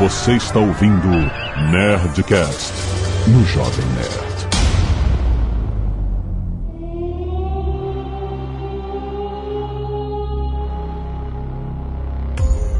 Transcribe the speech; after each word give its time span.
Você 0.00 0.32
está 0.32 0.58
ouvindo 0.58 1.08
Nerdcast 1.70 2.72
no 3.28 3.44
Jovem 3.44 3.84
Nerd. 3.88 4.30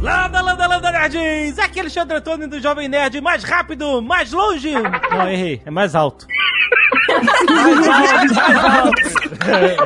Landa, 0.00 0.40
landa, 0.40 0.66
landa, 0.66 0.90
nerds! 0.90 1.58
Aqui 1.58 1.80
é 1.80 1.82
Alexandre 1.82 2.16
Antônio 2.16 2.48
do 2.48 2.58
Jovem 2.58 2.88
Nerd, 2.88 3.20
mais 3.20 3.44
rápido, 3.44 4.00
mais 4.00 4.32
longe! 4.32 4.72
Não, 4.72 5.28
errei, 5.28 5.60
é 5.66 5.70
mais 5.70 5.94
alto. 5.94 6.26
mais 7.50 7.86
alto, 7.86 8.34
mais 8.34 8.64
alto. 8.64 9.36
Caralho, 9.38 9.76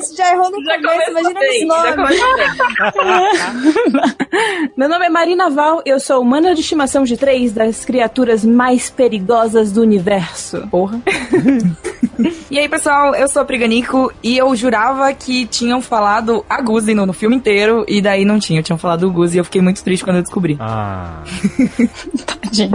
você 0.00 0.14
já 0.16 0.32
errou 0.32 0.50
no 0.50 0.64
Já 0.64 0.76
começo, 0.76 1.10
imagina 1.10 1.40
bem, 1.40 1.48
esse 1.50 1.66
já 1.66 1.82
nome. 1.82 1.96
começou 1.96 2.36
bem. 2.36 2.48
Meu 4.76 4.88
nome 4.88 5.06
é 5.06 5.08
Marina 5.08 5.50
Val, 5.50 5.82
eu 5.84 5.98
sou 5.98 6.20
humana 6.20 6.54
de 6.54 6.60
estimação 6.60 7.04
de 7.04 7.16
três 7.16 7.52
das 7.52 7.84
criaturas 7.84 8.44
mais 8.44 8.90
perigosas 8.90 9.72
do 9.72 9.80
universo. 9.80 10.66
Porra. 10.70 11.00
E 12.50 12.58
aí, 12.58 12.68
pessoal, 12.68 13.14
eu 13.14 13.28
sou 13.28 13.42
a 13.42 13.44
Priganico 13.44 14.12
e 14.24 14.36
eu 14.36 14.54
jurava 14.56 15.12
que 15.14 15.46
tinham 15.46 15.80
falado 15.80 16.44
a 16.50 16.60
Guzi 16.60 16.92
no, 16.92 17.06
no 17.06 17.12
filme 17.12 17.36
inteiro 17.36 17.84
e 17.86 18.00
daí 18.02 18.24
não 18.24 18.40
tinha, 18.40 18.60
tinham 18.60 18.76
falado 18.78 19.06
o 19.06 19.12
Guzi 19.12 19.36
e 19.36 19.40
eu 19.40 19.44
fiquei 19.44 19.60
muito 19.62 19.84
triste 19.84 20.02
quando 20.02 20.16
eu 20.16 20.22
descobri. 20.22 20.56
Ah, 20.58 21.22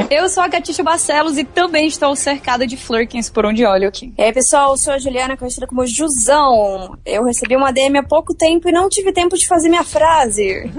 Eu 0.10 0.30
sou 0.30 0.44
a 0.44 0.50
Catixa 0.50 0.84
Barcelos 0.84 1.38
e 1.38 1.44
também 1.44 1.88
estou 1.88 2.16
cercada 2.16 2.66
de 2.66 2.78
flurkins 2.78 3.30
por 3.30 3.46
onde 3.46 3.66
olho 3.66 3.88
aqui. 3.88 4.14
E 4.18 4.22
aí, 4.22 4.32
pessoal, 4.32 4.72
eu 4.72 4.78
sou 4.78 4.94
a 4.94 5.00
Juliana, 5.00 5.36
conhecida 5.36 5.66
como 5.66 5.86
Jusão. 5.86 6.98
Eu 7.14 7.24
recebi 7.24 7.56
uma 7.56 7.72
DM 7.72 8.00
há 8.00 8.04
pouco 8.04 8.34
tempo 8.34 8.68
e 8.68 8.72
não 8.72 8.90
tive 8.90 9.12
tempo 9.14 9.38
de 9.38 9.48
fazer 9.48 9.70
minha 9.70 9.84
frase. 9.84 10.72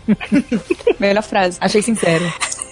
Melhor 0.98 1.22
frase. 1.22 1.58
Achei 1.60 1.82
sincero. 1.82 2.24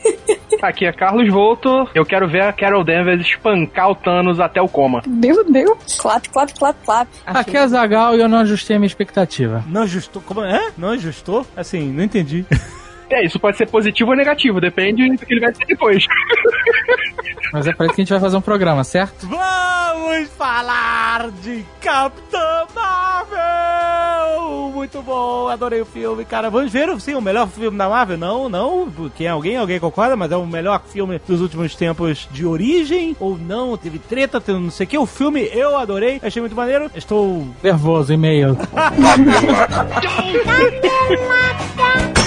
Aqui 0.63 0.87
é 0.87 0.93
Carlos 0.93 1.31
Volto. 1.31 1.87
Eu 1.95 2.05
quero 2.07 2.27
ver 2.27 2.43
a 2.43 2.53
Carol 2.53 2.83
Danvers 2.83 3.21
espancar 3.21 3.91
o 3.91 3.95
Thanos 3.95 4.41
até 4.41 4.61
o 4.61 4.69
coma. 4.69 5.03
Meu 5.07 5.45
Deus. 5.45 5.99
Clap, 5.99 6.27
clap, 6.31 6.53
clap, 6.59 6.77
clap. 6.85 7.09
Aqui 7.27 7.57
é 7.59 7.69
Zagal 7.69 8.17
e 8.17 8.21
eu 8.21 8.29
não 8.29 8.39
ajustei 8.39 8.77
a 8.77 8.79
minha 8.79 8.87
expectativa. 8.87 9.63
não 9.69 9.83
ajustou, 9.83 10.23
como 10.23 10.43
é? 10.43 10.73
Não 10.77 10.89
ajustou? 10.91 11.47
Assim, 11.55 11.93
não 11.93 12.03
entendi. 12.03 12.47
É, 13.11 13.25
isso 13.25 13.39
pode 13.39 13.57
ser 13.57 13.67
positivo 13.67 14.11
ou 14.11 14.17
negativo, 14.17 14.61
depende 14.61 15.09
do 15.11 15.25
que 15.25 15.33
ele 15.33 15.41
vai 15.41 15.55
ser 15.55 15.65
depois. 15.65 16.05
Mas 17.53 17.67
é 17.67 17.73
pra 17.73 17.87
isso 17.87 17.95
que 17.95 18.03
a 18.03 18.05
gente 18.05 18.13
vai 18.13 18.21
fazer 18.21 18.37
um 18.37 18.43
programa, 18.43 18.85
certo? 18.85 19.27
Vamos 19.27 20.29
falar 20.37 21.31
de 21.43 21.65
Capitã 21.81 22.67
Marvel! 22.75 24.71
Muito 24.75 25.03
bom, 25.03 25.49
adorei 25.49 25.81
o 25.81 25.87
filme, 25.87 26.25
cara. 26.25 26.51
Vamos 26.51 26.71
ver, 26.71 26.89
sim, 27.01 27.15
o 27.15 27.21
melhor 27.21 27.49
filme 27.49 27.77
da 27.77 27.89
Marvel? 27.89 28.19
Não, 28.19 28.49
não, 28.49 28.91
porque 28.91 29.27
alguém, 29.27 29.57
alguém 29.57 29.81
concorda, 29.81 30.15
mas 30.15 30.31
é 30.31 30.37
o 30.37 30.47
melhor 30.47 30.83
filme 30.87 31.21
dos 31.27 31.41
últimos 31.41 31.75
tempos 31.75 32.29
de 32.31 32.47
origem, 32.47 33.17
ou 33.19 33.37
não, 33.39 33.77
teve 33.77 33.99
treta, 33.99 34.41
teve 34.41 34.59
não 34.59 34.71
sei 34.71 34.87
o 34.87 34.89
que. 34.89 34.99
O 34.99 35.07
filme 35.07 35.49
eu 35.53 35.77
adorei, 35.77 36.21
achei 36.23 36.41
muito 36.41 36.55
maneiro. 36.55 36.91
Estou 36.95 37.49
Nervoso, 37.63 38.13
e-mail. 38.13 38.57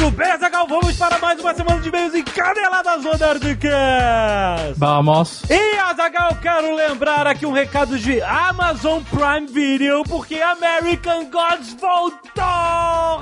muito 0.00 0.10
bem, 0.16 0.38
Zagal. 0.38 0.66
Vamos 0.66 0.96
para 0.96 1.18
mais 1.18 1.40
uma 1.40 1.54
semana 1.54 1.80
de 1.80 1.88
e-mails 1.88 2.14
encaneladas 2.14 3.02
do 3.02 3.10
Nerdcast. 3.18 4.74
Vamos. 4.76 5.42
E 5.48 5.78
Azagal, 5.78 6.36
quero 6.40 6.74
lembrar 6.74 7.26
aqui 7.26 7.46
um 7.46 7.52
recado 7.52 7.98
de 7.98 8.20
Amazon 8.20 9.02
Prime 9.04 9.46
Video, 9.46 10.02
porque 10.04 10.36
American 10.36 11.30
Gods 11.30 11.74
voltou! 11.80 12.44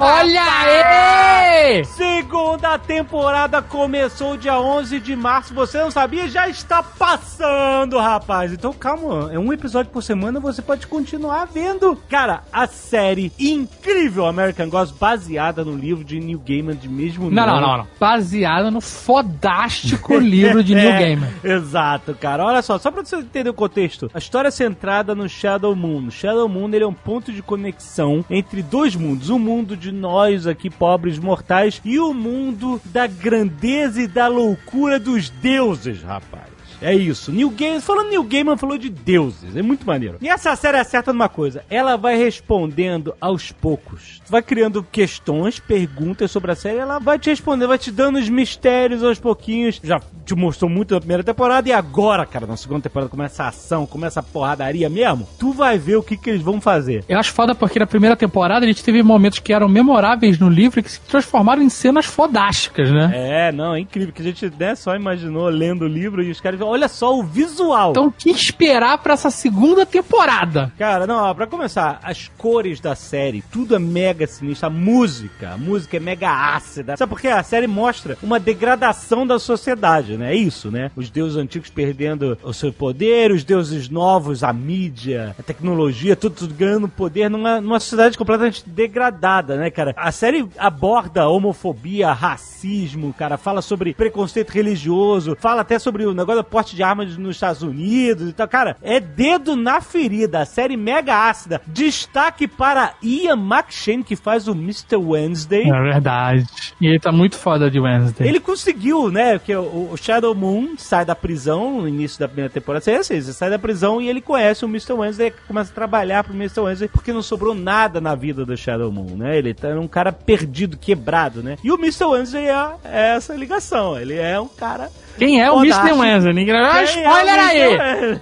Olha 0.00 0.42
aí! 0.42 1.84
Segunda 1.84 2.78
temporada 2.78 3.62
começou 3.62 4.36
dia 4.36 4.58
11 4.58 4.98
de 4.98 5.14
março. 5.14 5.54
Você 5.54 5.78
não 5.78 5.90
sabia? 5.90 6.28
Já 6.28 6.48
está 6.48 6.82
passando, 6.82 7.98
rapaz. 7.98 8.52
Então 8.52 8.72
calma, 8.72 9.32
é 9.32 9.38
um 9.38 9.52
episódio 9.52 9.92
por 9.92 10.02
semana, 10.02 10.40
você 10.40 10.60
pode 10.60 10.86
continuar 10.86 11.46
vendo. 11.46 11.96
Cara, 12.08 12.42
a 12.52 12.66
série 12.66 13.32
incrível 13.38 14.26
American 14.26 14.68
Gods, 14.68 14.92
baseada 14.92 15.64
no 15.64 15.76
livro 15.76 16.02
de 16.02 16.18
Neil 16.18 16.40
Gaiman 16.64 16.76
de 16.76 16.88
mesmo 16.88 17.30
Não, 17.30 17.46
não, 17.46 17.54
nome. 17.54 17.66
não, 17.66 17.78
não. 17.78 17.86
Baseado 18.00 18.70
no 18.70 18.80
fodástico 18.80 20.16
livro 20.18 20.62
de 20.62 20.74
Neil 20.74 20.90
É, 20.90 20.98
Gaiman. 21.00 21.28
Exato, 21.42 22.14
cara. 22.14 22.44
Olha 22.44 22.62
só, 22.62 22.78
só 22.78 22.90
pra 22.90 23.04
você 23.04 23.16
entender 23.16 23.50
o 23.50 23.54
contexto. 23.54 24.10
A 24.14 24.18
história 24.18 24.48
é 24.48 24.50
centrada 24.50 25.14
no 25.14 25.28
Shadow 25.28 25.74
Moon. 25.76 26.06
O 26.06 26.10
Shadow 26.10 26.48
Moon 26.48 26.68
ele 26.72 26.84
é 26.84 26.86
um 26.86 26.92
ponto 26.94 27.32
de 27.32 27.42
conexão 27.42 28.24
entre 28.30 28.62
dois 28.62 28.96
mundos. 28.96 29.28
O 29.30 29.38
mundo 29.38 29.76
de 29.76 29.92
nós 29.92 30.46
aqui, 30.46 30.70
pobres 30.70 31.18
mortais, 31.18 31.80
e 31.84 31.98
o 31.98 32.12
mundo 32.14 32.80
da 32.86 33.06
grandeza 33.06 34.02
e 34.02 34.06
da 34.08 34.28
loucura 34.28 34.98
dos 34.98 35.28
deuses, 35.30 36.02
rapaz. 36.02 36.53
É 36.84 36.94
isso. 36.94 37.32
New 37.32 37.48
Gaiman, 37.48 37.80
falando 37.80 38.10
New 38.10 38.22
Gaiman, 38.22 38.58
falou 38.58 38.76
de 38.76 38.90
deuses. 38.90 39.56
É 39.56 39.62
muito 39.62 39.86
maneiro. 39.86 40.18
E 40.20 40.28
essa 40.28 40.54
série 40.54 40.76
acerta 40.76 41.14
numa 41.14 41.30
coisa. 41.30 41.64
Ela 41.70 41.96
vai 41.96 42.14
respondendo 42.16 43.14
aos 43.18 43.50
poucos. 43.50 44.20
Tu 44.24 44.30
vai 44.30 44.42
criando 44.42 44.82
questões, 44.82 45.58
perguntas 45.58 46.30
sobre 46.30 46.52
a 46.52 46.54
série. 46.54 46.78
Ela 46.78 46.98
vai 46.98 47.18
te 47.18 47.30
respondendo, 47.30 47.68
vai 47.68 47.78
te 47.78 47.90
dando 47.90 48.18
os 48.18 48.28
mistérios 48.28 49.02
aos 49.02 49.18
pouquinhos. 49.18 49.80
Já 49.82 49.98
te 50.26 50.34
mostrou 50.34 50.70
muito 50.70 50.92
na 50.92 51.00
primeira 51.00 51.24
temporada. 51.24 51.66
E 51.66 51.72
agora, 51.72 52.26
cara, 52.26 52.46
na 52.46 52.56
segunda 52.56 52.82
temporada 52.82 53.10
começa 53.10 53.44
a 53.44 53.48
ação, 53.48 53.86
começa 53.86 54.20
a 54.20 54.22
porradaria 54.22 54.90
mesmo. 54.90 55.26
Tu 55.38 55.52
vai 55.52 55.78
ver 55.78 55.96
o 55.96 56.02
que, 56.02 56.18
que 56.18 56.28
eles 56.28 56.42
vão 56.42 56.60
fazer. 56.60 57.02
Eu 57.08 57.18
acho 57.18 57.32
foda 57.32 57.54
porque 57.54 57.78
na 57.78 57.86
primeira 57.86 58.14
temporada 58.14 58.66
a 58.66 58.68
gente 58.68 58.84
teve 58.84 59.02
momentos 59.02 59.38
que 59.38 59.54
eram 59.54 59.68
memoráveis 59.68 60.38
no 60.38 60.50
livro 60.50 60.80
e 60.80 60.82
que 60.82 60.90
se 60.90 61.00
transformaram 61.00 61.62
em 61.62 61.70
cenas 61.70 62.04
fodásticas, 62.04 62.90
né? 62.90 63.10
É, 63.14 63.52
não, 63.52 63.74
é 63.74 63.80
incrível. 63.80 64.12
Que 64.12 64.20
a 64.20 64.24
gente 64.24 64.52
né, 64.58 64.74
só 64.74 64.94
imaginou 64.94 65.48
lendo 65.48 65.86
o 65.86 65.88
livro 65.88 66.22
e 66.22 66.30
os 66.30 66.40
caras. 66.40 66.60
Olha 66.74 66.88
só 66.88 67.16
o 67.16 67.22
visual. 67.22 67.92
Então, 67.92 68.08
o 68.08 68.10
que 68.12 68.28
esperar 68.28 68.98
pra 68.98 69.14
essa 69.14 69.30
segunda 69.30 69.86
temporada? 69.86 70.72
Cara, 70.76 71.06
não, 71.06 71.22
ó, 71.22 71.32
pra 71.32 71.46
começar, 71.46 72.00
as 72.02 72.26
cores 72.36 72.80
da 72.80 72.96
série, 72.96 73.42
tudo 73.42 73.76
é 73.76 73.78
mega 73.78 74.26
sinistro. 74.26 74.66
A 74.66 74.70
música, 74.70 75.50
a 75.52 75.56
música 75.56 75.98
é 75.98 76.00
mega 76.00 76.28
ácida. 76.28 76.96
Sabe 76.96 77.10
por 77.10 77.20
quê? 77.20 77.28
A 77.28 77.44
série 77.44 77.68
mostra 77.68 78.18
uma 78.20 78.40
degradação 78.40 79.24
da 79.24 79.38
sociedade, 79.38 80.16
né? 80.16 80.32
É 80.32 80.36
isso, 80.36 80.68
né? 80.68 80.90
Os 80.96 81.10
deuses 81.10 81.36
antigos 81.36 81.70
perdendo 81.70 82.36
o 82.42 82.52
seu 82.52 82.72
poder, 82.72 83.30
os 83.30 83.44
deuses 83.44 83.88
novos, 83.88 84.42
a 84.42 84.52
mídia, 84.52 85.32
a 85.38 85.42
tecnologia, 85.44 86.16
tudo, 86.16 86.34
tudo 86.34 86.54
ganhando 86.54 86.88
poder 86.88 87.30
numa, 87.30 87.60
numa 87.60 87.78
sociedade 87.78 88.18
completamente 88.18 88.68
degradada, 88.68 89.56
né, 89.56 89.70
cara? 89.70 89.94
A 89.96 90.10
série 90.10 90.44
aborda 90.58 91.28
homofobia, 91.28 92.12
racismo, 92.12 93.14
cara, 93.16 93.36
fala 93.36 93.62
sobre 93.62 93.94
preconceito 93.94 94.50
religioso, 94.50 95.36
fala 95.38 95.60
até 95.60 95.78
sobre 95.78 96.04
o 96.04 96.12
negócio 96.12 96.42
da 96.42 96.44
porte 96.54 96.76
de 96.76 96.84
armas 96.84 97.18
nos 97.18 97.34
Estados 97.34 97.62
Unidos 97.62 98.30
e 98.30 98.32
tal. 98.32 98.46
Cara, 98.46 98.76
é 98.80 99.00
dedo 99.00 99.56
na 99.56 99.80
ferida. 99.80 100.38
A 100.38 100.44
série 100.44 100.76
mega 100.76 101.28
ácida. 101.28 101.60
Destaque 101.66 102.46
para 102.46 102.94
Ian 103.02 103.36
McShane, 103.36 104.04
que 104.04 104.14
faz 104.14 104.46
o 104.46 104.52
Mr. 104.52 104.94
Wednesday. 104.94 105.68
É 105.68 105.82
verdade. 105.82 106.46
E 106.80 106.86
ele 106.86 107.00
tá 107.00 107.10
muito 107.10 107.36
foda 107.36 107.68
de 107.68 107.80
Wednesday. 107.80 108.28
Ele 108.28 108.38
conseguiu, 108.38 109.10
né? 109.10 109.36
Porque 109.36 109.56
o, 109.56 109.96
Shadow 109.96 110.32
Moon 110.32 110.76
sai 110.78 111.04
da 111.04 111.16
prisão 111.16 111.80
no 111.80 111.88
início 111.88 112.20
da 112.20 112.28
primeira 112.28 112.50
temporada. 112.50 112.88
É 112.88 112.98
assim, 112.98 113.14
ele 113.14 113.22
sai 113.24 113.50
da 113.50 113.58
prisão 113.58 114.00
e 114.00 114.08
ele 114.08 114.20
conhece 114.20 114.64
o 114.64 114.68
Mr. 114.68 114.92
Wednesday, 114.92 115.32
começa 115.48 115.72
a 115.72 115.74
trabalhar 115.74 116.22
pro 116.22 116.34
Mr. 116.34 116.60
Wednesday, 116.60 116.88
porque 116.88 117.12
não 117.12 117.22
sobrou 117.22 117.52
nada 117.52 118.00
na 118.00 118.14
vida 118.14 118.46
do 118.46 118.56
Shadow 118.56 118.92
Moon, 118.92 119.16
né? 119.16 119.36
Ele 119.36 119.52
tá 119.54 119.70
um 119.70 119.88
cara 119.88 120.12
perdido, 120.12 120.76
quebrado, 120.76 121.42
né? 121.42 121.56
E 121.64 121.72
o 121.72 121.74
Mr. 121.74 122.04
Wednesday 122.04 122.46
é, 122.46 122.74
é 122.84 123.16
essa 123.16 123.34
ligação. 123.34 123.98
Ele 123.98 124.14
é 124.14 124.38
um 124.38 124.46
cara 124.46 124.88
Quem 125.18 125.42
é 125.42 125.50
o. 125.50 125.64
Mr. 125.64 125.92
Wednesday? 125.92 126.43
Ah, 126.52 126.80
é 126.80 126.84
spoiler 126.84 127.38
aí! 127.38 127.68
Wednesday? 127.68 128.20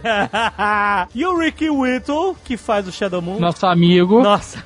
e 1.15 1.27
o 1.27 1.39
Ricky 1.39 1.71
Whittle, 1.71 2.37
que 2.45 2.57
faz 2.57 2.87
o 2.87 2.93
Shadow 2.93 3.21
Moon. 3.23 3.39
Nosso 3.39 3.67
amigo, 3.67 4.23
Nossa, 4.23 4.63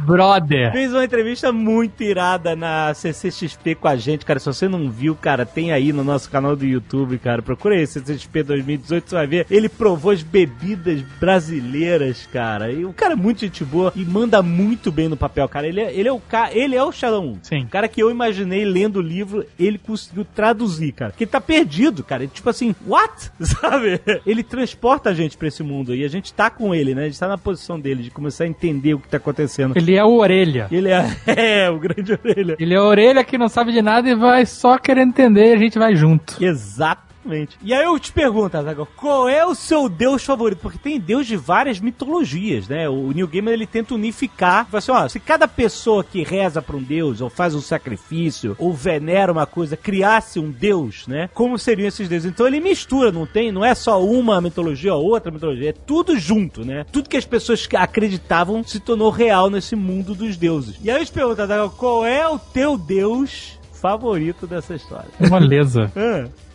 brother. 0.00 0.72
fez 0.72 0.92
uma 0.92 1.04
entrevista 1.04 1.52
muito 1.52 2.02
irada 2.02 2.56
na 2.56 2.92
CCXP 2.94 3.74
com 3.74 3.88
a 3.88 3.96
gente, 3.96 4.24
cara. 4.24 4.38
Se 4.38 4.46
você 4.46 4.68
não 4.68 4.90
viu, 4.90 5.14
cara, 5.14 5.44
tem 5.44 5.72
aí 5.72 5.92
no 5.92 6.04
nosso 6.04 6.30
canal 6.30 6.56
do 6.56 6.64
YouTube, 6.64 7.18
cara. 7.18 7.42
Procura 7.42 7.74
aí, 7.74 7.86
CCXP 7.86 8.42
2018, 8.42 9.08
você 9.08 9.14
vai 9.14 9.26
ver. 9.26 9.46
Ele 9.50 9.68
provou 9.68 10.12
as 10.12 10.22
bebidas 10.22 11.00
brasileiras, 11.20 12.26
cara. 12.32 12.70
E 12.70 12.84
o 12.84 12.92
cara 12.92 13.12
é 13.12 13.16
muito 13.16 13.40
gente 13.40 13.64
boa 13.64 13.92
e 13.94 14.04
manda 14.04 14.42
muito 14.42 14.90
bem 14.90 15.08
no 15.08 15.16
papel, 15.16 15.48
cara. 15.48 15.66
Ele 15.66 15.80
é, 15.80 15.92
ele 15.92 16.08
é 16.08 16.12
o 16.12 16.20
cara, 16.20 16.56
ele 16.56 16.74
é 16.74 16.82
o 16.82 16.92
Shadow 16.92 17.22
Moon. 17.22 17.38
Sim. 17.42 17.64
O 17.64 17.68
cara 17.68 17.88
que 17.88 18.02
eu 18.02 18.10
imaginei 18.10 18.64
lendo 18.64 18.96
o 18.96 19.02
livro, 19.02 19.44
ele 19.58 19.78
conseguiu 19.78 20.24
traduzir, 20.24 20.92
cara. 20.92 21.12
Que 21.12 21.24
ele 21.24 21.30
tá 21.30 21.40
perdido, 21.40 22.02
cara. 22.02 22.22
Ele, 22.22 22.32
tipo 22.32 22.48
assim, 22.48 22.74
what? 22.86 23.30
Sabe? 23.40 24.00
Ele 24.24 24.42
transporta 24.42 25.10
a 25.10 25.14
gente 25.14 25.36
pra 25.36 25.48
esse 25.48 25.62
mundo 25.62 25.94
e 25.94 26.04
a 26.04 26.08
gente 26.08 26.32
tá 26.32 26.50
com 26.50 26.74
ele, 26.74 26.94
né? 26.94 27.02
A 27.02 27.06
gente 27.06 27.18
tá 27.18 27.28
na 27.28 27.38
posição 27.38 27.78
dele 27.78 28.02
de 28.02 28.10
começar 28.10 28.44
a 28.44 28.48
entender 28.48 28.94
o 28.94 29.00
que 29.00 29.08
tá 29.08 29.16
acontecendo. 29.16 29.65
Ele 29.74 29.94
é 29.94 30.04
o 30.04 30.18
orelha. 30.18 30.68
Ele 30.70 30.90
é, 30.90 31.06
é 31.64 31.70
o 31.70 31.78
grande 31.78 32.12
orelha. 32.12 32.56
Ele 32.58 32.74
é 32.74 32.76
a 32.76 32.82
orelha 32.82 33.24
que 33.24 33.38
não 33.38 33.48
sabe 33.48 33.72
de 33.72 33.82
nada 33.82 34.08
e 34.08 34.14
vai 34.14 34.44
só 34.46 34.78
querendo 34.78 35.08
entender 35.08 35.50
e 35.50 35.54
a 35.54 35.58
gente 35.58 35.78
vai 35.78 35.94
junto. 35.94 36.42
Exatamente. 36.42 37.05
Exatamente. 37.26 37.58
E 37.62 37.74
aí 37.74 37.84
eu 37.84 37.98
te 37.98 38.12
pergunto, 38.12 38.56
Azaghal, 38.56 38.88
qual 38.96 39.28
é 39.28 39.44
o 39.44 39.54
seu 39.54 39.88
deus 39.88 40.24
favorito? 40.24 40.60
Porque 40.60 40.78
tem 40.78 40.98
deus 40.98 41.26
de 41.26 41.36
várias 41.36 41.80
mitologias, 41.80 42.68
né? 42.68 42.88
O 42.88 43.10
New 43.12 43.26
Gamer 43.26 43.54
ele 43.54 43.66
tenta 43.66 43.94
unificar. 43.94 44.66
Fala 44.66 44.78
assim, 44.78 44.92
ó, 44.92 45.08
se 45.08 45.20
cada 45.20 45.48
pessoa 45.48 46.04
que 46.04 46.22
reza 46.22 46.62
pra 46.62 46.76
um 46.76 46.82
deus, 46.82 47.20
ou 47.20 47.28
faz 47.28 47.54
um 47.54 47.60
sacrifício, 47.60 48.56
ou 48.58 48.72
venera 48.72 49.32
uma 49.32 49.46
coisa, 49.46 49.76
criasse 49.76 50.38
um 50.38 50.50
deus, 50.50 51.06
né? 51.06 51.28
Como 51.34 51.58
seriam 51.58 51.88
esses 51.88 52.08
deuses? 52.08 52.30
Então 52.30 52.46
ele 52.46 52.60
mistura, 52.60 53.10
não 53.10 53.26
tem? 53.26 53.50
Não 53.50 53.64
é 53.64 53.74
só 53.74 54.02
uma 54.02 54.40
mitologia 54.40 54.94
ou 54.94 55.04
outra 55.06 55.30
mitologia, 55.30 55.70
é 55.70 55.72
tudo 55.72 56.18
junto, 56.18 56.64
né? 56.64 56.86
Tudo 56.92 57.08
que 57.08 57.16
as 57.16 57.26
pessoas 57.26 57.66
acreditavam 57.74 58.62
se 58.62 58.78
tornou 58.78 59.10
real 59.10 59.50
nesse 59.50 59.74
mundo 59.74 60.14
dos 60.14 60.36
deuses. 60.36 60.76
E 60.82 60.90
aí 60.90 61.00
eu 61.00 61.04
te 61.04 61.12
pergunto, 61.12 61.42
Azaghal, 61.42 61.70
qual 61.70 62.06
é 62.06 62.26
o 62.28 62.38
teu 62.38 62.78
deus 62.78 63.58
favorito 63.72 64.46
dessa 64.46 64.74
história? 64.74 65.10
Moleza. 65.28 65.90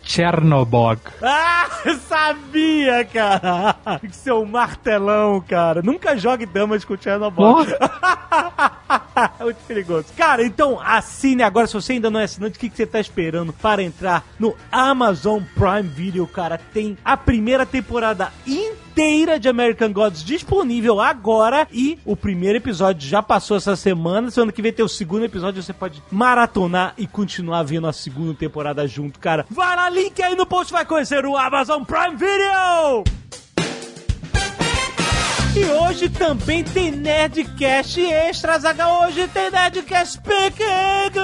Chernobog. 0.02 1.00
Ah, 1.22 1.68
sabia, 2.08 3.04
cara! 3.04 3.76
Seu 4.10 4.44
martelão, 4.44 5.40
cara. 5.40 5.82
Nunca 5.82 6.16
jogue 6.16 6.46
damas 6.46 6.84
com 6.84 6.94
o 6.94 6.98
Chernobyl. 7.00 7.66
é 9.38 9.44
muito 9.44 9.58
perigoso. 9.66 10.06
Cara, 10.16 10.44
então 10.44 10.80
assine 10.80 11.42
agora. 11.42 11.66
Se 11.66 11.74
você 11.74 11.94
ainda 11.94 12.10
não 12.10 12.20
é 12.20 12.24
assinante, 12.24 12.56
o 12.56 12.60
que, 12.60 12.68
que 12.68 12.76
você 12.76 12.86
tá 12.86 13.00
esperando 13.00 13.52
para 13.52 13.82
entrar 13.82 14.24
no 14.38 14.56
Amazon 14.70 15.42
Prime 15.54 15.88
Video, 15.88 16.26
cara? 16.26 16.58
Tem 16.72 16.96
a 17.04 17.16
primeira 17.16 17.64
temporada 17.64 18.32
inteira 18.46 18.82
de 19.40 19.48
American 19.48 19.92
Gods 19.92 20.22
disponível 20.22 21.00
agora 21.00 21.66
e 21.72 21.98
o 22.04 22.14
primeiro 22.14 22.58
episódio 22.58 23.08
já 23.08 23.22
passou 23.22 23.56
essa 23.56 23.74
semana. 23.74 24.30
Semana 24.30 24.52
que 24.52 24.60
vem 24.60 24.72
tem 24.72 24.84
o 24.84 24.88
segundo 24.88 25.24
episódio, 25.24 25.62
você 25.62 25.72
pode 25.72 26.02
maratonar 26.10 26.92
e 26.98 27.06
continuar 27.06 27.62
vendo 27.62 27.86
a 27.86 27.92
segunda 27.92 28.34
temporada 28.34 28.86
junto, 28.86 29.18
cara. 29.18 29.46
Vai 29.50 29.74
lá, 29.74 29.88
link 29.88 30.22
aí 30.22 30.34
no 30.34 30.44
post, 30.44 30.72
vai 30.72 30.84
conhecer 30.84 31.24
o 31.24 31.36
Amazon 31.36 31.82
Prime 31.84 32.16
Video! 32.16 33.04
E 35.54 35.64
hoje 35.66 36.08
também 36.08 36.64
tem 36.64 36.90
Nerdcast 36.90 38.00
Extras, 38.00 38.64
H. 38.64 39.00
Hoje 39.00 39.28
tem 39.28 39.50
Nerdcast 39.50 40.14
Speak 40.14 40.62
English! 41.06 41.22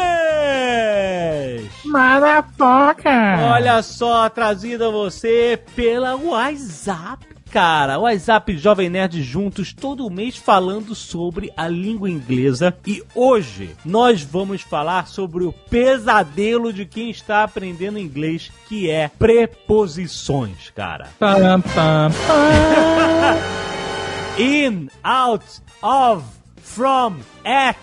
Marapoca! 1.87 3.11
Olha 3.53 3.83
só, 3.83 4.29
trazida 4.29 4.89
a 4.89 4.91
você 4.91 5.59
pela 5.75 6.15
WhatsApp. 6.15 7.38
Cara, 7.51 7.99
WhatsApp 7.99 8.57
Jovem 8.59 8.91
Nerd 8.91 9.23
juntos 9.23 9.73
todo 9.73 10.11
mês 10.11 10.37
falando 10.37 10.95
sobre 10.95 11.51
a 11.57 11.67
língua 11.67 12.11
inglesa 12.11 12.77
e 12.87 13.03
hoje 13.15 13.75
nós 13.85 14.23
vamos 14.23 14.61
falar 14.61 15.07
sobre 15.07 15.45
o 15.45 15.53
pesadelo 15.53 16.73
de 16.73 16.85
quem 16.85 17.11
está 17.11 17.45
aprendendo 17.45 17.99
inglês, 17.99 18.51
que 18.69 18.91
é 18.91 19.09
preposições, 19.09 20.71
cara. 20.75 21.09
In, 24.39 24.89
out, 25.03 25.45
of, 25.83 26.25
from, 26.63 27.17
at, 27.45 27.79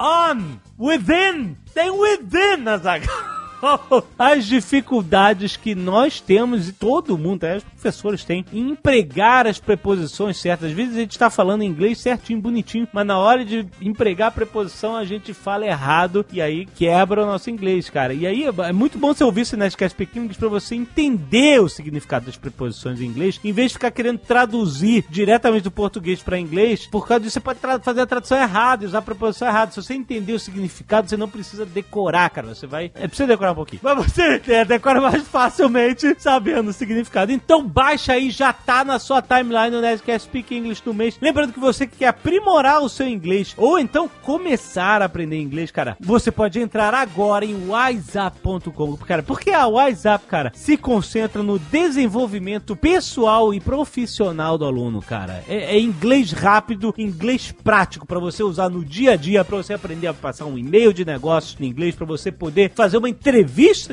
on, 0.00 0.58
within. 0.78 1.56
Tem 1.74 1.90
within, 1.90 2.66
Azaghal. 2.66 3.41
As 4.18 4.46
dificuldades 4.46 5.56
que 5.56 5.74
nós 5.74 6.20
temos 6.20 6.68
e 6.68 6.72
todo 6.72 7.18
mundo, 7.18 7.44
até 7.44 7.56
os 7.56 7.64
professores 7.64 8.24
têm, 8.24 8.44
em 8.52 8.70
empregar 8.70 9.46
as 9.46 9.58
preposições 9.58 10.36
certas. 10.36 10.70
Às 10.70 10.76
vezes 10.76 10.96
a 10.96 11.00
gente 11.00 11.12
está 11.12 11.30
falando 11.30 11.64
inglês 11.64 11.98
certinho, 11.98 12.40
bonitinho, 12.40 12.86
mas 12.92 13.06
na 13.06 13.18
hora 13.18 13.44
de 13.44 13.66
empregar 13.80 14.28
a 14.28 14.32
preposição 14.32 14.96
a 14.96 15.04
gente 15.04 15.32
fala 15.32 15.66
errado 15.66 16.24
e 16.32 16.40
aí 16.40 16.66
quebra 16.66 17.22
o 17.22 17.26
nosso 17.26 17.50
inglês, 17.50 17.88
cara. 17.88 18.14
E 18.14 18.26
aí 18.26 18.44
é 18.44 18.72
muito 18.72 18.98
bom 18.98 19.14
você 19.14 19.24
ouvir 19.24 19.42
esse 19.42 19.56
Nerdcast 19.56 19.96
Pequeno 19.96 20.28
para 20.34 20.48
você 20.48 20.74
entender 20.74 21.60
o 21.60 21.68
significado 21.68 22.26
das 22.26 22.36
preposições 22.36 23.00
em 23.00 23.06
inglês, 23.06 23.40
em 23.42 23.52
vez 23.52 23.68
de 23.68 23.74
ficar 23.74 23.90
querendo 23.90 24.18
traduzir 24.18 25.04
diretamente 25.08 25.64
do 25.64 25.70
português 25.70 26.22
para 26.22 26.38
inglês. 26.38 26.86
Por 26.86 27.06
causa 27.06 27.20
disso, 27.24 27.34
você 27.34 27.40
pode 27.40 27.58
fazer 27.82 28.00
a 28.00 28.06
tradução 28.06 28.38
errada 28.38 28.86
usar 28.86 28.98
a 28.98 29.02
preposição 29.02 29.48
errada. 29.48 29.72
Se 29.72 29.82
você 29.82 29.94
entender 29.94 30.32
o 30.32 30.38
significado, 30.38 31.08
você 31.08 31.16
não 31.16 31.28
precisa 31.28 31.64
decorar, 31.64 32.28
cara. 32.30 32.54
Você 32.54 32.66
vai. 32.66 32.90
É 32.94 33.08
preciso 33.08 33.28
decorar 33.28 33.51
um 33.52 33.56
pouquinho. 33.56 33.80
Mas 33.82 33.96
você 33.96 34.40
é, 34.48 34.64
decora 34.64 35.00
mais 35.00 35.26
facilmente 35.28 36.14
sabendo 36.18 36.70
o 36.70 36.72
significado. 36.72 37.32
Então 37.32 37.66
baixa 37.66 38.12
aí, 38.12 38.30
já 38.30 38.52
tá 38.52 38.84
na 38.84 38.98
sua 38.98 39.22
timeline 39.22 39.70
no 39.70 39.80
Nerdcast 39.80 40.28
Speak 40.28 40.54
English 40.54 40.82
do 40.82 40.94
mês. 40.94 41.18
Lembrando 41.20 41.52
que 41.52 41.60
você 41.60 41.86
que 41.86 41.98
quer 41.98 42.08
aprimorar 42.08 42.82
o 42.82 42.88
seu 42.88 43.06
inglês 43.06 43.54
ou 43.56 43.78
então 43.78 44.08
começar 44.22 45.02
a 45.02 45.06
aprender 45.06 45.40
inglês, 45.40 45.70
cara, 45.70 45.96
você 46.00 46.30
pode 46.30 46.58
entrar 46.58 46.94
agora 46.94 47.44
em 47.44 47.56
wiseup.com, 47.70 48.96
cara, 48.98 49.22
porque 49.22 49.50
a 49.50 49.66
WhatsApp, 49.66 50.26
cara, 50.26 50.52
se 50.54 50.76
concentra 50.76 51.42
no 51.42 51.58
desenvolvimento 51.58 52.76
pessoal 52.76 53.52
e 53.52 53.60
profissional 53.60 54.56
do 54.56 54.64
aluno, 54.64 55.00
cara. 55.00 55.44
É, 55.48 55.76
é 55.76 55.80
inglês 55.80 56.32
rápido, 56.32 56.94
inglês 56.96 57.52
prático 57.52 58.06
para 58.06 58.18
você 58.18 58.42
usar 58.42 58.68
no 58.68 58.84
dia 58.84 59.12
a 59.12 59.16
dia, 59.16 59.44
para 59.44 59.56
você 59.56 59.74
aprender 59.74 60.06
a 60.06 60.14
passar 60.14 60.46
um 60.46 60.58
e-mail 60.58 60.92
de 60.92 61.04
negócios 61.04 61.60
em 61.60 61.66
inglês, 61.66 61.94
para 61.94 62.06
você 62.06 62.30
poder 62.30 62.70
fazer 62.74 62.96
uma 62.96 63.08
entrevista 63.08 63.41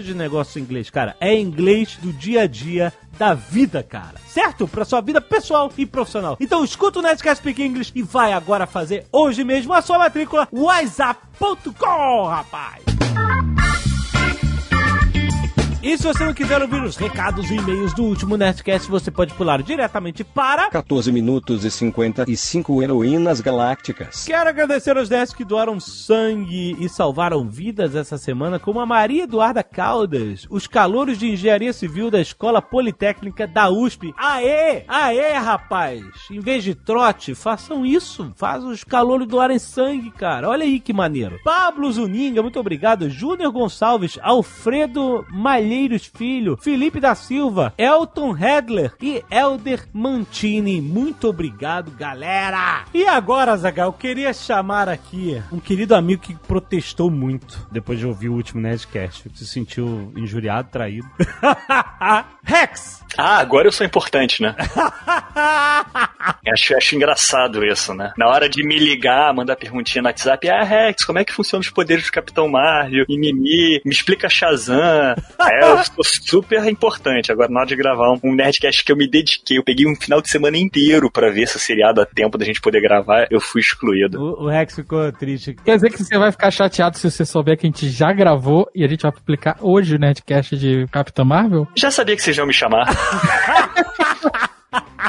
de 0.02 0.14
negócio 0.14 0.60
em 0.60 0.64
inglês, 0.64 0.90
cara. 0.90 1.16
É 1.20 1.38
inglês 1.38 1.98
do 2.02 2.12
dia 2.14 2.42
a 2.44 2.48
dia 2.48 2.94
da 3.18 3.34
vida, 3.34 3.84
cara. 3.84 4.16
Certo? 4.28 4.68
Pra 4.68 4.86
sua 4.86 5.02
vida 5.02 5.20
pessoal 5.20 5.72
e 5.78 5.86
profissional. 5.86 6.38
Então 6.40 6.64
escuta 6.64 7.00
o 7.00 7.02
Nerdcast 7.02 7.42
Speak 7.42 7.62
English 7.62 7.92
e 7.94 8.02
vai 8.02 8.34
agora 8.34 8.66
fazer 8.66 9.06
hoje 9.12 9.44
mesmo 9.44 9.74
a 9.74 9.82
sua 9.82 10.00
matrícula 10.00 10.48
WhatsApp.com, 10.52 12.26
rapaz! 12.28 12.84
E 15.82 15.98
se 15.98 16.04
você 16.04 16.26
não 16.26 16.34
quiser 16.34 16.62
ouvir 16.62 16.84
os 16.84 16.98
recados 16.98 17.50
e 17.50 17.56
e-mails 17.56 17.94
do 17.94 18.04
último 18.04 18.36
Nerdcast, 18.36 18.90
você 18.90 19.10
pode 19.10 19.34
pular 19.36 19.64
diretamente 19.64 20.26
para 20.26 20.70
14 20.70 21.10
minutos 21.10 21.64
e 21.64 21.72
55 21.72 22.84
heroínas 22.84 23.40
galácticas. 23.40 24.26
Quero 24.26 24.50
agradecer 24.50 24.98
aos 24.98 25.08
10 25.08 25.34
que 25.34 25.46
doaram 25.46 25.80
sangue 25.80 26.76
e 26.78 26.90
salvaram 26.90 27.48
vidas 27.48 27.96
essa 27.96 28.18
semana, 28.18 28.60
como 28.60 28.82
a 28.82 28.86
Maria 28.86 29.24
Eduarda 29.24 29.64
Caldas, 29.64 30.46
os 30.50 30.68
calouros 30.68 31.18
de 31.18 31.30
engenharia 31.30 31.72
civil 31.72 32.12
da 32.12 32.20
Escola 32.20 32.62
Politécnica 32.62 33.48
da 33.48 33.70
USP. 33.70 34.14
Aê! 34.18 34.84
Aê, 34.86 35.32
rapaz! 35.38 36.04
Em 36.30 36.42
vez 36.42 36.62
de 36.62 36.76
trote, 36.76 37.34
façam 37.34 37.86
isso. 37.86 38.34
Faz 38.36 38.66
os 38.66 38.84
calouros 38.84 39.30
doarem 39.30 39.58
sangue, 39.58 40.12
cara. 40.12 40.50
Olha 40.50 40.66
aí 40.66 40.78
que 40.78 40.92
maneiro. 40.92 41.40
Pablo 41.42 41.90
Zuninga, 41.90 42.42
muito 42.44 42.60
obrigado. 42.60 43.10
Júnior 43.10 43.54
Gonçalves, 43.54 44.20
Alfredo 44.22 45.26
Malheiros 45.70 46.12
Filho, 46.18 46.58
Felipe 46.58 47.00
da 47.00 47.14
Silva, 47.14 47.72
Elton 47.78 48.36
Hedler 48.36 48.92
e 49.00 49.24
Elder 49.30 49.88
Mantini. 49.94 50.82
Muito 50.82 51.30
obrigado, 51.30 51.92
galera! 51.92 52.86
E 52.92 53.06
agora, 53.06 53.56
Zagal, 53.56 53.90
eu 53.90 53.94
queria 53.94 54.34
chamar 54.34 54.90
aqui 54.90 55.40
um 55.52 55.60
querido 55.60 55.94
amigo 55.94 56.24
que 56.24 56.34
protestou 56.34 57.12
muito 57.12 57.68
depois 57.72 58.00
de 58.00 58.08
ouvir 58.08 58.30
o 58.30 58.34
último 58.34 58.60
Nerdcast. 58.60 59.30
Se 59.36 59.46
sentiu 59.46 60.12
injuriado, 60.18 60.70
traído. 60.72 61.08
Rex! 62.44 63.06
Ah, 63.16 63.38
agora 63.38 63.68
eu 63.68 63.72
sou 63.72 63.86
importante, 63.86 64.42
né? 64.42 64.56
acho, 66.52 66.76
acho 66.76 66.96
engraçado 66.96 67.64
isso, 67.66 67.94
né? 67.94 68.14
Na 68.18 68.28
hora 68.28 68.50
de 68.50 68.66
me 68.66 68.80
ligar, 68.80 69.34
mandar 69.34 69.56
perguntinha 69.56 70.02
no 70.02 70.08
WhatsApp, 70.08 70.50
ah, 70.50 70.64
Rex, 70.64 71.04
como 71.06 71.20
é 71.20 71.26
que 71.26 71.34
funcionam 71.34 71.62
os 71.62 71.70
poderes 71.70 72.06
do 72.06 72.12
Capitão 72.12 72.48
Marvel? 72.48 73.06
Mimimi, 73.08 73.82
me 73.86 73.92
explica 73.92 74.30
Shazam. 74.30 75.16
É, 75.60 75.72
eu 75.72 75.84
sou 75.84 76.04
super 76.04 76.64
importante. 76.66 77.32
Agora, 77.32 77.50
na 77.50 77.60
hora 77.62 77.68
de 77.68 77.76
gravar 77.76 78.12
um, 78.24 78.36
Nerdcast 78.36 78.84
que 78.84 78.92
eu 78.92 78.96
me 78.96 79.10
dediquei, 79.10 79.58
eu 79.58 79.64
peguei 79.64 79.88
um 79.88 79.96
final 79.96 80.22
de 80.22 80.30
semana 80.30 80.58
inteiro 80.58 81.12
pra 81.12 81.30
ver 81.30 81.44
esse 81.44 81.60
seriado 81.60 82.02
a 82.02 82.06
tempo 82.06 82.38
da 82.38 82.46
gente 82.46 82.62
poder 82.62 82.82
gravar, 82.82 83.28
eu 83.30 83.40
fui 83.40 83.62
excluído. 83.62 84.20
O, 84.20 84.46
o 84.46 84.48
Rex 84.48 84.76
ficou 84.76 85.12
triste. 85.12 85.56
Quer 85.64 85.76
dizer 85.76 85.90
que 85.90 86.04
você 86.04 86.18
vai 86.18 86.32
ficar 86.32 86.52
chateado 86.52 86.98
se 86.98 87.10
você 87.10 87.26
souber 87.26 87.58
que 87.58 87.66
a 87.66 87.70
gente 87.70 87.90
já 87.90 88.12
gravou 88.14 88.70
e 88.74 88.84
a 88.84 88.88
gente 88.88 89.02
vai 89.02 89.12
publicar 89.12 89.58
hoje 89.62 89.96
o 89.96 90.00
Nerdcast 90.00 90.58
de 90.58 90.86
Capitão 90.88 91.26
Marvel? 91.26 91.68
Já 91.76 91.92
sabia 91.92 92.16
que 92.16 92.22
vocês 92.22 92.38
iam 92.38 92.48
me 92.48 92.54
chamar. 92.54 92.88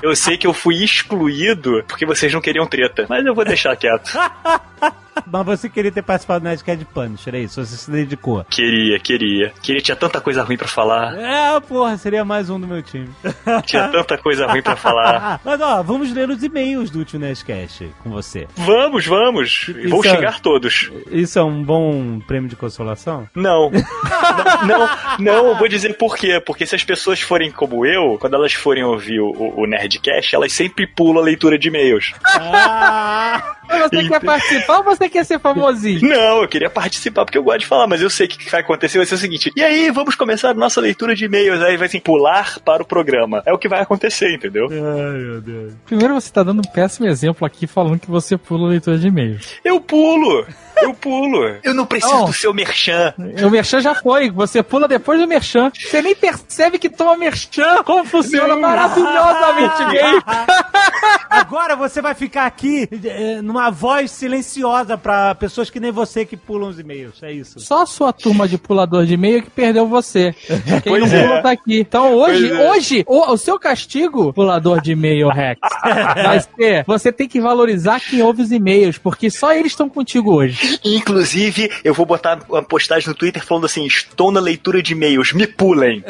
Eu 0.02 0.14
sei 0.16 0.36
que 0.36 0.46
eu 0.46 0.52
fui 0.52 0.82
excluído 0.82 1.84
porque 1.86 2.06
vocês 2.06 2.32
não 2.32 2.40
queriam 2.40 2.66
treta, 2.66 3.06
mas 3.08 3.24
eu 3.24 3.34
vou 3.34 3.44
deixar 3.44 3.76
quieto. 3.76 4.10
Mas 5.26 5.44
você 5.44 5.68
queria 5.68 5.92
ter 5.92 6.02
participado 6.02 6.40
do 6.40 6.44
Nerdcast 6.44 6.78
de 6.78 6.84
Punisher, 6.84 7.34
é 7.34 7.40
isso? 7.40 7.64
Você 7.64 7.76
se 7.76 7.90
dedicou. 7.90 8.44
Queria, 8.48 8.98
queria. 8.98 9.52
Queria, 9.62 9.80
tinha 9.80 9.96
tanta 9.96 10.20
coisa 10.20 10.42
ruim 10.42 10.56
pra 10.56 10.68
falar. 10.68 11.16
É, 11.18 11.60
porra, 11.60 11.96
seria 11.98 12.24
mais 12.24 12.48
um 12.48 12.58
do 12.58 12.66
meu 12.66 12.82
time. 12.82 13.08
Tinha 13.66 13.88
tanta 13.88 14.16
coisa 14.18 14.46
ruim 14.46 14.62
pra 14.62 14.76
falar. 14.76 15.40
Mas 15.44 15.60
ó, 15.60 15.82
vamos 15.82 16.12
ler 16.12 16.28
os 16.30 16.42
e-mails 16.42 16.90
do 16.90 17.00
último 17.00 17.20
Nerdcast 17.20 17.90
com 18.02 18.10
você. 18.10 18.46
Vamos, 18.56 19.06
vamos. 19.06 19.66
Vou 19.88 20.00
Isso 20.00 20.08
é- 20.08 20.16
xingar 20.16 20.40
todos. 20.40 20.90
Isso 21.10 21.38
é 21.38 21.44
um 21.44 21.62
bom 21.62 22.20
prêmio 22.20 22.48
de 22.48 22.56
consolação? 22.56 23.28
Não. 23.34 23.70
não, 23.70 24.66
não, 24.66 24.88
não, 25.18 25.46
eu 25.48 25.58
vou 25.58 25.68
dizer 25.68 25.96
por 25.96 26.16
quê. 26.16 26.40
Porque 26.44 26.66
se 26.66 26.74
as 26.74 26.84
pessoas 26.84 27.20
forem 27.20 27.50
como 27.50 27.84
eu, 27.84 28.16
quando 28.18 28.34
elas 28.34 28.52
forem 28.52 28.84
ouvir 28.84 29.20
o, 29.20 29.30
o 29.56 29.66
Nerdcast, 29.90 30.34
elas 30.34 30.52
sempre 30.52 30.86
pulam 30.86 31.20
a 31.20 31.24
leitura 31.24 31.58
de 31.58 31.68
e-mails. 31.68 32.12
Ah! 32.24 33.56
Você 33.70 34.08
quer 34.08 34.20
participar 34.20 34.78
ou 34.78 34.84
você 34.84 35.00
você 35.00 35.08
quer 35.08 35.24
ser 35.24 35.40
famosinho? 35.40 36.06
Não, 36.06 36.42
eu 36.42 36.48
queria 36.48 36.68
participar 36.68 37.24
porque 37.24 37.38
eu 37.38 37.42
gosto 37.42 37.60
de 37.60 37.66
falar, 37.66 37.86
mas 37.86 38.02
eu 38.02 38.10
sei 38.10 38.28
que 38.28 38.36
o 38.36 38.38
que 38.38 38.50
vai 38.50 38.60
acontecer 38.60 38.98
vai 38.98 39.06
ser 39.06 39.14
o 39.14 39.18
seguinte. 39.18 39.50
E 39.56 39.62
aí, 39.62 39.90
vamos 39.90 40.14
começar 40.14 40.50
a 40.50 40.54
nossa 40.54 40.78
leitura 40.80 41.14
de 41.14 41.24
e-mails. 41.24 41.62
Aí 41.62 41.78
vai 41.78 41.86
assim, 41.86 41.98
pular 42.00 42.58
para 42.60 42.82
o 42.82 42.86
programa. 42.86 43.42
É 43.46 43.52
o 43.52 43.58
que 43.58 43.68
vai 43.68 43.80
acontecer, 43.80 44.34
entendeu? 44.34 44.68
Ai, 44.70 45.18
meu 45.18 45.40
Deus. 45.40 45.72
Primeiro 45.86 46.14
você 46.14 46.30
tá 46.30 46.42
dando 46.42 46.58
um 46.58 46.70
péssimo 46.70 47.06
exemplo 47.06 47.46
aqui 47.46 47.66
falando 47.66 47.98
que 47.98 48.10
você 48.10 48.36
pula 48.36 48.66
a 48.66 48.70
leitura 48.70 48.98
de 48.98 49.08
e-mails. 49.08 49.54
Eu 49.64 49.80
pulo! 49.80 50.46
Eu 50.82 50.92
pulo! 50.92 51.56
Eu 51.64 51.72
não 51.74 51.86
preciso 51.86 52.12
Não. 52.12 52.24
do 52.26 52.32
seu 52.32 52.52
merchan. 52.52 53.14
O 53.44 53.50
Merchan 53.50 53.80
já 53.80 53.94
foi, 53.94 54.30
você 54.30 54.62
pula 54.62 54.86
depois 54.86 55.20
do 55.20 55.26
Merchan. 55.26 55.70
Você 55.74 56.02
nem 56.02 56.14
percebe 56.14 56.78
que 56.78 56.88
toma 56.88 57.16
Merchan. 57.16 57.82
Como 57.84 58.04
funciona 58.04 58.56
maravilhosamente 58.56 59.79
Agora 61.30 61.76
você 61.76 62.02
vai 62.02 62.14
ficar 62.14 62.46
aqui 62.46 62.88
eh, 63.04 63.40
numa 63.40 63.70
voz 63.70 64.10
silenciosa 64.10 64.98
pra 64.98 65.34
pessoas 65.34 65.70
que 65.70 65.78
nem 65.80 65.90
você 65.92 66.24
que 66.24 66.36
pulam 66.36 66.68
os 66.68 66.78
e-mails. 66.78 67.22
É 67.22 67.32
isso. 67.32 67.60
Só 67.60 67.82
a 67.82 67.86
sua 67.86 68.12
turma 68.12 68.48
de 68.48 68.58
pulador 68.58 69.06
de 69.06 69.14
e-mail 69.14 69.42
que 69.42 69.50
perdeu 69.50 69.86
você. 69.86 70.34
Quem 70.82 70.92
Pois 70.92 71.12
não 71.12 71.18
é. 71.18 71.26
pula 71.28 71.42
tá 71.42 71.50
aqui. 71.52 71.80
Então 71.80 72.14
hoje, 72.14 72.48
Pois 72.48 72.60
é. 72.60 72.70
hoje, 72.70 73.04
o, 73.06 73.32
o 73.32 73.36
seu 73.36 73.58
castigo, 73.58 74.32
pulador 74.32 74.80
de 74.80 74.92
e-mail 74.92 75.28
Rex, 75.28 75.60
vai 75.82 76.40
ser, 76.40 76.84
você 76.84 77.12
tem 77.12 77.28
que 77.28 77.40
valorizar 77.40 78.00
quem 78.00 78.22
ouve 78.22 78.42
os 78.42 78.50
e-mails, 78.52 78.98
porque 78.98 79.30
só 79.30 79.52
eles 79.52 79.72
estão 79.72 79.88
contigo 79.88 80.34
hoje. 80.34 80.80
Inclusive, 80.84 81.70
eu 81.84 81.94
vou 81.94 82.04
botar 82.06 82.40
uma 82.48 82.62
postagem 82.62 83.08
no 83.08 83.14
Twitter 83.14 83.44
falando 83.44 83.66
assim: 83.66 83.84
estou 83.86 84.32
na 84.32 84.40
leitura 84.40 84.82
de 84.82 84.92
e-mails, 84.94 85.32
me 85.32 85.46
pulem. 85.46 86.02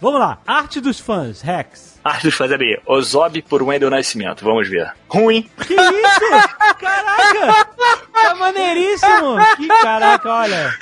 Vamos 0.00 0.20
lá. 0.20 0.38
Arte 0.46 0.80
dos 0.80 1.00
fãs, 1.00 1.40
Rex. 1.40 1.91
Arte 2.04 2.24
dos 2.26 2.34
fãs 2.34 2.50
é 2.50 2.58
bem. 2.58 2.78
Ozob 2.86 3.42
por 3.42 3.62
Wendel 3.62 3.90
Nascimento. 3.90 4.44
Vamos 4.44 4.68
ver. 4.68 4.92
Ruim. 5.08 5.48
Que 5.66 5.74
isso? 5.74 6.48
Caraca! 6.80 7.66
Tá 8.12 8.34
maneiríssimo! 8.34 9.36
Que 9.56 9.68
caraca, 9.68 10.28
olha. 10.30 10.74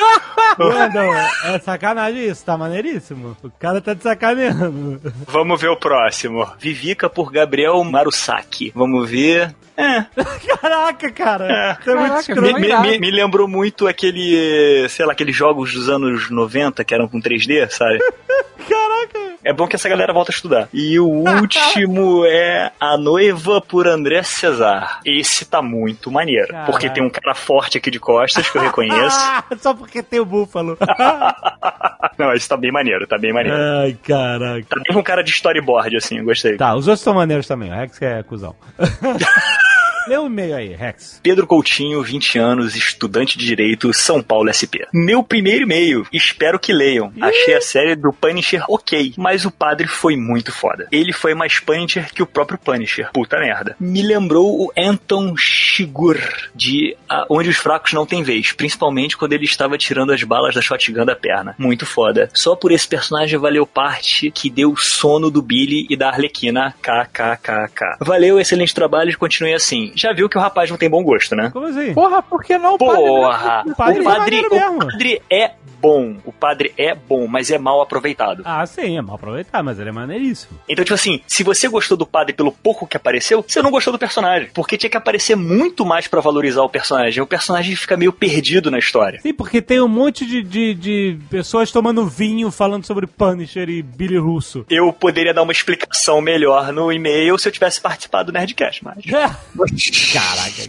Wendel, 0.58 1.12
é 1.44 1.58
sacanagem 1.58 2.26
isso, 2.26 2.44
tá 2.44 2.56
maneiríssimo. 2.56 3.36
O 3.42 3.50
cara 3.50 3.80
tá 3.80 3.94
te 3.94 4.02
sacaneando. 4.02 5.00
Vamos 5.26 5.60
ver 5.60 5.68
o 5.68 5.76
próximo. 5.76 6.46
Vivica 6.58 7.08
por 7.08 7.30
Gabriel 7.30 7.82
Marusaki. 7.84 8.72
Vamos 8.74 9.08
ver. 9.08 9.54
É. 9.76 10.04
Caraca, 10.60 11.10
cara. 11.12 11.46
É. 11.50 11.66
Muito 11.68 11.84
Caraca, 11.84 12.20
escroto. 12.20 12.60
Me, 12.60 12.76
me- 12.80 12.98
me 12.98 13.10
lembrou 13.10 13.48
muito 13.48 13.86
aquele, 13.88 14.86
sei 14.90 15.06
lá, 15.06 15.12
aqueles 15.12 15.34
jogos 15.34 15.72
dos 15.72 15.88
anos 15.88 16.28
90 16.30 16.84
que 16.84 16.92
eram 16.94 17.08
com 17.08 17.18
3D, 17.20 17.68
sabe? 17.70 17.98
Caraca. 18.68 19.30
É 19.42 19.54
bom 19.54 19.66
que 19.66 19.74
essa 19.76 19.88
galera 19.88 20.12
volta 20.12 20.30
a 20.30 20.34
estudar. 20.34 20.68
E 20.74 21.00
o 21.00 21.09
último 21.10 22.24
é 22.26 22.72
A 22.80 22.96
Noiva 22.96 23.60
por 23.60 23.86
André 23.86 24.22
Cesar. 24.22 25.00
Esse 25.04 25.44
tá 25.44 25.62
muito 25.62 26.10
maneiro. 26.10 26.48
Caraca. 26.48 26.70
Porque 26.70 26.90
tem 26.90 27.02
um 27.02 27.10
cara 27.10 27.34
forte 27.34 27.78
aqui 27.78 27.90
de 27.90 27.98
costas 27.98 28.48
que 28.48 28.56
eu 28.58 28.62
reconheço. 28.62 29.18
Só 29.60 29.74
porque 29.74 30.02
tem 30.02 30.20
o 30.20 30.24
búfalo. 30.24 30.76
Não, 32.18 32.32
esse 32.34 32.48
tá 32.48 32.56
bem 32.56 32.70
maneiro, 32.72 33.06
tá 33.06 33.16
bem 33.16 33.32
maneiro. 33.32 33.56
Ai, 33.58 33.96
caraca. 34.02 34.66
Tá 34.68 34.76
bem 34.86 34.96
um 34.96 35.02
cara 35.02 35.22
de 35.22 35.30
storyboard, 35.30 35.96
assim, 35.96 36.18
eu 36.18 36.24
gostei. 36.24 36.56
Tá, 36.56 36.74
os 36.74 36.86
outros 36.86 37.02
são 37.02 37.14
maneiros 37.14 37.46
também. 37.46 37.70
O 37.70 37.74
Rex 37.74 38.00
é 38.02 38.22
cuzão. 38.22 38.54
Lê 40.10 40.18
um 40.18 40.26
e-mail 40.26 40.56
aí, 40.56 40.74
Rex. 40.74 41.20
Pedro 41.22 41.46
Coutinho, 41.46 42.02
20 42.02 42.36
anos, 42.36 42.74
estudante 42.74 43.38
de 43.38 43.46
Direito, 43.46 43.94
São 43.94 44.20
Paulo 44.20 44.50
SP. 44.50 44.82
Meu 44.92 45.22
primeiro 45.22 45.62
e-mail, 45.62 46.04
espero 46.12 46.58
que 46.58 46.72
leiam. 46.72 47.12
Achei 47.20 47.54
a 47.54 47.60
série 47.60 47.94
do 47.94 48.12
Punisher 48.12 48.64
ok, 48.68 49.14
mas 49.16 49.44
o 49.44 49.52
padre 49.52 49.86
foi 49.86 50.16
muito 50.16 50.50
foda. 50.50 50.88
Ele 50.90 51.12
foi 51.12 51.32
mais 51.32 51.60
Punisher 51.60 52.12
que 52.12 52.24
o 52.24 52.26
próprio 52.26 52.58
Punisher. 52.58 53.08
Puta 53.12 53.38
merda. 53.38 53.76
Me 53.78 54.02
lembrou 54.02 54.60
o 54.60 54.72
Anton 54.76 55.36
Shigur, 55.36 56.18
de 56.56 56.96
ah, 57.08 57.24
Onde 57.30 57.48
os 57.48 57.56
Fracos 57.56 57.92
Não 57.92 58.04
Têm 58.04 58.24
Vez, 58.24 58.50
principalmente 58.50 59.16
quando 59.16 59.34
ele 59.34 59.44
estava 59.44 59.78
tirando 59.78 60.12
as 60.12 60.24
balas 60.24 60.56
da 60.56 60.60
shotgun 60.60 61.04
da 61.04 61.14
perna. 61.14 61.54
Muito 61.56 61.86
foda. 61.86 62.28
Só 62.34 62.56
por 62.56 62.72
esse 62.72 62.88
personagem 62.88 63.38
valeu 63.38 63.64
parte 63.64 64.32
que 64.32 64.50
deu 64.50 64.74
sono 64.76 65.30
do 65.30 65.40
Billy 65.40 65.86
e 65.88 65.96
da 65.96 66.08
Arlequina, 66.08 66.74
kkkk. 66.82 67.98
Valeu, 68.00 68.40
excelente 68.40 68.74
trabalho 68.74 69.10
e 69.10 69.14
continue 69.14 69.54
assim. 69.54 69.92
Já 70.00 70.14
viu 70.14 70.30
que 70.30 70.38
o 70.38 70.40
rapaz 70.40 70.70
não 70.70 70.78
tem 70.78 70.88
bom 70.88 71.04
gosto, 71.04 71.36
né? 71.36 71.50
Como 71.52 71.66
assim? 71.66 71.92
Porra, 71.92 72.22
por 72.22 72.42
que 72.42 72.56
não? 72.56 72.76
O 72.76 72.78
padre 72.78 73.04
Porra! 73.04 73.64
O 73.66 73.76
padre 73.76 74.00
o, 74.00 74.02
foi 74.02 74.14
padre, 74.14 74.46
o 74.46 74.78
padre 74.78 75.22
é 75.30 75.50
bom. 75.80 76.16
O 76.24 76.32
padre 76.32 76.72
é 76.76 76.94
bom, 76.94 77.26
mas 77.26 77.50
é 77.50 77.58
mal 77.58 77.80
aproveitado. 77.80 78.42
Ah, 78.44 78.64
sim, 78.66 78.96
é 78.96 79.02
mal 79.02 79.16
aproveitar, 79.16 79.62
mas 79.62 79.78
ele 79.78 79.88
é 79.88 79.92
maneiríssimo. 79.92 80.58
Então, 80.68 80.84
tipo 80.84 80.94
assim, 80.94 81.20
se 81.26 81.42
você 81.42 81.68
gostou 81.68 81.96
do 81.96 82.06
padre 82.06 82.32
pelo 82.32 82.52
pouco 82.52 82.86
que 82.86 82.96
apareceu, 82.96 83.44
você 83.46 83.62
não 83.62 83.70
gostou 83.70 83.92
do 83.92 83.98
personagem. 83.98 84.50
Porque 84.52 84.76
tinha 84.76 84.90
que 84.90 84.96
aparecer 84.96 85.36
muito 85.36 85.84
mais 85.84 86.06
pra 86.06 86.20
valorizar 86.20 86.62
o 86.62 86.68
personagem. 86.68 87.22
O 87.22 87.26
personagem 87.26 87.74
fica 87.76 87.96
meio 87.96 88.12
perdido 88.12 88.70
na 88.70 88.78
história. 88.78 89.20
Sim, 89.20 89.32
porque 89.32 89.62
tem 89.62 89.80
um 89.80 89.88
monte 89.88 90.26
de, 90.26 90.42
de, 90.42 90.74
de 90.74 91.18
pessoas 91.30 91.70
tomando 91.70 92.06
vinho 92.06 92.50
falando 92.50 92.84
sobre 92.84 93.06
Punisher 93.06 93.68
e 93.68 93.82
Billy 93.82 94.18
Russo. 94.18 94.64
Eu 94.68 94.92
poderia 94.92 95.32
dar 95.32 95.42
uma 95.42 95.52
explicação 95.52 96.20
melhor 96.20 96.72
no 96.72 96.92
e-mail 96.92 97.38
se 97.38 97.48
eu 97.48 97.52
tivesse 97.52 97.80
participado 97.80 98.30
do 98.30 98.38
Nerdcast, 98.38 98.84
mas. 98.84 99.04
Caraca, 100.12 100.62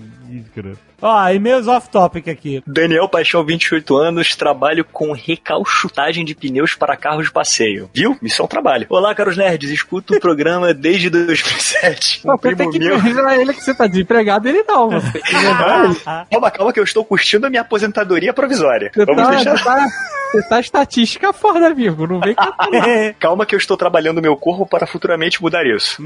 que. 0.54 0.91
Ó, 1.02 1.30
e-mails 1.30 1.68
off-topic 1.68 2.28
aqui. 2.28 2.62
Daniel 2.68 3.08
Paixão, 3.10 3.44
28 3.44 3.98
anos, 3.98 4.36
trabalho 4.36 4.86
com 4.86 5.12
recalchutagem 5.14 6.24
de 6.24 6.36
pneus 6.36 6.76
para 6.76 6.96
carros 6.96 7.26
de 7.26 7.32
passeio. 7.32 7.90
Viu? 7.94 8.16
Isso 8.22 8.42
é 8.42 8.46
um 8.46 8.48
trabalho. 8.48 8.86
Olá, 8.90 9.16
caros 9.16 9.36
nerds, 9.36 9.70
escuto 9.72 10.16
o 10.16 10.20
programa 10.20 10.74
desde 10.76 11.10
2007. 11.10 12.22
Pô, 12.24 12.34
Um 12.34 12.38
primo 12.38 12.72
que 12.72 12.78
meu... 12.80 12.96
avisar 12.96 13.40
ele 13.40 13.54
que 13.54 13.62
você 13.64 13.74
tá 13.74 13.88
desempregado, 13.88 14.48
ele 14.48 14.64
não. 14.64 14.92
Você 14.92 15.12
tem 15.14 15.22
que 15.24 15.36
lembrar 15.36 15.86
ele. 15.86 15.96
Calma, 16.30 16.52
calma 16.52 16.74
que 16.74 16.80
eu 16.80 16.84
estou 16.84 17.04
curtindo 17.04 17.48
a 17.48 17.50
minha 17.50 17.62
aposentadoria 17.64 18.32
provisória. 18.34 18.92
Você 18.94 19.06
Vamos 19.06 19.24
tá, 19.24 19.30
deixar... 19.32 19.58
você 19.58 19.64
tá, 19.64 19.88
você 20.32 20.50
tá 20.50 20.60
estatística 20.60 21.34
fora, 21.34 21.68
amigo. 21.68 22.06
Não 22.08 22.20
vem 22.20 22.36
com 22.36 22.44
Calma 23.20 23.46
que 23.46 23.56
eu 23.56 23.60
estou 23.60 23.76
trabalhando 23.76 24.22
meu 24.22 24.38
corpo 24.38 24.66
para 24.68 24.86
futuramente 24.86 25.42
mudar 25.42 25.66
isso. 25.66 26.02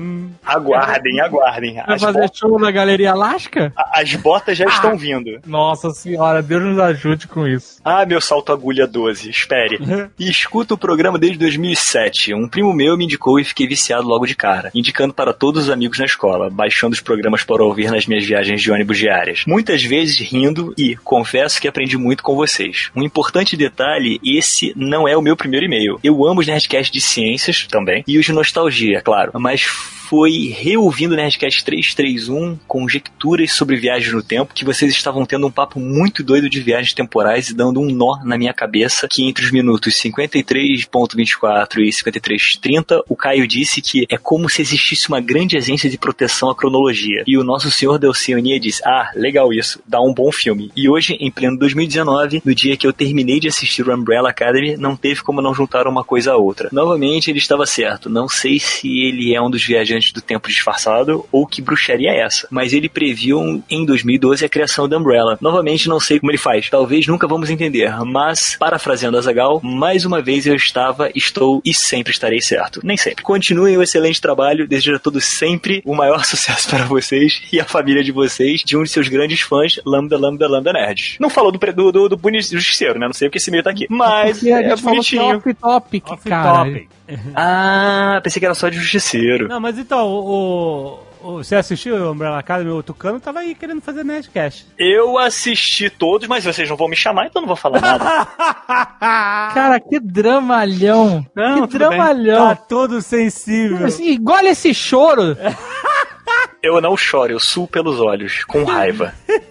Aguardem, 0.45 1.19
aguardem. 1.19 1.83
Vai 1.85 1.99
fazer 1.99 2.21
bo- 2.27 2.31
show 2.33 2.59
na 2.59 2.71
Galeria 2.71 3.11
Alaska? 3.11 3.73
as 3.91 4.13
botas 4.15 4.57
já 4.57 4.65
estão 4.65 4.84
vindo. 4.93 5.39
Nossa 5.45 5.89
senhora, 5.91 6.41
Deus 6.41 6.63
nos 6.63 6.79
ajude 6.79 7.27
com 7.27 7.47
isso. 7.47 7.79
Ah, 7.83 8.05
meu 8.05 8.21
salto 8.21 8.51
agulha 8.51 8.87
12, 8.87 9.29
espere. 9.29 9.79
E 10.17 10.29
escuto 10.29 10.75
o 10.75 10.77
programa 10.77 11.17
desde 11.17 11.37
2007. 11.39 12.33
Um 12.33 12.47
primo 12.47 12.73
meu 12.73 12.97
me 12.97 13.05
indicou 13.05 13.39
e 13.39 13.43
fiquei 13.43 13.67
viciado 13.67 14.07
logo 14.07 14.25
de 14.25 14.35
cara, 14.35 14.71
indicando 14.73 15.13
para 15.13 15.33
todos 15.33 15.63
os 15.63 15.69
amigos 15.69 15.99
na 15.99 16.05
escola, 16.05 16.49
baixando 16.49 16.93
os 16.93 17.01
programas 17.01 17.43
para 17.43 17.63
ouvir 17.63 17.91
nas 17.91 18.05
minhas 18.05 18.25
viagens 18.25 18.61
de 18.61 18.71
ônibus 18.71 18.97
diárias. 18.97 19.43
Muitas 19.47 19.83
vezes 19.83 20.19
rindo 20.19 20.73
e, 20.77 20.95
confesso 20.97 21.59
que 21.59 21.67
aprendi 21.67 21.97
muito 21.97 22.23
com 22.23 22.35
vocês. 22.35 22.91
Um 22.95 23.03
importante 23.03 23.57
detalhe, 23.57 24.19
esse 24.23 24.73
não 24.75 25.07
é 25.07 25.17
o 25.17 25.21
meu 25.21 25.35
primeiro 25.35 25.65
e-mail. 25.65 25.99
Eu 26.03 26.25
amo 26.25 26.41
os 26.41 26.47
Nerdcasts 26.47 26.91
de 26.91 27.01
ciências 27.01 27.67
também, 27.67 28.03
e 28.07 28.17
os 28.17 28.25
de 28.25 28.33
nostalgia, 28.33 29.01
claro, 29.01 29.31
mas 29.35 29.63
foi 30.05 30.55
reouvindo 30.55 31.13
o 31.13 31.17
Nerdcast 31.17 31.65
331, 31.65 32.57
conjecturas 32.67 33.51
sobre 33.53 33.75
viagens 33.75 34.13
no 34.13 34.21
tempo, 34.21 34.53
que 34.53 34.63
vocês 34.75 34.91
estavam 34.91 35.25
tendo 35.25 35.47
um 35.47 35.51
papo 35.51 35.79
muito 35.79 36.21
doido 36.21 36.49
de 36.49 36.59
viagens 36.59 36.93
temporais 36.93 37.49
e 37.49 37.55
dando 37.55 37.79
um 37.79 37.89
nó 37.91 38.19
na 38.25 38.37
minha 38.37 38.53
cabeça, 38.53 39.07
que 39.09 39.23
entre 39.25 39.45
os 39.45 39.51
minutos 39.51 39.93
53.24 39.95 41.77
e 41.77 41.89
53.30, 41.89 43.01
o 43.07 43.15
Caio 43.15 43.47
disse 43.47 43.81
que 43.81 44.05
é 44.09 44.17
como 44.17 44.49
se 44.49 44.61
existisse 44.61 45.07
uma 45.07 45.21
grande 45.21 45.55
agência 45.55 45.89
de 45.89 45.97
proteção 45.97 46.49
à 46.49 46.55
cronologia. 46.55 47.23
E 47.25 47.37
o 47.37 47.43
nosso 47.43 47.71
senhor 47.71 47.97
da 47.97 48.09
Oceania 48.09 48.59
disse, 48.59 48.81
ah, 48.85 49.11
legal 49.15 49.53
isso, 49.53 49.79
dá 49.87 50.01
um 50.01 50.13
bom 50.13 50.29
filme. 50.31 50.71
E 50.75 50.89
hoje, 50.89 51.13
em 51.21 51.31
pleno 51.31 51.57
2019, 51.57 52.41
no 52.43 52.53
dia 52.53 52.75
que 52.75 52.85
eu 52.85 52.91
terminei 52.91 53.39
de 53.39 53.47
assistir 53.47 53.87
o 53.87 53.95
Umbrella 53.95 54.29
Academy, 54.29 54.75
não 54.75 54.97
teve 54.97 55.21
como 55.21 55.41
não 55.41 55.53
juntar 55.53 55.87
uma 55.87 56.03
coisa 56.03 56.33
a 56.33 56.37
outra. 56.37 56.67
Novamente, 56.71 57.29
ele 57.29 57.39
estava 57.39 57.65
certo. 57.65 58.09
Não 58.09 58.27
sei 58.27 58.59
se 58.59 58.87
ele 58.87 59.33
é 59.33 59.41
um 59.41 59.49
dos 59.49 59.65
viajantes 59.65 60.11
do 60.11 60.21
tempo 60.21 60.49
disfarçado 60.49 61.25
ou 61.31 61.47
que 61.47 61.61
bruxaria 61.61 62.11
é 62.11 62.19
essa, 62.19 62.47
mas 62.51 62.73
ele 62.73 62.89
previu 62.89 63.63
em 63.69 63.85
2012 63.85 64.43
a 64.43 64.49
criação 64.49 64.64
da 64.87 64.97
Umbrella. 64.97 65.37
Novamente, 65.41 65.87
não 65.89 65.99
sei 65.99 66.19
como 66.19 66.31
ele 66.31 66.37
faz. 66.37 66.69
Talvez 66.69 67.07
nunca 67.07 67.27
vamos 67.27 67.49
entender, 67.49 67.91
mas, 68.05 68.55
parafraseando 68.59 69.17
Azagal, 69.17 69.59
mais 69.63 70.05
uma 70.05 70.21
vez 70.21 70.45
eu 70.45 70.55
estava, 70.55 71.09
estou 71.15 71.61
e 71.65 71.73
sempre 71.73 72.11
estarei 72.11 72.41
certo. 72.41 72.79
Nem 72.83 72.97
sempre. 72.97 73.23
Continuem 73.23 73.77
o 73.77 73.83
excelente 73.83 74.19
trabalho, 74.21 74.67
desejo 74.67 74.95
a 74.95 74.99
todos 74.99 75.25
sempre 75.25 75.81
o 75.85 75.95
maior 75.95 76.23
sucesso 76.25 76.69
para 76.69 76.85
vocês 76.85 77.41
e 77.51 77.59
a 77.59 77.65
família 77.65 78.03
de 78.03 78.11
vocês, 78.11 78.61
de 78.65 78.77
um 78.77 78.83
de 78.83 78.89
seus 78.89 79.07
grandes 79.07 79.41
fãs, 79.41 79.79
Lambda 79.85 80.17
Lambda 80.17 80.47
Lambda 80.47 80.73
Nerds. 80.73 81.17
Não 81.19 81.29
falou 81.29 81.51
do, 81.51 81.57
do, 81.59 81.91
do, 81.91 82.15
do 82.15 82.31
Justiceiro, 82.41 82.99
né? 82.99 83.05
Não 83.07 83.13
sei 83.13 83.27
porque 83.29 83.37
esse 83.37 83.51
meio 83.51 83.63
tá 83.63 83.69
aqui. 83.69 83.85
Mas 83.89 84.43
é 84.45 84.49
é 84.71 84.75
bonitinho. 84.75 85.37
off-topic, 85.37 86.03
cara. 86.25 86.61
Off-topic. 86.61 86.89
Ah, 87.35 88.19
pensei 88.23 88.39
que 88.39 88.45
era 88.45 88.55
só 88.55 88.69
de 88.69 88.77
Justiceiro. 88.79 89.47
Não, 89.47 89.59
mas 89.59 89.77
então, 89.77 90.07
o- 90.07 90.99
você 91.33 91.55
assistiu 91.55 91.95
o 91.95 92.11
Umbrella 92.11 92.39
Academy? 92.39 92.69
O 92.71 92.83
Tucano 92.83 93.19
tava 93.19 93.39
aí 93.39 93.55
querendo 93.55 93.81
fazer 93.81 94.03
Nerdcast. 94.03 94.67
Eu 94.77 95.17
assisti 95.17 95.89
todos, 95.89 96.27
mas 96.27 96.43
vocês 96.43 96.69
não 96.69 96.77
vão 96.77 96.87
me 96.87 96.95
chamar, 96.95 97.27
então 97.27 97.41
eu 97.41 97.47
não 97.47 97.47
vou 97.47 97.55
falar 97.55 97.81
nada. 97.81 98.25
Cara, 99.53 99.79
que 99.79 99.99
dramalhão. 99.99 101.25
Não, 101.35 101.61
que 101.61 101.67
tudo 101.67 101.79
bem. 101.79 101.89
dramalhão. 101.89 102.49
Tá 102.49 102.55
todo 102.55 103.01
sensível. 103.01 103.85
Assim, 103.85 104.09
igual 104.09 104.45
esse 104.45 104.73
choro. 104.73 105.35
eu 106.61 106.79
não 106.81 106.95
choro, 106.95 107.33
eu 107.33 107.39
suo 107.39 107.67
pelos 107.67 107.99
olhos, 107.99 108.43
com 108.45 108.63
raiva. 108.63 109.13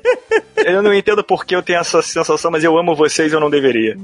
Eu 0.56 0.82
não 0.82 0.94
entendo 0.94 1.22
por 1.22 1.44
que 1.44 1.54
eu 1.54 1.62
tenho 1.62 1.78
essa 1.78 2.00
sensação, 2.00 2.50
mas 2.50 2.64
eu 2.64 2.78
amo 2.78 2.94
vocês 2.94 3.30
e 3.30 3.34
eu 3.34 3.40
não 3.40 3.50
deveria. 3.50 3.98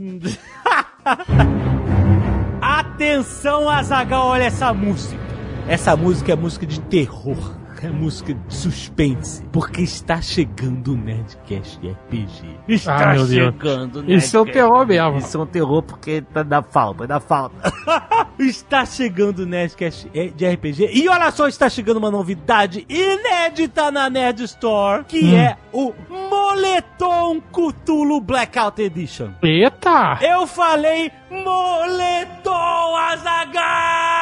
Atenção, 2.61 3.67
Azagal, 3.67 4.27
olha 4.27 4.45
essa 4.45 4.75
música. 4.75 5.19
Essa 5.67 5.97
música 5.97 6.33
é 6.33 6.37
música 6.37 6.67
de 6.67 6.79
terror. 6.81 7.60
É 7.83 7.89
música 7.89 8.35
de 8.35 8.55
suspense. 8.55 9.43
Porque 9.53 9.81
está 9.83 10.21
chegando 10.21 10.93
o 10.93 10.97
Nerdcast 10.97 11.79
RPG. 11.87 12.59
Está 12.69 12.95
Ah, 13.11 13.15
meu 13.15 13.27
Deus. 13.27 13.31
chegando 13.55 13.97
o 13.97 14.03
Nerdcast. 14.03 14.27
Isso 14.27 14.37
é 14.37 14.41
um 14.41 14.45
terror 14.45 14.87
mesmo. 14.87 15.19
Isso 15.19 15.37
é 15.37 15.41
um 15.41 15.47
terror 15.47 15.83
porque 15.83 16.21
tá 16.23 16.43
da 16.43 16.63
falta, 16.63 17.07
da 17.07 17.19
falta. 17.21 17.73
está 18.39 18.85
chegando 18.85 19.41
o 19.41 19.47
Nerdcast 19.47 20.11
de 20.35 20.47
RPG. 20.49 20.91
E 20.93 21.09
olha 21.09 21.31
só, 21.31 21.49
está 21.49 21.69
chegando 21.69 21.97
uma 21.97 22.11
novidade 22.11 22.85
inédita 22.89 23.91
na 23.91 24.11
Nerd 24.11 24.43
Store, 24.45 25.05
que 25.05 25.21
Hum. 25.25 25.37
é 25.37 25.57
o 25.73 25.95
Moletom 26.09 27.41
Cthulhu 27.53 28.21
Blackout 28.21 28.81
Edition. 28.83 29.31
Eita! 29.43 30.19
Eu 30.21 30.47
falei 30.47 31.11
moletom 31.31 32.97
Azagal! 32.97 34.21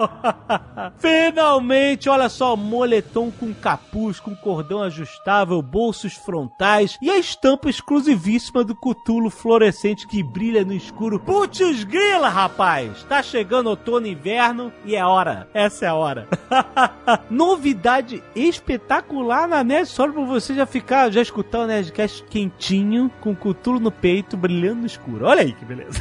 Finalmente, 0.98 2.08
olha 2.08 2.28
só, 2.28 2.56
moletom 2.56 3.30
com 3.30 3.52
capuz, 3.54 4.18
com 4.20 4.34
cordão 4.34 4.82
ajustável, 4.82 5.60
bolsos 5.62 6.14
frontais 6.14 6.98
e 7.00 7.10
a 7.10 7.18
estampa 7.18 7.68
exclusivíssima 7.68 8.64
do 8.64 8.74
Cutulo 8.74 9.30
fluorescente 9.30 10.06
que 10.06 10.22
brilha 10.22 10.64
no 10.64 10.72
escuro. 10.72 11.18
Putz 11.18 11.84
grila, 11.84 12.28
rapaz! 12.28 13.04
Tá 13.04 13.22
chegando 13.22 13.68
outono 13.70 14.06
e 14.06 14.12
inverno 14.12 14.72
e 14.84 14.96
é 14.96 15.04
hora. 15.04 15.48
Essa 15.54 15.86
é 15.86 15.88
a 15.88 15.94
hora. 15.94 16.28
Novidade 17.30 18.22
espetacular 18.34 19.48
na 19.48 19.62
Nerd 19.62 19.88
Store 19.88 20.12
pra 20.12 20.24
você 20.24 20.54
já 20.54 20.66
ficar, 20.66 21.10
já 21.10 21.20
escutar 21.22 21.60
o 21.60 21.66
Nerdcast 21.66 22.24
quentinho, 22.24 23.10
com 23.20 23.32
o 23.32 23.36
Cutulo 23.36 23.80
no 23.80 23.90
peito, 23.90 24.36
brilhando 24.36 24.80
no 24.80 24.86
escuro. 24.86 25.26
Olha 25.26 25.42
aí 25.42 25.52
que 25.52 25.64
beleza. 25.70 26.00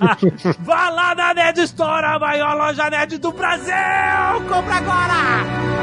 Vá 0.60 0.88
lá 0.88 1.14
na 1.14 1.34
Nerd 1.34 1.60
Store, 1.60 2.06
a 2.06 2.18
maior 2.18 2.56
loja 2.56 2.88
nerd 2.88 3.18
do 3.18 3.32
Brasil! 3.32 3.74
Compra 4.48 4.76
agora! 4.76 5.74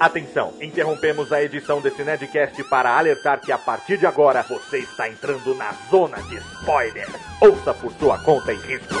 Atenção, 0.00 0.52
interrompemos 0.60 1.32
a 1.32 1.40
edição 1.40 1.80
desse 1.80 2.02
Nerdcast 2.02 2.64
para 2.64 2.98
alertar 2.98 3.40
que 3.40 3.52
a 3.52 3.58
partir 3.58 3.98
de 3.98 4.04
agora 4.06 4.42
você 4.42 4.78
está 4.78 5.08
entrando 5.08 5.54
na 5.54 5.72
zona 5.88 6.20
de 6.22 6.38
spoiler. 6.38 7.08
Ouça 7.40 7.72
por 7.72 7.92
sua 7.92 8.18
conta 8.18 8.52
e 8.52 8.56
risco. 8.56 8.94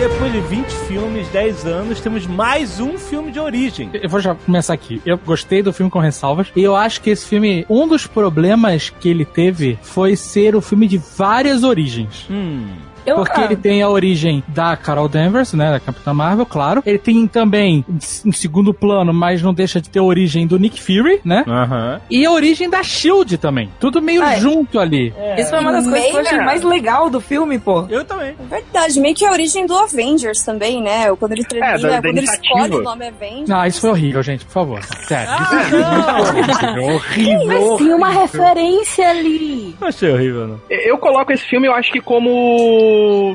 Depois 0.00 0.32
de 0.32 0.40
20 0.40 0.66
filmes, 0.88 1.28
10 1.28 1.66
anos, 1.66 2.00
temos 2.00 2.26
mais 2.26 2.80
um 2.80 2.96
filme 2.96 3.30
de 3.30 3.38
origem. 3.38 3.90
Eu 3.92 4.08
vou 4.08 4.18
já 4.18 4.34
começar 4.34 4.72
aqui. 4.72 4.98
Eu 5.04 5.18
gostei 5.18 5.62
do 5.62 5.74
filme 5.74 5.90
com 5.90 5.98
ressalvas. 5.98 6.46
E 6.56 6.62
eu 6.62 6.74
acho 6.74 7.02
que 7.02 7.10
esse 7.10 7.26
filme, 7.26 7.66
um 7.68 7.86
dos 7.86 8.06
problemas 8.06 8.88
que 8.88 9.10
ele 9.10 9.26
teve 9.26 9.78
foi 9.82 10.16
ser 10.16 10.56
o 10.56 10.62
filme 10.62 10.88
de 10.88 10.96
várias 10.96 11.64
origens. 11.64 12.26
Hum. 12.30 12.68
Eu, 13.06 13.16
Porque 13.16 13.40
ah, 13.40 13.44
ele 13.44 13.56
tem 13.56 13.82
a 13.82 13.88
origem 13.88 14.42
da 14.48 14.76
Carol 14.76 15.08
Danvers, 15.08 15.52
né, 15.52 15.70
da 15.70 15.80
Capitã 15.80 16.12
Marvel, 16.14 16.46
claro. 16.46 16.82
Ele 16.86 16.98
tem 16.98 17.26
também, 17.26 17.84
em 18.24 18.32
segundo 18.32 18.72
plano, 18.74 19.12
mas 19.12 19.42
não 19.42 19.52
deixa 19.54 19.80
de 19.80 19.88
ter 19.88 19.98
a 19.98 20.02
origem 20.02 20.46
do 20.46 20.58
Nick 20.58 20.80
Fury, 20.80 21.20
né? 21.24 21.44
Aham. 21.46 22.00
E 22.10 22.24
a 22.24 22.30
origem 22.30 22.68
da 22.68 22.82
SHIELD 22.82 23.38
também. 23.38 23.70
Tudo 23.80 24.00
meio 24.02 24.22
é. 24.22 24.38
junto 24.38 24.78
ali. 24.78 25.12
Isso 25.38 25.50
foi 25.50 25.58
uma 25.60 25.72
das 25.72 25.84
coisas 25.86 26.10
que 26.10 26.16
eu 26.16 26.20
achei 26.20 26.38
mais 26.40 26.62
legal 26.62 27.08
do 27.10 27.20
filme, 27.20 27.58
pô. 27.58 27.86
Eu 27.88 28.04
também. 28.04 28.34
Verdade, 28.48 29.00
meio 29.00 29.14
que 29.14 29.24
a 29.24 29.32
origem 29.32 29.66
do 29.66 29.74
Avengers 29.76 30.42
também, 30.42 30.82
né? 30.82 31.14
Quando 31.16 31.32
ele 31.32 31.44
termina, 31.44 31.74
É, 31.74 31.78
da- 31.78 31.88
da 31.88 32.02
quando 32.02 32.16
ele 32.18 32.26
escolhe 32.26 32.74
o 32.74 32.82
nome 32.82 33.08
Avengers. 33.08 33.50
Ah, 33.50 33.66
isso 33.68 33.80
foi 33.80 33.90
horrível, 33.90 34.22
gente, 34.22 34.44
por 34.44 34.52
favor. 34.52 34.82
Sério. 35.06 35.30
Ah, 35.32 36.74
horrível. 36.80 37.76
Tem 37.78 37.94
uma 37.94 38.08
referência 38.10 39.08
ali. 39.10 39.74
Não 39.80 39.88
achei 39.88 40.10
horrível, 40.12 40.46
não. 40.48 40.60
Eu 40.68 40.98
coloco 40.98 41.32
esse 41.32 41.44
filme, 41.44 41.66
eu 41.66 41.74
acho 41.74 41.90
que 41.92 42.00
como. 42.00 42.30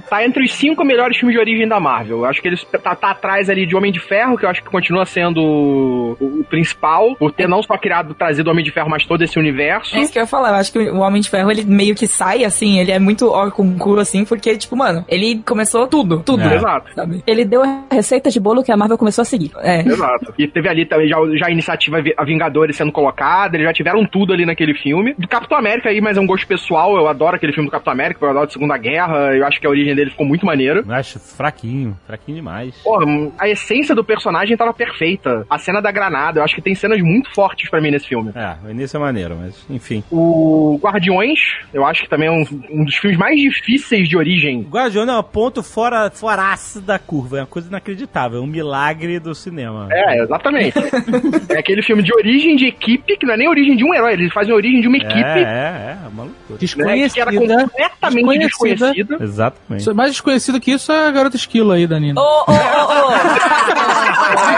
Tá 0.10 0.26
entre 0.26 0.44
os 0.44 0.54
cinco 0.54 0.84
melhores 0.84 1.18
filmes 1.18 1.36
de 1.36 1.40
origem 1.40 1.68
da 1.68 1.80
Marvel. 1.80 2.20
Eu 2.20 2.26
acho 2.26 2.42
que 2.42 2.48
ele 2.48 2.58
tá, 2.58 2.96
tá 2.96 3.12
atrás 3.12 3.50
ali 3.50 3.66
de 3.66 3.76
Homem 3.76 3.92
de 3.92 4.00
Ferro, 4.00 4.38
que 4.38 4.46
eu 4.46 4.50
acho 4.50 4.64
que 4.64 4.70
continua 4.70 5.06
sendo 5.06 5.42
o, 5.42 6.40
o 6.42 6.44
principal, 6.44 7.16
por 7.16 7.32
ter 7.32 7.48
não 7.48 7.62
só 7.62 7.78
criado, 7.78 8.14
trazido 8.14 8.50
o 8.50 8.52
Homem 8.52 8.64
de 8.64 8.72
Ferro, 8.72 8.90
mas 8.90 9.06
todo 9.06 9.24
esse 9.24 9.38
universo. 9.40 9.96
É 9.96 10.00
isso 10.00 10.12
que 10.12 10.20
eu 10.20 10.24
ia 10.24 10.28
falar. 10.28 10.50
Eu 10.50 10.56
acho 10.56 10.72
que 10.72 10.80
o 10.80 11.00
Homem 11.00 11.22
de 11.22 11.30
Ferro, 11.30 11.52
ele 11.52 11.64
meio 11.64 11.96
que 11.96 12.08
sai, 12.08 12.44
assim, 12.44 12.80
ele 12.80 12.92
é 12.92 13.00
muito 13.00 13.30
ó 13.30 13.50
com 13.52 13.78
cu, 13.78 14.00
assim, 14.00 14.26
porque, 14.26 14.58
tipo, 14.58 14.76
mano, 14.76 15.06
ele 15.08 15.42
começou 15.46 15.88
tudo, 15.88 16.22
tudo. 16.24 16.44
É. 16.44 16.56
Exato. 16.56 16.94
Sabe? 16.94 17.24
Ele 17.26 17.46
deu 17.46 17.64
a 17.64 17.84
receita 17.92 18.30
de 18.30 18.40
bolo 18.40 18.64
que 18.64 18.72
a 18.72 18.78
Marvel 18.78 18.98
começou 18.98 19.22
a 19.22 19.26
seguir. 19.26 19.52
É. 19.60 19.82
Exato. 19.82 20.34
E 20.38 20.48
teve 20.48 20.70
ali 20.70 20.86
também 20.86 21.08
já, 21.08 21.18
já 21.36 21.48
a 21.48 21.52
iniciativa 21.52 21.98
a 22.18 22.26
Vingadores 22.26 22.76
sendo 22.76 22.92
colocada, 22.92 23.56
eles 23.56 23.68
já 23.68 23.74
tiveram 23.74 24.06
tudo 24.06 24.34
ali 24.34 24.46
naquele 24.46 24.74
filme. 24.74 25.14
Do 25.18 25.28
Capitão 25.28 25.58
América 25.58 25.90
aí, 25.90 26.02
mas 26.02 26.18
é 26.18 26.22
um 26.22 26.26
gosto 26.26 26.48
pessoal, 26.48 26.96
eu 26.96 27.08
adoro 27.08 27.36
aquele 27.36 27.54
filme 27.54 27.68
do 27.68 27.72
Capitão 27.72 27.94
América, 27.94 28.24
eu 28.24 28.30
adoro 28.30 28.48
a 28.48 28.50
Segunda 28.50 28.78
Guerra, 28.78 29.36
eu 29.36 29.45
acho 29.46 29.60
que 29.60 29.68
a 29.68 29.70
origem 29.70 29.96
dele 29.96 30.10
ficou 30.12 30.26
muito 30.26 30.46
maneira. 30.46 30.84
Eu 30.86 30.94
acho 30.94 31.20
fraquinho, 31.20 31.98
fraquinho 32.06 32.38
demais. 32.38 32.76
Porra, 32.84 33.06
a 33.38 33.48
essência 33.50 33.94
do 33.96 34.04
personagem 34.04 34.56
tava 34.58 34.74
perfeita. 34.74 35.46
A 35.50 35.58
cena 35.58 35.82
da 35.82 35.92
granada, 35.92 36.40
eu 36.40 36.44
acho 36.44 36.56
que 36.56 36.62
tem 36.62 36.76
cenas 36.76 37.02
muito 37.02 37.34
fortes 37.34 37.70
pra 37.70 37.82
mim 37.82 37.92
nesse 37.92 38.08
filme. 38.08 38.32
É, 38.36 38.56
o 38.66 38.70
início 38.72 38.98
é 38.98 39.00
maneiro, 39.00 39.38
mas 39.40 39.66
enfim. 39.70 40.04
O 40.12 40.80
Guardiões, 40.82 41.40
eu 41.74 41.86
acho 41.86 42.04
que 42.04 42.10
também 42.10 42.28
é 42.28 42.32
um, 42.32 42.46
um 42.72 42.84
dos 42.86 42.96
filmes 42.96 43.18
mais 43.18 43.40
difíceis 43.40 44.08
de 44.08 44.18
origem. 44.18 44.62
O 44.62 44.70
Guardião 44.70 45.10
é 45.10 45.20
um 45.20 45.24
ponto 45.24 45.62
fora, 45.64 46.10
foraço 46.12 46.82
da 46.82 46.98
curva, 47.00 47.38
é 47.38 47.42
uma 47.42 47.48
coisa 47.48 47.68
inacreditável, 47.68 48.40
é 48.40 48.42
um 48.42 48.48
milagre 48.48 49.20
do 49.20 49.34
cinema. 49.36 49.88
É, 49.92 50.22
exatamente. 50.24 50.78
é 51.50 51.58
aquele 51.60 51.82
filme 51.82 52.02
de 52.04 52.14
origem 52.14 52.56
de 52.56 52.68
equipe, 52.68 53.18
que 53.18 53.26
não 53.26 53.34
é 53.34 53.38
nem 53.38 53.48
origem 53.50 53.76
de 53.76 53.84
um 53.84 53.94
herói, 53.94 54.14
eles 54.14 54.34
fazem 54.34 54.54
origem 54.54 54.82
de 54.82 54.88
uma 54.88 54.98
É, 54.98 55.00
equipe. 55.02 55.20
é, 55.20 55.42
é, 55.44 55.98
é 56.04 56.08
uma 56.08 56.24
loucura. 56.24 56.60
Né, 56.86 57.10
que 57.10 57.20
era 57.22 57.32
Desconhecida. 57.32 57.60
completamente 57.70 58.40
Desconhecida. 58.40 58.92
desconhecida. 58.94 59.18
Exatamente. 59.36 59.94
Mais 59.94 60.12
desconhecido 60.12 60.60
que 60.60 60.72
isso 60.72 60.92
é 60.92 61.08
a 61.08 61.12
garota 61.12 61.36
esquilo 61.36 61.72
aí, 61.72 61.86
Danilo. 61.86 62.20
Ô, 62.20 62.24
ô, 62.24 62.54
ô, 62.54 63.08
ô. 63.08 63.12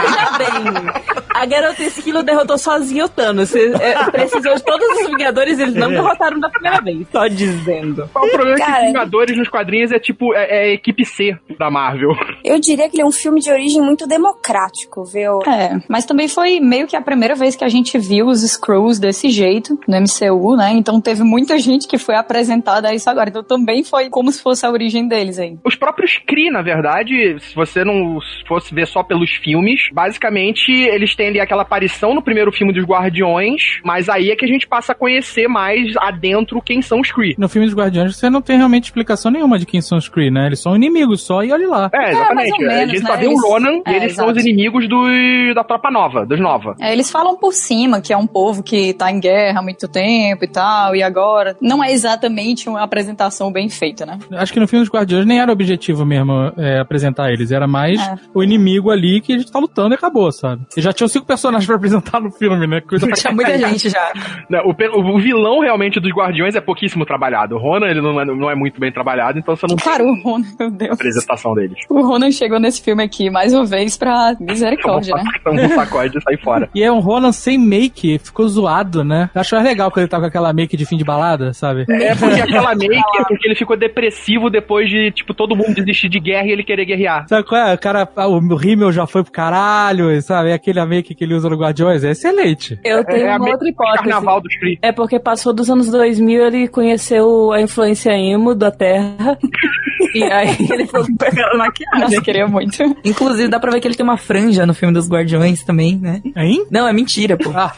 Veja 0.00 0.38
bem. 0.38 1.18
A 1.34 1.46
garota 1.46 1.82
esquilo 1.84 2.22
derrotou 2.22 2.58
sozinha 2.58 3.04
o 3.04 3.08
Thanos. 3.08 3.50
Você, 3.50 3.72
é, 3.74 4.10
precisou 4.10 4.54
de 4.54 4.64
todos 4.64 4.88
os 5.00 5.06
Vingadores, 5.06 5.58
eles 5.58 5.74
não 5.74 5.88
derrotaram 5.88 6.40
da 6.40 6.50
primeira 6.50 6.80
vez. 6.80 7.06
Só 7.12 7.28
dizendo. 7.28 8.08
Qual 8.12 8.24
o 8.24 8.30
problema 8.30 8.56
é 8.56 8.60
que 8.60 8.66
Cara, 8.66 8.86
Vingadores 8.86 9.36
nos 9.36 9.48
quadrinhos 9.48 9.92
é 9.92 9.98
tipo, 9.98 10.34
é, 10.34 10.46
é 10.50 10.70
a 10.70 10.74
equipe 10.74 11.04
C 11.04 11.36
da 11.58 11.70
Marvel. 11.70 12.10
Eu 12.44 12.58
diria 12.58 12.88
que 12.88 12.96
ele 12.96 13.02
é 13.02 13.06
um 13.06 13.12
filme 13.12 13.40
de 13.40 13.50
origem 13.50 13.80
muito 13.80 14.06
democrático, 14.06 15.04
viu? 15.04 15.40
É, 15.46 15.80
mas 15.88 16.04
também 16.04 16.28
foi 16.28 16.60
meio 16.60 16.86
que 16.86 16.96
a 16.96 17.00
primeira 17.00 17.34
vez 17.34 17.54
que 17.54 17.64
a 17.64 17.68
gente 17.68 17.96
viu 17.98 18.26
os 18.26 18.42
Screws 18.42 18.98
desse 18.98 19.30
jeito 19.30 19.78
no 19.86 19.96
MCU, 19.96 20.56
né? 20.56 20.72
Então 20.72 21.00
teve 21.00 21.22
muita 21.22 21.58
gente 21.58 21.86
que 21.86 21.98
foi 21.98 22.16
apresentada 22.16 22.88
a 22.88 22.94
isso 22.94 23.08
agora. 23.08 23.28
Então 23.28 23.44
também 23.44 23.84
foi 23.84 24.08
como 24.10 24.32
se 24.32 24.42
fosse 24.42 24.66
a 24.68 24.72
origem 24.72 25.08
deles 25.08 25.38
aí. 25.38 25.56
Os 25.64 25.74
próprios 25.74 26.18
Kree, 26.26 26.50
na 26.50 26.62
verdade, 26.62 27.36
se 27.40 27.54
você 27.54 27.84
não 27.84 28.18
fosse 28.46 28.74
ver 28.74 28.86
só 28.86 29.02
pelos 29.02 29.30
filmes, 29.30 29.80
basicamente 29.92 30.70
eles 30.72 31.14
têm 31.14 31.28
ali 31.28 31.40
aquela 31.40 31.62
aparição 31.62 32.14
no 32.14 32.22
primeiro 32.22 32.50
filme 32.52 32.72
dos 32.72 32.84
Guardiões, 32.84 33.80
mas 33.84 34.08
aí 34.08 34.30
é 34.30 34.36
que 34.36 34.44
a 34.44 34.48
gente 34.48 34.66
passa 34.66 34.92
a 34.92 34.94
conhecer 34.94 35.48
mais 35.48 35.94
adentro 35.98 36.60
quem 36.62 36.82
são 36.82 37.00
os 37.00 37.10
Kree. 37.10 37.34
No 37.38 37.48
filme 37.48 37.66
dos 37.66 37.74
Guardiões 37.76 38.16
você 38.16 38.28
não 38.30 38.42
tem 38.42 38.56
realmente 38.56 38.84
explicação 38.84 39.30
nenhuma 39.30 39.58
de 39.58 39.66
quem 39.66 39.80
são 39.80 39.98
os 39.98 40.08
Kree, 40.08 40.30
né? 40.30 40.46
Eles 40.46 40.60
são 40.60 40.74
inimigos 40.76 41.22
só 41.22 41.42
e 41.42 41.52
olha 41.52 41.68
lá. 41.68 41.90
É, 41.92 42.10
exatamente. 42.10 42.34
mais 42.34 42.50
ou 42.50 42.56
a 42.56 42.68
menos, 42.74 42.90
gente 42.92 43.06
só 43.06 43.12
né? 43.14 43.18
vê 43.18 43.26
o 43.26 43.30
Eles- 43.30 43.42
Ronan 43.42 43.82
É, 43.86 43.92
e 43.92 43.96
eles 43.96 44.14
são 44.14 44.24
exato. 44.26 44.38
os 44.38 44.44
inimigos 44.46 44.88
do, 44.88 45.54
da 45.54 45.64
tropa 45.64 45.90
nova, 45.90 46.26
dos 46.26 46.38
Nova. 46.40 46.76
É, 46.80 46.92
eles 46.92 47.10
falam 47.10 47.36
por 47.36 47.52
cima 47.52 48.00
que 48.00 48.12
é 48.12 48.16
um 48.16 48.26
povo 48.26 48.62
que 48.62 48.92
tá 48.94 49.10
em 49.10 49.20
guerra 49.20 49.60
há 49.60 49.62
muito 49.62 49.88
tempo 49.88 50.44
e 50.44 50.48
tal, 50.48 50.94
e 50.94 51.02
agora 51.02 51.56
não 51.60 51.82
é 51.82 51.90
exatamente 51.92 52.68
uma 52.68 52.82
apresentação 52.82 53.50
bem 53.52 53.68
feita, 53.68 54.04
né? 54.06 54.18
Acho 54.32 54.52
que 54.52 54.57
no 54.58 54.68
filme 54.68 54.84
dos 54.84 54.92
Guardiões 54.92 55.24
nem 55.26 55.40
era 55.40 55.50
o 55.50 55.52
objetivo 55.52 56.04
mesmo 56.04 56.52
é, 56.56 56.78
apresentar 56.80 57.30
eles, 57.32 57.50
era 57.50 57.66
mais 57.66 58.00
É. 58.00 58.14
o 58.34 58.42
inimigo 58.42 58.90
ali 58.90 59.20
que 59.20 59.32
a 59.34 59.38
gente 59.38 59.50
tá 59.50 59.58
lutando 59.58 59.94
e 59.94 59.96
acabou, 59.96 60.30
sabe? 60.32 60.62
E 60.76 60.80
já 60.80 60.92
tinham 60.92 61.08
cinco 61.08 61.26
personagens 61.26 61.66
pra 61.66 61.76
apresentar 61.76 62.20
no 62.20 62.30
filme, 62.30 62.66
né? 62.66 62.80
Coisa 62.80 63.06
pra 63.06 63.16
Tinha 63.18 63.32
muita 63.32 63.56
gente 63.58 63.88
já. 63.90 64.12
Não, 64.48 64.60
O, 64.66 65.14
o 65.16 65.20
vilão 65.20 65.60
realmente 65.60 65.98
dos 66.00 66.10
Guardiões 66.12 66.54
é 66.54 66.60
pouquíssimo 66.60 67.04
trabalhado. 67.04 67.56
O 67.56 67.58
Ronan, 67.58 67.86
ele 67.88 68.00
não 68.00 68.20
é, 68.20 68.24
não 68.24 68.50
é 68.50 68.54
muito 68.54 68.80
bem 68.80 68.92
trabalhado, 68.92 69.38
então 69.38 69.54
você 69.56 69.66
não 69.68 69.76
Claro, 69.82 70.04
o 70.04 70.22
Ronan, 70.22 70.46
meu 70.58 70.70
Deus. 70.70 70.92
apresentação 70.92 71.54
deles. 71.54 71.78
O 71.88 72.02
Ronan 72.06 72.30
chegou 72.30 72.58
nesse 72.60 72.82
filme 72.82 73.02
aqui 73.02 73.30
mais 73.30 73.52
uma 73.52 73.64
vez 73.64 73.96
pra 73.96 74.34
misericórdia, 74.40 75.14
né? 75.16 75.22
Um 75.46 75.68
sacode 75.70 76.18
e 76.18 76.22
sai 76.22 76.36
fora. 76.36 76.68
E 76.74 76.82
é 76.82 76.90
um 76.92 77.00
Ronan 77.00 77.32
sem 77.32 77.58
make, 77.58 78.18
ficou 78.18 78.46
zoado, 78.48 79.02
né? 79.04 79.30
Eu 79.34 79.40
acho 79.40 79.54
mais 79.54 79.66
legal 79.66 79.90
quando 79.90 79.98
ele 80.04 80.08
tá 80.08 80.18
com 80.20 80.26
aquela 80.26 80.52
make 80.52 80.76
de 80.76 80.84
fim 80.86 80.96
de 80.96 81.04
balada, 81.04 81.52
sabe? 81.52 81.84
É 81.88 82.14
porque 82.14 82.40
aquela 82.40 82.74
make 82.74 82.94
é 82.96 83.24
porque 83.24 83.46
ele 83.46 83.54
ficou 83.54 83.76
depressivo 83.76 84.47
depois 84.50 84.88
de, 84.88 85.10
tipo, 85.12 85.34
todo 85.34 85.56
mundo 85.56 85.74
desistir 85.74 86.08
de 86.08 86.20
guerra 86.20 86.46
e 86.46 86.52
ele 86.52 86.64
querer 86.64 86.84
guerrear. 86.84 87.26
Sabe 87.28 87.46
qual 87.46 87.68
é? 87.68 87.74
O 87.74 87.78
cara, 87.78 88.08
o 88.16 88.54
Rimmel 88.54 88.92
já 88.92 89.06
foi 89.06 89.22
pro 89.22 89.32
caralho, 89.32 90.20
sabe? 90.22 90.50
É 90.50 90.54
aquele 90.54 90.84
make 90.84 91.14
que 91.14 91.24
ele 91.24 91.34
usa 91.34 91.48
no 91.48 91.56
Guardiões 91.56 92.04
é 92.04 92.10
excelente. 92.10 92.78
Eu 92.84 93.04
tenho 93.04 93.26
é 93.26 93.36
uma 93.36 93.50
outra 93.50 93.68
hipótese. 93.68 93.98
Carnaval 93.98 94.40
dos 94.40 94.54
Free. 94.54 94.78
É 94.82 94.92
porque 94.92 95.18
passou 95.18 95.52
dos 95.52 95.68
anos 95.70 95.90
2000, 95.90 96.46
ele 96.46 96.68
conheceu 96.68 97.52
a 97.52 97.60
influência 97.60 98.12
emo 98.12 98.54
da 98.54 98.70
Terra. 98.70 99.38
e 100.14 100.22
aí 100.24 100.56
ele 100.70 100.86
foi 100.86 101.04
pegar 101.18 101.54
maquiagem. 101.56 102.00
Nossa, 102.00 102.22
queria 102.22 102.46
muito. 102.46 102.76
Inclusive, 103.04 103.48
dá 103.48 103.58
pra 103.58 103.70
ver 103.70 103.80
que 103.80 103.88
ele 103.88 103.94
tem 103.94 104.04
uma 104.04 104.16
franja 104.16 104.64
no 104.66 104.74
filme 104.74 104.94
dos 104.94 105.08
Guardiões 105.08 105.62
também, 105.62 105.96
né? 105.96 106.22
Hein? 106.36 106.66
Não, 106.70 106.86
é 106.86 106.92
mentira, 106.92 107.36
pô. 107.36 107.50
Ah, 107.54 107.72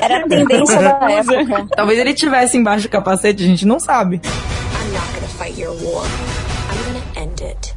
Era 0.00 0.18
a 0.18 0.28
tendência 0.28 0.80
da 0.80 1.10
época. 1.10 1.66
Talvez 1.74 1.98
ele 1.98 2.14
tivesse 2.14 2.56
embaixo 2.56 2.88
do 2.88 2.90
capacete, 2.90 3.42
a 3.42 3.46
gente 3.46 3.66
não 3.66 3.80
sabe. 3.80 4.20
I'm 5.32 5.38
not 5.38 5.44
gonna 5.44 5.54
fight 5.54 5.58
your 5.58 5.72
war. 5.72 6.31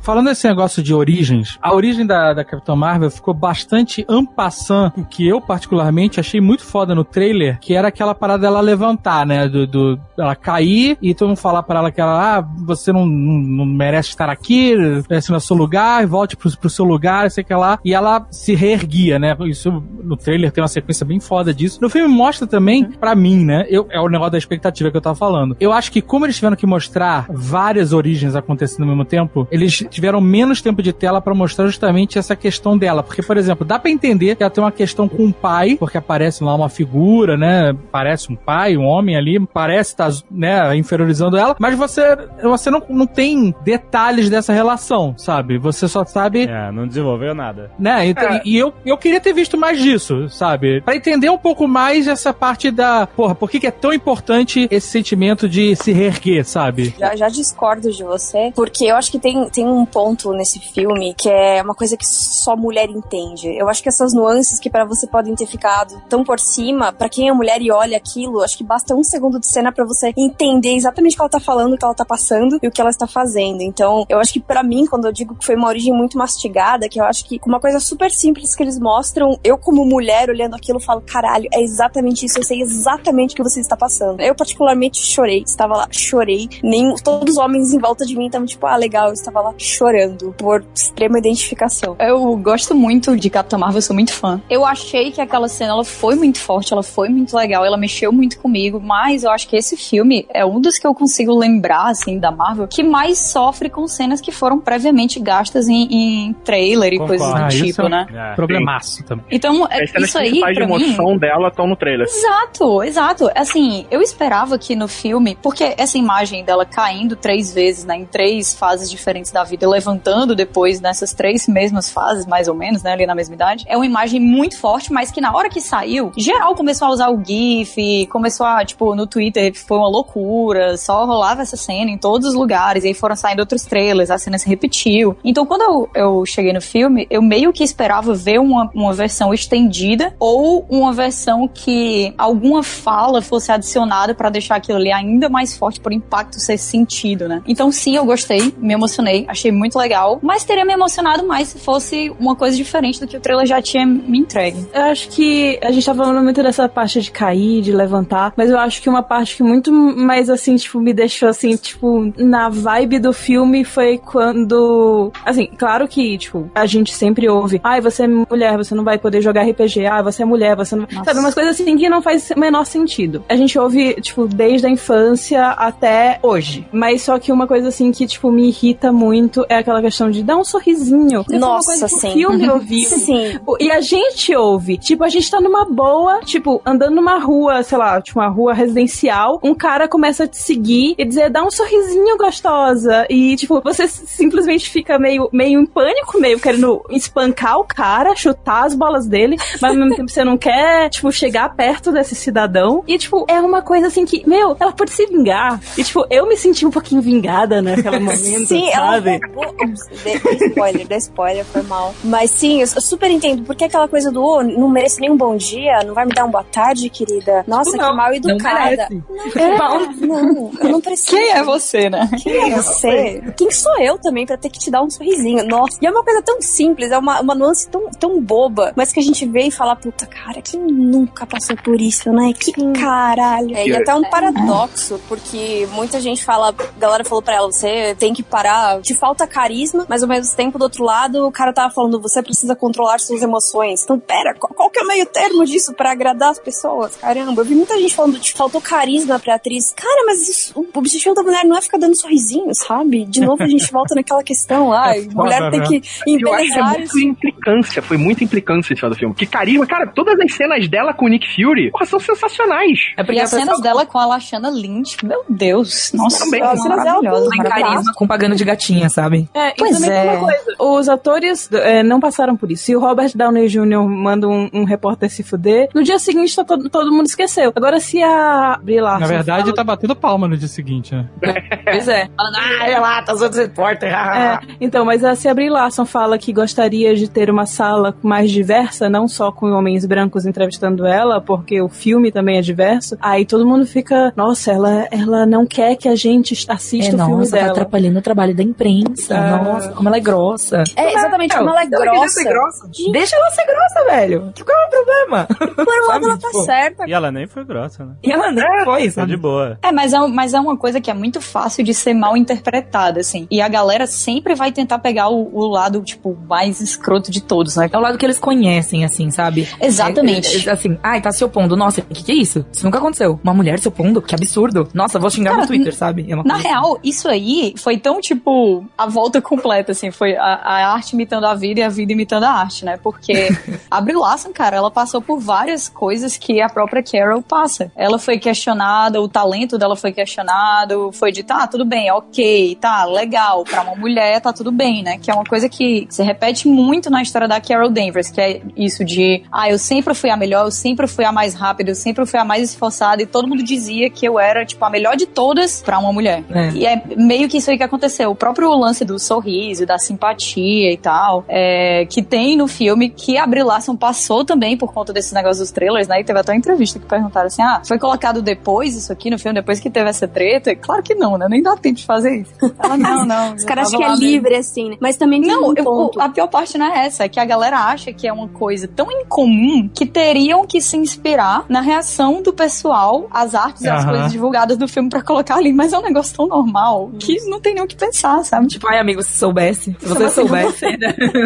Falando 0.02 0.28
desse 0.28 0.48
negócio 0.48 0.84
de 0.84 0.94
origens, 0.94 1.58
a 1.62 1.74
origem 1.74 2.06
da, 2.06 2.34
da 2.34 2.44
Capitã 2.46 2.76
Marvel 2.76 3.10
ficou 3.10 3.34
bastante 3.34 4.06
ampassant, 4.08 4.94
o 4.96 5.04
que 5.06 5.28
eu 5.28 5.42
particularmente 5.42 6.20
achei 6.20 6.40
muito 6.40 6.64
foda 6.64 6.94
no 6.94 7.04
trailer, 7.04 7.60
que 7.60 7.74
era 7.74 7.88
aquela 7.88 8.14
parada 8.14 8.42
dela 8.44 8.62
levantar, 8.62 9.26
né? 9.26 9.48
Do, 9.48 9.66
do- 9.66 10.00
ela 10.18 10.36
cair 10.36 10.98
e 11.02 11.14
todo 11.14 11.30
mundo 11.30 11.38
falar 11.38 11.64
pra 11.64 11.80
ela 11.80 11.92
que 11.92 12.00
ela, 12.00 12.38
ah, 12.38 12.42
você 12.66 12.92
não, 12.92 13.06
não, 13.06 13.34
não 13.40 13.66
merece 13.66 14.10
estar 14.10 14.30
aqui, 14.30 14.74
esse 15.10 15.30
não 15.32 15.38
é 15.38 15.40
seu 15.40 15.56
lugar, 15.56 16.06
volte 16.06 16.36
pro, 16.38 16.56
pro 16.58 16.70
seu 16.70 16.86
lugar, 16.86 17.30
sei 17.32 17.44
que 17.44 17.54
lá. 17.54 17.80
E 17.84 17.94
ela 17.94 18.28
se 18.30 18.54
reerguia, 18.54 19.18
né? 19.18 19.36
Isso 19.46 19.72
no 20.04 20.16
trailer 20.16 20.52
tem 20.52 20.62
uma 20.62 20.68
sequência 20.68 21.06
bem 21.06 21.20
foda 21.20 21.54
disso. 21.54 21.80
No 21.82 21.90
filme 21.90 22.08
mostra 22.14 22.46
também, 22.48 22.84
pra 22.84 23.16
mim, 23.16 23.44
né? 23.44 23.66
Eu, 23.70 23.88
é 23.90 24.00
o 24.00 24.08
negócio 24.08 24.32
da 24.34 24.38
expectativa 24.38 24.92
que 24.92 24.98
eu 24.98 25.02
tava 25.02 25.16
falando. 25.16 25.58
Eu 25.60 25.72
acho 25.74 25.92
que 25.92 26.02
como 26.02 26.26
eles 26.26 26.36
tiveram 26.36 26.56
que 26.56 26.68
mostrar 26.68 27.26
várias 27.30 27.92
origens 27.92 28.36
acontecendo 28.36 28.84
ao 28.84 28.90
mesmo 28.90 29.06
tempo, 29.06 29.48
eles 29.56 29.86
tiveram 29.90 30.22
menos 30.22 30.62
tempo 30.62 30.82
de 30.82 30.94
tela 30.94 31.22
pra 31.22 31.34
mostrar 31.34 31.66
justamente 31.66 32.18
essa 32.18 32.36
questão 32.36 32.78
dela. 32.78 33.02
Porque, 33.04 33.22
por 33.22 33.38
exemplo, 33.38 33.66
dá 33.66 33.80
pra 33.80 33.90
entender 33.92 34.36
que 34.36 34.44
ela 34.44 34.50
tem 34.50 34.64
uma 34.64 34.72
questão 34.72 35.08
com 35.08 35.26
o 35.26 35.34
pai, 35.34 35.76
porque 35.80 35.98
aparece 35.98 36.44
lá 36.44 36.54
uma 36.56 36.70
figura, 36.70 37.38
né? 37.38 37.76
Parece 37.92 38.32
um 38.32 38.36
pai, 38.36 38.78
um 38.78 38.86
homem 38.86 39.16
ali, 39.16 39.40
parece 39.48 39.92
estar, 39.92 40.12
né, 40.30 40.76
inferiorizando 40.76 41.38
ela, 41.38 41.56
mas 41.60 41.78
você, 41.78 42.02
você 42.42 42.70
não, 42.70 42.82
não 42.90 43.08
tem 43.08 43.54
detalhes 43.64 44.30
dessa 44.30 44.54
relação, 44.54 45.14
sabe? 45.18 45.58
Você 45.58 45.88
só 45.88 46.06
sabe 46.06 46.44
É, 46.48 46.72
não 46.72 46.88
desenvolveu 46.88 47.34
nada. 47.34 47.72
né? 47.80 48.06
Então, 48.08 48.26
É. 48.30 48.42
E 48.46 48.58
eu, 48.58 48.74
eu 48.86 48.98
queria 48.98 49.20
ter 49.20 49.34
visto 49.34 49.58
mais 49.58 49.82
disso, 49.82 50.30
sabe? 50.30 50.82
Pra 50.82 50.96
entender 50.96 51.30
um 51.30 51.38
pouco 51.38 51.68
mais 51.68 52.08
essa 52.08 52.34
parte 52.34 52.70
da. 52.72 53.08
Porra, 53.08 53.34
por 53.36 53.50
que, 53.50 53.60
que 53.60 53.68
é 53.68 53.72
tão 53.72 53.94
importante 53.94 54.68
esse 54.70 54.88
sentimento 54.88 55.48
de 55.48 55.76
se 55.76 55.92
reerguer, 55.92 56.46
sabe? 56.46 56.94
Já, 57.00 57.16
já 57.16 57.30
discordo 57.30 57.92
de 57.92 58.04
você, 58.04 58.52
porque 58.56 58.86
eu 58.86 58.96
acho 58.96 59.12
que 59.12 59.20
tem, 59.20 59.45
tem 59.50 59.68
um 59.68 59.86
ponto 59.86 60.32
nesse 60.34 60.60
filme 60.60 61.14
que 61.14 61.30
é 61.30 61.62
uma 61.62 61.76
coisa 61.76 61.98
que 61.98 62.06
só 62.06 62.56
mulher 62.56 62.90
entende. 62.90 63.56
Eu 63.56 63.70
acho 63.70 63.82
que 63.82 63.90
essas 63.90 64.14
nuances 64.14 64.60
que 64.60 64.70
pra 64.70 64.86
você 64.86 65.08
podem 65.08 65.36
ter 65.36 65.46
ficado 65.46 66.02
tão 66.10 66.24
por 66.24 66.40
cima, 66.40 66.92
pra 66.92 67.10
quem 67.10 67.30
é 67.30 67.34
mulher 67.34 67.62
e 67.62 67.72
olha 67.72 67.98
aquilo, 67.98 68.42
acho 68.42 68.58
que 68.58 68.64
basta 68.64 68.96
um 68.96 69.04
segundo 69.04 69.40
de 69.40 69.48
cena 69.48 69.72
pra 69.72 69.86
você 69.86 70.14
entender 70.18 70.76
exatamente 70.76 71.14
o 71.14 71.16
que 71.18 71.22
ela 71.22 71.30
tá 71.30 71.40
falando, 71.40 71.74
o 71.74 71.78
que 71.78 71.86
ela 71.86 71.94
tá 71.94 72.06
passando 72.06 72.60
e 72.62 72.68
o 72.68 72.72
que 72.72 72.82
ela 72.82 72.90
está 72.90 73.08
fazendo. 73.08 73.62
Então, 73.62 74.06
eu 74.10 74.20
acho 74.20 74.34
que 74.34 74.40
pra 74.40 74.64
mim, 74.64 74.86
quando 74.86 75.06
eu 75.06 75.12
digo 75.12 75.36
que 75.36 75.46
foi 75.46 75.56
uma 75.56 75.68
origem 75.68 75.94
muito 75.94 76.18
mastigada, 76.18 76.90
que 76.90 77.00
eu 77.00 77.06
acho 77.06 77.26
que 77.26 77.40
uma 77.46 77.60
coisa 77.60 77.80
super 77.80 78.12
simples 78.12 78.56
que 78.56 78.64
eles 78.64 78.80
mostram, 78.80 79.40
eu 79.44 79.58
como 79.58 79.86
mulher 79.86 80.30
olhando 80.30 80.56
aquilo 80.56 80.80
falo, 80.80 81.02
caralho, 81.02 81.48
é 81.54 81.62
exatamente 81.62 82.26
isso, 82.26 82.40
eu 82.40 82.44
sei 82.44 82.62
exatamente 82.62 83.34
o 83.34 83.36
que 83.36 83.44
você 83.44 83.60
está 83.60 83.76
passando. 83.76 84.22
Eu 84.22 84.36
particularmente 84.36 85.00
chorei, 85.06 85.44
estava 85.46 85.76
lá, 85.76 85.88
chorei. 85.92 86.48
Nem 86.64 86.94
todos 86.96 87.36
os 87.36 87.38
homens 87.38 87.74
em 87.74 87.80
volta 87.80 88.06
de 88.06 88.16
mim 88.18 88.28
estavam 88.28 88.46
tipo, 88.46 88.66
ah, 88.66 88.76
legal, 88.76 89.08
eu 89.08 89.14
estava 89.14 89.35
lá 89.42 89.54
chorando 89.58 90.34
por 90.38 90.64
extrema 90.74 91.20
identificação. 91.20 91.96
Eu 92.00 92.36
gosto 92.38 92.76
muito 92.76 93.16
de 93.18 93.30
Capitã 93.30 93.58
Marvel, 93.58 93.78
eu 93.78 93.82
sou 93.82 93.94
muito 93.94 94.14
fã. 94.14 94.42
Eu 94.50 94.66
achei 94.66 95.12
que 95.12 95.22
aquela 95.22 95.48
cena 95.48 95.72
ela 95.72 95.86
foi 95.86 96.16
muito 96.16 96.40
forte, 96.40 96.74
ela 96.74 96.84
foi 96.84 97.10
muito 97.10 97.36
legal, 97.36 97.66
ela 97.66 97.78
mexeu 97.78 98.12
muito 98.12 98.40
comigo, 98.40 98.80
mas 98.80 99.24
eu 99.24 99.32
acho 99.32 99.48
que 99.48 99.56
esse 99.56 99.76
filme 99.78 100.26
é 100.34 100.46
um 100.46 100.60
dos 100.60 100.78
que 100.78 100.86
eu 100.86 100.94
consigo 100.94 101.38
lembrar, 101.38 101.88
assim, 101.90 102.20
da 102.20 102.32
Marvel, 102.32 102.68
que 102.68 102.84
mais 102.84 103.18
sofre 103.20 103.70
com 103.70 103.88
cenas 103.88 104.22
que 104.22 104.32
foram 104.32 104.60
previamente 104.60 105.20
gastas 105.20 105.68
em, 105.68 105.88
em 105.92 106.34
trailer 106.44 106.94
e 106.94 106.98
coisas 106.98 107.28
do 107.28 107.36
Ah, 107.36 107.48
tipo, 107.48 107.84
é 107.84 107.90
né? 107.90 108.08
É. 108.14 108.36
Problemaço 108.36 109.04
também. 109.04 109.26
Então, 109.32 109.68
é, 109.70 109.84
As 109.84 110.04
isso 110.04 110.18
aí, 110.18 110.30
principais 110.30 110.58
de 110.58 110.66
pra 110.66 110.78
mim... 110.78 110.84
emoção 110.84 111.18
dela 111.18 111.48
estão 111.50 111.68
no 111.68 111.76
trailer. 111.76 112.08
Exato, 112.08 112.84
exato. 112.84 113.30
Assim, 113.36 113.86
eu 113.92 114.02
esperava 114.02 114.58
que 114.58 114.76
no 114.76 114.88
filme, 114.88 115.38
porque 115.42 115.74
essa 115.78 115.98
imagem 115.98 116.44
dela 116.44 116.66
caindo 116.66 117.16
três 117.16 117.54
vezes, 117.54 117.86
né, 117.86 117.96
em 117.96 118.06
três 118.06 118.56
fases 118.56 118.90
diferentes 118.90 119.25
da 119.32 119.44
vida, 119.44 119.68
levantando 119.68 120.36
depois 120.36 120.80
nessas 120.80 121.14
três 121.14 121.48
mesmas 121.48 121.90
fases, 121.90 122.26
mais 122.26 122.48
ou 122.48 122.56
menos, 122.56 122.84
né, 122.84 122.94
ali 122.94 123.06
na 123.06 123.16
mesma 123.16 123.36
idade, 123.36 123.66
é 123.68 123.76
uma 123.76 123.86
imagem 123.86 124.20
muito 124.20 124.58
forte, 124.58 124.92
mas 124.92 125.12
que 125.12 125.22
na 125.22 125.36
hora 125.36 125.50
que 125.50 125.62
saiu, 125.62 126.12
geral 126.18 126.56
começou 126.56 126.88
a 126.88 126.92
usar 126.92 127.10
o 127.10 127.24
GIF, 127.24 128.08
começou 128.08 128.46
a, 128.46 128.64
tipo, 128.64 128.96
no 128.96 129.08
Twitter 129.08 129.54
foi 129.56 129.78
uma 129.78 129.90
loucura, 129.90 130.78
só 130.78 131.06
rolava 131.06 131.42
essa 131.42 131.58
cena 131.58 131.92
em 131.92 131.98
todos 131.98 132.30
os 132.30 132.36
lugares, 132.36 132.84
e 132.84 132.88
aí 132.88 132.94
foram 132.94 133.16
saindo 133.16 133.40
outros 133.40 133.64
trailers, 133.64 134.12
a 134.12 134.18
cena 134.18 134.38
se 134.38 134.48
repetiu. 134.48 135.16
Então, 135.24 135.46
quando 135.46 135.62
eu, 135.62 135.90
eu 135.96 136.26
cheguei 136.26 136.54
no 136.54 136.62
filme, 136.62 137.08
eu 137.10 137.22
meio 137.22 137.54
que 137.54 137.64
esperava 137.64 138.14
ver 138.14 138.40
uma, 138.40 138.70
uma 138.74 138.94
versão 138.94 139.34
estendida 139.34 140.16
ou 140.20 140.66
uma 140.70 140.94
versão 140.94 141.48
que 141.48 142.14
alguma 142.18 142.64
fala 142.64 143.22
fosse 143.22 143.52
adicionada 143.52 144.14
pra 144.14 144.30
deixar 144.30 144.56
aquilo 144.56 144.78
ali 144.78 144.92
ainda 144.92 145.30
mais 145.30 145.56
forte 145.56 145.80
por 145.80 145.94
impacto 145.94 146.40
ser 146.40 146.58
sentido, 146.58 147.28
né? 147.28 147.42
Então, 147.48 147.72
sim, 147.72 147.96
eu 147.96 148.06
gostei, 148.06 148.54
me 148.58 148.74
emocionei, 148.74 149.05
achei 149.28 149.52
muito 149.52 149.78
legal, 149.78 150.20
mas 150.22 150.44
teria 150.44 150.66
me 150.66 150.74
emocionado 150.74 151.26
mais 151.26 151.50
se 151.50 151.60
fosse 151.60 152.14
uma 152.20 152.36
coisa 152.36 152.56
diferente 152.56 153.00
do 153.00 153.08
que 153.08 153.18
o 153.18 153.20
trailer 153.20 153.46
já 153.46 153.62
tinha 153.62 153.86
me 153.86 154.20
entregue. 154.20 154.66
Eu 154.74 154.84
acho 154.84 155.10
que 155.10 155.60
a 155.64 155.72
gente 155.72 155.86
tá 155.86 155.94
falando 155.94 156.24
muito 156.24 156.42
dessa 156.42 156.68
parte 156.68 157.02
de 157.02 157.12
cair, 157.12 157.62
de 157.62 157.72
levantar, 157.72 158.34
mas 158.36 158.50
eu 158.50 158.58
acho 158.58 158.82
que 158.82 158.90
uma 158.90 159.04
parte 159.04 159.38
que 159.38 159.44
muito 159.44 159.72
mais 159.72 160.30
assim, 160.30 160.56
tipo, 160.56 160.80
me 160.80 160.94
deixou 160.94 161.30
assim, 161.30 161.56
tipo, 161.56 162.12
na 162.18 162.50
vibe 162.50 163.00
do 163.00 163.14
filme 163.14 163.64
foi 163.64 163.98
quando. 163.98 165.12
Assim, 165.26 165.48
claro 165.58 165.88
que, 165.88 166.18
tipo, 166.18 166.50
a 166.54 166.66
gente 166.66 166.94
sempre 166.94 167.30
ouve, 167.30 167.60
ai, 167.64 167.82
você 167.82 168.04
é 168.04 168.08
mulher, 168.08 168.58
você 168.58 168.74
não 168.76 168.84
vai 168.84 168.98
poder 168.98 169.22
jogar 169.22 169.44
RPG, 169.44 169.86
ah, 169.86 170.02
você 170.02 170.24
é 170.24 170.26
mulher, 170.26 170.56
você 170.56 170.76
não. 170.76 170.88
Nossa. 170.92 171.06
Sabe, 171.06 171.20
umas 171.20 171.34
coisas 171.34 171.60
assim 171.60 171.78
que 171.78 171.90
não 171.90 172.02
faz 172.02 172.32
o 172.32 172.40
menor 172.40 172.66
sentido. 172.66 173.24
A 173.28 173.36
gente 173.36 173.58
ouve, 173.58 173.96
tipo, 173.96 174.28
desde 174.28 174.68
a 174.68 174.70
infância 174.70 175.48
até 175.48 176.20
hoje. 176.22 176.68
Mas 176.72 177.02
só 177.02 177.20
que 177.20 177.32
uma 177.32 177.48
coisa 177.48 177.70
assim 177.70 177.92
que, 177.92 178.08
tipo, 178.08 178.32
me 178.32 178.48
irrita 178.48 178.92
muito 178.96 179.46
é 179.50 179.58
aquela 179.58 179.82
questão 179.82 180.10
de 180.10 180.24
dar 180.24 180.38
um 180.38 180.44
sorrisinho. 180.44 181.24
É 181.30 181.38
uma 181.38 181.48
Nossa, 181.48 181.86
que 181.88 181.94
sim. 182.00 182.08
O 182.08 182.12
filme 182.14 182.50
ouviu. 182.50 182.86
Sim. 182.96 183.40
O- 183.46 183.58
E 183.60 183.70
a 183.72 183.82
gente 183.82 184.36
ouve. 184.36 184.78
Tipo, 184.78 185.04
a 185.04 185.10
gente 185.10 185.30
tá 185.30 185.40
numa 185.42 185.66
boa, 185.66 186.20
tipo, 186.22 186.62
andando 186.66 186.96
numa 186.96 187.20
rua, 187.20 187.62
sei 187.64 187.78
lá, 187.78 188.02
tipo, 188.02 188.20
uma 188.20 188.28
rua 188.30 188.54
residencial. 188.54 189.40
Um 189.44 189.54
cara 189.54 189.88
começa 189.88 190.24
a 190.24 190.28
te 190.28 190.38
seguir 190.38 190.96
e 190.98 191.06
dizer, 191.06 191.30
dá 191.30 191.44
um 191.44 191.52
sorrisinho 191.52 192.18
gostosa. 192.18 193.06
E, 193.10 193.36
tipo, 193.36 193.62
você 193.62 193.88
simplesmente 193.88 194.70
fica 194.70 194.98
meio, 194.98 195.30
meio 195.32 195.60
em 195.60 195.66
pânico, 195.66 196.20
meio 196.20 196.40
querendo 196.40 196.82
espancar 196.90 197.60
o 197.60 197.64
cara, 197.64 198.16
chutar 198.16 198.66
as 198.66 198.74
bolas 198.76 199.06
dele, 199.08 199.36
mas 199.62 199.72
ao 199.72 199.78
mesmo 199.78 199.96
tempo 199.96 200.10
você 200.10 200.24
não 200.24 200.38
quer, 200.38 200.90
tipo, 200.90 201.12
chegar 201.12 201.56
perto 201.56 201.92
desse 201.92 202.16
cidadão. 202.16 202.84
E, 202.88 202.98
tipo, 202.98 203.26
é 203.28 203.40
uma 203.40 203.62
coisa 203.62 203.88
assim 203.88 204.06
que, 204.06 204.28
meu, 204.28 204.56
ela 204.60 204.72
pode 204.72 204.92
se 204.92 205.06
vingar. 205.08 205.60
E, 205.78 205.84
tipo, 205.84 206.06
eu 206.10 206.28
me 206.28 206.38
senti 206.38 206.66
um 206.66 206.72
pouquinho 206.72 207.02
vingada 207.02 207.62
naquela 207.62 208.00
momento. 208.00 208.16
Sim, 208.48 208.70
ela 208.72 208.85
sabe? 208.92 209.20
Ups, 209.36 209.88
dei 210.04 210.16
spoiler, 210.50 210.88
dei 210.88 210.98
spoiler, 210.98 211.46
foi 211.46 211.62
mal. 211.64 211.94
Mas 212.04 212.32
sim, 212.32 212.62
eu, 212.62 212.68
super 212.68 213.10
entendo. 213.10 213.44
Porque 213.44 213.64
aquela 213.66 213.88
coisa 213.88 214.12
do 214.12 214.24
"Oh, 214.24 214.44
não 214.44 214.70
mereço 214.70 215.00
nem 215.00 215.12
um 215.12 215.18
bom 215.18 215.36
dia, 215.36 215.80
não 215.86 215.94
vai 215.94 216.06
me 216.06 216.14
dar 216.14 216.26
um 216.26 216.32
boa 216.32 216.44
tarde, 216.44 216.90
querida. 216.90 217.44
Nossa, 217.48 217.76
Não, 217.78 217.90
que 217.92 217.96
mal 217.96 218.08
não 218.10 218.16
educada. 218.16 218.88
merece. 218.90 219.04
É, 219.36 219.58
não, 219.58 220.52
eu 220.62 220.70
não 220.70 220.82
preciso. 220.82 221.12
Quem 221.12 221.30
é 221.32 221.44
você, 221.44 221.90
né? 221.90 222.10
Quem 222.22 222.54
é 222.54 222.56
você? 222.62 223.24
Quem 223.38 223.52
sou 223.52 223.78
eu 223.80 223.98
também 223.98 224.26
pra 224.26 224.38
ter 224.38 224.50
que 224.50 224.60
te 224.60 224.70
dar 224.72 224.82
um 224.82 224.90
sorrisinho? 224.90 225.46
Nossa. 225.48 225.78
E 225.82 225.86
é 225.86 225.92
uma 225.92 226.04
coisa 226.04 226.22
tão 226.22 226.42
simples, 226.42 226.92
é 226.92 226.98
uma, 226.98 227.22
uma 227.22 227.36
nuance 227.36 227.68
tão, 227.70 227.90
tão 228.00 228.22
boba, 228.22 228.74
mas 228.76 228.92
que 228.92 229.00
a 229.00 229.04
gente 229.04 229.26
vê 229.26 229.44
e 229.44 229.52
fala, 229.52 229.76
puta, 229.76 230.06
cara, 230.06 230.42
quem 230.42 230.60
nunca 230.60 231.26
passou 231.26 231.56
por 231.58 231.80
isso, 231.80 232.12
né? 232.12 232.34
Que 232.34 232.52
caralho. 232.74 233.56
É, 233.56 233.68
e 233.68 233.76
até 233.76 233.94
um 233.94 234.04
paradoxo, 234.10 235.00
porque 235.08 235.68
muita 235.72 236.00
gente 236.00 236.24
fala, 236.24 236.50
a 236.50 236.80
galera 236.80 237.04
falou 237.04 237.22
pra 237.22 237.36
ela, 237.36 237.52
você 237.52 237.96
tem 237.98 238.14
que 238.14 238.24
parar, 238.24 238.75
te 238.82 238.94
falta 238.96 239.26
carisma, 239.28 239.86
mas 239.90 240.04
ao 240.04 240.10
mesmo 240.10 240.36
tempo, 240.36 240.58
do 240.58 240.64
outro 240.64 240.84
lado, 240.84 241.26
o 241.28 241.32
cara 241.32 241.54
tava 241.54 241.74
falando, 241.74 242.00
você 242.02 242.22
precisa 242.22 242.56
controlar 242.56 243.00
suas 243.00 243.22
emoções. 243.22 243.84
Então, 243.84 244.00
pera, 244.00 244.34
qual, 244.38 244.54
qual 244.54 244.70
que 244.70 244.80
é 244.80 244.84
o 244.84 244.88
meio 244.88 245.06
termo 245.06 245.46
disso 245.46 245.74
pra 245.74 245.92
agradar 245.92 246.30
as 246.32 246.40
pessoas? 246.40 246.96
Caramba, 246.98 247.42
eu 247.42 247.46
vi 247.46 247.56
muita 247.56 247.78
gente 247.80 247.96
falando, 247.96 248.20
te 248.20 248.34
faltou 248.34 248.62
carisma 248.62 249.20
pra 249.20 249.36
atriz. 249.36 249.74
Cara, 249.76 250.04
mas 250.06 250.28
isso, 250.28 250.60
o 250.60 250.68
objetivo 250.80 251.16
da 251.16 251.24
mulher 251.24 251.46
não 251.46 251.56
é 251.58 251.62
ficar 251.62 251.78
dando 251.78 251.96
sorrisinho, 251.96 252.54
sabe? 252.54 253.06
De 253.06 253.22
novo 253.22 253.42
a 253.44 253.48
gente 253.48 253.72
volta 253.72 253.96
naquela 253.96 254.24
questão 254.24 254.70
lá, 254.70 254.96
É 254.96 255.02
foda, 255.04 255.16
mulher 255.16 255.52
tem 255.52 255.60
né? 255.60 255.66
que 255.68 255.76
Eu 255.76 255.82
acho 255.82 256.04
que 256.04 256.10
é 256.10 256.14
embelezar 256.14 256.74
muito 256.78 257.00
implicância, 257.00 257.82
foi 257.82 257.98
muita 257.98 258.24
implicância 258.24 258.74
esse 258.74 258.88
do 258.90 258.96
filme. 258.96 259.16
que 259.16 259.26
carisma. 259.26 259.66
Cara, 259.66 259.88
todas 259.88 260.20
as 260.20 260.34
cenas 260.36 260.68
dela 260.68 260.94
com 260.94 261.06
o 261.06 261.10
Nick 261.10 261.28
Fury, 261.36 261.72
porra, 261.72 261.86
são 261.86 262.00
sensacionais. 262.00 262.80
É 262.98 263.04
porque 263.04 263.20
E 263.20 263.22
as 263.22 263.30
cenas 263.30 263.60
dela 263.62 263.86
com 263.86 263.98
a 263.98 264.06
Lashana 264.06 264.50
Lynch, 264.50 265.04
meu 265.06 265.24
Deus. 265.30 265.92
Nossa, 265.94 266.26
Também. 266.26 266.42
são 266.42 266.50
As 266.52 266.62
cenas 266.62 266.84
dela 266.84 267.02
maravilhosas. 267.02 267.30
carisma 267.50 267.94
com 267.96 268.08
pagando 268.08 268.36
de 268.36 268.44
gatinha, 268.74 268.90
sabe? 268.90 269.30
É, 269.34 269.50
e 269.50 269.54
Pois 269.58 269.72
também 269.80 269.90
tem 269.90 270.00
é. 270.00 270.12
uma 270.12 270.20
coisa. 270.20 270.56
Os 270.60 270.90
atores 270.90 271.50
é, 271.52 271.84
não 271.84 272.00
passaram 272.00 272.36
por 272.36 272.52
isso. 272.52 272.64
Se 272.66 272.76
o 272.76 272.80
Robert 272.80 273.12
Downey 273.16 273.48
Jr. 273.48 273.84
manda 273.88 274.28
um, 274.28 274.50
um 274.54 274.64
repórter 274.64 275.10
se 275.10 275.24
fuder, 275.24 275.70
no 275.74 275.84
dia 275.84 276.00
seguinte 276.00 276.36
tá 276.36 276.44
todo, 276.44 276.70
todo 276.70 276.92
mundo 276.92 277.06
esqueceu. 277.08 277.52
Agora, 277.56 277.80
se 277.80 278.02
a 278.02 278.60
Brie 278.62 278.82
Larson 278.82 279.00
Na 279.02 279.08
verdade, 279.08 279.42
fala- 279.44 279.56
tá 279.56 279.64
batendo 279.64 279.96
palma 279.96 280.28
no 280.28 280.38
dia 280.38 280.48
seguinte, 280.48 280.94
né? 280.96 281.08
Pois 281.66 281.88
é. 281.88 282.08
Falando, 282.16 282.36
ah, 282.36 282.64
olha 282.64 282.80
lá, 282.80 283.02
tá 283.04 283.14
os 283.14 283.22
outros 283.22 283.40
repórter. 283.42 283.92
É, 283.94 284.40
então, 284.62 284.86
mas 284.86 285.04
a, 285.04 285.16
se 285.16 285.28
a 285.28 285.34
Brie 285.34 285.50
Larson 285.50 285.86
fala 285.86 286.18
que 286.18 286.32
gostaria 286.32 286.96
de 286.96 287.10
ter 287.10 287.30
uma 287.30 287.46
sala 287.46 287.96
mais 288.04 288.32
diversa, 288.32 288.90
não 288.90 289.08
só 289.08 289.32
com 289.32 289.48
homens 289.52 289.86
brancos 289.86 290.26
entrevistando 290.26 290.86
ela, 290.86 291.20
porque 291.22 291.62
o 291.62 291.68
filme 291.70 292.12
também 292.12 292.38
é 292.38 292.42
diverso, 292.42 292.98
aí 293.02 293.26
todo 293.26 293.46
mundo 293.46 293.66
fica, 293.66 294.14
nossa, 294.16 294.52
ela, 294.52 294.88
ela 294.92 295.26
não 295.26 295.46
quer 295.46 295.76
que 295.76 295.88
a 295.90 295.96
gente 295.96 296.46
assista 296.50 296.92
É, 296.92 296.96
o 296.96 297.06
filme 297.06 297.20
nossa, 297.20 297.32
tá 297.32 297.38
dela. 297.38 297.52
atrapalhando 297.52 298.00
o 298.00 298.02
trabalho 298.02 298.36
da 298.36 298.44
imprensa. 298.56 299.16
Ah. 299.16 299.44
Nossa, 299.44 299.70
como 299.70 299.90
ela 299.90 299.98
é 299.98 300.00
grossa. 300.00 300.64
É, 300.76 300.94
exatamente, 300.94 301.36
como 301.36 301.50
ela 301.50 301.62
é 301.64 301.66
grossa. 301.68 302.08
ser 302.10 302.24
grossa, 302.24 302.70
Deixa 302.92 303.16
ela 303.16 303.30
ser 303.32 303.46
grossa, 303.46 303.86
velho. 303.92 304.32
Que 304.34 304.44
qual 304.44 304.58
é 304.58 304.66
o 304.66 304.70
problema? 304.70 305.28
Por 305.28 305.84
um 305.84 305.88
lado 305.88 306.06
ela 306.06 306.18
tá 306.18 306.28
tipo, 306.28 306.44
certa. 306.44 306.86
E 306.88 306.94
ela 306.94 307.12
nem 307.12 307.28
foi 307.28 307.44
grossa, 307.44 307.86
né? 307.86 307.96
E 308.04 308.12
ela 308.12 308.32
nem 308.32 308.46
foi, 308.64 308.86
Tá 308.86 308.92
sabe? 308.92 309.12
de 309.12 309.18
boa. 309.18 309.58
É, 309.62 309.72
mas 309.72 309.94
é, 309.94 310.00
mas 310.08 310.34
é 310.34 310.40
uma 310.40 310.58
coisa 310.58 310.80
que 310.80 310.90
é 310.90 310.94
muito 310.94 311.20
fácil 311.22 311.64
de 311.64 311.74
ser 311.74 311.94
mal 311.94 312.16
interpretada, 312.16 313.00
assim. 313.00 313.28
E 313.30 313.42
a 313.42 313.48
galera 313.48 313.88
sempre 313.88 314.36
vai 314.36 314.52
tentar 314.52 314.80
pegar 314.80 315.10
o, 315.10 315.30
o 315.34 315.46
lado, 315.48 315.82
tipo, 315.82 316.18
mais 316.28 316.62
escroto 316.62 317.12
de 317.12 317.22
todos, 317.22 317.56
né? 317.56 317.70
É 317.72 317.78
o 317.78 317.82
lado 317.82 317.98
que 317.98 318.06
eles 318.06 318.20
conhecem, 318.20 318.84
assim, 318.86 319.10
sabe? 319.12 319.48
Exatamente. 319.62 320.48
É, 320.48 320.50
é, 320.50 320.54
assim, 320.54 320.78
ai, 320.82 321.02
tá 321.02 321.12
se 321.12 321.24
opondo. 321.24 321.56
Nossa, 321.56 321.82
o 321.82 321.84
que, 321.84 322.04
que 322.04 322.12
é 322.12 322.16
isso? 322.16 322.46
Isso 322.52 322.66
nunca 322.66 322.78
aconteceu. 322.78 323.20
Uma 323.24 323.34
mulher 323.34 323.60
se 323.60 323.68
opondo? 323.68 324.02
Que 324.02 324.16
absurdo. 324.16 324.68
Nossa, 324.74 325.00
vou 325.00 325.10
xingar 325.10 325.32
Cara, 325.32 325.42
no 325.42 325.48
Twitter, 325.48 325.74
sabe? 325.76 326.06
É 326.10 326.16
uma 326.16 326.24
Na 326.24 326.36
coisa 326.36 326.48
real, 326.50 326.80
isso 326.84 327.08
aí 327.08 327.54
foi 327.58 327.78
tão, 327.78 328.00
tipo, 328.00 328.32
a 328.78 328.88
volta 328.88 329.22
completa, 329.22 329.72
assim. 329.72 329.92
Foi 329.92 330.16
a, 330.16 330.24
a 330.24 330.74
arte 330.74 330.94
imitando 330.94 331.26
a 331.26 331.36
vida 331.36 331.60
e 331.60 331.64
a 331.64 331.70
vida 331.70 331.94
imitando 331.94 332.24
a 332.24 332.32
arte, 332.32 332.66
né? 332.66 332.78
Porque 332.82 333.30
a 333.70 333.82
Brie 333.82 333.96
Larson, 333.96 334.32
cara, 334.32 334.58
ela 334.58 334.72
passou 334.72 335.02
por 335.02 335.20
várias 335.20 335.70
coisas 335.70 336.18
que 336.18 336.42
a 336.42 336.50
própria 336.50 336.84
Carol 336.84 337.22
passa. 337.22 337.72
Ela 337.76 337.98
foi 338.00 338.18
questionada, 338.18 339.02
o 339.02 339.08
talento 339.08 339.58
dela 339.58 339.76
foi 339.76 339.92
questionado, 339.92 340.92
foi 340.94 341.12
de, 341.12 341.24
tá, 341.24 341.48
tudo 341.48 341.66
bem, 341.66 341.92
ok, 341.92 342.58
tá, 342.60 342.86
legal. 342.86 343.44
Pra 343.44 343.62
uma 343.62 343.76
mulher, 343.76 344.22
tá 344.22 344.34
tudo 344.34 344.52
bem, 344.52 344.84
né? 344.84 344.98
Que 344.98 345.12
é 345.12 345.14
uma 345.14 345.24
coisa 345.24 345.48
que 345.50 345.88
se 345.90 346.04
repete 346.04 346.48
muito 346.48 346.90
na 346.90 347.02
história 347.02 347.28
da 347.28 347.40
Carol 347.40 347.70
Danvers, 347.70 348.10
que 348.12 348.22
é 348.22 348.42
isso 348.56 348.84
de, 348.84 349.24
ah, 349.32 349.50
eu 349.50 349.58
sempre 349.58 349.94
fui 349.94 350.10
a 350.10 350.18
melhor, 350.18 350.46
eu 350.46 350.52
sempre 350.52 350.88
fui 350.88 351.06
a 351.06 351.12
mais 351.12 351.34
rápida, 351.34 351.72
eu 351.72 351.76
sempre 351.76 352.06
fui 352.06 352.20
a 352.20 352.26
mais 352.26 352.50
esforçada, 352.50 353.02
e 353.02 353.06
todo 353.06 353.28
mundo 353.28 353.44
dizia 353.44 353.90
que 353.90 354.06
eu 354.06 354.20
era, 354.20 354.46
tipo, 354.46 354.64
a 354.64 354.70
melhor 354.70 354.96
de 354.96 355.06
todas 355.06 355.62
pra 355.62 355.80
uma 355.80 355.94
mulher. 355.94 356.24
É. 356.30 356.50
E 356.52 356.66
é 356.66 356.82
meio 356.98 357.30
que 357.30 357.38
isso 357.38 357.50
aí 357.50 357.58
que 357.58 357.64
aconteceu. 357.64 358.12
O 358.12 358.16
próprio 358.16 358.35
lance 358.44 358.84
do 358.86 358.98
sorriso, 359.00 359.66
da 359.66 359.78
simpatia 359.78 360.72
e 360.72 360.78
tal, 360.78 361.24
é, 361.28 361.86
que 361.86 362.02
tem 362.02 362.36
no 362.38 362.48
filme, 362.48 362.90
que 362.90 363.18
a 363.18 363.26
Brie 363.26 363.44
Larson 363.44 363.76
passou 363.76 364.24
também 364.26 364.58
por 364.58 364.74
conta 364.74 364.92
desses 364.94 365.12
negócios 365.12 365.40
dos 365.40 365.52
trailers, 365.52 365.88
né? 365.88 366.00
E 366.02 366.04
teve 366.04 366.20
até 366.20 366.32
uma 366.32 366.38
entrevista 366.38 366.80
que 366.80 366.86
perguntaram 366.86 367.28
assim: 367.28 367.42
ah, 367.42 367.62
foi 367.68 367.78
colocado 367.80 368.22
depois 368.22 368.76
isso 368.76 368.92
aqui 368.92 369.10
no 369.10 369.18
filme, 369.20 369.36
depois 369.36 369.60
que 369.60 369.70
teve 369.70 369.90
essa 369.90 370.08
treta? 370.08 370.52
E 370.52 370.56
Claro 370.56 370.82
que 370.84 370.96
não, 370.96 371.18
né? 371.18 371.28
Nem 371.30 371.42
dá 371.42 371.56
tempo 371.56 371.76
de 371.78 371.86
fazer 371.86 372.22
isso. 372.22 372.34
Ela, 372.60 372.78
não, 372.78 373.06
não. 373.06 373.34
Os 373.36 373.44
caras 373.44 373.68
acham 373.68 373.80
que 373.80 373.86
é 373.86 373.90
mesmo. 373.90 374.04
livre, 374.06 374.36
assim, 374.36 374.70
né? 374.72 374.78
Mas 374.80 374.96
também 374.98 375.22
tem 375.22 375.32
Não, 375.32 375.50
um 375.50 375.54
eu- 375.56 375.64
ponto. 375.64 376.00
a 376.02 376.10
pior 376.10 376.28
parte 376.28 376.58
não 376.58 376.66
é 376.66 376.86
essa, 376.86 377.04
é 377.04 377.10
que 377.10 377.20
a 377.20 377.26
galera 377.26 377.58
acha 377.58 377.92
que 377.94 378.08
é 378.08 378.14
uma 378.14 378.28
coisa 378.28 378.68
tão 378.68 378.92
incomum 378.92 379.70
que 379.74 379.86
teriam 379.86 380.46
que 380.46 380.60
se 380.62 380.76
inspirar 380.78 381.46
na 381.48 381.62
reação 381.62 382.22
do 382.22 382.34
pessoal 382.34 383.08
às 383.12 383.36
artes 383.36 383.62
e 383.64 383.70
às 383.70 383.86
coisas 383.86 384.12
divulgadas 384.12 384.58
do 384.58 384.68
filme 384.68 384.90
pra 384.90 385.02
colocar 385.02 385.36
ali, 385.36 385.54
mas 385.54 385.74
é 385.74 385.78
um 385.78 385.82
negócio 385.82 386.16
tão 386.16 386.28
normal 386.28 386.90
que 387.00 387.20
não 387.30 387.40
tem 387.40 387.54
nem 387.54 387.64
o 387.64 387.68
que 387.68 387.76
pensar, 387.76 388.24
sabe? 388.26 388.48
Tipo, 388.48 388.68
ai, 388.68 388.80
amigo, 388.80 389.02
se 389.02 389.18
soubesse. 389.18 389.76
Se 389.80 389.86
é 389.86 389.90
você 389.90 390.10
soubesse. 390.10 390.66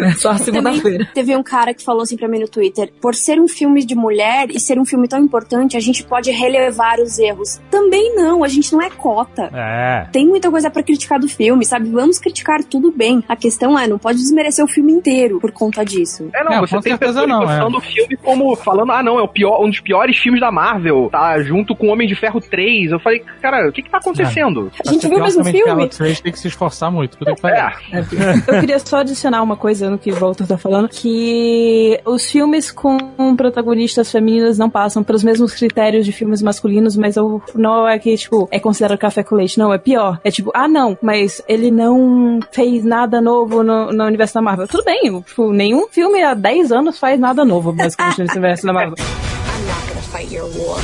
é 0.04 0.12
Só 0.12 0.36
segunda-feira. 0.36 1.08
teve 1.14 1.36
um 1.36 1.42
cara 1.42 1.74
que 1.74 1.84
falou 1.84 2.02
assim 2.02 2.16
pra 2.16 2.28
mim 2.28 2.38
no 2.40 2.48
Twitter: 2.48 2.92
por 3.00 3.14
ser 3.14 3.40
um 3.40 3.48
filme 3.48 3.84
de 3.84 3.94
mulher 3.94 4.48
e 4.50 4.60
ser 4.60 4.78
um 4.78 4.84
filme 4.84 5.08
tão 5.08 5.18
importante, 5.18 5.76
a 5.76 5.80
gente 5.80 6.04
pode 6.04 6.30
relevar 6.30 6.98
os 7.00 7.18
erros. 7.18 7.60
Também 7.70 8.14
não, 8.14 8.44
a 8.44 8.48
gente 8.48 8.72
não 8.72 8.82
é 8.82 8.90
cota. 8.90 9.50
É. 9.52 10.06
Tem 10.12 10.26
muita 10.26 10.50
coisa 10.50 10.70
pra 10.70 10.82
criticar 10.82 11.18
do 11.18 11.28
filme, 11.28 11.64
sabe? 11.64 11.88
Vamos 11.90 12.18
criticar 12.18 12.62
tudo 12.64 12.92
bem. 12.92 13.22
A 13.28 13.36
questão 13.36 13.78
é, 13.78 13.86
não 13.86 13.98
pode 13.98 14.18
desmerecer 14.18 14.64
o 14.64 14.68
filme 14.68 14.92
inteiro 14.92 15.40
por 15.40 15.52
conta 15.52 15.84
disso. 15.84 16.28
É, 16.34 16.44
não, 16.44 16.52
Não, 16.52 16.60
você 16.60 16.76
com 16.76 16.80
tem 16.82 16.92
certeza 16.92 17.26
não, 17.26 17.50
é. 17.50 17.70
do 17.70 17.80
filme 17.80 18.16
como 18.16 18.54
falando, 18.56 18.92
ah, 18.92 19.02
não, 19.02 19.18
é 19.18 19.22
o 19.22 19.28
pior, 19.28 19.62
um 19.64 19.68
dos 19.68 19.80
piores 19.80 20.16
filmes 20.16 20.40
da 20.40 20.50
Marvel, 20.50 21.08
tá? 21.10 21.40
Junto 21.42 21.74
com 21.74 21.88
Homem 21.88 22.08
de 22.08 22.14
Ferro 22.14 22.40
3. 22.40 22.92
Eu 22.92 23.00
falei, 23.00 23.22
cara, 23.40 23.68
o 23.68 23.72
que 23.72 23.82
que 23.82 23.90
tá 23.90 23.98
acontecendo? 23.98 24.70
A 24.84 24.90
gente 24.90 25.06
viu 25.08 25.18
o 25.18 25.22
mesmo 25.22 25.44
filme? 25.44 25.88
Três 25.88 26.20
tem 26.20 26.32
que 26.32 26.38
se 26.38 26.48
esforçar 26.48 26.79
muito. 26.88 27.18
Que 27.18 27.34
pariu. 27.40 27.58
É, 27.92 28.00
Eu 28.46 28.60
queria 28.60 28.78
só 28.78 28.98
adicionar 28.98 29.42
uma 29.42 29.56
coisa 29.56 29.90
no 29.90 29.98
que 29.98 30.12
o 30.12 30.14
Walter 30.14 30.46
tá 30.46 30.56
falando, 30.56 30.88
que 30.88 32.00
os 32.04 32.30
filmes 32.30 32.70
com 32.70 32.96
protagonistas 33.36 34.10
femininas 34.10 34.56
não 34.56 34.70
passam 34.70 35.02
pelos 35.02 35.24
mesmos 35.24 35.52
critérios 35.52 36.06
de 36.06 36.12
filmes 36.12 36.40
masculinos, 36.40 36.96
mas 36.96 37.16
eu, 37.16 37.42
não 37.54 37.88
é 37.88 37.98
que, 37.98 38.16
tipo, 38.16 38.48
é 38.52 38.60
considerado 38.60 38.98
café 38.98 39.22
com 39.24 39.34
leite, 39.34 39.58
não, 39.58 39.72
é 39.74 39.78
pior. 39.78 40.20
É 40.22 40.30
tipo, 40.30 40.50
ah, 40.54 40.68
não, 40.68 40.96
mas 41.02 41.42
ele 41.48 41.70
não 41.70 42.38
fez 42.52 42.84
nada 42.84 43.20
novo 43.20 43.62
no, 43.62 43.92
no 43.92 44.04
universo 44.04 44.34
da 44.34 44.42
Marvel. 44.42 44.68
Tudo 44.68 44.84
bem, 44.84 45.20
tipo, 45.22 45.52
nenhum 45.52 45.88
filme 45.88 46.22
há 46.22 46.34
10 46.34 46.70
anos 46.70 46.98
faz 46.98 47.18
nada 47.18 47.44
novo, 47.44 47.72
basicamente, 47.72 48.18
no 48.18 48.24
universo 48.32 48.66
da 48.66 48.72
Marvel. 48.72 48.94
I'm 48.98 49.66
not 49.66 49.88
gonna 49.88 50.02
fight 50.02 50.32
your 50.32 50.46
war. 50.56 50.78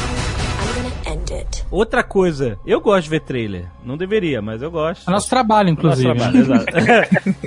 Outra 1.71 2.03
coisa, 2.03 2.59
eu 2.65 2.81
gosto 2.81 3.05
de 3.05 3.11
ver 3.11 3.21
trailer. 3.21 3.67
Não 3.85 3.97
deveria, 3.97 4.41
mas 4.41 4.63
eu 4.63 4.71
gosto. 4.71 5.09
É 5.09 5.13
nosso 5.13 5.29
trabalho, 5.29 5.71
Nosso 5.71 6.03
inclusive. 6.03 6.15
trabalho, 6.15 6.39
exato. 6.39 6.67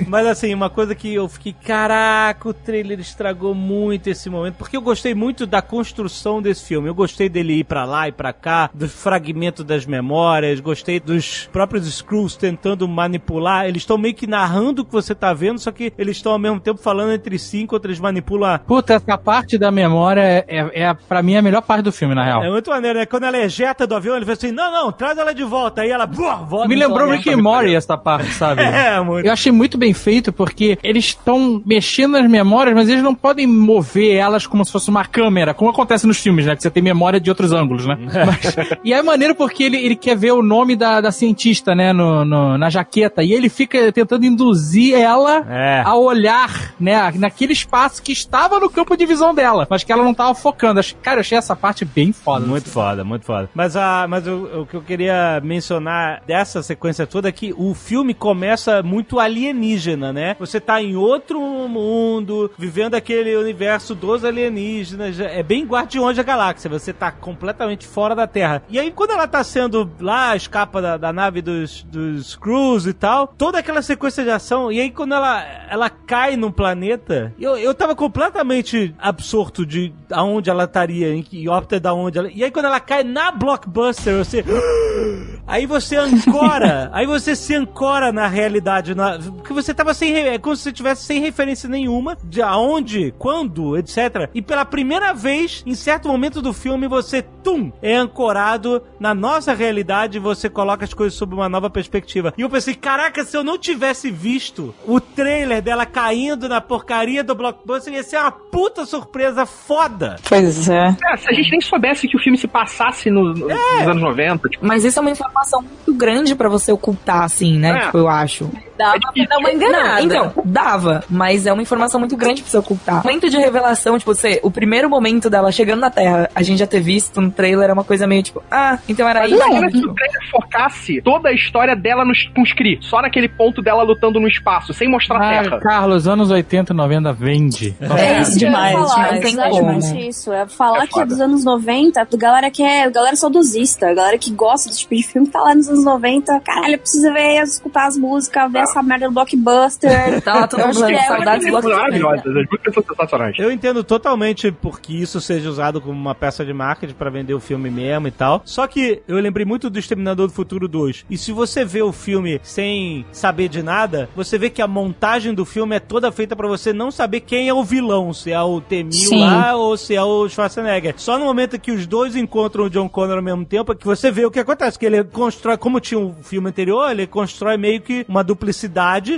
Mas 0.06 0.26
assim, 0.26 0.52
uma 0.54 0.68
coisa 0.70 0.94
que 0.94 1.14
eu 1.14 1.28
fiquei, 1.28 1.52
caraca, 1.52 2.48
o 2.48 2.52
trailer 2.54 2.98
estragou 3.00 3.54
muito 3.54 4.08
esse 4.08 4.28
momento, 4.28 4.54
porque 4.56 4.76
eu 4.76 4.80
gostei 4.82 5.14
muito 5.14 5.46
da 5.46 5.62
construção 5.62 6.40
desse 6.42 6.64
filme. 6.66 6.88
Eu 6.88 6.94
gostei 6.94 7.28
dele 7.28 7.60
ir 7.60 7.64
pra 7.64 7.84
lá 7.84 8.08
e 8.08 8.12
pra 8.12 8.32
cá, 8.32 8.70
do 8.72 8.88
fragmento 8.88 9.62
das 9.62 9.86
memórias, 9.86 10.60
gostei 10.60 10.98
dos 10.98 11.48
próprios 11.52 11.86
Screws 11.92 12.36
tentando 12.36 12.86
manipular. 12.88 13.66
Eles 13.66 13.82
estão 13.82 13.98
meio 13.98 14.14
que 14.14 14.26
narrando 14.26 14.82
o 14.82 14.84
que 14.84 14.92
você 14.92 15.14
tá 15.14 15.32
vendo, 15.32 15.58
só 15.58 15.70
que 15.70 15.92
eles 15.98 16.16
estão 16.16 16.32
ao 16.32 16.38
mesmo 16.38 16.60
tempo 16.60 16.80
falando 16.80 17.12
entre 17.12 17.38
si 17.38 17.62
enquanto 17.62 17.84
eles 17.86 18.00
manipulam. 18.00 18.58
Puta, 18.66 18.94
essa 18.94 19.16
parte 19.18 19.56
da 19.58 19.70
memória 19.70 20.22
é, 20.22 20.44
é, 20.48 20.82
é 20.84 20.94
pra 20.94 21.22
mim, 21.22 21.36
a 21.36 21.42
melhor 21.42 21.62
parte 21.62 21.82
do 21.82 21.92
filme, 21.92 22.14
na 22.14 22.24
real. 22.24 22.42
É 22.44 22.50
muito 22.50 22.70
maneiro, 22.70 22.98
né? 22.98 23.06
Quando 23.10 23.24
ela 23.24 23.38
ejeta 23.38 23.86
do 23.86 23.94
avião, 23.94 24.14
ele 24.16 24.24
fala 24.24 24.36
assim: 24.36 24.52
não, 24.52 24.70
não, 24.70 24.92
traz 24.92 25.18
ela 25.18 25.34
de 25.34 25.42
volta. 25.44 25.82
Aí 25.82 25.90
ela, 25.90 26.06
buah, 26.06 26.36
volta. 26.36 26.68
Me 26.68 26.76
lembrou 26.76 27.10
Rick 27.10 27.28
and 27.30 27.38
Morty 27.42 27.74
essa 27.74 27.96
parte, 27.98 28.30
sabe? 28.32 28.60
É, 28.70 29.00
muito. 29.00 29.26
Eu 29.26 29.32
achei 29.32 29.50
muito 29.50 29.76
bem 29.76 29.92
feito 29.92 30.32
porque 30.32 30.78
eles 30.82 31.06
estão 31.06 31.60
mexendo 31.66 32.12
nas 32.12 32.30
memórias, 32.30 32.74
mas 32.74 32.88
eles 32.88 33.02
não 33.02 33.14
podem 33.14 33.46
mover 33.46 34.14
elas 34.16 34.46
como 34.46 34.64
se 34.64 34.70
fosse 34.72 34.88
uma 34.88 35.04
câmera, 35.04 35.52
como 35.52 35.70
acontece 35.70 36.06
nos 36.06 36.18
filmes, 36.18 36.46
né? 36.46 36.54
Que 36.54 36.62
você 36.62 36.70
tem 36.70 36.82
memória 36.82 37.20
de 37.20 37.28
outros 37.30 37.52
ângulos, 37.52 37.84
né? 37.86 37.96
Mas- 38.26 38.54
e 38.84 38.92
é 38.92 39.02
maneiro 39.02 39.34
porque 39.34 39.64
ele, 39.64 39.76
ele 39.76 39.96
quer 39.96 40.16
ver 40.16 40.32
o 40.32 40.42
nome 40.42 40.76
da, 40.76 41.00
da 41.00 41.10
cientista, 41.10 41.74
né? 41.74 41.92
No, 41.92 42.24
no- 42.24 42.56
na 42.56 42.70
jaqueta. 42.70 43.22
E 43.22 43.32
ele 43.32 43.48
fica 43.48 43.90
tentando 43.92 44.24
induzir 44.24 44.94
ela 44.94 45.44
É. 45.50 45.82
a 45.84 45.94
olhar, 45.96 46.74
né? 46.78 47.10
Naquele 47.16 47.52
espaço 47.52 48.02
que 48.02 48.12
estava 48.12 48.60
no 48.60 48.70
campo 48.70 48.96
de 48.96 49.04
visão 49.06 49.34
dela, 49.34 49.66
mas 49.68 49.82
que 49.82 49.92
ela 49.92 50.04
não 50.04 50.12
estava 50.12 50.34
focando. 50.34 50.80
Cara, 51.02 51.16
eu 51.16 51.20
achei 51.20 51.36
essa 51.38 51.56
parte 51.56 51.84
bem 51.84 52.12
foda. 52.12 52.46
Muito 52.46 52.68
foda, 52.68 52.99
muito 53.04 53.24
foda. 53.24 53.48
Mas, 53.54 53.76
a, 53.76 54.06
mas 54.08 54.26
o, 54.26 54.62
o 54.62 54.66
que 54.66 54.76
eu 54.76 54.82
queria 54.82 55.40
mencionar 55.42 56.22
dessa 56.26 56.62
sequência 56.62 57.06
toda 57.06 57.28
é 57.28 57.32
que 57.32 57.54
o 57.56 57.74
filme 57.74 58.14
começa 58.14 58.82
muito 58.82 59.18
alienígena, 59.18 60.12
né? 60.12 60.36
Você 60.38 60.60
tá 60.60 60.82
em 60.82 60.96
outro 60.96 61.40
mundo, 61.68 62.50
vivendo 62.58 62.94
aquele 62.94 63.36
universo 63.36 63.94
dos 63.94 64.24
alienígenas. 64.24 65.18
É 65.20 65.42
bem 65.42 65.64
Guardiões 65.64 66.16
da 66.16 66.22
Galáxia. 66.22 66.70
Você 66.70 66.92
tá 66.92 67.10
completamente 67.10 67.86
fora 67.86 68.14
da 68.14 68.26
Terra. 68.26 68.62
E 68.68 68.78
aí, 68.78 68.90
quando 68.90 69.10
ela 69.10 69.26
tá 69.26 69.42
sendo 69.44 69.90
lá, 70.00 70.34
escapa 70.34 70.80
da, 70.80 70.96
da 70.96 71.12
nave 71.12 71.42
dos, 71.42 71.82
dos 71.84 72.36
Crews 72.36 72.86
e 72.86 72.92
tal, 72.92 73.26
toda 73.26 73.58
aquela 73.58 73.82
sequência 73.82 74.24
de 74.24 74.30
ação. 74.30 74.70
E 74.72 74.80
aí, 74.80 74.90
quando 74.90 75.14
ela, 75.14 75.44
ela 75.68 75.90
cai 75.90 76.36
num 76.36 76.50
planeta, 76.50 77.32
eu, 77.38 77.56
eu 77.56 77.74
tava 77.74 77.94
completamente 77.94 78.94
absorto 78.98 79.64
de 79.64 79.92
aonde 80.10 80.50
ela 80.50 80.64
estaria, 80.64 81.14
em 81.14 81.22
que 81.22 81.48
órbita 81.48 81.78
da 81.78 81.94
onde 81.94 82.18
ela. 82.18 82.30
E 82.32 82.42
aí, 82.42 82.50
quando 82.50 82.66
ela 82.66 82.79
cai 82.80 83.04
na 83.04 83.30
blockbuster, 83.30 84.16
você. 84.16 84.44
Aí 85.46 85.66
você 85.66 85.96
ancora, 85.96 86.90
aí 86.94 87.06
você 87.06 87.34
se 87.34 87.56
ancora 87.56 88.12
na 88.12 88.28
realidade, 88.28 88.94
na, 88.94 89.18
porque 89.18 89.52
você 89.52 89.74
tava 89.74 89.92
sem, 89.92 90.14
é 90.14 90.38
como 90.38 90.54
se 90.54 90.62
você 90.62 90.70
tivesse 90.70 91.02
sem 91.02 91.20
referência 91.20 91.68
nenhuma 91.68 92.16
de 92.22 92.40
aonde, 92.40 93.12
quando, 93.18 93.76
etc. 93.76 94.30
E 94.32 94.40
pela 94.40 94.64
primeira 94.64 95.12
vez, 95.12 95.64
em 95.66 95.74
certo 95.74 96.06
momento 96.06 96.40
do 96.40 96.52
filme, 96.52 96.86
você, 96.86 97.22
tum, 97.42 97.72
é 97.82 97.96
ancorado 97.96 98.80
na 99.00 99.12
nossa 99.12 99.52
realidade 99.52 100.18
e 100.18 100.20
você 100.20 100.48
coloca 100.48 100.84
as 100.84 100.94
coisas 100.94 101.18
sob 101.18 101.34
uma 101.34 101.48
nova 101.48 101.68
perspectiva. 101.68 102.32
E 102.38 102.42
eu 102.42 102.48
pensei, 102.48 102.74
caraca, 102.74 103.24
se 103.24 103.36
eu 103.36 103.42
não 103.42 103.58
tivesse 103.58 104.08
visto 104.08 104.72
o 104.86 105.00
trailer 105.00 105.60
dela 105.60 105.84
caindo 105.84 106.48
na 106.48 106.60
porcaria 106.60 107.24
do 107.24 107.34
blockbuster, 107.34 107.92
ia 107.92 108.04
ser 108.04 108.18
uma 108.18 108.30
puta 108.30 108.86
surpresa 108.86 109.44
foda. 109.44 110.14
Pois 110.28 110.68
é. 110.68 110.96
É, 111.12 111.16
se 111.16 111.28
a 111.28 111.32
gente 111.32 111.50
nem 111.50 111.60
soubesse 111.60 112.06
que 112.06 112.16
o 112.16 112.20
filme 112.20 112.38
se 112.38 112.46
passasse 112.70 113.10
no- 113.10 113.34
no- 113.34 113.48
nos 113.48 113.88
anos 113.88 114.02
90, 114.02 114.48
tipo, 114.48 114.66
Mas 114.66 114.84
isso 114.84 114.98
é 114.98 115.02
uma 115.02 115.10
informação 115.10 115.60
muito 115.62 115.94
grande 115.94 116.34
pra 116.34 116.48
você 116.48 116.70
ocultar, 116.72 117.22
assim, 117.24 117.58
né? 117.58 117.70
É. 117.82 117.86
Tipo, 117.86 117.98
eu 117.98 118.08
acho. 118.08 118.50
Dava 118.80 118.98
pra 119.14 119.24
dar 119.28 119.38
uma 119.38 119.52
enganada. 119.52 119.88
Não, 119.94 120.00
então, 120.00 120.32
dava, 120.44 121.04
mas 121.08 121.46
é 121.46 121.52
uma 121.52 121.62
informação 121.62 122.00
muito 122.00 122.16
grande 122.16 122.42
pra 122.42 122.50
você 122.50 122.58
ocultar. 122.58 123.00
O 123.02 123.06
momento 123.06 123.28
de 123.28 123.36
revelação, 123.36 123.98
tipo, 123.98 124.14
você, 124.14 124.40
o 124.42 124.50
primeiro 124.50 124.88
momento 124.88 125.28
dela 125.30 125.52
chegando 125.52 125.80
na 125.80 125.90
Terra, 125.90 126.30
a 126.34 126.42
gente 126.42 126.58
já 126.58 126.66
ter 126.66 126.80
visto 126.80 127.20
no 127.20 127.30
trailer 127.30 127.70
é 127.70 127.72
uma 127.72 127.84
coisa 127.84 128.06
meio 128.06 128.22
tipo, 128.22 128.42
ah, 128.50 128.78
então 128.88 129.08
era 129.08 129.20
Mas 129.20 129.32
isso. 129.32 129.42
imagina 129.42 129.70
se 129.70 129.78
o 129.86 129.94
trailer 129.94 130.30
focasse 130.30 131.02
toda 131.02 131.28
a 131.28 131.32
história 131.32 131.76
dela 131.76 132.04
nos, 132.04 132.24
com 132.34 132.42
os 132.42 132.52
Kree, 132.52 132.78
só 132.80 133.00
naquele 133.02 133.28
ponto 133.28 133.60
dela 133.62 133.82
lutando 133.82 134.18
no 134.20 134.28
espaço, 134.28 134.72
sem 134.72 134.88
mostrar 134.88 135.18
a 135.20 135.40
Ah, 135.40 135.42
Terra. 135.42 135.60
Carlos, 135.60 136.06
anos 136.08 136.30
80 136.30 136.72
e 136.72 136.76
90 136.76 137.12
vende. 137.12 137.74
É 137.80 138.20
isso 138.20 138.38
demais, 138.38 138.72
falar, 138.74 138.94
demais. 139.18 139.24
exatamente 139.24 139.82
Tem 139.82 139.90
como. 139.90 140.08
isso. 140.08 140.32
É 140.32 140.46
falar 140.46 140.84
É 140.84 140.86
que 140.86 141.00
é 141.00 141.04
dos 141.06 141.20
anos 141.20 141.44
90, 141.44 142.00
a 142.00 142.06
galera 142.16 142.50
que 142.50 142.62
é, 142.62 142.84
a 142.84 142.90
galera 142.90 143.16
saudosista, 143.16 143.88
a 143.88 143.94
galera 143.94 144.18
que 144.18 144.30
gosta 144.30 144.68
desse 144.68 144.80
tipo 144.80 144.94
de 144.94 145.02
filme 145.02 145.28
tá 145.28 145.40
lá 145.40 145.54
nos 145.54 145.68
anos 145.68 145.84
90, 145.84 146.40
caralho, 146.40 146.78
precisa 146.78 147.12
ver, 147.12 147.42
escutar 147.42 147.86
as 147.86 147.96
músicas, 147.96 148.50
ver 148.52 148.66
essa 148.70 148.82
merda 148.82 149.08
do 149.08 149.12
blockbuster. 149.12 150.20
Tá 150.30 150.34
lá 150.34 150.46
todo 150.46 150.60
Eu 150.60 150.66
mundo 150.68 150.84
é 150.84 151.02
saudades 151.04 151.50
do 151.50 151.56
as 151.56 151.64
sensacionais. 151.64 153.38
Eu 153.38 153.50
entendo 153.50 153.82
totalmente 153.82 154.52
porque 154.52 154.92
isso 154.92 155.20
seja 155.20 155.48
usado 155.48 155.80
como 155.80 155.98
uma 155.98 156.14
peça 156.14 156.44
de 156.44 156.52
marketing 156.52 156.94
pra 156.94 157.10
vender 157.10 157.34
o 157.34 157.40
filme 157.40 157.70
mesmo 157.70 158.08
e 158.08 158.10
tal. 158.10 158.42
Só 158.44 158.66
que 158.66 159.02
eu 159.08 159.16
lembrei 159.18 159.46
muito 159.46 159.70
do 159.70 159.78
Exterminador 159.78 160.26
do 160.26 160.32
Futuro 160.32 160.68
2. 160.68 161.06
E 161.08 161.16
se 161.16 161.32
você 161.32 161.64
vê 161.64 161.82
o 161.82 161.92
filme 161.92 162.40
sem 162.42 163.04
saber 163.12 163.48
de 163.48 163.62
nada, 163.62 164.08
você 164.14 164.38
vê 164.38 164.50
que 164.50 164.60
a 164.60 164.66
montagem 164.66 165.32
do 165.34 165.44
filme 165.44 165.76
é 165.76 165.80
toda 165.80 166.12
feita 166.12 166.36
pra 166.36 166.46
você 166.46 166.72
não 166.72 166.90
saber 166.90 167.20
quem 167.20 167.48
é 167.48 167.54
o 167.54 167.64
vilão, 167.64 168.12
se 168.12 168.30
é 168.32 168.40
o 168.40 168.60
T-1000 168.60 168.92
Sim. 168.92 169.20
lá 169.20 169.56
ou 169.56 169.76
se 169.76 169.94
é 169.94 170.02
o 170.02 170.28
Schwarzenegger. 170.28 170.94
Só 170.96 171.18
no 171.18 171.24
momento 171.24 171.58
que 171.58 171.72
os 171.72 171.86
dois 171.86 172.14
encontram 172.16 172.64
o 172.64 172.70
John 172.70 172.88
Connor 172.88 173.16
ao 173.16 173.22
mesmo 173.22 173.44
tempo 173.44 173.72
é 173.72 173.74
que 173.74 173.86
você 173.86 174.10
vê 174.10 174.24
o 174.26 174.30
que 174.30 174.40
acontece, 174.40 174.78
que 174.78 174.86
ele 174.86 175.02
constrói, 175.04 175.56
como 175.56 175.80
tinha 175.80 175.98
o 175.98 176.14
filme 176.22 176.48
anterior, 176.48 176.90
ele 176.90 177.06
constrói 177.06 177.56
meio 177.56 177.80
que 177.80 178.04
uma 178.08 178.22
duplicidade 178.22 178.59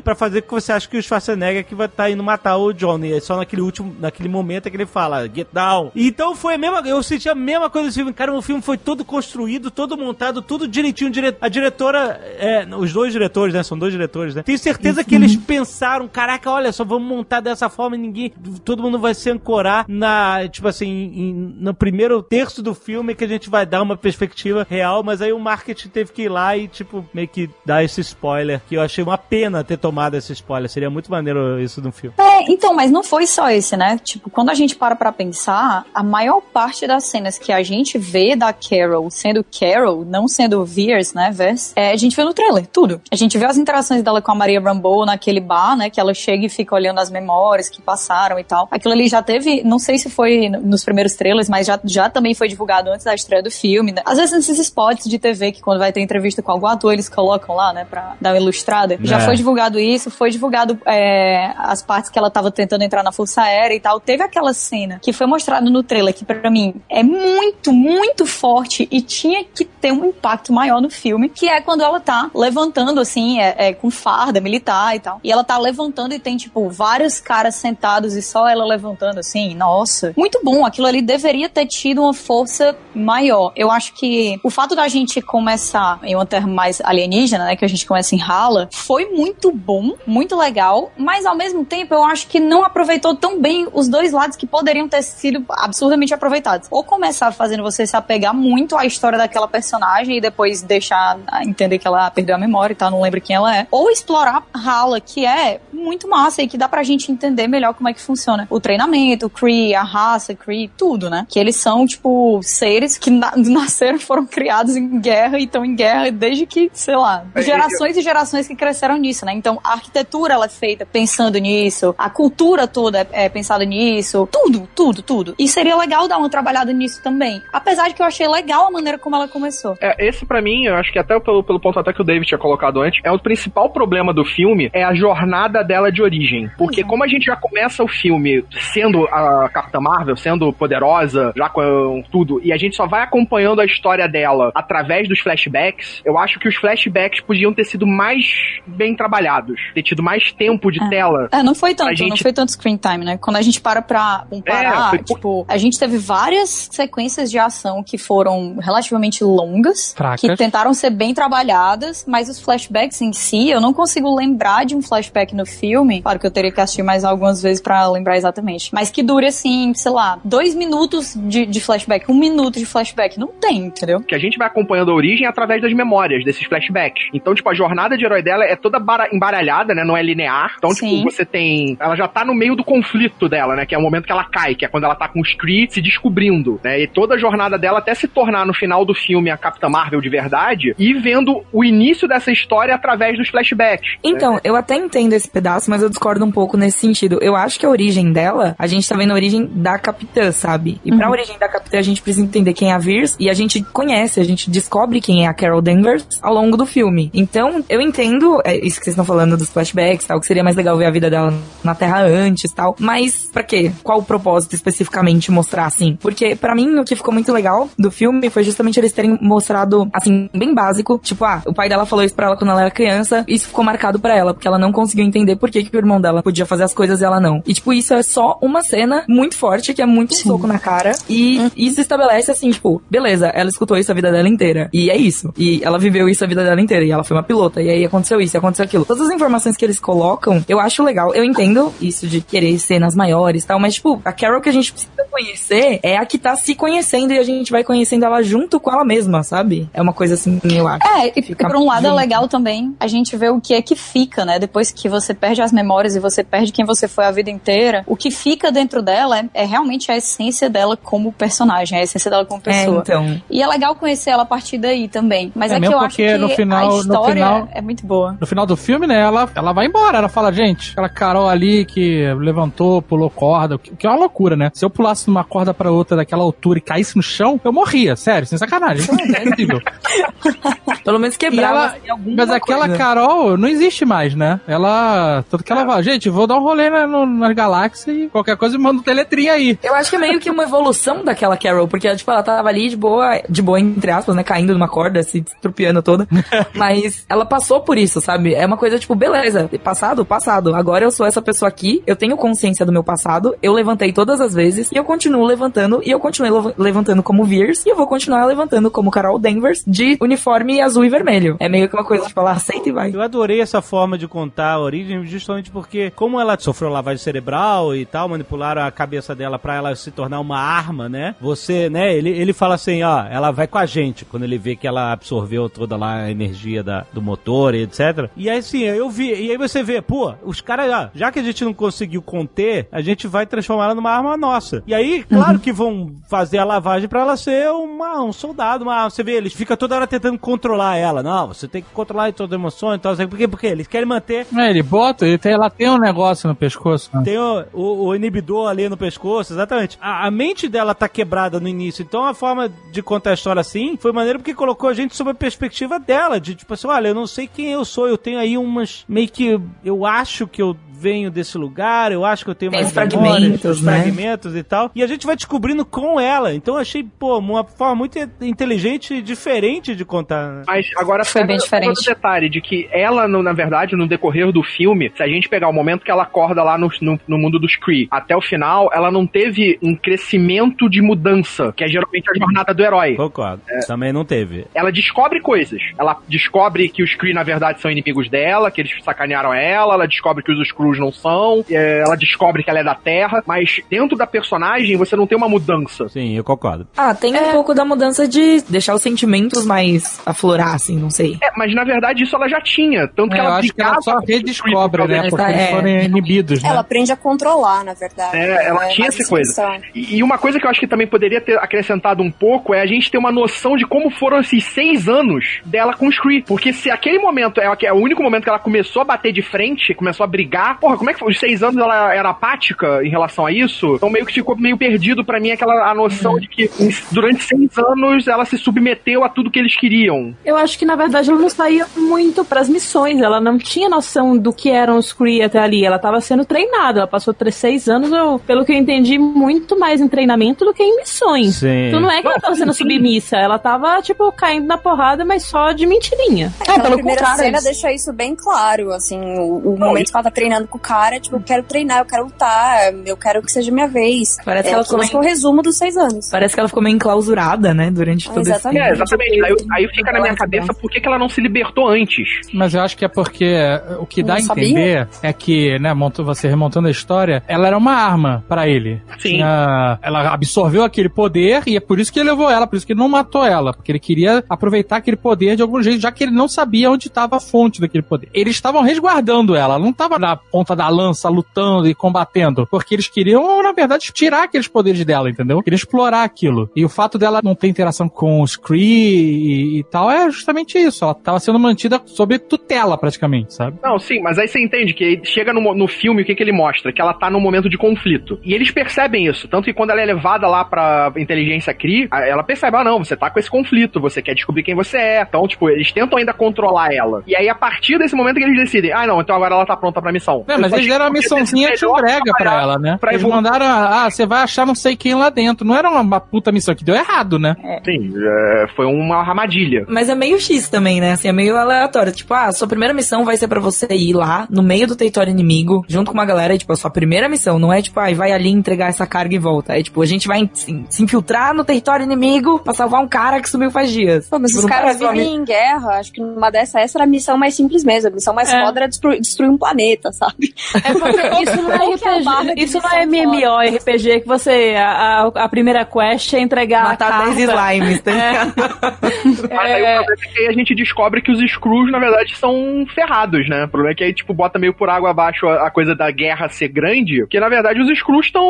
pra 0.02 0.14
fazer 0.14 0.42
com 0.42 0.48
que 0.56 0.62
você 0.62 0.72
ache 0.72 0.88
que 0.88 0.96
o 0.98 1.02
Schwarzenegger 1.02 1.64
que 1.64 1.74
vai 1.74 1.86
estar 1.86 2.10
indo 2.10 2.22
matar 2.22 2.56
o 2.56 2.72
Johnny. 2.72 3.12
É 3.12 3.20
só 3.20 3.36
naquele 3.36 3.62
último, 3.62 3.94
naquele 3.98 4.28
momento 4.28 4.66
é 4.66 4.70
que 4.70 4.76
ele 4.76 4.86
fala, 4.86 5.28
get 5.28 5.48
down. 5.52 5.90
Então 5.94 6.34
foi 6.34 6.54
a 6.54 6.58
mesma, 6.58 6.80
eu 6.86 7.02
senti 7.02 7.28
a 7.28 7.34
mesma 7.34 7.70
coisa 7.70 7.88
desse 7.88 7.98
filme. 7.98 8.12
Cara, 8.12 8.32
o 8.32 8.42
filme 8.42 8.62
foi 8.62 8.76
todo 8.76 9.04
construído, 9.04 9.70
todo 9.70 9.96
montado, 9.96 10.42
tudo 10.42 10.66
direitinho. 10.68 11.10
dire- 11.10 11.36
A 11.40 11.48
diretora, 11.48 12.20
é, 12.38 12.66
os 12.76 12.92
dois 12.92 13.12
diretores, 13.12 13.54
né? 13.54 13.62
São 13.62 13.78
dois 13.78 13.92
diretores, 13.92 14.34
né? 14.34 14.42
Tenho 14.42 14.58
certeza 14.58 15.02
que 15.04 15.14
eles 15.14 15.36
pensaram, 15.36 16.06
caraca, 16.08 16.50
olha 16.50 16.72
só, 16.72 16.84
vamos 16.84 17.08
montar 17.08 17.40
dessa 17.40 17.68
forma 17.68 17.96
e 17.96 17.98
ninguém, 17.98 18.32
todo 18.64 18.82
mundo 18.82 18.98
vai 18.98 19.14
se 19.14 19.30
ancorar 19.30 19.84
na, 19.88 20.48
tipo 20.48 20.68
assim, 20.68 20.88
em- 20.88 21.54
no 21.58 21.74
primeiro 21.74 22.22
terço 22.22 22.62
do 22.62 22.74
filme 22.74 23.14
que 23.14 23.24
a 23.24 23.28
gente 23.28 23.48
vai 23.50 23.64
dar 23.66 23.82
uma 23.82 23.96
perspectiva 23.96 24.66
real, 24.68 25.02
mas 25.02 25.20
aí 25.22 25.32
o 25.32 25.38
marketing 25.38 25.88
teve 25.88 26.12
que 26.12 26.22
ir 26.22 26.28
lá 26.28 26.56
e, 26.56 26.68
tipo, 26.68 27.04
meio 27.12 27.28
que 27.28 27.48
dar 27.64 27.82
esse 27.84 28.00
spoiler, 28.00 28.60
que 28.68 28.74
eu 28.74 28.80
achei 28.82 29.02
uma 29.04 29.18
pena 29.28 29.62
ter 29.64 29.76
tomado 29.76 30.16
esse 30.16 30.32
spoiler. 30.32 30.68
Seria 30.70 30.90
muito 30.90 31.10
maneiro 31.10 31.60
isso 31.60 31.80
no 31.80 31.90
filme. 31.92 32.14
É, 32.18 32.50
então, 32.52 32.74
mas 32.74 32.90
não 32.90 33.02
foi 33.02 33.26
só 33.26 33.50
esse, 33.50 33.76
né? 33.76 33.98
Tipo, 34.02 34.28
quando 34.30 34.50
a 34.50 34.54
gente 34.54 34.74
para 34.76 34.94
pra 34.96 35.10
pensar, 35.12 35.84
a 35.94 36.02
maior 36.02 36.40
parte 36.40 36.86
das 36.86 37.04
cenas 37.04 37.38
que 37.38 37.52
a 37.52 37.62
gente 37.62 37.98
vê 37.98 38.36
da 38.36 38.52
Carol 38.52 39.10
sendo 39.10 39.44
Carol, 39.44 40.04
não 40.04 40.28
sendo 40.28 40.64
Veers, 40.64 41.12
né, 41.14 41.30
Vers, 41.32 41.72
é, 41.76 41.92
a 41.92 41.96
gente 41.96 42.14
vê 42.16 42.24
no 42.24 42.34
trailer, 42.34 42.66
tudo. 42.66 43.00
A 43.10 43.16
gente 43.16 43.36
vê 43.38 43.44
as 43.46 43.56
interações 43.56 44.02
dela 44.02 44.20
com 44.20 44.30
a 44.30 44.34
Maria 44.34 44.60
Rambeau 44.60 45.04
naquele 45.06 45.40
bar, 45.40 45.76
né, 45.76 45.88
que 45.90 46.00
ela 46.00 46.12
chega 46.14 46.46
e 46.46 46.48
fica 46.48 46.74
olhando 46.74 46.98
as 47.00 47.10
memórias 47.10 47.68
que 47.68 47.80
passaram 47.80 48.38
e 48.38 48.44
tal. 48.44 48.68
Aquilo 48.70 48.92
ali 48.94 49.08
já 49.08 49.22
teve, 49.22 49.62
não 49.64 49.78
sei 49.78 49.98
se 49.98 50.10
foi 50.10 50.48
no- 50.48 50.60
nos 50.60 50.84
primeiros 50.84 51.14
trailers, 51.14 51.48
mas 51.48 51.66
já, 51.66 51.78
já 51.84 52.08
também 52.10 52.34
foi 52.34 52.48
divulgado 52.48 52.90
antes 52.90 53.04
da 53.04 53.14
estreia 53.14 53.42
do 53.42 53.50
filme. 53.50 53.92
né? 53.92 54.02
Às 54.04 54.18
vezes 54.18 54.34
nesses 54.34 54.58
spots 54.58 55.08
de 55.08 55.18
TV, 55.18 55.52
que 55.52 55.60
quando 55.60 55.78
vai 55.78 55.92
ter 55.92 56.00
entrevista 56.00 56.42
com 56.42 56.52
algum 56.52 56.66
ator, 56.66 56.92
eles 56.92 57.08
colocam 57.08 57.54
lá, 57.54 57.72
né, 57.72 57.86
pra 57.88 58.14
dar 58.20 58.30
uma 58.32 58.38
ilustrada. 58.38 58.98
Já 59.12 59.22
É. 59.22 59.24
foi 59.24 59.36
divulgado 59.36 59.78
isso, 59.78 60.10
foi 60.10 60.30
divulgado 60.30 60.78
é, 60.86 61.52
as 61.56 61.82
partes 61.82 62.10
que 62.10 62.18
ela 62.18 62.30
tava 62.30 62.50
tentando 62.50 62.82
entrar 62.82 63.02
na 63.02 63.12
Força 63.12 63.42
Aérea 63.42 63.74
e 63.74 63.80
tal. 63.80 64.00
Teve 64.00 64.22
aquela 64.22 64.52
cena 64.52 64.98
que 65.02 65.12
foi 65.12 65.26
mostrada 65.26 65.68
no 65.68 65.82
trailer, 65.82 66.14
que 66.14 66.24
pra 66.24 66.50
mim 66.50 66.74
é 66.88 67.02
muito, 67.02 67.72
muito 67.72 68.26
forte 68.26 68.88
e 68.90 69.00
tinha 69.00 69.44
que 69.44 69.64
ter 69.64 69.92
um 69.92 70.06
impacto 70.06 70.52
maior 70.52 70.80
no 70.80 70.90
filme, 70.90 71.28
que 71.28 71.48
é 71.48 71.60
quando 71.60 71.82
ela 71.82 72.00
tá 72.00 72.30
levantando, 72.34 73.00
assim, 73.00 73.40
é, 73.40 73.54
é, 73.68 73.72
com 73.72 73.90
farda 73.90 74.40
militar 74.40 74.94
e 74.96 75.00
tal. 75.00 75.20
E 75.22 75.30
ela 75.30 75.44
tá 75.44 75.58
levantando 75.58 76.14
e 76.14 76.18
tem, 76.18 76.36
tipo, 76.36 76.68
vários 76.70 77.20
caras 77.20 77.54
sentados 77.54 78.14
e 78.14 78.22
só 78.22 78.48
ela 78.48 78.64
levantando, 78.64 79.18
assim, 79.18 79.54
nossa. 79.54 80.12
Muito 80.16 80.40
bom, 80.42 80.64
aquilo 80.64 80.86
ali 80.86 81.02
deveria 81.02 81.48
ter 81.48 81.66
tido 81.66 82.02
uma 82.02 82.14
força 82.14 82.76
maior. 82.94 83.52
Eu 83.56 83.70
acho 83.70 83.94
que 83.94 84.38
o 84.42 84.50
fato 84.50 84.74
da 84.74 84.88
gente 84.88 85.20
começar 85.20 85.98
em 86.02 86.14
uma 86.14 86.26
terra 86.26 86.46
mais 86.46 86.80
alienígena, 86.82 87.44
né, 87.44 87.56
que 87.56 87.64
a 87.64 87.68
gente 87.68 87.86
começa 87.86 88.14
em 88.14 88.22
Hala, 88.22 88.68
foi 88.72 89.01
muito 89.06 89.50
bom, 89.52 89.94
muito 90.06 90.36
legal, 90.36 90.92
mas 90.96 91.24
ao 91.26 91.36
mesmo 91.36 91.64
tempo 91.64 91.94
eu 91.94 92.04
acho 92.04 92.26
que 92.28 92.38
não 92.40 92.64
aproveitou 92.64 93.14
tão 93.14 93.40
bem 93.40 93.66
os 93.72 93.88
dois 93.88 94.12
lados 94.12 94.36
que 94.36 94.46
poderiam 94.46 94.88
ter 94.88 95.02
sido 95.02 95.44
absurdamente 95.50 96.12
aproveitados. 96.14 96.68
Ou 96.70 96.82
começar 96.84 97.32
fazendo 97.32 97.62
você 97.62 97.86
se 97.86 97.96
apegar 97.96 98.34
muito 98.34 98.76
à 98.76 98.84
história 98.86 99.18
daquela 99.18 99.48
personagem 99.48 100.16
e 100.18 100.20
depois 100.20 100.62
deixar 100.62 101.18
a 101.26 101.44
entender 101.44 101.78
que 101.78 101.86
ela 101.86 102.10
perdeu 102.10 102.34
a 102.34 102.38
memória 102.38 102.72
e 102.72 102.76
tal, 102.76 102.90
não 102.90 103.00
lembra 103.02 103.20
quem 103.20 103.36
ela 103.36 103.56
é. 103.56 103.66
Ou 103.70 103.90
explorar 103.90 104.42
Hala, 104.52 105.00
que 105.00 105.24
é 105.26 105.60
muito 105.72 106.08
massa 106.08 106.42
e 106.42 106.48
que 106.48 106.56
dá 106.58 106.68
pra 106.68 106.82
gente 106.82 107.10
entender 107.10 107.46
melhor 107.48 107.74
como 107.74 107.88
é 107.88 107.92
que 107.92 108.00
funciona 108.00 108.46
o 108.50 108.60
treinamento, 108.60 109.26
o 109.26 109.30
Kree, 109.30 109.74
a 109.74 109.82
raça 109.82 110.34
Kree, 110.34 110.68
tudo, 110.76 111.10
né? 111.10 111.26
Que 111.28 111.38
eles 111.38 111.56
são, 111.56 111.86
tipo, 111.86 112.40
seres 112.42 112.96
que 112.98 113.10
na- 113.10 113.32
nasceram, 113.36 113.98
foram 113.98 114.26
criados 114.26 114.76
em 114.76 115.00
guerra 115.00 115.38
e 115.38 115.44
estão 115.44 115.64
em 115.64 115.74
guerra 115.74 116.10
desde 116.10 116.46
que, 116.46 116.70
sei 116.72 116.96
lá, 116.96 117.24
É, 117.34 117.42
gerações 117.42 117.96
e 117.96 118.02
gerações 118.02 118.46
que 118.46 118.54
cresceram 118.54 118.91
nisso, 118.98 119.24
né? 119.24 119.32
Então, 119.32 119.58
a 119.64 119.72
arquitetura, 119.72 120.34
ela 120.34 120.46
é 120.46 120.48
feita 120.48 120.86
pensando 120.86 121.38
nisso, 121.38 121.94
a 121.98 122.10
cultura 122.10 122.66
toda 122.66 123.00
é, 123.00 123.26
é 123.26 123.28
pensada 123.28 123.64
nisso, 123.64 124.28
tudo, 124.30 124.68
tudo, 124.74 125.02
tudo. 125.02 125.34
E 125.38 125.48
seria 125.48 125.76
legal 125.76 126.08
dar 126.08 126.18
uma 126.18 126.30
trabalhada 126.30 126.72
nisso 126.72 127.02
também. 127.02 127.42
Apesar 127.52 127.88
de 127.88 127.94
que 127.94 128.02
eu 128.02 128.06
achei 128.06 128.26
legal 128.28 128.66
a 128.66 128.70
maneira 128.70 128.98
como 128.98 129.16
ela 129.16 129.28
começou. 129.28 129.76
É, 129.80 130.06
esse 130.06 130.24
pra 130.26 130.40
mim, 130.40 130.66
eu 130.66 130.74
acho 130.76 130.92
que 130.92 130.98
até 130.98 131.18
pelo, 131.20 131.42
pelo 131.42 131.60
ponto 131.60 131.78
até 131.78 131.92
que 131.92 132.00
o 132.00 132.04
David 132.04 132.26
tinha 132.26 132.38
colocado 132.38 132.80
antes, 132.80 133.00
é 133.04 133.10
o 133.10 133.18
principal 133.18 133.70
problema 133.70 134.12
do 134.12 134.24
filme, 134.24 134.70
é 134.72 134.84
a 134.84 134.94
jornada 134.94 135.62
dela 135.62 135.90
de 135.90 136.02
origem. 136.02 136.50
Porque 136.56 136.84
como 136.84 137.04
a 137.04 137.08
gente 137.08 137.26
já 137.26 137.36
começa 137.36 137.82
o 137.82 137.88
filme 137.88 138.44
sendo 138.72 139.06
a 139.06 139.48
Capitã 139.48 139.80
Marvel, 139.80 140.16
sendo 140.16 140.52
poderosa, 140.52 141.32
já 141.36 141.48
com 141.48 142.02
tudo, 142.10 142.40
e 142.42 142.52
a 142.52 142.56
gente 142.56 142.76
só 142.76 142.86
vai 142.86 143.02
acompanhando 143.02 143.60
a 143.60 143.64
história 143.64 144.08
dela 144.08 144.50
através 144.54 145.08
dos 145.08 145.20
flashbacks, 145.20 146.02
eu 146.04 146.18
acho 146.18 146.38
que 146.38 146.48
os 146.48 146.56
flashbacks 146.56 147.20
podiam 147.20 147.52
ter 147.52 147.64
sido 147.64 147.86
mais 147.86 148.60
bem 148.82 148.96
trabalhados, 148.96 149.60
ter 149.74 149.82
tido 149.82 150.02
mais 150.02 150.32
tempo 150.32 150.70
de 150.72 150.80
tela. 150.90 151.28
É, 151.30 151.40
não 151.42 151.54
foi 151.54 151.72
tanto, 151.74 151.94
gente- 151.94 152.10
não 152.10 152.16
foi 152.16 152.32
tanto 152.32 152.50
screen 152.52 152.76
time, 152.76 153.04
né? 153.04 153.16
Quando 153.16 153.36
a 153.36 153.42
gente 153.42 153.60
para 153.60 153.80
pra 153.80 154.24
comparar, 154.28 154.86
É, 154.86 154.90
foi 154.90 154.98
tipo, 155.04 155.44
a 155.48 155.56
gente 155.56 155.78
teve 155.78 155.98
várias 155.98 156.68
sequências 156.72 157.30
de 157.30 157.38
ação 157.38 157.82
que 157.82 157.96
foram 157.96 158.56
relativamente 158.60 159.22
longas, 159.22 159.94
Fracas. 159.96 160.20
que 160.20 160.36
tentaram 160.36 160.74
ser 160.74 160.90
bem 160.90 161.14
trabalhadas, 161.14 162.04
mas 162.08 162.28
os 162.28 162.40
flashbacks 162.40 163.00
em 163.00 163.12
si, 163.12 163.50
eu 163.50 163.60
não 163.60 163.72
consigo 163.72 164.14
lembrar 164.14 164.64
de 164.64 164.74
um 164.74 164.82
flashback 164.82 165.34
no 165.34 165.46
filme, 165.46 166.02
claro 166.02 166.18
que 166.18 166.26
eu 166.26 166.30
teria 166.30 166.50
que 166.50 166.60
assistir 166.60 166.82
mais 166.82 167.04
algumas 167.04 167.40
vezes 167.42 167.62
pra 167.62 167.88
lembrar 167.88 168.16
exatamente, 168.16 168.70
mas 168.74 168.90
que 168.90 169.02
dure 169.02 169.26
assim, 169.26 169.72
sei 169.74 169.92
lá, 169.92 170.18
dois 170.24 170.54
minutos 170.54 171.14
de, 171.16 171.46
de 171.46 171.60
flashback, 171.60 172.10
um 172.10 172.14
minuto 172.18 172.58
de 172.58 172.66
flashback, 172.66 173.18
não 173.18 173.28
tem, 173.28 173.66
entendeu? 173.66 174.00
que 174.00 174.14
a 174.14 174.18
gente 174.18 174.36
vai 174.38 174.46
acompanhando 174.48 174.90
a 174.90 174.94
origem 174.94 175.26
através 175.26 175.62
das 175.62 175.72
memórias, 175.72 176.24
desses 176.24 176.44
flashbacks. 176.46 177.02
Então, 177.14 177.34
tipo, 177.34 177.48
a 177.48 177.54
jornada 177.54 177.96
de 177.96 178.04
herói 178.04 178.22
dela 178.22 178.44
é 178.44 178.56
toda 178.56 178.71
bara- 178.78 179.08
embaralhada, 179.12 179.74
né? 179.74 179.84
Não 179.84 179.96
é 179.96 180.02
linear. 180.02 180.54
Então, 180.58 180.70
Sim. 180.70 180.96
tipo, 180.98 181.10
você 181.10 181.24
tem. 181.24 181.76
Ela 181.80 181.96
já 181.96 182.08
tá 182.08 182.24
no 182.24 182.34
meio 182.34 182.54
do 182.56 182.64
conflito 182.64 183.28
dela, 183.28 183.54
né? 183.56 183.66
Que 183.66 183.74
é 183.74 183.78
o 183.78 183.82
momento 183.82 184.04
que 184.06 184.12
ela 184.12 184.24
cai, 184.24 184.54
que 184.54 184.64
é 184.64 184.68
quando 184.68 184.84
ela 184.84 184.94
tá 184.94 185.08
com 185.08 185.20
os 185.20 185.34
Kree 185.34 185.66
se 185.70 185.80
descobrindo, 185.80 186.60
né? 186.62 186.80
E 186.82 186.86
toda 186.86 187.14
a 187.14 187.18
jornada 187.18 187.58
dela 187.58 187.78
até 187.78 187.94
se 187.94 188.08
tornar 188.08 188.46
no 188.46 188.54
final 188.54 188.84
do 188.84 188.94
filme 188.94 189.30
a 189.30 189.36
Capitã 189.36 189.68
Marvel 189.68 190.00
de 190.00 190.08
verdade 190.08 190.74
e 190.78 190.92
vendo 190.94 191.42
o 191.52 191.64
início 191.64 192.06
dessa 192.08 192.30
história 192.30 192.74
através 192.74 193.16
dos 193.16 193.28
flashbacks. 193.28 193.96
Então, 194.02 194.40
eu 194.44 194.56
até 194.56 194.74
entendo 194.76 195.12
esse 195.12 195.28
pedaço, 195.30 195.70
mas 195.70 195.82
eu 195.82 195.88
discordo 195.88 196.24
um 196.24 196.30
pouco 196.30 196.56
nesse 196.56 196.78
sentido. 196.78 197.18
Eu 197.22 197.36
acho 197.36 197.58
que 197.58 197.66
a 197.66 197.70
origem 197.70 198.12
dela, 198.12 198.54
a 198.58 198.66
gente 198.66 198.88
tá 198.88 198.96
vendo 198.96 199.10
a 199.12 199.14
origem 199.14 199.46
da 199.46 199.78
capitã, 199.78 200.30
sabe? 200.32 200.80
E 200.84 200.94
pra 200.94 201.06
Uhum. 201.06 201.12
origem 201.12 201.38
da 201.38 201.48
capitã, 201.48 201.78
a 201.78 201.82
gente 201.82 202.02
precisa 202.02 202.24
entender 202.24 202.52
quem 202.52 202.70
é 202.70 202.74
a 202.74 202.78
Veers 202.78 203.16
e 203.18 203.28
a 203.30 203.34
gente 203.34 203.62
conhece, 203.62 204.20
a 204.20 204.24
gente 204.24 204.50
descobre 204.50 205.00
quem 205.00 205.24
é 205.24 205.28
a 205.28 205.34
Carol 205.34 205.60
Danvers 205.62 206.06
ao 206.22 206.32
longo 206.34 206.56
do 206.56 206.66
filme. 206.66 207.10
Então, 207.14 207.64
eu 207.68 207.80
entendo 207.80 208.40
é, 208.44 208.61
isso 208.62 208.78
que 208.78 208.84
vocês 208.84 208.94
estão 208.94 209.04
falando 209.04 209.36
dos 209.36 209.50
flashbacks, 209.50 210.06
tal, 210.06 210.20
que 210.20 210.26
seria 210.26 210.44
mais 210.44 210.56
legal 210.56 210.76
ver 210.76 210.86
a 210.86 210.90
vida 210.90 211.10
dela 211.10 211.32
na 211.62 211.74
Terra 211.74 212.02
antes, 212.02 212.50
tal. 212.52 212.76
Mas 212.78 213.28
pra 213.32 213.42
quê? 213.42 213.72
Qual 213.82 213.98
o 213.98 214.04
propósito 214.04 214.54
especificamente 214.54 215.30
mostrar 215.30 215.66
assim? 215.66 215.96
Porque 216.00 216.36
pra 216.36 216.54
mim 216.54 216.78
o 216.78 216.84
que 216.84 216.96
ficou 216.96 217.12
muito 217.12 217.32
legal 217.32 217.68
do 217.78 217.90
filme 217.90 218.30
foi 218.30 218.44
justamente 218.44 218.78
eles 218.78 218.92
terem 218.92 219.18
mostrado 219.20 219.88
assim 219.92 220.28
bem 220.34 220.54
básico, 220.54 220.98
tipo, 221.02 221.24
ah, 221.24 221.42
o 221.46 221.54
pai 221.54 221.68
dela 221.68 221.86
falou 221.86 222.04
isso 222.04 222.14
pra 222.14 222.26
ela 222.26 222.36
quando 222.36 222.50
ela 222.50 222.62
era 222.62 222.70
criança, 222.70 223.24
isso 223.28 223.48
ficou 223.48 223.64
marcado 223.64 223.98
pra 223.98 224.16
ela, 224.16 224.32
porque 224.34 224.48
ela 224.48 224.58
não 224.58 224.72
conseguiu 224.72 225.04
entender 225.04 225.36
por 225.36 225.50
que, 225.50 225.62
que 225.62 225.76
o 225.76 225.78
irmão 225.78 226.00
dela 226.00 226.22
podia 226.22 226.46
fazer 226.46 226.64
as 226.64 226.74
coisas 226.74 227.00
e 227.00 227.04
ela 227.04 227.20
não. 227.20 227.42
E 227.46 227.54
tipo, 227.54 227.72
isso 227.72 227.94
é 227.94 228.02
só 228.02 228.38
uma 228.40 228.62
cena 228.62 229.04
muito 229.08 229.36
forte, 229.36 229.74
que 229.74 229.82
é 229.82 229.86
muito 229.86 230.12
um 230.12 230.16
soco 230.16 230.46
na 230.46 230.58
cara, 230.58 230.92
e 231.08 231.50
isso 231.56 231.80
estabelece 231.80 232.30
assim, 232.30 232.50
tipo, 232.50 232.82
beleza, 232.90 233.28
ela 233.28 233.48
escutou 233.48 233.76
isso 233.76 233.90
a 233.90 233.94
vida 233.94 234.10
dela 234.10 234.28
inteira, 234.28 234.68
e 234.72 234.90
é 234.90 234.96
isso. 234.96 235.32
E 235.36 235.60
ela 235.62 235.78
viveu 235.78 236.08
isso 236.08 236.24
a 236.24 236.26
vida 236.26 236.44
dela 236.44 236.60
inteira, 236.60 236.84
e 236.84 236.90
ela 236.90 237.04
foi 237.04 237.16
uma 237.16 237.22
pilota, 237.22 237.60
e 237.60 237.68
aí 237.68 237.84
aconteceu 237.84 238.20
isso, 238.20 238.36
e 238.36 238.38
aconteceu 238.52 238.64
aquilo. 238.64 238.84
Todas 238.84 239.08
as 239.08 239.14
informações 239.14 239.56
que 239.56 239.64
eles 239.64 239.78
colocam, 239.80 240.44
eu 240.48 240.60
acho 240.60 240.82
legal. 240.82 241.14
Eu 241.14 241.24
entendo 241.24 241.72
isso 241.80 242.06
de 242.06 242.20
querer 242.20 242.58
cenas 242.58 242.94
maiores 242.94 243.44
e 243.44 243.46
tal, 243.46 243.58
mas 243.58 243.74
tipo, 243.74 244.00
a 244.04 244.12
Carol 244.12 244.40
que 244.40 244.48
a 244.48 244.52
gente 244.52 244.72
precisa 244.72 244.92
conhecer 245.10 245.80
é 245.82 245.96
a 245.96 246.06
que 246.06 246.18
tá 246.18 246.36
se 246.36 246.54
conhecendo 246.54 247.12
e 247.12 247.18
a 247.18 247.22
gente 247.22 247.50
vai 247.50 247.64
conhecendo 247.64 248.04
ela 248.04 248.22
junto 248.22 248.58
com 248.60 248.70
ela 248.72 248.84
mesma, 248.84 249.22
sabe? 249.22 249.68
É 249.72 249.80
uma 249.82 249.92
coisa 249.92 250.14
assim, 250.14 250.40
eu 250.44 250.66
acho. 250.68 250.86
É, 250.88 251.12
e 251.16 251.22
Fica 251.22 251.46
por 251.48 251.56
um 251.56 251.66
lado 251.66 251.86
é 251.86 251.88
junto. 251.90 251.96
legal 252.00 252.28
também 252.28 252.74
a 252.78 252.86
gente 252.86 253.16
ver 253.16 253.30
o 253.30 253.40
que 253.40 253.54
é 253.54 253.62
que 253.62 253.74
fica, 253.76 254.24
né? 254.24 254.38
Depois 254.38 254.70
que 254.70 254.88
você 254.88 255.14
perde 255.14 255.42
as 255.42 255.52
memórias 255.52 255.96
e 255.96 256.00
você 256.00 256.22
perde 256.22 256.52
quem 256.52 256.64
você 256.64 256.86
foi 256.88 257.04
a 257.04 257.10
vida 257.10 257.30
inteira, 257.30 257.82
o 257.86 257.96
que 257.96 258.10
fica 258.10 258.50
dentro 258.50 258.82
dela 258.82 259.18
é, 259.18 259.24
é 259.34 259.44
realmente 259.44 259.90
a 259.90 259.96
essência 259.96 260.48
dela 260.50 260.76
como 260.76 261.12
personagem, 261.12 261.78
a 261.78 261.82
essência 261.82 262.10
dela 262.10 262.24
como 262.24 262.40
É, 262.46 262.52
pessoa. 262.60 262.80
então. 262.82 263.20
E 263.30 263.42
é 263.42 263.46
legal 263.46 263.74
conhecer 263.74 264.10
ela 264.10 264.22
a 264.22 264.26
partir 264.26 264.58
daí 264.58 264.88
também. 264.88 265.32
Mas 265.34 265.52
É 265.52 265.56
é, 265.56 265.60
que 265.60 265.66
eu 265.66 265.78
acho 265.78 265.88
porque 265.88 266.06
que 266.12 266.18
no 266.18 266.28
final- 266.30 266.58
a 266.68 266.72
no 266.72 266.78
história 266.80 267.14
final- 267.14 267.48
é 267.52 267.60
muito 267.60 267.86
boa. 267.86 268.16
No 268.20 268.26
final 268.32 268.46
do 268.46 268.56
filme, 268.56 268.86
né, 268.86 268.98
ela, 268.98 269.28
ela 269.34 269.52
vai 269.52 269.66
embora. 269.66 269.98
Ela 269.98 270.08
fala, 270.08 270.32
gente, 270.32 270.72
aquela 270.72 270.88
Carol 270.88 271.28
ali 271.28 271.66
que 271.66 272.02
levantou, 272.14 272.80
pulou 272.80 273.10
corda, 273.10 273.56
o 273.56 273.58
que, 273.58 273.86
é 273.86 273.90
uma 273.90 273.98
loucura, 273.98 274.34
né? 274.34 274.50
Se 274.54 274.64
eu 274.64 274.70
pulasse 274.70 275.04
de 275.04 275.10
uma 275.10 275.22
corda 275.22 275.52
pra 275.52 275.70
outra 275.70 275.96
daquela 275.98 276.22
altura 276.22 276.58
e 276.58 276.62
caísse 276.62 276.96
no 276.96 277.02
chão, 277.02 277.38
eu 277.44 277.52
morria, 277.52 277.94
sério, 277.94 278.26
sem 278.26 278.38
sacanagem. 278.38 278.86
É 279.14 279.24
incrível. 279.28 279.60
Pelo 280.84 280.98
menos 280.98 281.14
E 281.14 281.18
quebrava 281.18 281.76
ela- 281.86 281.98
mas 282.16 282.30
aquela 282.30 282.66
coisa. 282.66 282.76
Carol 282.78 283.36
não 283.36 283.48
existe 283.48 283.84
mais, 283.84 284.14
né? 284.14 284.40
Ela. 284.48 285.24
Tanto 285.30 285.44
que 285.44 285.52
ela 285.52 285.64
fala, 285.66 285.82
gente, 285.82 286.08
vou 286.08 286.26
dar 286.26 286.36
um 286.36 286.42
rolê 286.42 286.70
na, 286.70 286.86
no, 286.86 287.06
na 287.06 287.32
galáxia 287.32 287.92
e 287.92 288.08
qualquer 288.08 288.36
coisa 288.36 288.58
manda 288.58 288.80
um 288.80 288.82
teletrinha 288.82 289.34
aí. 289.34 289.58
Eu 289.62 289.74
acho 289.74 289.90
que 289.90 289.96
é 289.96 289.98
meio 289.98 290.18
que 290.18 290.30
uma 290.30 290.42
evolução 290.44 291.04
daquela 291.04 291.36
Carol, 291.36 291.68
porque, 291.68 291.94
tipo, 291.94 292.10
ela 292.10 292.22
tava 292.22 292.48
ali 292.48 292.68
de 292.68 292.76
boa, 292.76 293.20
de 293.28 293.42
boa, 293.42 293.60
entre 293.60 293.90
aspas, 293.90 294.16
né, 294.16 294.24
caindo 294.24 294.52
numa 294.52 294.68
corda, 294.68 295.02
se 295.02 295.18
estrupiando 295.18 295.82
toda. 295.82 296.08
Mas 296.54 297.04
ela 297.08 297.24
passou 297.24 297.60
por 297.60 297.76
isso, 297.78 298.00
sabe? 298.00 298.21
É 298.28 298.46
uma 298.46 298.56
coisa, 298.56 298.78
tipo, 298.78 298.94
beleza, 298.94 299.48
passado, 299.62 300.04
passado. 300.04 300.54
Agora 300.54 300.84
eu 300.84 300.90
sou 300.90 301.06
essa 301.06 301.20
pessoa 301.22 301.48
aqui, 301.48 301.82
eu 301.86 301.96
tenho 301.96 302.16
consciência 302.16 302.64
do 302.64 302.72
meu 302.72 302.82
passado, 302.84 303.34
eu 303.42 303.52
levantei 303.52 303.92
todas 303.92 304.20
as 304.20 304.34
vezes, 304.34 304.70
e 304.72 304.76
eu 304.76 304.84
continuo 304.84 305.24
levantando, 305.24 305.80
e 305.84 305.90
eu 305.90 306.00
continuei 306.00 306.30
lev- 306.32 306.54
levantando 306.58 307.02
como 307.02 307.24
Veers, 307.24 307.64
e 307.66 307.68
eu 307.70 307.76
vou 307.76 307.86
continuar 307.86 308.24
levantando 308.26 308.70
como 308.70 308.90
Carol 308.90 309.18
Danvers, 309.18 309.62
de 309.66 309.96
uniforme 310.00 310.60
azul 310.60 310.84
e 310.84 310.88
vermelho. 310.88 311.36
É 311.40 311.48
meio 311.48 311.68
que 311.68 311.74
uma 311.76 311.84
coisa, 311.84 312.06
tipo, 312.06 312.20
ela 312.20 312.32
aceita 312.32 312.68
e 312.68 312.72
vai. 312.72 312.94
Eu 312.94 313.00
adorei 313.02 313.40
essa 313.40 313.60
forma 313.62 313.96
de 313.98 314.06
contar 314.08 314.52
a 314.52 314.60
origem, 314.60 315.04
justamente 315.06 315.50
porque, 315.50 315.90
como 315.90 316.20
ela 316.20 316.36
sofreu 316.38 316.70
lavagem 316.70 317.02
cerebral 317.02 317.74
e 317.74 317.84
tal, 317.84 318.08
manipularam 318.08 318.62
a 318.62 318.70
cabeça 318.70 319.14
dela 319.14 319.38
pra 319.38 319.56
ela 319.56 319.74
se 319.74 319.90
tornar 319.90 320.20
uma 320.20 320.38
arma, 320.38 320.88
né? 320.88 321.14
Você, 321.20 321.68
né? 321.70 321.94
Ele, 321.94 322.10
ele 322.10 322.32
fala 322.32 322.54
assim, 322.54 322.82
ó, 322.82 323.04
ela 323.04 323.30
vai 323.30 323.46
com 323.46 323.58
a 323.58 323.66
gente, 323.66 324.04
quando 324.04 324.24
ele 324.24 324.38
vê 324.38 324.56
que 324.56 324.66
ela 324.66 324.92
absorveu 324.92 325.48
toda 325.48 325.76
lá 325.76 326.02
a 326.02 326.10
energia 326.10 326.62
da, 326.62 326.84
do 326.92 327.00
motor 327.02 327.54
e 327.54 327.62
etc. 327.62 328.08
E 328.16 328.28
aí, 328.30 328.38
assim, 328.38 328.62
eu 328.62 328.88
vi, 328.90 329.08
e 329.08 329.30
aí 329.30 329.36
você 329.36 329.62
vê, 329.62 329.80
pô, 329.80 330.14
os 330.24 330.40
caras, 330.40 330.70
ó, 330.72 330.90
já 330.94 331.10
que 331.10 331.18
a 331.18 331.22
gente 331.22 331.44
não 331.44 331.52
conseguiu 331.54 332.02
conter, 332.02 332.68
a 332.72 332.80
gente 332.80 333.06
vai 333.06 333.26
transformar 333.26 333.64
ela 333.66 333.74
numa 333.74 333.90
arma 333.90 334.16
nossa. 334.16 334.62
E 334.66 334.74
aí, 334.74 335.02
claro 335.04 335.38
que 335.38 335.52
vão 335.52 335.92
fazer 336.08 336.38
a 336.38 336.44
lavagem 336.44 336.88
pra 336.88 337.00
ela 337.00 337.16
ser 337.16 337.50
uma, 337.50 338.02
um 338.02 338.12
soldado, 338.12 338.64
uma, 338.64 338.88
você 338.88 339.02
vê, 339.02 339.12
eles 339.12 339.32
ficam 339.32 339.56
toda 339.56 339.74
hora 339.76 339.86
tentando 339.86 340.18
controlar 340.18 340.76
ela. 340.76 341.02
Não, 341.02 341.28
você 341.28 341.46
tem 341.48 341.62
que 341.62 341.68
controlar 341.72 342.12
todas 342.12 342.32
as 342.32 342.38
emoções 342.40 342.78
e 342.78 342.80
tal. 342.80 342.96
Por 342.96 343.16
quê? 343.18 343.28
Porque 343.28 343.46
eles 343.46 343.66
querem 343.66 343.86
manter 343.86 344.26
É, 344.36 344.50
ele 344.50 344.62
bota, 344.62 345.06
ele 345.06 345.18
tem, 345.18 345.32
ela 345.32 345.50
tem 345.50 345.68
um 345.70 345.78
negócio 345.78 346.28
no 346.28 346.34
pescoço. 346.34 346.90
Né? 346.94 347.02
tem 347.04 347.18
o, 347.18 347.44
o- 347.52 347.86
o 347.86 347.94
inibidor 347.94 348.48
ali 348.48 348.68
no 348.68 348.76
pescoço, 348.76 349.32
exatamente. 349.32 349.78
A, 349.80 350.06
a 350.06 350.10
mente 350.10 350.48
dela 350.48 350.74
tá 350.74 350.88
quebrada 350.88 351.40
no 351.40 351.48
início, 351.48 351.82
então 351.82 352.04
a 352.06 352.14
forma 352.14 352.50
de 352.70 352.82
contar 352.82 353.10
a 353.10 353.14
história 353.14 353.40
assim 353.40 353.76
foi 353.76 353.92
maneiro 353.92 354.18
porque 354.18 354.34
colocou 354.34 354.68
a 354.68 354.74
gente 354.74 354.96
sob 354.96 355.10
a 355.10 355.14
perspectiva 355.14 355.78
dela, 355.78 356.20
de 356.20 356.34
tipo 356.34 356.54
assim, 356.54 356.66
olha, 356.68 356.88
eu 356.88 356.94
não 356.94 357.06
sei 357.06 357.26
quem 357.26 357.50
eu 357.52 357.64
sou, 357.64 357.88
eu 357.88 357.98
tenho 358.02 358.18
aí 358.18 358.36
umas, 358.36 358.84
meio 358.88 359.08
que, 359.08 359.40
eu 359.64 359.86
acho 359.86 360.26
que 360.26 360.42
eu 360.42 360.56
venho 360.74 361.12
desse 361.12 361.38
lugar, 361.38 361.92
eu 361.92 362.04
acho 362.04 362.24
que 362.24 362.30
eu 362.30 362.34
tenho 362.34 362.50
mais 362.50 362.66
os 362.66 362.72
fragmentos, 362.72 363.62
né? 363.62 363.72
fragmentos 363.82 364.34
e 364.36 364.42
tal, 364.42 364.68
e 364.74 364.82
a 364.82 364.86
gente 364.88 365.06
vai 365.06 365.14
descobrindo 365.14 365.64
com 365.64 366.00
ela, 366.00 366.34
então 366.34 366.54
eu 366.56 366.60
achei, 366.60 366.82
pô, 366.82 367.18
uma 367.18 367.44
forma 367.44 367.76
muito 367.76 367.96
inteligente 368.20 368.94
e 368.94 369.00
diferente 369.02 369.76
de 369.76 369.84
contar, 369.84 370.28
né? 370.28 370.42
Mas 370.46 370.66
agora 370.76 371.04
Foi 371.04 371.24
bem 371.24 371.36
diferente. 371.36 371.68
outro 371.68 371.84
detalhe 371.84 372.28
de 372.28 372.40
que 372.40 372.68
ela, 372.72 373.06
no- 373.06 373.22
na 373.22 373.32
verdade, 373.32 373.76
no 373.76 373.86
decorrer 373.86 374.32
do 374.32 374.42
filme, 374.42 374.90
se 374.96 375.02
a 375.02 375.06
gente 375.06 375.28
pegar 375.28 375.48
o 375.48 375.52
momento 375.52 375.84
que 375.84 375.90
ela 375.90 376.02
acorda 376.02 376.42
lá 376.42 376.58
no, 376.58 376.68
no, 376.80 376.98
no 377.06 377.16
mundo 377.18 377.38
dos 377.38 377.54
Kree 377.54 377.86
até 377.90 378.16
o 378.16 378.20
final, 378.20 378.68
ela 378.74 378.90
não 378.90 379.06
teve 379.06 379.58
um 379.62 379.76
crescimento 379.76 380.68
de 380.68 380.82
mudança, 380.82 381.52
que 381.56 381.62
é 381.62 381.68
geralmente 381.68 382.10
a 382.10 382.18
jornada 382.18 382.52
do 382.52 382.62
herói. 382.62 382.96
Concordo. 382.96 383.42
Também 383.68 383.92
não 383.92 384.04
teve. 384.04 384.46
Ela 384.54 384.72
descobre 384.72 385.20
coisas. 385.20 385.62
Ela 385.78 385.96
descobre 386.08 386.68
que 386.68 386.82
os 386.82 386.94
Kree, 386.96 387.14
na 387.14 387.22
verdade, 387.22 387.60
são 387.60 387.70
inimigos 387.70 387.91
dela, 388.08 388.50
que 388.50 388.60
eles 388.60 388.72
sacanearam 388.84 389.32
ela, 389.32 389.74
ela 389.74 389.86
descobre 389.86 390.22
que 390.22 390.32
os 390.32 390.40
Skrulls 390.48 390.78
não 390.78 390.92
são, 390.92 391.44
é, 391.50 391.80
ela 391.84 391.96
descobre 391.96 392.42
que 392.42 392.50
ela 392.50 392.60
é 392.60 392.64
da 392.64 392.74
Terra, 392.74 393.22
mas 393.26 393.60
dentro 393.70 393.96
da 393.96 394.06
personagem 394.06 394.76
você 394.76 394.96
não 394.96 395.06
tem 395.06 395.16
uma 395.16 395.28
mudança. 395.28 395.88
Sim, 395.88 396.16
eu 396.16 396.24
concordo. 396.24 396.66
Ah, 396.76 396.94
tem 396.94 397.14
um 397.16 397.32
pouco 397.32 397.54
da 397.54 397.64
mudança 397.64 398.06
de 398.08 398.40
deixar 398.48 398.74
os 398.74 398.82
sentimentos 398.82 399.44
mais 399.46 400.00
aflorar, 400.06 400.54
assim, 400.54 400.76
não 400.78 400.90
sei. 400.90 401.18
É, 401.22 401.30
mas 401.36 401.54
na 401.54 401.64
verdade 401.64 402.02
isso 402.02 402.14
ela 402.16 402.28
já 402.28 402.40
tinha. 402.40 402.86
Tanto 402.88 403.10
que 403.10 403.16
É, 403.16 403.20
eu 403.20 403.24
ela 403.24 403.38
acho 403.38 403.52
que 403.54 403.62
ela 403.62 403.80
só 403.80 403.98
redescobre, 403.98 404.86
né? 404.86 405.08
Porque 405.08 405.24
eles 405.24 405.40
É. 405.42 405.46
foram 405.48 405.68
inibidos, 405.68 406.42
né? 406.42 406.48
Ela 406.50 406.60
aprende 406.60 406.92
a 406.92 406.96
controlar, 406.96 407.64
na 407.64 407.74
verdade. 407.74 408.16
É, 408.16 408.46
ela 408.48 408.66
É 408.66 408.68
tinha 408.68 408.88
essa 408.88 409.06
coisa. 409.08 409.60
E, 409.74 410.02
uma 410.02 410.18
coisa 410.18 410.38
que 410.38 410.46
eu 410.46 410.50
acho 410.50 410.60
que 410.60 410.66
também 410.66 410.86
poderia 410.86 411.20
ter 411.20 411.38
acrescentado 411.38 412.02
um 412.02 412.10
pouco 412.10 412.54
é 412.54 412.60
a 412.60 412.66
gente 412.66 412.90
ter 412.90 412.98
uma 412.98 413.12
noção 413.12 413.56
de 413.56 413.66
como 413.66 413.90
foram 413.90 414.18
esses 414.20 414.44
seis 414.44 414.88
anos 414.88 415.40
dela 415.44 415.74
com 415.74 415.86
os 415.88 415.98
Kree. 415.98 416.22
Porque 416.22 416.52
se 416.52 416.70
aquele 416.70 416.98
momento 416.98 417.40
é, 417.40 417.46
é 417.64 417.72
o 417.72 417.81
único 417.82 418.02
momento 418.02 418.24
que 418.24 418.28
ela 418.28 418.38
começou 418.38 418.82
a 418.82 418.84
bater 418.84 419.12
de 419.12 419.22
frente, 419.22 419.74
começou 419.74 420.04
a 420.04 420.06
brigar, 420.06 420.58
porra, 420.58 420.76
como 420.76 420.90
é 420.90 420.92
que 420.92 420.98
foi? 421.00 421.10
Os 421.12 421.18
seis 421.18 421.42
anos 421.42 421.56
ela 421.56 421.94
era 421.94 422.10
apática 422.10 422.84
em 422.84 422.88
relação 422.88 423.26
a 423.26 423.32
isso? 423.32 423.74
Então 423.76 423.90
meio 423.90 424.06
que 424.06 424.12
ficou 424.14 424.36
meio 424.36 424.56
perdido 424.56 425.04
pra 425.04 425.20
mim 425.20 425.30
aquela 425.30 425.70
a 425.70 425.74
noção 425.74 426.18
de 426.18 426.28
que 426.28 426.50
durante 426.90 427.22
seis 427.24 427.50
anos 427.58 428.06
ela 428.08 428.24
se 428.24 428.36
submeteu 428.38 429.04
a 429.04 429.08
tudo 429.08 429.30
que 429.30 429.38
eles 429.38 429.56
queriam. 429.56 430.14
Eu 430.24 430.36
acho 430.36 430.58
que 430.58 430.64
na 430.64 430.76
verdade 430.76 431.10
ela 431.10 431.18
não 431.18 431.28
saía 431.30 431.66
muito 431.76 432.24
pras 432.24 432.48
missões. 432.48 433.00
Ela 433.00 433.20
não 433.20 433.38
tinha 433.38 433.68
noção 433.68 434.16
do 434.16 434.32
que 434.32 434.50
eram 434.50 434.76
os 434.78 434.92
Kree 434.92 435.22
até 435.22 435.38
ali. 435.38 435.64
Ela 435.64 435.78
tava 435.78 436.00
sendo 436.00 436.24
treinada. 436.24 436.80
Ela 436.80 436.86
passou 436.86 437.12
três, 437.14 437.34
seis 437.34 437.68
anos, 437.68 437.90
eu, 437.92 438.18
pelo 438.26 438.44
que 438.44 438.52
eu 438.52 438.56
entendi, 438.56 438.98
muito 438.98 439.58
mais 439.58 439.80
em 439.80 439.88
treinamento 439.88 440.44
do 440.44 440.52
que 440.54 440.62
em 440.62 440.76
missões. 440.76 441.36
Sim. 441.36 441.68
Então 441.68 441.80
não 441.80 441.90
é 441.90 442.00
que 442.00 442.06
ela 442.06 442.20
tava 442.20 442.34
sendo 442.34 442.52
submissa. 442.52 443.16
Ela 443.16 443.38
tava, 443.38 443.80
tipo, 443.82 444.10
caindo 444.12 444.46
na 444.46 444.58
porrada, 444.58 445.04
mas 445.04 445.24
só 445.24 445.52
de 445.52 445.66
mentirinha. 445.66 446.32
Aquela 446.40 446.60
pelo 446.60 446.74
primeira 446.76 447.00
contrário, 447.00 447.24
cena 447.24 447.38
eles- 447.38 447.44
deixa 447.72 447.82
isso 447.90 447.92
bem 447.92 448.14
claro, 448.14 448.72
assim, 448.72 449.00
o, 449.18 449.54
o 449.54 449.58
momento 449.58 449.90
que 449.90 449.96
ela 449.96 450.04
tá 450.04 450.10
treinando 450.10 450.46
com 450.46 450.56
o 450.58 450.60
cara, 450.60 451.00
tipo, 451.00 451.16
eu 451.16 451.20
quero 451.20 451.42
treinar, 451.42 451.78
eu 451.80 451.84
quero 451.84 452.04
lutar, 452.04 452.72
eu 452.86 452.96
quero 452.96 453.22
que 453.22 453.30
seja 453.32 453.50
minha 453.50 453.66
vez. 453.66 454.16
Parece 454.24 454.48
é, 454.48 454.50
que 454.50 454.54
ela 454.54 454.64
come- 454.64 454.86
foi 454.86 455.00
o 455.00 455.02
resumo 455.02 455.42
dos 455.42 455.56
seis 455.56 455.76
anos. 455.76 456.08
Parece 456.10 456.34
que 456.34 456.40
ela 456.40 456.48
ficou 456.48 456.62
meio 456.62 456.74
enclausurada, 456.76 457.52
né, 457.54 457.70
durante 457.70 458.08
todo 458.08 458.18
Exatamente. 458.20 458.62
É, 458.62 458.72
esse 458.72 458.78
tempo. 458.78 458.84
exatamente. 458.84 459.24
Aí, 459.24 459.64
aí 459.64 459.68
fica 459.74 459.92
na 459.92 460.00
minha 460.00 460.14
cabeça 460.14 460.54
por 460.54 460.70
que, 460.70 460.80
que 460.80 460.86
ela 460.86 460.98
não 460.98 461.08
se 461.08 461.20
libertou 461.20 461.68
antes. 461.68 462.06
Mas 462.32 462.54
eu 462.54 462.60
acho 462.60 462.76
que 462.76 462.84
é 462.84 462.88
porque 462.88 463.24
é, 463.24 463.76
o 463.78 463.86
que 463.86 464.02
dá 464.02 464.14
a 464.14 464.20
sabia? 464.20 464.44
entender 464.44 464.88
é 465.02 465.12
que, 465.12 465.58
né, 465.58 465.72
montou, 465.74 466.04
você 466.04 466.28
remontando 466.28 466.68
a 466.68 466.70
história, 466.70 467.22
ela 467.26 467.46
era 467.46 467.56
uma 467.56 467.72
arma 467.74 468.24
pra 468.28 468.46
ele. 468.48 468.80
Sim. 468.98 469.10
Tinha- 469.16 469.78
ela 469.82 470.12
absorveu 470.12 470.62
aquele 470.64 470.88
poder 470.88 471.42
e 471.46 471.56
é 471.56 471.60
por 471.60 471.78
isso 471.80 471.92
que 471.92 471.98
ele 472.00 472.10
levou 472.10 472.30
ela, 472.30 472.46
por 472.46 472.56
isso 472.56 472.66
que 472.66 472.72
ele 472.72 472.80
não 472.80 472.88
matou 472.88 473.24
ela, 473.24 473.52
porque 473.52 473.72
ele 473.72 473.78
queria 473.80 474.22
aproveitar 474.28 474.76
aquele 474.76 474.96
poder 474.96 475.36
de 475.36 475.42
algum 475.42 475.62
jeito, 475.62 475.80
já 475.80 475.90
que 475.92 476.04
ele 476.04 476.12
não 476.12 476.28
sabia 476.28 476.70
onde 476.70 476.88
estava 476.88 477.16
a 477.16 477.20
fonte 477.20 477.60
daquele 477.62 477.82
poder. 477.82 478.08
Eles 478.12 478.34
estavam 478.34 478.62
resguardando 478.62 479.34
ela, 479.34 479.54
ela 479.54 479.58
não 479.58 479.70
estava 479.70 479.98
na 479.98 480.16
ponta 480.16 480.54
da 480.54 480.68
lança 480.68 481.08
lutando 481.08 481.68
e 481.68 481.74
combatendo, 481.74 482.46
porque 482.50 482.74
eles 482.74 482.88
queriam, 482.88 483.42
na 483.42 483.52
verdade, 483.52 483.92
tirar 483.92 484.24
aqueles 484.24 484.48
poderes 484.48 484.84
dela, 484.84 485.10
entendeu? 485.10 485.42
Queriam 485.42 485.56
explorar 485.56 486.04
aquilo. 486.04 486.50
E 486.54 486.64
o 486.64 486.68
fato 486.68 486.98
dela 486.98 487.20
não 487.22 487.34
ter 487.34 487.48
interação 487.48 487.88
com 487.88 488.20
os 488.22 488.36
Kree 488.36 489.56
e, 489.56 489.58
e 489.60 489.64
tal 489.64 489.90
é 489.90 490.10
justamente 490.10 490.58
isso. 490.58 490.84
Ela 490.84 490.92
estava 490.92 491.18
sendo 491.20 491.38
mantida 491.38 491.80
sob 491.86 492.18
tutela, 492.18 492.76
praticamente, 492.78 493.34
sabe? 493.34 493.58
Não, 493.62 493.78
sim, 493.78 494.00
mas 494.00 494.18
aí 494.18 494.28
você 494.28 494.40
entende 494.42 494.74
que 494.74 495.00
chega 495.04 495.32
no, 495.32 495.54
no 495.54 495.66
filme, 495.68 496.02
o 496.02 496.04
que, 496.04 496.14
que 496.14 496.22
ele 496.22 496.32
mostra? 496.32 496.72
Que 496.72 496.80
ela 496.80 496.94
tá 496.94 497.10
num 497.10 497.20
momento 497.20 497.48
de 497.48 497.58
conflito. 497.58 498.18
E 498.24 498.34
eles 498.34 498.50
percebem 498.50 499.06
isso. 499.06 499.28
Tanto 499.28 499.44
que 499.44 499.52
quando 499.54 499.70
ela 499.70 499.80
é 499.80 499.84
levada 499.84 500.26
lá 500.26 500.44
pra 500.44 500.92
inteligência 500.96 501.52
a- 501.90 502.00
ela 502.06 502.22
percebe, 502.22 502.56
ah, 502.56 502.64
não, 502.64 502.78
você 502.84 502.96
tá 502.96 503.10
com 503.10 503.18
esse 503.18 503.30
conflito, 503.30 503.80
você 503.80 504.00
quer 504.02 504.14
descobrir 504.14 504.42
quem 504.42 504.54
você 504.54 504.76
é. 504.78 505.02
Então, 505.02 505.26
tipo, 505.28 505.48
eles 505.48 505.70
tentam 505.72 505.98
ainda 505.98 506.12
controlar 506.12 506.72
ela. 506.72 507.02
E 507.06 507.14
aí, 507.16 507.28
a 507.28 507.34
desse 507.78 507.94
momento 507.94 508.16
que 508.16 508.24
eles 508.24 508.36
decidem, 508.36 508.72
ah, 508.72 508.86
não, 508.86 509.00
então 509.00 509.14
agora 509.16 509.34
ela 509.34 509.46
tá 509.46 509.56
pronta 509.56 509.80
pra 509.80 509.92
missão. 509.92 510.24
É, 510.28 510.36
mas 510.36 510.52
eles 510.52 510.66
deram 510.66 510.86
uma 510.86 510.90
missãozinha 510.90 511.52
de 511.52 511.66
brega 511.66 512.12
pra 512.16 512.42
ela, 512.42 512.58
né? 512.58 512.76
pra 512.80 512.92
eles 512.92 513.04
mandaram, 513.04 513.46
ah, 513.46 513.88
você 513.90 514.06
vai 514.06 514.22
achar 514.22 514.46
não 514.46 514.54
sei 514.54 514.76
quem 514.76 514.94
lá 514.94 515.10
dentro. 515.10 515.46
Não 515.46 515.56
era 515.56 515.70
uma, 515.70 516.00
puta 516.00 516.32
missão 516.32 516.54
que 516.54 516.64
deu 516.64 516.74
errado, 516.74 517.18
né? 517.18 517.36
Sim, 517.64 517.92
é, 517.96 518.46
foi 518.54 518.66
uma 518.66 518.96
armadilha. 518.96 519.64
Mas 519.68 519.88
é 519.88 519.94
meio 519.94 520.20
X 520.20 520.48
também, 520.48 520.80
né? 520.80 520.92
Assim, 520.92 521.08
é 521.08 521.12
meio 521.12 521.36
aleatório. 521.36 521.92
Tipo, 521.92 522.14
ah, 522.14 522.32
sua 522.32 522.48
primeira 522.48 522.74
missão 522.74 523.04
vai 523.04 523.16
ser 523.16 523.28
pra 523.28 523.40
você 523.40 523.66
ir 523.70 523.94
lá, 523.94 524.26
no 524.30 524.42
meio 524.42 524.66
do 524.66 524.76
território 524.76 525.10
inimigo, 525.10 525.64
junto 525.68 525.90
com 525.90 525.94
uma 525.94 526.04
galera, 526.04 526.34
e, 526.34 526.38
tipo, 526.38 526.52
a 526.52 526.56
sua 526.56 526.70
primeira 526.70 527.08
missão 527.08 527.38
não 527.38 527.52
é, 527.52 527.62
tipo, 527.62 527.78
ah, 527.78 527.92
vai 527.94 528.12
ali 528.12 528.30
entregar 528.30 528.68
essa 528.68 528.86
carga 528.86 529.14
e 529.14 529.18
volta. 529.18 529.56
É, 529.56 529.62
tipo, 529.62 529.80
a 529.82 529.86
gente 529.86 530.08
vai 530.08 530.28
se, 530.32 530.64
se 530.68 530.82
infiltrar 530.82 531.34
no 531.34 531.44
território 531.44 531.84
inimigo 531.84 532.40
pra 532.40 532.52
salvar 532.52 532.82
um 532.82 532.88
cara 532.88 533.20
que 533.20 533.28
sumiu 533.28 533.50
faz 533.50 533.70
dias. 533.70 534.08
Pô, 534.08 534.18
mas 534.18 534.30
Tipo, 534.30 534.38
os 534.38 534.44
não 534.44 534.50
caras 534.50 534.78
vivem 534.78 535.16
em 535.16 535.24
guerra. 535.24 535.78
Acho 535.78 535.92
que 535.92 536.00
numa 536.00 536.30
dessa, 536.30 536.60
essa 536.60 536.78
era 536.78 536.84
a 536.84 536.86
missão 536.86 537.16
mais 537.16 537.31
simples 537.34 537.64
mesmo. 537.64 537.88
A 537.88 537.92
missão 537.92 538.14
mais 538.14 538.32
É. 538.32 538.44
foda 538.44 538.60
era 538.60 538.68
destruir, 538.68 539.00
destruir 539.00 539.30
um 539.30 539.36
planeta, 539.38 539.90
sabe? 539.92 540.34
É 540.54 540.72
porque 540.72 541.22
isso 541.22 541.42
não 541.42 541.52
é 541.52 541.56
é 541.56 541.74
RPG, 541.74 542.42
isso 542.42 542.58
não 542.60 542.70
é 542.70 542.86
missão 542.86 543.12
MMO, 543.12 543.56
RPG, 543.56 544.00
que 544.00 544.08
você, 544.08 544.54
a, 544.56 544.70
a, 545.04 545.06
a 545.24 545.28
primeira 545.28 545.64
quest 545.64 546.12
é 546.14 546.20
entregar 546.20 546.64
Matar 546.64 546.88
a 546.88 546.90
carta. 546.90 547.14
10 547.14 547.28
slimes, 547.30 547.80
tá 547.80 547.90
ligado? 547.90 548.34
Mas 549.32 549.52
aí 549.52 549.62
o 549.62 549.84
problema 549.84 549.94
é 550.04 550.12
que 550.12 550.18
aí 550.20 550.26
a 550.28 550.32
gente 550.32 550.54
descobre 550.54 551.00
que 551.02 551.10
os 551.10 551.18
Screws, 551.32 551.70
na 551.70 551.78
verdade, 551.78 552.16
são 552.16 552.64
ferrados, 552.74 553.28
né? 553.28 553.44
O 553.44 553.48
problema 553.48 553.72
é 553.72 553.74
que 553.76 553.84
aí, 553.84 553.92
tipo, 553.94 554.12
bota 554.14 554.38
meio 554.38 554.54
por 554.54 554.68
água 554.68 554.90
abaixo 554.90 555.26
a, 555.26 555.46
a 555.46 555.50
coisa 555.50 555.74
da 555.74 555.90
guerra 555.90 556.28
ser 556.28 556.48
grande, 556.48 557.00
porque, 557.00 557.18
na 557.20 557.28
verdade, 557.28 557.60
os 557.60 557.78
Screws 557.78 558.06
estão 558.06 558.22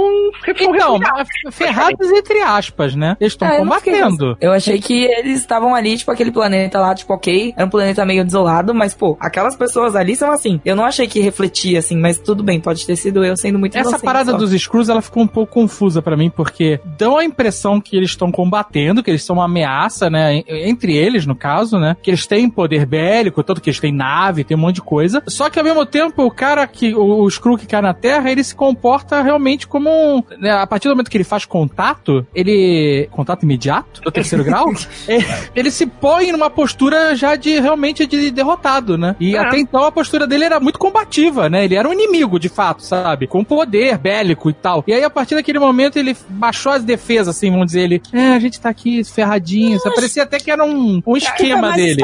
Então, 0.46 0.98
mas 0.98 1.28
ferrados 1.54 2.10
entre 2.10 2.40
aspas, 2.42 2.94
né? 2.94 3.16
Eles 3.20 3.32
estão 3.32 3.48
É, 3.48 3.54
eu 3.56 3.58
combatendo. 3.64 4.36
Eu 4.40 4.52
achei 4.52 4.80
que 4.80 5.04
eles 5.04 5.38
estavam 5.40 5.74
ali, 5.74 5.96
tipo, 5.96 6.10
aquele 6.10 6.30
planeta 6.30 6.78
lá, 6.80 6.94
tipo, 6.94 7.12
ok, 7.12 7.52
era 7.56 7.66
um 7.66 7.70
planeta 7.70 8.04
meio 8.04 8.24
desolado, 8.24 8.74
mas, 8.74 8.91
pô, 8.94 9.16
aquelas 9.20 9.56
pessoas 9.56 9.94
ali 9.96 10.14
são 10.16 10.30
assim. 10.30 10.60
Eu 10.64 10.76
não 10.76 10.84
achei 10.84 11.06
que 11.06 11.20
refletia, 11.20 11.78
assim, 11.78 11.96
mas 11.96 12.18
tudo 12.18 12.42
bem, 12.42 12.60
pode 12.60 12.86
ter 12.86 12.96
sido 12.96 13.24
eu 13.24 13.36
sendo 13.36 13.58
muito 13.58 13.76
Essa 13.76 13.98
parada 13.98 14.32
só. 14.32 14.36
dos 14.38 14.50
Screws, 14.52 14.88
ela 14.88 15.02
ficou 15.02 15.22
um 15.22 15.26
pouco 15.26 15.52
confusa 15.52 16.00
pra 16.02 16.16
mim, 16.16 16.30
porque 16.30 16.80
dão 16.98 17.16
a 17.18 17.24
impressão 17.24 17.80
que 17.80 17.96
eles 17.96 18.10
estão 18.10 18.30
combatendo, 18.32 19.02
que 19.02 19.10
eles 19.10 19.22
são 19.24 19.36
uma 19.36 19.44
ameaça, 19.44 20.08
né? 20.10 20.36
en- 20.36 20.44
Entre 20.48 20.96
eles, 20.96 21.26
no 21.26 21.34
caso, 21.34 21.78
né? 21.78 21.96
Que 22.02 22.10
eles 22.10 22.26
têm 22.26 22.48
poder 22.48 22.86
bélico, 22.86 23.42
tanto 23.42 23.60
que 23.60 23.68
eles 23.70 23.80
têm 23.80 23.92
nave, 23.92 24.44
tem 24.44 24.56
um 24.56 24.60
monte 24.60 24.76
de 24.76 24.82
coisa. 24.82 25.22
Só 25.26 25.48
que 25.50 25.58
ao 25.58 25.64
mesmo 25.64 25.84
tempo, 25.86 26.24
o 26.24 26.30
cara 26.30 26.66
que. 26.66 26.94
O, 26.94 27.22
o 27.24 27.30
Screw 27.30 27.56
que 27.56 27.66
cai 27.66 27.80
na 27.82 27.92
Terra, 27.94 28.30
ele 28.30 28.42
se 28.42 28.54
comporta 28.54 29.20
realmente 29.22 29.66
como 29.66 29.90
um. 29.90 30.22
né, 30.38 30.50
a 30.50 30.66
partir 30.66 30.88
do 30.88 30.92
momento 30.94 31.10
que 31.10 31.16
ele 31.16 31.24
faz 31.24 31.44
contato, 31.44 32.26
ele. 32.34 33.08
Contato 33.10 33.42
imediato? 33.44 34.00
Do 34.02 34.10
terceiro 34.10 34.42
grau? 34.44 34.72
é, 35.08 35.18
ele 35.54 35.70
se 35.70 35.86
põe 35.86 36.32
numa 36.32 36.48
postura 36.50 37.14
já 37.14 37.36
de 37.36 37.60
realmente 37.60 38.06
de 38.06 38.30
derrotado, 38.30 38.81
né? 38.98 39.16
E 39.20 39.34
É. 39.36 39.38
até 39.38 39.58
então 39.58 39.84
a 39.84 39.92
postura 39.92 40.26
dele 40.26 40.44
era 40.44 40.60
muito 40.60 40.78
combativa, 40.78 41.48
né? 41.48 41.64
Ele 41.64 41.74
era 41.74 41.88
um 41.88 41.92
inimigo, 41.92 42.38
de 42.38 42.48
fato, 42.48 42.82
sabe? 42.82 43.26
Com 43.26 43.44
poder 43.44 43.98
bélico 43.98 44.50
e 44.50 44.52
tal. 44.52 44.84
E 44.86 44.92
aí, 44.92 45.02
a 45.04 45.10
partir 45.10 45.34
daquele 45.34 45.58
momento, 45.58 45.98
ele 45.98 46.16
baixou 46.28 46.72
as 46.72 46.84
defesas, 46.84 47.28
assim, 47.36 47.50
vamos 47.50 47.66
dizer, 47.66 47.82
ele. 47.82 48.02
É, 48.12 48.32
a 48.34 48.38
gente 48.38 48.60
tá 48.60 48.68
aqui 48.68 49.02
ferradinho. 49.04 49.76
Isso 49.76 49.92
parecia 49.94 50.22
até 50.22 50.38
que 50.38 50.50
era 50.50 50.64
um, 50.64 51.00
um 51.06 51.16
esquema 51.16 51.72
dele. 51.72 52.02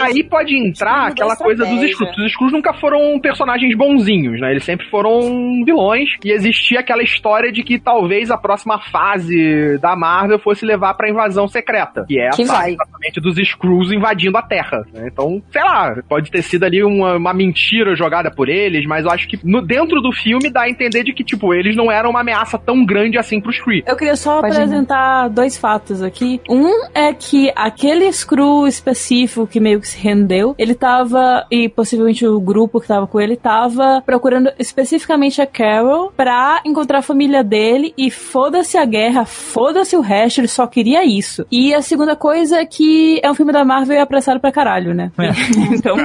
Aí 0.00 0.22
pode 0.24 0.54
entrar 0.56 1.08
aquela 1.08 1.36
coisa 1.36 1.64
dos. 1.64 1.80
Skrulls. 1.82 2.18
Os 2.18 2.26
Skrulls 2.32 2.52
nunca 2.52 2.72
foram 2.74 3.18
personagens 3.20 3.76
bonzinhos, 3.76 4.40
né? 4.40 4.50
Eles 4.52 4.64
sempre 4.64 4.86
foram 4.88 5.20
vilões. 5.64 6.08
E 6.24 6.30
existia 6.32 6.80
aquela 6.80 7.02
história 7.02 7.50
de 7.52 7.62
que 7.62 7.78
talvez 7.78 8.30
a 8.30 8.36
próxima 8.36 8.78
fase 8.90 9.78
da 9.78 9.96
Marvel 9.96 10.38
fosse 10.38 10.64
levar 10.64 10.94
pra 10.94 11.08
invasão 11.10 11.48
secreta. 11.48 12.04
Que 12.06 12.18
é 12.20 12.30
Que 12.30 12.42
essa 12.42 12.52
vai. 12.52 12.72
exatamente 12.72 13.20
dos 13.20 13.38
Skrulls 13.38 13.92
invadindo 13.92 14.36
a 14.36 14.42
Terra. 14.42 14.84
né? 14.92 15.08
Então, 15.12 15.42
sei 15.50 15.62
lá, 15.62 15.96
pode 16.08 16.19
ter 16.28 16.42
sido 16.42 16.64
ali 16.64 16.82
uma, 16.82 17.16
uma 17.16 17.32
mentira 17.32 17.94
jogada 17.94 18.30
por 18.30 18.48
eles, 18.48 18.84
mas 18.86 19.04
eu 19.04 19.10
acho 19.10 19.28
que 19.28 19.38
no, 19.44 19.62
dentro 19.62 20.00
do 20.00 20.12
filme 20.12 20.50
dá 20.50 20.62
a 20.62 20.70
entender 20.70 21.04
de 21.04 21.12
que, 21.12 21.24
tipo, 21.24 21.54
eles 21.54 21.76
não 21.76 21.90
eram 21.90 22.10
uma 22.10 22.20
ameaça 22.20 22.58
tão 22.58 22.84
grande 22.84 23.18
assim 23.18 23.40
pros 23.40 23.60
Kree. 23.60 23.82
Eu 23.86 23.96
queria 23.96 24.16
só 24.16 24.40
Pode 24.40 24.54
apresentar 24.54 25.28
dois 25.28 25.56
fatos 25.56 26.02
aqui. 26.02 26.40
Um 26.48 26.88
é 26.94 27.12
que 27.12 27.52
aquele 27.54 28.10
Screw 28.12 28.66
específico 28.66 29.46
que 29.46 29.60
meio 29.60 29.80
que 29.80 29.88
se 29.88 29.98
rendeu, 29.98 30.54
ele 30.58 30.74
tava, 30.74 31.46
e 31.50 31.68
possivelmente 31.68 32.26
o 32.26 32.40
grupo 32.40 32.80
que 32.80 32.88
tava 32.88 33.06
com 33.06 33.20
ele, 33.20 33.36
tava 33.36 34.02
procurando 34.04 34.50
especificamente 34.58 35.40
a 35.40 35.46
Carol 35.46 36.12
pra 36.16 36.60
encontrar 36.64 36.98
a 36.98 37.02
família 37.02 37.44
dele 37.44 37.92
e 37.96 38.10
foda-se 38.10 38.76
a 38.76 38.84
guerra, 38.84 39.24
foda-se 39.24 39.96
o 39.96 40.00
resto, 40.00 40.40
ele 40.40 40.48
só 40.48 40.66
queria 40.66 41.04
isso. 41.04 41.46
E 41.50 41.74
a 41.74 41.82
segunda 41.82 42.16
coisa 42.16 42.58
é 42.58 42.66
que 42.66 43.20
é 43.22 43.30
um 43.30 43.34
filme 43.34 43.52
da 43.52 43.64
Marvel 43.64 43.96
e 43.96 43.98
é 43.98 44.02
apressado 44.02 44.40
pra 44.40 44.52
caralho, 44.52 44.94
né? 44.94 45.10
então, 45.72 45.96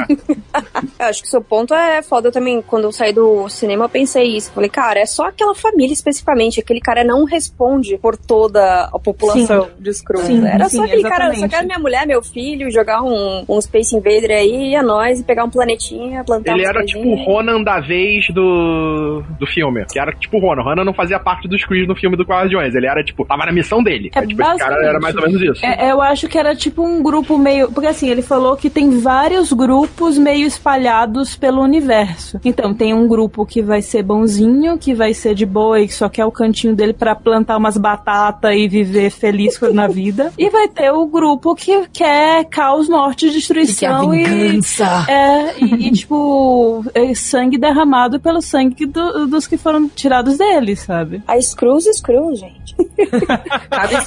Eu 0.99 1.05
acho 1.05 1.21
que 1.21 1.27
o 1.27 1.31
seu 1.31 1.41
ponto 1.41 1.73
é 1.73 2.01
foda. 2.01 2.31
Também, 2.31 2.61
quando 2.61 2.85
eu 2.85 2.91
saí 2.91 3.13
do 3.13 3.47
cinema, 3.49 3.85
eu 3.85 3.89
pensei 3.89 4.35
isso. 4.35 4.51
Falei, 4.51 4.69
cara, 4.69 4.99
é 4.99 5.05
só 5.05 5.27
aquela 5.27 5.53
família 5.53 5.93
especificamente. 5.93 6.59
Aquele 6.59 6.79
cara 6.79 7.03
não 7.03 7.25
responde 7.25 7.97
por 7.97 8.17
toda 8.17 8.85
a 8.85 8.99
população 8.99 9.69
de 9.79 9.89
Skrulls. 9.89 10.27
Sim, 10.27 10.45
Era 10.45 10.69
sim, 10.69 10.77
só 10.77 10.83
aquele 10.83 11.03
cara, 11.03 11.29
eu 11.29 11.35
só 11.35 11.47
quero 11.47 11.65
minha 11.65 11.79
mulher, 11.79 12.07
meu 12.07 12.23
filho, 12.23 12.71
jogar 12.71 13.01
um, 13.01 13.43
um 13.47 13.61
Space 13.61 13.95
Invader 13.95 14.31
aí, 14.31 14.71
e 14.71 14.75
a 14.75 14.83
nós, 14.83 15.19
e 15.19 15.23
pegar 15.23 15.43
um 15.43 15.49
planetinha, 15.49 16.23
plantar 16.23 16.53
Ele 16.53 16.65
era 16.65 16.83
tipo 16.85 17.07
o. 17.07 17.15
Ronan 17.25 17.63
da 17.63 17.79
vez 17.79 18.27
do, 18.33 19.23
do 19.39 19.47
filme. 19.47 19.85
Que 19.91 19.99
era 19.99 20.11
tipo 20.11 20.37
o 20.37 20.39
Ronan. 20.39 20.61
O 20.61 20.65
Ronan 20.65 20.83
não 20.83 20.93
fazia 20.93 21.19
parte 21.19 21.47
dos 21.47 21.63
Kree 21.65 21.87
no 21.87 21.95
filme 21.95 22.15
do 22.15 22.23
Guardiões. 22.23 22.73
Ele 22.75 22.87
era 22.87 23.03
tipo, 23.03 23.25
tava 23.25 23.45
na 23.45 23.51
missão 23.51 23.83
dele. 23.83 24.11
É 24.15 24.19
Aí, 24.19 24.27
tipo, 24.27 24.41
esse 24.41 24.57
cara 24.57 24.75
era 24.85 24.99
mais 24.99 25.15
ou 25.15 25.21
menos 25.21 25.41
isso. 25.41 25.65
É, 25.65 25.91
eu 25.91 26.01
acho 26.01 26.27
que 26.27 26.37
era 26.37 26.55
tipo 26.55 26.83
um 26.83 27.01
grupo 27.01 27.37
meio. 27.37 27.71
Porque 27.71 27.87
assim, 27.87 28.09
ele 28.09 28.21
falou 28.21 28.55
que 28.55 28.69
tem 28.69 28.99
vários 28.99 29.51
grupos 29.51 29.94
meio 30.17 30.45
espalhados 30.47 31.35
pelo 31.35 31.61
universo. 31.61 32.39
Então, 32.43 32.73
tem 32.73 32.93
um 32.93 33.07
grupo 33.07 33.45
que 33.45 33.61
vai 33.61 33.81
ser 33.81 34.03
bonzinho, 34.03 34.77
que 34.77 34.93
vai 34.93 35.13
ser 35.13 35.33
de 35.35 35.45
boa 35.45 35.79
e 35.81 35.87
que 35.87 35.93
só 35.93 36.09
quer 36.09 36.25
o 36.25 36.31
cantinho 36.31 36.75
dele 36.75 36.93
pra 36.93 37.15
plantar 37.15 37.57
umas 37.57 37.77
batatas 37.77 38.53
e 38.55 38.67
viver 38.67 39.09
feliz 39.09 39.59
na 39.73 39.87
vida. 39.87 40.31
E 40.37 40.49
vai 40.49 40.67
ter 40.67 40.91
o 40.91 41.05
grupo 41.07 41.55
que 41.55 41.87
quer 41.91 42.45
caos, 42.45 42.87
morte, 42.89 43.29
destruição 43.31 44.13
E 44.13 44.21
e. 44.21 44.23
que 44.25 44.29
é 44.29 44.33
vingança. 44.35 45.05
É, 45.09 45.59
e, 45.59 45.87
e, 45.87 45.91
tipo, 45.91 46.83
é 46.93 47.13
sangue 47.15 47.57
derramado 47.57 48.19
pelo 48.19 48.41
sangue 48.41 48.85
do- 48.85 49.25
dos 49.27 49.47
que 49.47 49.57
foram 49.57 49.87
tirados 49.89 50.37
dele, 50.37 50.75
sabe? 50.75 51.23
A 51.27 51.37
Skrulls, 51.37 51.87
Skrulls, 51.89 52.39
gente. 52.39 52.75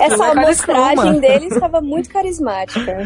Essa 0.00 0.26
é 0.26 0.30
amostragem 0.32 1.20
deles 1.20 1.52
estava 1.52 1.80
muito 1.80 2.08
carismática. 2.10 3.02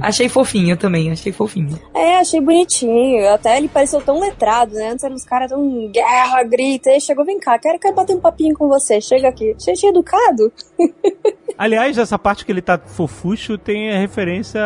Achei 0.00 0.28
fofinho 0.28 0.76
também, 0.76 1.10
achei 1.10 1.32
fofinho. 1.32 1.78
É, 1.94 2.13
achei 2.16 2.40
bonitinho. 2.40 3.28
Até 3.28 3.56
ele 3.56 3.68
pareceu 3.68 4.00
tão 4.00 4.20
letrado, 4.20 4.74
né? 4.74 4.90
Antes 4.90 5.04
eram 5.04 5.14
uns 5.14 5.24
caras 5.24 5.50
tão 5.50 5.88
guerra, 5.90 6.42
grita. 6.44 6.98
Chegou, 7.00 7.24
vem 7.24 7.38
cá, 7.38 7.58
quero, 7.58 7.78
quero 7.78 7.94
bater 7.94 8.16
um 8.16 8.20
papinho 8.20 8.54
com 8.54 8.68
você. 8.68 9.00
Chega 9.00 9.28
aqui. 9.28 9.54
Cheio 9.58 9.90
educado. 9.90 10.52
Aliás, 11.56 11.98
essa 11.98 12.18
parte 12.18 12.44
que 12.44 12.50
ele 12.50 12.60
tá 12.60 12.78
fofucho 12.78 13.56
tem 13.56 13.92
a 13.92 13.98
referência 13.98 14.60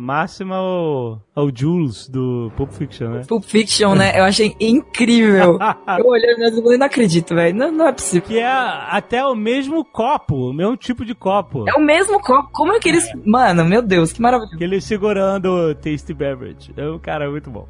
máxima 0.00 0.56
ao, 0.56 1.20
ao 1.34 1.50
Jules 1.54 2.08
do 2.08 2.50
Pulp 2.56 2.72
Fiction, 2.72 3.08
né? 3.10 3.22
Pulp 3.28 3.44
Fiction, 3.44 3.94
né? 3.94 4.18
Eu 4.18 4.24
achei 4.24 4.54
incrível. 4.58 5.58
Eu 5.98 6.06
olhei 6.06 6.34
mas 6.38 6.56
eu 6.56 6.78
não 6.78 6.86
acredito, 6.86 7.34
velho. 7.34 7.54
Não, 7.54 7.70
não 7.70 7.88
é 7.88 7.92
possível. 7.92 8.28
Que 8.28 8.38
é 8.38 8.46
até 8.46 9.24
o 9.24 9.34
mesmo 9.34 9.84
copo, 9.84 10.50
o 10.50 10.52
mesmo 10.52 10.76
tipo 10.76 11.04
de 11.04 11.14
copo. 11.14 11.68
É 11.68 11.74
o 11.74 11.80
mesmo 11.80 12.20
copo. 12.20 12.48
Como 12.52 12.72
é 12.72 12.80
que 12.80 12.88
eles. 12.88 13.08
Mano, 13.24 13.64
meu 13.64 13.82
Deus, 13.82 14.12
que 14.12 14.20
maravilha. 14.20 14.56
Que 14.56 14.64
ele 14.64 14.80
segurando 14.80 15.46
o 15.46 15.74
Tasty 15.74 16.14
Beverage. 16.14 16.72
É 16.76 16.88
um 16.88 16.98
cara 16.98 17.30
muito 17.30 17.50
bom. 17.50 17.68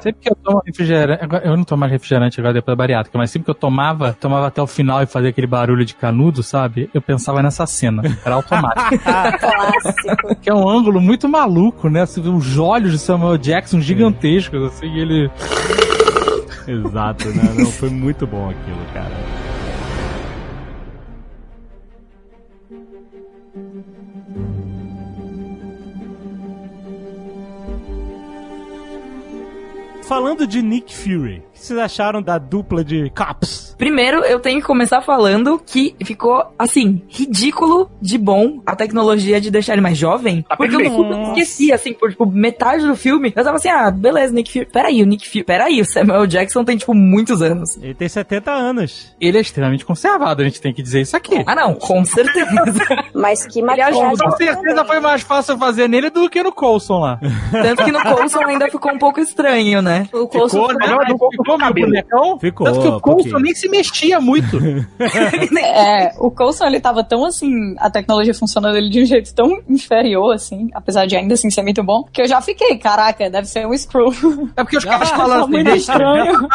Sempre 0.00 0.20
que 0.20 0.30
eu 0.30 0.36
tomo 0.36 0.62
refrigerante. 0.64 1.22
Eu 1.42 1.56
não 1.56 1.64
tomo 1.64 1.80
mais 1.80 1.90
refrigerante 1.90 2.38
agora 2.38 2.54
depois 2.54 2.76
da 2.76 2.80
bariátrica, 2.80 3.18
mas 3.18 3.30
sempre 3.30 3.46
que 3.46 3.50
eu 3.50 3.54
tomava, 3.54 4.12
tomava 4.12 4.46
até 4.46 4.62
o 4.62 4.66
final 4.66 5.02
e 5.02 5.06
fazia 5.06 5.30
aquele 5.30 5.48
barulho 5.48 5.84
de 5.84 5.94
canudo, 5.96 6.42
sabe? 6.42 6.88
Eu 6.94 7.02
pensava 7.02 7.42
nessa 7.42 7.66
cena. 7.66 8.02
Era 8.24 8.36
automático. 8.36 8.98
Clássico. 9.00 10.36
que 10.40 10.48
é 10.48 10.54
um 10.54 10.68
ângulo 10.68 11.00
muito 11.00 11.28
maluco, 11.28 11.88
né? 11.88 12.06
Você 12.06 12.20
vê 12.20 12.28
os 12.28 12.56
olhos 12.56 12.92
de 12.92 12.98
Samuel 12.98 13.36
Jackson 13.36 13.80
gigantescos, 13.80 14.62
assim, 14.62 14.96
ele. 14.96 15.30
Exato, 16.68 17.28
né? 17.30 17.54
Não, 17.56 17.66
foi 17.66 17.90
muito 17.90 18.26
bom 18.26 18.48
aquilo, 18.48 18.84
cara. 18.94 19.39
Falando 30.10 30.44
de 30.44 30.60
Nick 30.60 30.92
Fury, 30.92 31.40
que 31.60 31.66
vocês 31.66 31.78
acharam 31.78 32.22
da 32.22 32.38
dupla 32.38 32.82
de 32.82 33.10
cops? 33.10 33.74
Primeiro, 33.78 34.24
eu 34.24 34.40
tenho 34.40 34.60
que 34.60 34.66
começar 34.66 35.00
falando 35.00 35.60
que 35.64 35.94
ficou, 36.04 36.44
assim, 36.58 37.02
ridículo 37.08 37.90
de 38.00 38.18
bom 38.18 38.60
a 38.66 38.74
tecnologia 38.74 39.40
de 39.40 39.50
deixar 39.50 39.74
ele 39.74 39.82
mais 39.82 39.96
jovem. 39.96 40.42
Tá 40.42 40.56
porque 40.56 40.74
eu 40.74 40.78
perfeito. 40.78 41.02
super 41.02 41.22
esqueci, 41.28 41.72
assim, 41.72 41.92
por, 41.92 42.10
tipo, 42.10 42.26
metade 42.26 42.86
do 42.86 42.96
filme. 42.96 43.32
Eu 43.34 43.44
tava 43.44 43.56
assim, 43.56 43.68
ah, 43.68 43.90
beleza, 43.90 44.32
Nick 44.32 44.52
Fury. 44.52 44.66
Peraí, 44.66 45.02
o 45.02 45.06
Nick 45.06 45.28
Fury. 45.28 45.44
Peraí, 45.44 45.80
o 45.80 45.84
Samuel 45.84 46.26
Jackson 46.26 46.64
tem, 46.64 46.76
tipo, 46.76 46.94
muitos 46.94 47.42
anos. 47.42 47.76
Ele 47.76 47.94
tem 47.94 48.08
70 48.08 48.50
anos. 48.50 49.14
Ele 49.20 49.38
é 49.38 49.40
extremamente 49.40 49.84
conservado, 49.84 50.42
a 50.42 50.44
gente 50.44 50.60
tem 50.60 50.72
que 50.72 50.82
dizer 50.82 51.02
isso 51.02 51.16
aqui. 51.16 51.42
Ah, 51.46 51.54
não, 51.54 51.74
com 51.74 52.04
certeza. 52.04 52.84
Mas 53.14 53.46
que 53.46 53.62
maquiagem. 53.62 54.00
Com 54.00 54.30
certeza 54.32 54.84
foi 54.84 55.00
mais 55.00 55.22
fácil 55.22 55.58
fazer 55.58 55.88
nele 55.88 56.10
do 56.10 56.28
que 56.28 56.42
no 56.42 56.52
Coulson 56.52 57.00
lá. 57.00 57.20
Tanto 57.50 57.84
que 57.84 57.92
no 57.92 58.02
Coulson 58.02 58.44
ainda 58.46 58.70
ficou 58.70 58.92
um 58.92 58.98
pouco 58.98 59.20
estranho, 59.20 59.82
né? 59.82 60.08
O 60.12 60.26
Coulson 60.26 60.68
Ficou, 60.68 60.74
né? 60.74 60.86
Não, 60.86 60.96
não 61.18 61.30
ficou 61.30 61.49
Ficou 61.54 61.68
cabelo. 61.68 61.86
bonecão? 61.88 62.38
Ficou, 62.38 62.66
Tanto 62.66 62.80
que 62.80 62.88
o 62.88 63.00
Coulson 63.00 63.38
nem 63.38 63.54
se 63.54 63.68
mexia 63.68 64.20
muito. 64.20 64.58
É, 65.62 66.12
o 66.18 66.30
Coulson 66.30 66.66
ele 66.66 66.80
tava 66.80 67.02
tão 67.04 67.24
assim, 67.24 67.74
a 67.78 67.90
tecnologia 67.90 68.34
funcionando 68.34 68.76
ele 68.76 68.88
de 68.88 69.02
um 69.02 69.04
jeito 69.06 69.34
tão 69.34 69.60
inferior, 69.68 70.34
assim, 70.34 70.68
apesar 70.74 71.06
de 71.06 71.16
ainda 71.16 71.34
assim 71.34 71.50
ser 71.50 71.62
muito 71.62 71.82
bom, 71.82 72.04
que 72.12 72.22
eu 72.22 72.26
já 72.28 72.40
fiquei, 72.40 72.76
caraca, 72.78 73.28
deve 73.30 73.46
ser 73.46 73.66
um 73.66 73.76
Screw. 73.76 74.10
É 74.56 74.62
porque 74.62 74.76
os 74.78 74.84
caras 74.84 75.10
Tá 75.10 75.16
falam 75.16 75.40
assim, 75.42 75.50
muito 75.50 75.70
estranho. 75.70 76.48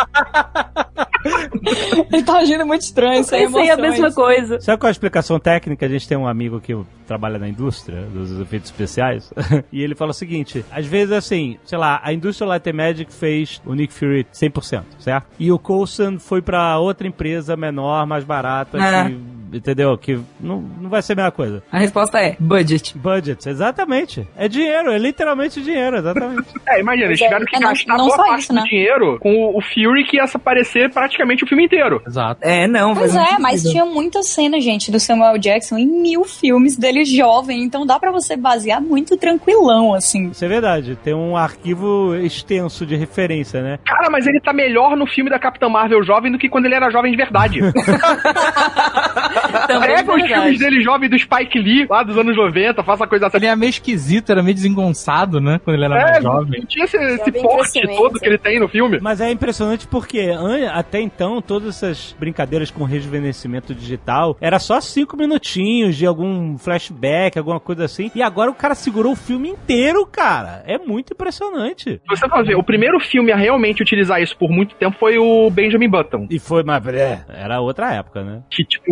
ele 2.11 2.23
tá 2.23 2.37
agindo 2.37 2.65
muito 2.65 2.81
estranho, 2.81 3.23
sem 3.23 3.45
Pensei 3.47 3.69
a 3.69 3.73
emoções. 3.73 3.91
mesma 3.91 4.11
coisa. 4.11 4.59
Sabe 4.61 4.77
qual 4.79 4.87
é 4.87 4.91
a 4.91 4.91
explicação 4.91 5.39
técnica? 5.39 5.85
A 5.85 5.89
gente 5.89 6.07
tem 6.07 6.17
um 6.17 6.27
amigo 6.27 6.59
que 6.59 6.75
trabalha 7.07 7.37
na 7.39 7.47
indústria 7.47 8.01
dos 8.03 8.39
efeitos 8.39 8.69
especiais 8.69 9.31
e 9.71 9.81
ele 9.81 9.95
fala 9.95 10.11
o 10.11 10.13
seguinte: 10.13 10.63
às 10.71 10.85
vezes, 10.85 11.11
assim, 11.11 11.57
sei 11.65 11.77
lá, 11.77 11.99
a 12.03 12.13
indústria 12.13 12.47
Light 12.47 12.67
and 12.69 12.73
Magic 12.73 13.13
fez 13.13 13.61
o 13.65 13.73
Nick 13.73 13.93
Fury 13.93 14.25
100%, 14.33 14.83
certo? 14.99 15.27
E 15.39 15.51
o 15.51 15.59
Coulson 15.59 16.17
foi 16.19 16.41
pra 16.41 16.77
outra 16.77 17.07
empresa 17.07 17.55
menor, 17.55 18.05
mais 18.05 18.23
barata, 18.23 18.77
Ah. 18.81 19.09
que, 19.09 19.17
entendeu? 19.57 19.97
Que 19.97 20.19
não, 20.39 20.61
não 20.61 20.89
vai 20.89 21.01
ser 21.01 21.13
a 21.13 21.15
mesma 21.15 21.31
coisa. 21.31 21.63
A 21.71 21.77
resposta 21.79 22.19
é 22.19 22.35
budget. 22.39 22.97
Budget, 22.97 23.47
exatamente. 23.49 24.27
É 24.37 24.47
dinheiro, 24.47 24.91
é 24.91 24.97
literalmente 24.97 25.61
dinheiro, 25.61 25.97
exatamente. 25.97 26.45
É, 26.67 26.79
imagina, 26.79 27.05
eles 27.07 27.19
tiveram 27.19 27.45
que 27.45 27.55
É, 27.55 27.59
não- 27.59 27.69
gastar 27.69 27.97
não 27.97 28.05
boa 28.05 28.15
só 28.17 28.23
parte 28.25 28.39
isso, 28.39 28.49
do 28.53 28.55
né? 28.55 28.63
dinheiro 28.67 29.19
com 29.19 29.31
o- 29.35 29.57
o 29.57 29.61
Fury 29.61 30.03
que 30.05 30.17
ia 30.17 30.23
aparecer 30.23 30.91
praticamente 30.91 31.43
o 31.43 31.47
filme 31.47 31.65
inteiro. 31.65 32.01
Exato. 32.05 32.39
É, 32.43 32.67
não, 32.67 32.93
Pois 32.95 33.15
é, 33.15 33.37
mas 33.39 33.61
sentido. 33.61 33.71
tinha 33.71 33.85
muita 33.85 34.23
cena, 34.23 34.59
gente, 34.59 34.91
do 34.91 34.99
Samuel 34.99 35.37
Jackson 35.37 35.77
em 35.77 35.85
mil 35.87 36.23
filmes 36.25 36.75
dele 36.75 37.05
jovem, 37.05 37.63
então 37.63 37.85
dá 37.85 37.99
pra 37.99 38.11
você 38.11 38.35
basear 38.35 38.81
muito 38.81 39.15
tranquilão, 39.15 39.93
assim. 39.93 40.29
Isso 40.29 40.43
é 40.43 40.47
verdade. 40.47 40.97
Tem 41.03 41.13
um 41.13 41.37
arquivo 41.37 42.15
extenso 42.15 42.85
de 42.85 42.95
referência, 42.95 43.61
né? 43.61 43.79
Cara, 43.85 44.09
mas 44.09 44.25
ele 44.25 44.39
tá 44.41 44.51
melhor 44.51 44.97
no 44.97 45.05
filme 45.05 45.29
da 45.29 45.37
Capitã 45.39 45.69
Marvel 45.69 46.03
jovem 46.03 46.31
do 46.31 46.37
que 46.39 46.49
quando 46.49 46.65
ele 46.65 46.75
era 46.75 46.89
jovem 46.89 47.11
de 47.11 47.17
verdade. 47.17 47.59
Também 49.67 49.91
é 49.91 49.95
Pega 49.97 50.13
os 50.15 50.23
filmes 50.27 50.59
dele 50.59 50.81
jovem 50.81 51.09
do 51.09 51.17
Spike 51.17 51.59
Lee, 51.59 51.87
lá 51.89 52.03
dos 52.03 52.17
anos 52.17 52.35
90, 52.35 52.83
faça 52.83 53.03
a 53.03 53.07
coisa 53.07 53.27
assim. 53.27 53.37
Ele 53.37 53.45
é 53.47 53.55
meio 53.55 53.69
esquisito, 53.69 54.31
era 54.31 54.41
meio 54.43 54.55
desengonçado, 54.55 55.39
né? 55.39 55.59
Quando 55.63 55.75
ele 55.75 55.85
era 55.85 55.95
É, 55.99 56.11
mais 56.11 56.23
jovem. 56.23 56.59
não 56.59 56.67
tinha 56.67 56.85
esse, 56.85 56.97
esse 56.97 57.17
Jovem 57.25 57.41
porte 57.41 57.81
todo 57.95 58.19
que 58.19 58.25
ele 58.27 58.37
tem 58.37 58.59
no 58.59 58.67
filme. 58.67 58.99
Mas 59.01 59.21
é 59.21 59.31
impressionante 59.31 59.87
porque 59.87 60.31
até 60.73 60.99
então 61.01 61.41
todas 61.41 61.69
essas 61.69 62.15
brincadeiras 62.19 62.69
com 62.71 62.83
rejuvenescimento 62.83 63.73
digital 63.73 64.37
era 64.41 64.59
só 64.59 64.79
cinco 64.81 65.15
minutinhos 65.17 65.95
de 65.95 66.05
algum 66.05 66.57
flashback, 66.57 67.37
alguma 67.37 67.59
coisa 67.59 67.85
assim. 67.85 68.11
E 68.15 68.21
agora 68.21 68.51
o 68.51 68.55
cara 68.55 68.75
segurou 68.75 69.13
o 69.13 69.15
filme 69.15 69.49
inteiro, 69.49 70.05
cara. 70.05 70.63
É 70.65 70.77
muito 70.77 71.13
impressionante. 71.13 71.83
Se 72.01 72.01
você 72.07 72.27
for 72.29 72.45
ver, 72.45 72.55
o 72.55 72.63
primeiro 72.63 72.99
filme 72.99 73.31
a 73.31 73.35
realmente 73.35 73.81
utilizar 73.81 74.21
isso 74.21 74.35
por 74.37 74.49
muito 74.49 74.75
tempo 74.75 74.95
foi 74.99 75.17
o 75.17 75.49
Benjamin 75.49 75.89
Button. 75.89 76.27
E 76.29 76.39
foi, 76.39 76.63
mas 76.63 76.85
é, 76.87 77.23
era 77.29 77.59
outra 77.59 77.93
época, 77.93 78.23
né? 78.23 78.41
Que, 78.49 78.63
tipo, 78.63 78.85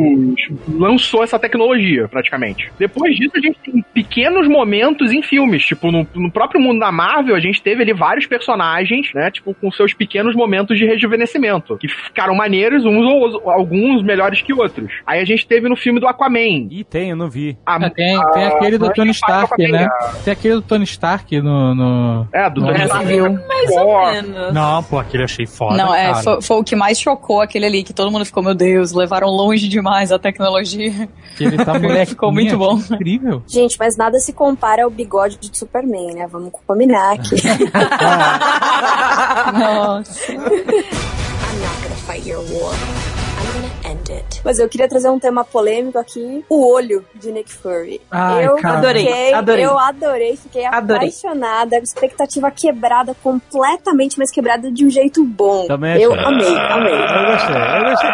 lançou 0.67 1.23
essa 1.23 1.37
tecnologia, 1.39 2.07
praticamente. 2.07 2.71
Depois 2.77 3.15
disso, 3.15 3.31
a 3.35 3.39
gente 3.41 3.57
tem 3.59 3.83
pequenos 3.93 4.47
momentos 4.47 5.11
em 5.11 5.21
filmes. 5.21 5.63
Tipo, 5.65 5.91
no, 5.91 6.07
no 6.15 6.31
próprio 6.31 6.59
mundo 6.61 6.79
da 6.79 6.91
Marvel, 6.91 7.35
a 7.35 7.39
gente 7.39 7.61
teve 7.61 7.81
ali 7.83 7.93
vários 7.93 8.25
personagens, 8.25 9.07
né? 9.13 9.29
Tipo, 9.31 9.53
com 9.53 9.71
seus 9.71 9.93
pequenos 9.93 10.35
momentos 10.35 10.77
de 10.77 10.85
rejuvenescimento. 10.85 11.77
Que 11.77 11.87
ficaram 11.87 12.35
maneiros, 12.35 12.85
uns 12.85 13.05
ou 13.05 13.49
alguns 13.49 14.03
melhores 14.03 14.41
que 14.41 14.53
outros. 14.53 14.91
Aí 15.05 15.19
a 15.21 15.25
gente 15.25 15.45
teve 15.47 15.67
no 15.69 15.75
filme 15.75 15.99
do 15.99 16.07
Aquaman. 16.07 16.67
E 16.71 16.83
tem, 16.83 17.09
eu 17.11 17.15
não 17.15 17.29
vi. 17.29 17.57
A, 17.65 17.75
É, 17.83 17.89
tem, 17.89 18.19
tem 18.33 18.43
aquele 18.45 18.77
do 18.77 18.85
a- 18.87 18.91
Tony 18.93 19.09
a- 19.09 19.13
Stark, 19.13 19.53
Aquaman, 19.53 19.71
né? 19.71 19.85
a- 19.85 20.13
Tem 20.23 20.33
aquele 20.33 20.55
do 20.55 20.61
Tony 20.61 20.83
Stark 20.85 21.41
no. 21.41 21.75
no... 21.75 22.27
É, 22.33 22.49
do 22.49 22.61
no 22.61 22.67
Tony 22.67 22.79
Stark. 22.83 23.19
Mais 23.47 23.71
ou 23.77 24.11
menos. 24.11 24.53
Não, 24.53 24.83
pô, 24.83 24.99
aquele 24.99 25.23
eu 25.23 25.25
achei 25.25 25.45
foda. 25.45 25.77
Não, 25.77 25.93
é, 25.93 26.11
cara. 26.11 26.23
foi, 26.23 26.41
foi 26.41 26.57
o 26.57 26.63
que 26.63 26.75
mais 26.75 26.99
chocou 26.99 27.41
aquele 27.41 27.65
ali, 27.65 27.83
que 27.83 27.93
todo 27.93 28.11
mundo 28.11 28.25
ficou, 28.25 28.43
meu 28.43 28.53
Deus, 28.55 28.93
levaram 28.93 29.27
longe 29.27 29.67
demais 29.67 30.11
a 30.11 30.19
tecnologia. 30.23 31.07
Que 31.37 31.43
ele 31.43 31.63
tá 31.63 31.77
moleque. 31.79 32.11
Ficou 32.13 32.31
muito 32.31 32.57
bom. 32.57 32.77
Incrível. 32.77 33.43
Gente, 33.47 33.77
mas 33.77 33.95
nada 33.95 34.19
se 34.19 34.33
compara 34.33 34.83
ao 34.83 34.89
bigode 34.89 35.37
de 35.37 35.55
Superman, 35.55 36.15
né? 36.15 36.27
Vamos 36.27 36.51
combinar 36.65 37.13
aqui. 37.13 37.35
Nossa. 39.53 40.31
I'm 40.33 40.39
not 41.59 41.83
gonna 41.83 41.95
fight 42.07 42.27
your 42.27 42.41
war. 42.51 42.73
I'm 43.93 43.97
gonna 43.97 44.01
end 44.01 44.11
it. 44.13 44.41
Mas 44.43 44.59
eu 44.59 44.67
queria 44.67 44.87
trazer 44.87 45.09
um 45.09 45.19
tema 45.19 45.43
polêmico 45.43 45.97
aqui: 45.97 46.43
o 46.49 46.67
olho 46.73 47.05
de 47.15 47.31
Nick 47.31 47.51
Fury. 47.53 48.01
Ai, 48.11 48.47
eu 48.47 48.55
cara. 48.57 48.77
Adorei, 48.79 49.05
fiquei- 49.05 49.33
adorei. 49.33 49.65
Eu 49.65 49.79
adorei, 49.79 50.35
fiquei 50.37 50.65
Adorei. 50.65 51.09
apaixonada. 51.09 51.77
Expectativa 51.77 52.51
quebrada 52.51 53.15
completamente, 53.23 54.17
mas 54.17 54.31
quebrada 54.31 54.71
de 54.71 54.85
um 54.85 54.89
jeito 54.89 55.23
bom. 55.23 55.65
Também 55.67 56.01
eu 56.01 56.13
achei. 56.13 56.25
amei, 56.25 56.57
amei. 56.57 56.93
Eu 56.93 57.31
gostei, 57.31 57.55
eu 57.55 57.89
gostei. 57.91 58.09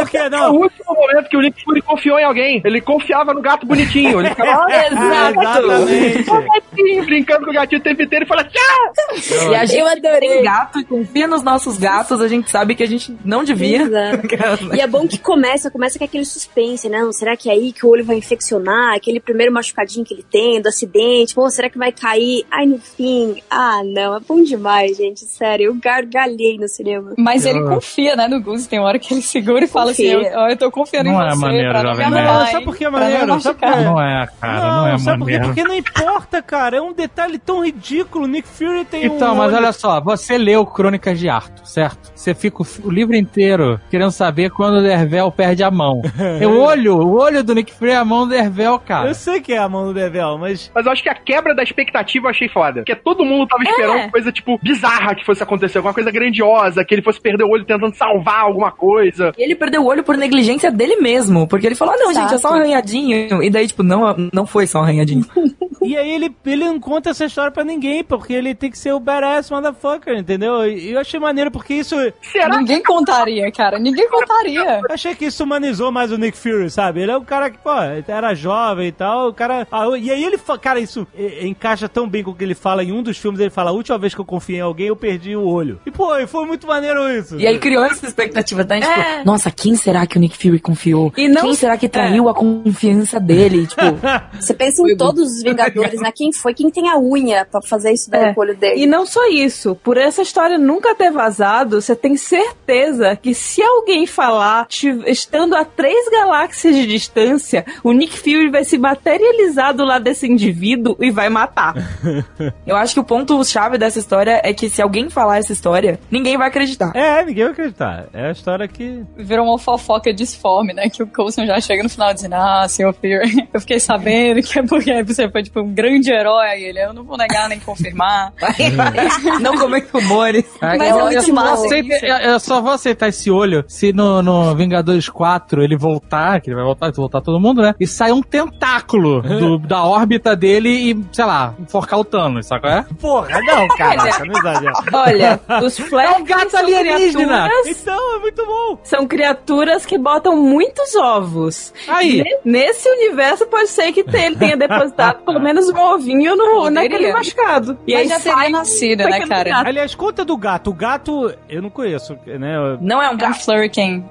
Por 0.00 0.08
que 0.10 0.16
É 0.16 0.26
o 0.26 0.30
não? 0.30 0.54
último 0.56 0.94
momento 0.94 1.28
que 1.28 1.36
o 1.36 1.40
Nick 1.40 1.62
Fury 1.64 1.82
confiou 1.82 2.18
em 2.18 2.24
alguém. 2.24 2.62
Ele 2.64 2.80
confiava 2.80 3.34
no 3.34 3.40
gato 3.42 3.66
bonitinho. 3.66 4.20
Ele 4.20 4.28
ficava 4.30 4.66
Exatamente. 4.70 6.22
bonitinho, 6.24 7.04
brincando 7.04 7.44
com 7.44 7.50
o 7.50 7.54
gatinho 7.54 7.80
o 7.80 7.84
tempo 7.84 8.02
inteiro 8.02 8.24
e 8.24 8.28
fala 8.28 8.44
tchau! 8.44 9.50
E 9.50 9.54
a 9.54 9.64
gente 9.64 9.78
Eu 9.80 9.86
adorei. 9.86 10.20
tem 10.28 10.42
gato 10.42 10.78
e 10.80 10.84
confia 10.84 11.26
nos 11.26 11.42
nossos 11.42 11.76
gatos, 11.78 12.20
a 12.20 12.28
gente 12.28 12.50
sabe 12.50 12.74
que 12.74 12.82
a 12.82 12.86
gente 12.86 13.16
não 13.24 13.44
devia. 13.44 13.82
Exato. 13.82 14.28
E 14.74 14.80
é 14.80 14.86
bom 14.86 15.06
que 15.06 15.18
começa, 15.18 15.70
começa 15.70 15.98
com 15.98 16.04
aquele 16.04 16.24
suspense, 16.24 16.88
né? 16.88 17.00
Não, 17.00 17.12
será 17.12 17.36
que 17.36 17.48
é 17.48 17.52
aí 17.52 17.72
que 17.72 17.84
o 17.86 17.88
olho 17.88 18.04
vai 18.04 18.16
infeccionar? 18.16 18.94
Aquele 18.94 19.20
primeiro 19.20 19.52
machucadinho 19.52 20.04
que 20.04 20.14
ele 20.14 20.24
tem, 20.30 20.60
do 20.60 20.68
acidente. 20.68 21.34
Pô, 21.34 21.48
será 21.50 21.68
que 21.70 21.78
vai 21.78 21.92
cair? 21.92 22.44
Ai, 22.50 22.66
no 22.66 22.78
fim. 22.78 23.36
Ah, 23.50 23.82
não, 23.84 24.16
é 24.16 24.20
bom 24.20 24.42
demais, 24.42 24.96
gente. 24.96 25.20
Sério, 25.20 25.66
eu 25.66 25.74
gargalhei 25.74 26.56
no 26.58 26.68
cinema. 26.68 27.12
Mas 27.18 27.44
ele 27.46 27.60
confia, 27.62 28.14
né, 28.16 28.28
no 28.28 28.40
Gus. 28.42 28.66
Tem 28.66 28.78
hora 28.80 28.98
que 28.98 29.12
ele 29.14 29.22
segura 29.22 29.64
e 29.64 29.68
fala 29.68 29.90
assim, 29.92 30.04
eu, 30.06 30.20
eu 30.22 30.56
tô 30.56 30.70
confiando 30.70 31.10
Não 31.10 31.20
em 31.22 31.26
é 31.26 31.30
você 31.30 31.36
maneiro, 31.40 31.70
pra 31.70 31.82
não 31.82 31.94
me 31.96 32.04
Não, 32.10 32.40
hein? 32.44 32.52
sabe 32.52 32.64
por 32.64 32.76
que 32.76 32.84
é 32.84 32.90
Pra 32.90 33.00
não 33.00 33.10
maneiro? 33.10 33.40
Sabe 33.40 33.58
por? 33.60 33.70
Não 33.80 34.00
é, 34.02 34.28
cara, 34.40 34.76
não, 34.76 34.86
é 34.88 34.98
sabe 34.98 35.18
por 35.18 35.26
quê? 35.26 35.32
maneiro. 35.38 35.54
Porque 35.54 35.64
não 35.68 35.74
importa, 35.74 36.42
cara. 36.42 36.76
É 36.76 36.80
um 36.80 36.92
detalhe 36.92 37.38
tão 37.38 37.64
ridículo. 37.64 38.26
Nick 38.26 38.48
Fury 38.48 38.84
tem 38.84 39.04
Então, 39.04 39.32
um 39.34 39.36
mas 39.36 39.48
olho- 39.52 39.56
olha 39.64 39.72
só, 39.72 40.00
você 40.00 40.38
leu 40.38 40.64
Crônicas 40.66 41.18
de 41.18 41.28
Arthur, 41.28 41.66
certo? 41.66 42.10
Você 42.14 42.34
fica 42.34 42.62
o 42.84 42.90
livro 42.90 43.14
inteiro 43.16 43.80
querendo 43.90 44.10
saber 44.10 44.39
quando 44.48 44.78
o 44.78 44.82
Dervel 44.82 45.30
perde 45.30 45.62
a 45.62 45.70
mão. 45.70 46.00
É 46.40 46.46
o 46.46 46.58
olho, 46.58 46.96
o 46.96 47.18
olho 47.18 47.42
do 47.42 47.54
Nick 47.54 47.72
Fury 47.72 47.90
é 47.90 47.96
a 47.96 48.04
mão 48.04 48.24
do 48.24 48.30
Dervel, 48.30 48.78
cara. 48.78 49.08
Eu 49.08 49.14
sei 49.14 49.40
que 49.40 49.52
é 49.52 49.58
a 49.58 49.68
mão 49.68 49.86
do 49.86 49.92
Devel, 49.92 50.38
mas... 50.38 50.70
Mas 50.74 50.86
eu 50.86 50.92
acho 50.92 51.02
que 51.02 51.08
a 51.08 51.14
quebra 51.14 51.54
da 51.54 51.62
expectativa 51.62 52.26
eu 52.26 52.30
achei 52.30 52.48
foda. 52.48 52.80
Porque 52.80 52.94
todo 52.94 53.24
mundo 53.24 53.48
tava 53.48 53.62
esperando 53.62 54.10
coisa, 54.10 54.32
tipo, 54.32 54.58
bizarra 54.62 55.14
que 55.14 55.24
fosse 55.24 55.42
acontecer, 55.42 55.78
alguma 55.78 55.92
coisa 55.92 56.10
grandiosa, 56.10 56.84
que 56.84 56.94
ele 56.94 57.02
fosse 57.02 57.20
perder 57.20 57.44
o 57.44 57.50
olho 57.50 57.64
tentando 57.64 57.94
salvar 57.94 58.40
alguma 58.42 58.70
coisa. 58.70 59.32
E 59.36 59.42
ele 59.42 59.54
perdeu 59.54 59.82
o 59.82 59.86
olho 59.86 60.04
por 60.04 60.16
negligência 60.16 60.70
dele 60.70 60.96
mesmo, 60.96 61.46
porque 61.48 61.66
ele 61.66 61.74
falou, 61.74 61.94
ah, 61.94 61.98
não, 61.98 62.14
gente, 62.14 62.34
é 62.34 62.38
só 62.38 62.48
um 62.48 62.52
Exato. 62.52 62.56
arranhadinho. 62.56 63.42
E 63.42 63.50
daí, 63.50 63.66
tipo, 63.66 63.82
não, 63.82 64.30
não 64.32 64.46
foi 64.46 64.66
só 64.66 64.80
um 64.80 64.82
arranhadinho. 64.82 65.24
E 65.82 65.96
aí 65.96 66.10
ele, 66.10 66.36
ele 66.44 66.64
não 66.66 66.78
conta 66.78 67.08
essa 67.08 67.24
história 67.24 67.50
pra 67.50 67.64
ninguém, 67.64 68.04
porque 68.04 68.34
ele 68.34 68.54
tem 68.54 68.70
que 68.70 68.78
ser 68.78 68.92
o 68.92 69.00
badass 69.00 69.50
motherfucker, 69.50 70.14
entendeu? 70.14 70.66
E 70.66 70.92
eu 70.92 71.00
achei 71.00 71.18
maneiro, 71.18 71.50
porque 71.50 71.72
isso... 71.72 71.96
Será 72.20 72.58
Ninguém 72.58 72.82
contaria, 72.82 73.50
cara. 73.50 73.78
Ninguém 73.78 74.06
contaria. 74.08 74.29
Eu 74.44 74.94
achei 74.94 75.14
que 75.14 75.26
isso 75.26 75.44
humanizou 75.44 75.90
mais 75.92 76.10
o 76.12 76.16
Nick 76.18 76.36
Fury, 76.36 76.70
sabe? 76.70 77.00
Ele 77.02 77.12
é 77.12 77.16
um 77.16 77.24
cara 77.24 77.50
que, 77.50 77.58
pô, 77.58 77.70
era 78.08 78.34
jovem 78.34 78.88
e 78.88 78.92
tal, 78.92 79.28
o 79.28 79.34
cara... 79.34 79.66
Ah, 79.70 79.86
e 79.98 80.10
aí 80.10 80.22
ele, 80.24 80.38
cara, 80.60 80.80
isso 80.80 81.06
encaixa 81.42 81.88
tão 81.88 82.08
bem 82.08 82.22
com 82.22 82.30
o 82.30 82.34
que 82.34 82.44
ele 82.44 82.54
fala 82.54 82.82
em 82.84 82.92
um 82.92 83.02
dos 83.02 83.18
filmes, 83.18 83.40
ele 83.40 83.50
fala, 83.50 83.70
a 83.70 83.72
última 83.74 83.98
vez 83.98 84.14
que 84.14 84.20
eu 84.20 84.24
confiei 84.24 84.58
em 84.58 84.62
alguém, 84.62 84.86
eu 84.88 84.96
perdi 84.96 85.34
o 85.36 85.44
olho. 85.46 85.80
E, 85.86 85.90
pô, 85.90 86.16
e 86.16 86.26
foi 86.26 86.46
muito 86.46 86.66
maneiro 86.66 87.08
isso. 87.10 87.38
E 87.38 87.46
aí 87.46 87.58
criou 87.58 87.84
essa 87.84 88.06
expectativa? 88.06 88.64
Tipo, 88.64 88.74
É. 88.84 89.22
nossa, 89.24 89.50
quem 89.50 89.74
será 89.76 90.06
que 90.06 90.16
o 90.16 90.20
Nick 90.20 90.36
Fury 90.36 90.58
confiou? 90.60 91.12
E 91.16 91.28
não- 91.28 91.42
Quem 91.42 91.54
será 91.54 91.76
que 91.76 91.88
traiu 91.88 92.28
a 92.28 92.34
confiança 92.34 93.18
dele? 93.20 93.66
Tipo, 93.66 93.80
Você 94.40 94.54
pensa 94.54 94.82
em 94.82 94.96
todos 94.96 95.22
os 95.22 95.42
Vingadores 95.42 95.60
Vingadores, 95.74 96.00
né? 96.00 96.12
Quem 96.14 96.32
foi? 96.32 96.54
Quem 96.54 96.70
tem 96.70 96.88
a 96.88 96.98
unha 96.98 97.44
pra 97.44 97.60
fazer 97.62 97.92
isso 97.92 98.10
daí 98.10 98.24
É. 98.30 98.34
com 98.34 98.40
o 98.40 98.44
olho 98.44 98.56
dele? 98.56 98.82
E 98.82 98.86
não 98.86 99.04
só 99.06 99.28
isso, 99.28 99.74
por 99.76 99.96
essa 99.96 100.22
história 100.22 100.58
nunca 100.58 100.94
ter 100.94 101.10
vazado, 101.10 101.80
você 101.80 101.94
tem 101.94 102.16
certeza 102.16 103.16
que 103.16 103.34
se 103.34 103.62
alguém 103.62 104.06
falar, 104.24 104.66
estando 105.06 105.56
a 105.56 105.64
três 105.64 106.06
galáxias 106.10 106.74
de 106.74 106.86
distância, 106.86 107.64
o 107.82 107.90
Nick 107.92 108.18
Fury 108.18 108.50
vai 108.50 108.64
se 108.64 108.76
materializar 108.76 109.74
do 109.74 109.82
lado 109.82 110.02
desse 110.04 110.26
indivíduo 110.30 110.94
e 111.00 111.10
vai 111.10 111.30
matar. 111.30 111.74
Eu 112.66 112.76
acho 112.76 112.92
que 112.92 113.00
o 113.00 113.04
ponto-chave 113.04 113.78
dessa 113.78 113.98
história 113.98 114.40
é 114.44 114.52
que 114.52 114.68
se 114.68 114.82
alguém 114.82 115.08
falar 115.08 115.38
essa 115.38 115.52
história, 115.54 115.98
ninguém 116.10 116.36
vai 116.36 116.48
acreditar. 116.48 116.92
É, 116.94 117.24
ninguém 117.24 117.44
vai 117.44 117.52
acreditar. 117.52 118.06
É 118.12 118.26
a 118.28 118.30
história 118.32 118.68
que. 118.68 119.02
Virou 119.16 119.46
uma 119.46 119.58
fofoca 119.58 120.12
disforme, 120.12 120.74
né? 120.74 120.90
Que 120.90 121.02
o 121.02 121.06
Coulson 121.06 121.46
já 121.46 121.58
chega 121.60 121.82
no 121.82 121.88
final 121.88 122.12
dizendo, 122.12 122.34
ah, 122.34 122.66
senhor 122.68 122.92
Fury, 122.92 123.48
eu 123.54 123.60
fiquei 123.60 123.80
sabendo 123.80 124.42
que 124.42 124.58
é 124.58 124.62
porque 124.62 125.02
você 125.02 125.30
foi, 125.30 125.42
tipo, 125.42 125.60
um 125.60 125.72
grande 125.72 126.12
herói. 126.12 126.46
Aí 126.46 126.64
ele, 126.64 126.78
eu 126.84 126.92
não 126.92 127.04
vou 127.04 127.16
negar 127.16 127.48
nem 127.48 127.58
confirmar. 127.58 128.34
Não 129.40 129.56
comento 129.56 129.88
rumores. 129.98 130.44
Mas 130.60 130.80
eu, 130.80 130.86
é 130.86 130.90
eu 130.90 131.04
muito 131.04 131.22
só 131.22 131.32
massa 131.32 131.64
aceito- 131.66 131.92
isso. 131.94 132.04
eu- 132.04 132.16
eu 132.16 132.40
só 132.40 132.60
vou 132.60 132.72
aceitar 132.72 133.08
esse 133.08 133.30
olho 133.30 133.64
se 133.68 133.92
no, 134.00 134.22
no 134.22 134.54
Vingadores 134.54 135.08
4 135.08 135.62
ele 135.62 135.76
voltar, 135.76 136.40
que 136.40 136.48
ele 136.48 136.56
vai 136.56 136.64
voltar, 136.64 136.86
vai 136.86 136.92
voltar 136.92 137.20
todo 137.20 137.38
mundo, 137.38 137.60
né? 137.62 137.74
E 137.78 137.86
sai 137.86 138.12
um 138.12 138.22
tentáculo 138.22 139.20
do- 139.22 139.58
da 139.66 139.84
órbita 139.84 140.34
dele 140.34 140.68
e, 140.92 141.04
sei 141.12 141.24
lá, 141.24 141.54
enforcar 141.58 141.98
o 142.00 142.04
Thanos, 142.04 142.46
sabe 142.46 142.62
qual 142.62 142.72
é? 142.72 142.86
Porra, 143.00 143.40
não, 143.42 143.68
caraca, 143.76 144.24
não 144.24 144.38
exagera. 144.38 144.72
Olha, 144.92 145.40
os 145.62 145.78
Flash 145.78 146.14
É 146.14 146.18
um 146.18 146.24
gato 146.24 146.56
alienígena. 146.56 147.48
criaturas- 147.48 147.66
Então, 147.82 148.16
é 148.16 148.18
muito 148.20 148.46
bom. 148.46 148.78
São 148.82 149.06
criaturas 149.06 149.84
que 149.86 149.98
botam 149.98 150.36
muitos 150.36 150.94
ovos. 150.96 151.72
Aí. 151.88 152.22
Ne- 152.22 152.40
Nesse 152.60 152.88
universo 152.88 153.46
pode 153.46 153.68
ser 153.68 153.92
que 153.92 154.00
ele 154.00 154.36
tenha 154.36 154.56
depositado 154.56 155.22
pelo 155.24 155.40
menos 155.40 155.68
um 155.68 155.78
ovinho 155.78 156.34
no, 156.36 156.44
Poderia. 156.44 156.70
naquele 156.70 157.12
machucado. 157.12 157.78
E 157.86 157.92
Mas 157.92 158.02
aí 158.02 158.08
já 158.08 158.20
sai 158.20 158.34
teria 158.44 158.50
nascido, 158.58 159.04
né, 159.04 159.26
cara? 159.26 159.50
gato. 159.50 159.66
Aliás, 159.66 159.94
conta 159.94 160.24
do 160.24 160.36
gato. 160.36 160.70
O 160.70 160.74
gato, 160.74 161.32
eu 161.48 161.60
não 161.62 161.70
conheço, 161.70 162.16
né? 162.26 162.78
Não 162.80 163.00
é 163.02 163.08
um 163.08 163.10
É 163.10 163.14
um 163.14 163.16
gato. 163.18 163.30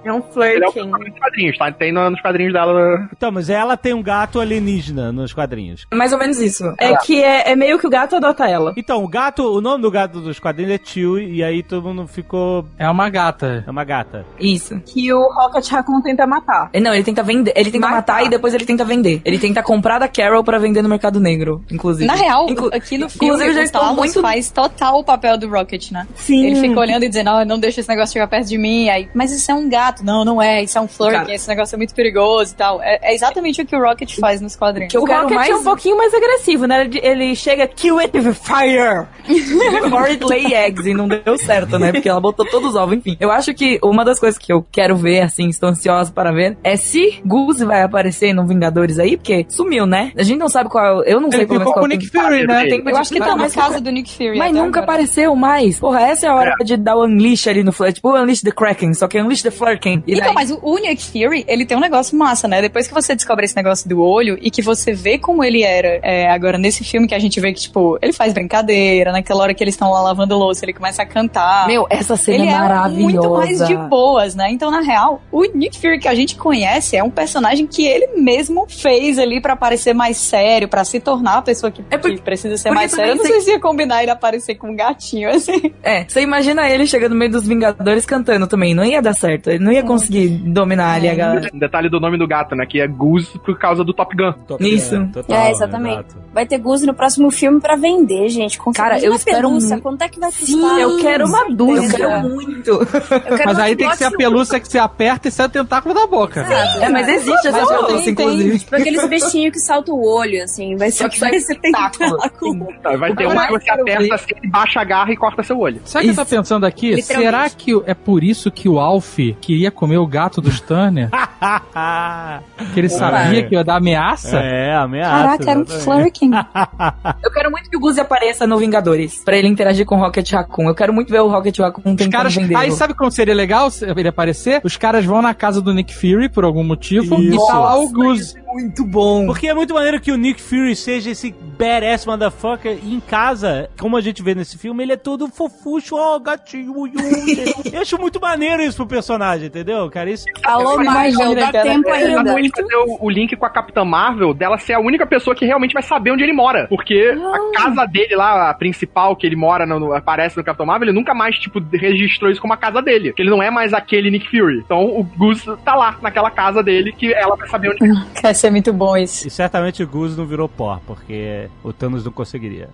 É 0.04 0.14
um 0.14 0.20
é 0.20 0.22
flirting. 0.22 0.88
nos 0.90 1.20
quadrinhos, 1.20 1.58
tá? 1.58 1.72
Tem 1.72 1.92
no- 1.92 2.10
nos 2.10 2.22
quadrinhos 2.22 2.54
dela. 2.54 3.08
Então, 3.16 3.32
mas 3.32 3.50
ela 3.50 3.76
tem 3.78 3.94
um 3.94 4.02
gato 4.04 4.40
alienígena 4.40 5.12
nos 5.12 5.34
quadrinhos. 5.34 5.86
Mais 5.94 6.12
ou 6.14 6.20
menos 6.20 6.40
isso. 6.40 6.64
É 6.78 6.96
que 6.98 7.22
é, 7.24 7.52
é 7.52 7.56
meio 7.56 7.78
que 7.80 7.88
o 7.88 7.90
gato 7.90 8.16
adota 8.16 8.48
ela. 8.48 8.74
Então, 8.78 9.04
o 9.04 9.08
gato, 9.08 9.44
o 9.44 9.62
nome 9.62 9.82
do 9.82 9.92
gato 9.92 10.20
dos 10.22 10.40
quadrinhos 10.40 10.74
é 10.74 10.80
Chewie, 10.84 11.36
e 11.36 11.44
aí 11.44 11.64
todo 11.64 11.84
mundo 11.88 12.08
ficou. 12.08 12.66
É 12.78 12.90
uma 12.90 13.10
gata. 13.10 13.64
É 13.68 13.72
uma 13.72 13.84
gata. 13.84 14.26
Isso. 14.40 14.80
Que 14.86 15.12
o 15.14 15.22
Rocket 15.34 15.68
Raccoon 15.70 16.02
tenta 16.02 16.26
matar. 16.28 16.70
Não, 16.82 16.94
ele 16.94 17.04
tenta 17.04 17.24
vender, 17.24 17.54
ele 17.56 17.72
tenta 17.72 17.88
Matar. 17.88 17.96
matar 18.16 18.26
e 18.26 18.30
depois 18.30 18.54
ele 18.54 18.66
tenta 18.66 18.84
vender. 18.86 19.22
Ele 19.24 19.38
tenta 19.38 19.62
comprar 19.64 20.00
da 20.00 20.08
Carol 20.08 20.44
pra 20.44 20.58
vender 20.58 20.82
no 20.82 20.90
mercado 20.90 21.20
negro, 21.20 21.64
inclusive. 21.72 22.06
Na 22.08 22.16
real, 22.16 22.50
Inclu- 22.50 22.70
aqui 22.74 22.98
no 22.98 23.10
filme, 23.10 23.28
inclusive, 23.34 23.54
já 23.54 23.70
o 23.70 23.72
Talos 23.72 23.96
muito 23.98 24.22
faz 24.22 24.50
total 24.52 25.00
o 25.00 25.04
papel 25.04 25.38
do 25.38 25.48
Rocket, 25.50 25.92
né? 25.92 26.08
Sim. 26.16 26.46
Ele 26.46 26.56
fica 26.60 26.80
olhando 26.80 27.04
e 27.04 27.08
dizendo, 27.10 27.30
ó, 27.30 27.46
não 27.46 27.60
deixa 27.60 27.80
esse 27.82 27.90
negócio 27.90 28.14
chegar 28.14 28.28
perto 28.28 28.48
de 28.48 28.58
mim. 28.58 28.90
Aí, 28.90 29.08
mas 29.14 29.32
isso 29.32 29.52
é 29.52 29.54
um 29.54 29.68
gato. 29.70 30.04
Não, 30.04 30.26
não 30.26 30.42
é. 30.42 30.64
Isso 30.64 30.78
é 30.78 30.82
um. 30.82 30.88
Cara. 30.88 31.34
Esse 31.34 31.48
negócio 31.48 31.76
é 31.76 31.78
muito 31.78 31.94
perigoso 31.96 32.54
e 32.54 32.56
tal. 32.56 32.82
É, 32.82 33.00
é 33.02 33.14
exatamente 33.14 33.62
o 33.62 33.66
que 33.66 33.76
o 33.76 33.80
Rocket 33.82 34.20
faz 34.20 34.42
nos 34.42 34.56
quadrinhos. 34.56 34.94
o 34.94 35.00
Rocket 35.06 35.32
mais 35.32 35.50
é 35.50 35.56
um 35.56 35.64
pouquinho 35.64 35.98
mais 35.98 36.14
agressivo, 36.14 36.66
né? 36.68 36.82
Ele, 36.82 37.00
ele 37.02 37.36
chega, 37.36 37.68
kill 37.68 38.00
it 38.00 38.18
with 38.18 38.34
fire! 38.34 39.08
Before 39.28 40.10
it 40.10 40.24
lay 40.26 40.54
eggs 40.54 40.88
e 40.90 40.94
não 40.94 41.08
deu 41.08 41.38
certo, 41.38 41.78
né? 41.80 41.92
Porque 41.92 42.10
ela 42.10 42.20
botou 42.20 42.46
todos 42.46 42.70
os 42.70 42.76
ovos, 42.76 42.98
enfim. 42.98 43.16
Eu 43.20 43.32
acho 43.32 43.54
que 43.54 43.80
uma 43.84 44.04
das 44.04 44.20
coisas 44.20 44.38
que 44.38 44.52
eu 44.52 44.66
quero 44.72 44.96
ver, 44.96 45.22
assim, 45.22 45.48
estou 45.50 45.70
ansiosa 45.70 46.12
para 46.12 46.32
ver, 46.32 46.58
é 46.64 46.76
se 46.76 47.22
Goose 47.26 47.64
vai 47.66 47.82
aparecer 47.84 48.34
no 48.34 48.46
Vingadores 48.46 49.00
aí, 49.00 49.16
porque 49.18 49.46
sumiu, 49.50 49.86
né? 49.86 50.12
A 50.18 50.24
gente 50.24 50.40
não 50.40 50.50
sabe 50.50 50.70
qual. 50.70 51.04
Eu 51.04 51.20
não 51.22 51.30
sei 51.30 51.42
Ele 51.42 51.48
pelo 51.48 51.60
menos 51.60 51.74
qual 51.74 51.88
Nick 51.88 52.08
Fury, 52.08 52.48
né? 52.48 52.66
Tem 52.68 52.84
Eu 52.86 52.98
acho 52.98 53.12
que 53.12 53.20
tá 53.20 53.28
na 53.28 53.36
mas- 53.38 53.56
casa 53.56 53.80
do 53.80 53.92
Nick 53.92 54.12
Fury. 54.12 54.38
Mas 54.38 54.52
nunca 54.54 54.80
agora. 54.80 54.84
apareceu 54.84 55.36
mais. 55.36 55.80
Porra, 55.80 56.02
essa 56.02 56.28
é 56.28 56.30
a 56.30 56.36
hora 56.36 56.56
de 56.64 56.76
dar 56.78 56.96
o 56.96 57.04
Unleash 57.06 57.48
ali 57.48 57.64
no 57.64 57.72
Flash. 57.72 57.96
Tipo 57.96 58.10
o 58.10 58.16
Unleash 58.20 58.42
the 58.42 58.52
Kraken, 58.52 58.94
só 58.94 59.08
que 59.08 59.18
é 59.18 59.24
Unleash 59.24 59.42
the 59.44 59.52
Flurkin. 59.60 60.04
E 60.08 60.14
Então, 60.14 60.26
daí- 60.26 60.34
mas 60.34 60.52
o 60.52 60.78
Nick 60.80 61.04
Fury, 61.04 61.46
ele 61.48 61.66
tem 61.66 61.78
um 61.78 61.80
negócio 61.82 62.18
massa, 62.18 62.48
né? 62.48 62.62
Depois 62.62 62.88
que 62.88 62.94
você 62.94 63.14
descobre 63.16 63.46
esse 63.46 63.56
negócio 63.56 63.88
do 63.88 64.02
olho 64.02 64.38
e 64.42 64.50
que 64.50 64.62
você 64.62 64.94
vê 64.94 65.18
como 65.20 65.44
ele 65.44 65.62
era 65.64 66.00
é, 66.02 66.28
agora 66.32 66.58
nesse 66.58 66.84
filme, 66.84 67.08
que 67.08 67.14
a 67.14 67.20
gente 67.20 67.40
vê 67.40 67.54
que, 67.54 67.60
tipo, 67.62 67.98
ele 68.02 68.14
faz 68.14 68.34
brincadeira, 68.34 69.12
naquela 69.12 69.44
hora 69.44 69.54
que 69.54 69.64
eles 69.64 69.76
estão 69.76 69.92
lá 69.92 70.02
lavando 70.02 70.36
louça, 70.38 70.66
ele 70.66 70.74
começa 70.74 71.04
a 71.04 71.06
cantar. 71.06 71.68
Meu, 71.68 71.86
essa 71.90 72.16
cena 72.16 72.38
ele 72.44 72.48
é 72.50 72.54
é 72.54 72.58
maravilhosa. 72.60 73.00
muito 73.04 73.30
mais 73.32 73.68
de 73.68 73.76
boas, 73.76 74.36
né? 74.36 74.50
Então, 74.52 74.72
na 74.72 74.82
real, 74.82 75.22
o 75.32 75.44
Nick 75.54 75.80
Fury 75.80 76.00
que 76.00 76.08
a 76.08 76.16
gente 76.16 76.36
conhece 76.36 76.96
é 76.96 77.04
um 77.04 77.10
personagem 77.10 77.68
que 77.68 77.86
ele 77.86 78.08
mesmo 78.18 78.66
fez 78.68 79.20
ali 79.20 79.42
pra 79.42 79.56
parecer 79.56 79.94
mais 79.94 80.18
sério, 80.18 80.68
pra 80.68 80.84
se 80.84 81.00
tornar 81.00 81.38
a 81.38 81.42
pessoa 81.42 81.72
que, 81.72 81.84
É 81.92 81.98
porque- 81.98 82.18
que 82.18 82.22
precisa 82.22 82.58
ser 82.58 82.72
mais 82.72 82.92
séria. 82.92 83.12
Eu 83.12 83.16
não 83.16 83.24
também 83.24 83.34
sei 83.34 83.42
se 83.42 83.52
ia 83.52 83.60
combinar 83.60 84.02
ele 84.02 84.12
aparecer 84.12 84.56
com 84.56 84.70
um 84.72 84.76
gatinho, 84.76 85.30
assim. 85.30 85.74
É, 85.84 86.06
você 86.08 86.22
imagina 86.22 86.68
ele 86.70 86.86
chegando 86.88 87.12
no 87.12 87.18
meio 87.18 87.32
dos 87.32 87.46
Vingadores 87.48 88.06
cantando 88.06 88.48
também. 88.48 88.74
Não 88.74 88.84
ia 88.86 89.02
dar 89.02 89.14
certo. 89.14 89.49
Ele 89.54 89.64
não 89.64 89.72
ia 89.72 89.84
conseguir 89.84 90.30
dominar 90.30 90.94
ali 90.96 91.10
a 91.10 91.16
galera. 91.16 91.50
Um 91.54 91.60
detalhe 91.60 91.90
do 91.90 92.00
nome 92.00 92.18
do 92.18 92.28
gato, 92.28 92.56
né? 92.56 92.66
Que 92.66 92.80
é 92.82 92.88
Goose 92.88 93.38
por 93.40 93.58
causa 93.58 93.84
do 93.84 93.94
Top 93.94 94.16
Gun. 94.16 94.32
Top 94.48 94.64
Isso. 94.68 94.96
Gun, 94.98 95.08
total, 95.12 95.38
É, 95.38 95.52
exatamente. 95.52 95.94
exato. 96.10 96.18
Vai 96.34 96.46
ter 96.46 96.58
Goose 96.58 96.86
no 96.86 96.94
próximo 96.94 97.32
filme 97.32 97.60
pra 97.60 97.76
vender, 97.76 98.30
gente. 98.30 98.58
Com 98.60 98.72
Cara, 98.72 99.00
eu 99.00 99.12
Uma 99.12 99.16
espero 99.18 99.48
pelúcia, 99.48 99.76
mu- 99.78 99.82
quanto 99.82 100.02
é 100.04 100.10
que 100.10 100.20
vai 100.20 100.32
Sim, 100.32 100.60
custar? 100.60 100.80
Eu 100.80 100.98
quero 101.00 101.26
uma 101.28 101.42
Eu 101.50 101.56
dúzia. 101.56 101.98
quero 101.98 102.30
muito. 102.30 102.70
Eu 102.70 102.86
quero 102.86 103.46
Mas 103.46 103.60
aí 103.60 103.76
tem 103.76 103.90
que 103.90 103.98
ser 103.98 104.06
a 104.06 104.12
pelúcia 104.12 104.60
que 104.60 104.68
você 104.68 104.78
aperta 104.80 105.28
e 105.28 105.32
sai 105.32 105.48
o 105.48 105.50
tentáculo 105.50 105.94
da 105.96 106.06
boca. 106.08 106.42
É, 106.42 106.90
mas 106.90 107.08
existe 107.08 107.48
essa 107.48 107.66
pelúcia, 107.66 107.96
tem, 107.98 108.04
tem. 108.16 108.26
inclusive. 108.26 108.60
Tipo 108.60 108.76
aqueles 108.76 109.08
bichinhos 109.10 109.54
que 109.54 109.60
saltam 109.60 109.96
o 109.96 110.08
olho, 110.08 110.44
assim. 110.44 110.76
Vai 110.76 110.92
ser 110.92 111.10
que 111.10 111.20
vai 111.20 111.40
ser 111.40 111.56
tentáculo. 111.60 112.12
tentáculo. 112.18 112.68
Tá, 112.82 112.96
Vai 112.96 113.16
ter 113.16 113.24
Eu 113.24 113.30
uma 113.32 113.48
que 113.48 113.54
você 113.54 113.70
aperta 113.72 114.16
assim, 114.16 114.34
baixa 114.50 114.80
a 114.82 114.84
garra 114.84 115.12
e 115.12 115.18
corta 115.18 115.44
seu 115.44 115.58
olho. 115.60 115.82
Sabe 115.86 116.06
o 116.10 116.14
que 116.14 116.20
eu 116.20 116.26
tô 116.26 116.30
pensando 116.30 116.66
aqui? 116.66 117.02
Será 117.02 117.50
que 117.50 117.72
é 117.86 117.94
por 117.94 118.24
isso 118.24 118.52
que 118.52 118.68
o 118.70 118.80
Alf 118.80 119.18
queria 119.40 119.72
comer 119.72 119.98
o 119.98 120.06
gato 120.08 120.42
dos 120.42 120.60
Turner? 120.60 121.10
que 122.74 122.80
ele 122.80 122.90
sabia 122.90 123.44
que 123.48 123.56
ia 123.56 123.64
dar 123.64 123.78
ameaça? 123.78 124.38
É, 124.40 124.76
ameaça. 124.76 125.10
Caraca, 125.10 125.52
era 125.52 125.60
um. 125.60 125.66
Flurkin. 125.66 126.32
Eu 127.24 127.32
quero 127.32 127.52
muito 127.52 127.70
que 127.70 127.78
o 127.78 127.80
Goose 127.80 128.00
apareça 128.00 128.46
no 128.46 128.58
Vingadores, 128.58 129.24
pra 129.24 129.38
ele 129.38 129.48
interagir 129.48 129.86
com 129.86 129.96
o 129.96 130.00
Rocket 130.00 130.32
Raccoon. 130.32 130.68
Eu 130.68 130.76
quero 130.76 130.94
muito 130.94 131.12
ver 131.12 131.22
o 131.22 131.28
Rocket 131.28 131.58
Raccoon 131.60 131.96
tentando 131.96 132.12
caras, 132.12 132.36
vender. 132.36 132.56
aí 132.56 132.72
sabe 132.72 132.94
como 132.94 133.12
seria 133.12 133.34
legal 133.34 133.70
ele 133.96 134.08
aparecer? 134.08 134.62
Os 134.64 134.78
caras 134.78 135.06
vão 135.06 135.22
na 135.22 135.34
casa 135.34 135.62
do 135.62 135.74
Nick 135.74 135.94
Fury 135.94 136.30
por 136.30 136.44
algum 136.44 136.64
motivo 136.64 137.20
e 137.20 137.30
Isso. 137.30 137.48
tá 137.48 137.60
lá 137.60 137.80
o 137.80 137.90
Goose. 137.90 138.36
Muito 138.52 138.84
bom. 138.84 139.28
Porque 139.28 139.48
é 139.48 139.54
muito 139.54 139.74
maneiro 139.74 140.02
que 140.02 140.12
o 140.12 140.18
Nick 140.18 140.42
Fury 140.42 140.76
seja 140.76 141.12
esse 141.12 141.34
badass 141.58 142.06
motherfucker 142.06 142.80
e 142.84 142.94
em 142.96 143.00
casa, 143.00 143.70
como 143.80 143.96
a 143.96 144.02
gente 144.02 144.24
vê 144.24 144.34
nesse 144.34 144.58
filme, 144.58 144.84
ele 144.84 144.94
é 144.94 144.98
todo 144.98 145.28
fofucho, 145.28 145.96
ó, 145.96 146.18
gatinho, 146.18 146.76
ui, 146.76 146.92
ui. 146.96 147.54
Eu 147.72 147.82
acho 147.82 147.98
muito 148.00 148.20
maneiro 148.20 148.64
isso 148.64 148.78
pro 148.78 148.88
personagem, 148.88 149.29
entendeu, 149.38 149.90
cara? 149.90 150.10
Isso... 150.10 150.26
Alô, 150.44 150.84
Marvel, 150.84 151.36
dá 151.36 151.52
cara. 151.52 151.64
tempo 151.64 151.90
É, 151.90 151.94
ainda. 151.94 152.10
exatamente 152.12 152.52
fazer 152.62 152.76
o, 152.76 152.98
o 153.02 153.10
link 153.10 153.36
com 153.36 153.46
a 153.46 153.50
Capitã 153.50 153.84
Marvel 153.86 154.34
dela 154.34 154.58
ser 154.58 154.74
a 154.74 154.80
única 154.80 155.06
pessoa 155.06 155.36
que 155.36 155.46
realmente 155.46 155.74
vai 155.74 155.84
saber 155.84 156.12
onde 156.12 156.24
ele 156.24 156.34
mora. 156.34 156.68
Porque 156.68 157.14
a 157.54 157.58
casa 157.62 157.86
dele 157.86 158.16
lá, 158.16 158.50
a 158.50 158.54
principal 158.54 159.16
que 159.16 159.26
ele 159.28 159.36
mora, 159.36 159.66
no- 159.66 159.80
no- 159.80 159.94
aparece 159.94 160.38
no 160.38 160.44
Capitão 160.44 160.66
Marvel, 160.66 160.90
ele 160.90 160.98
nunca 160.98 161.14
mais, 161.14 161.36
tipo, 161.38 161.60
registrou 161.74 162.32
isso 162.32 162.42
como 162.42 162.54
a 162.54 162.58
casa 162.58 162.82
dele. 162.82 163.10
Porque 163.10 163.22
ele 163.22 163.30
não 163.30 163.42
é 163.44 163.50
mais 163.52 163.74
aquele 163.74 164.10
Nick 164.12 164.30
Fury. 164.30 164.60
Então 164.66 164.86
o 164.86 165.04
Goose 165.04 165.46
tá 165.64 165.76
lá, 165.76 165.98
naquela 166.02 166.30
casa 166.32 166.62
dele, 166.64 166.92
que 166.92 167.14
ela 167.14 167.36
vai 167.36 167.48
saber 167.50 167.70
onde 167.72 167.90
Vai 168.22 168.34
ser 168.34 168.50
muito 168.52 168.72
bom 168.74 168.96
isso. 168.98 169.28
E 169.28 169.30
certamente 169.30 169.82
o 169.84 169.88
Goose 169.88 170.18
não 170.18 170.26
virou 170.26 170.48
pó, 170.50 170.80
porque 170.86 171.48
o 171.64 171.72
Thanos 171.74 172.04
não 172.06 172.12
conseguiria. 172.12 172.70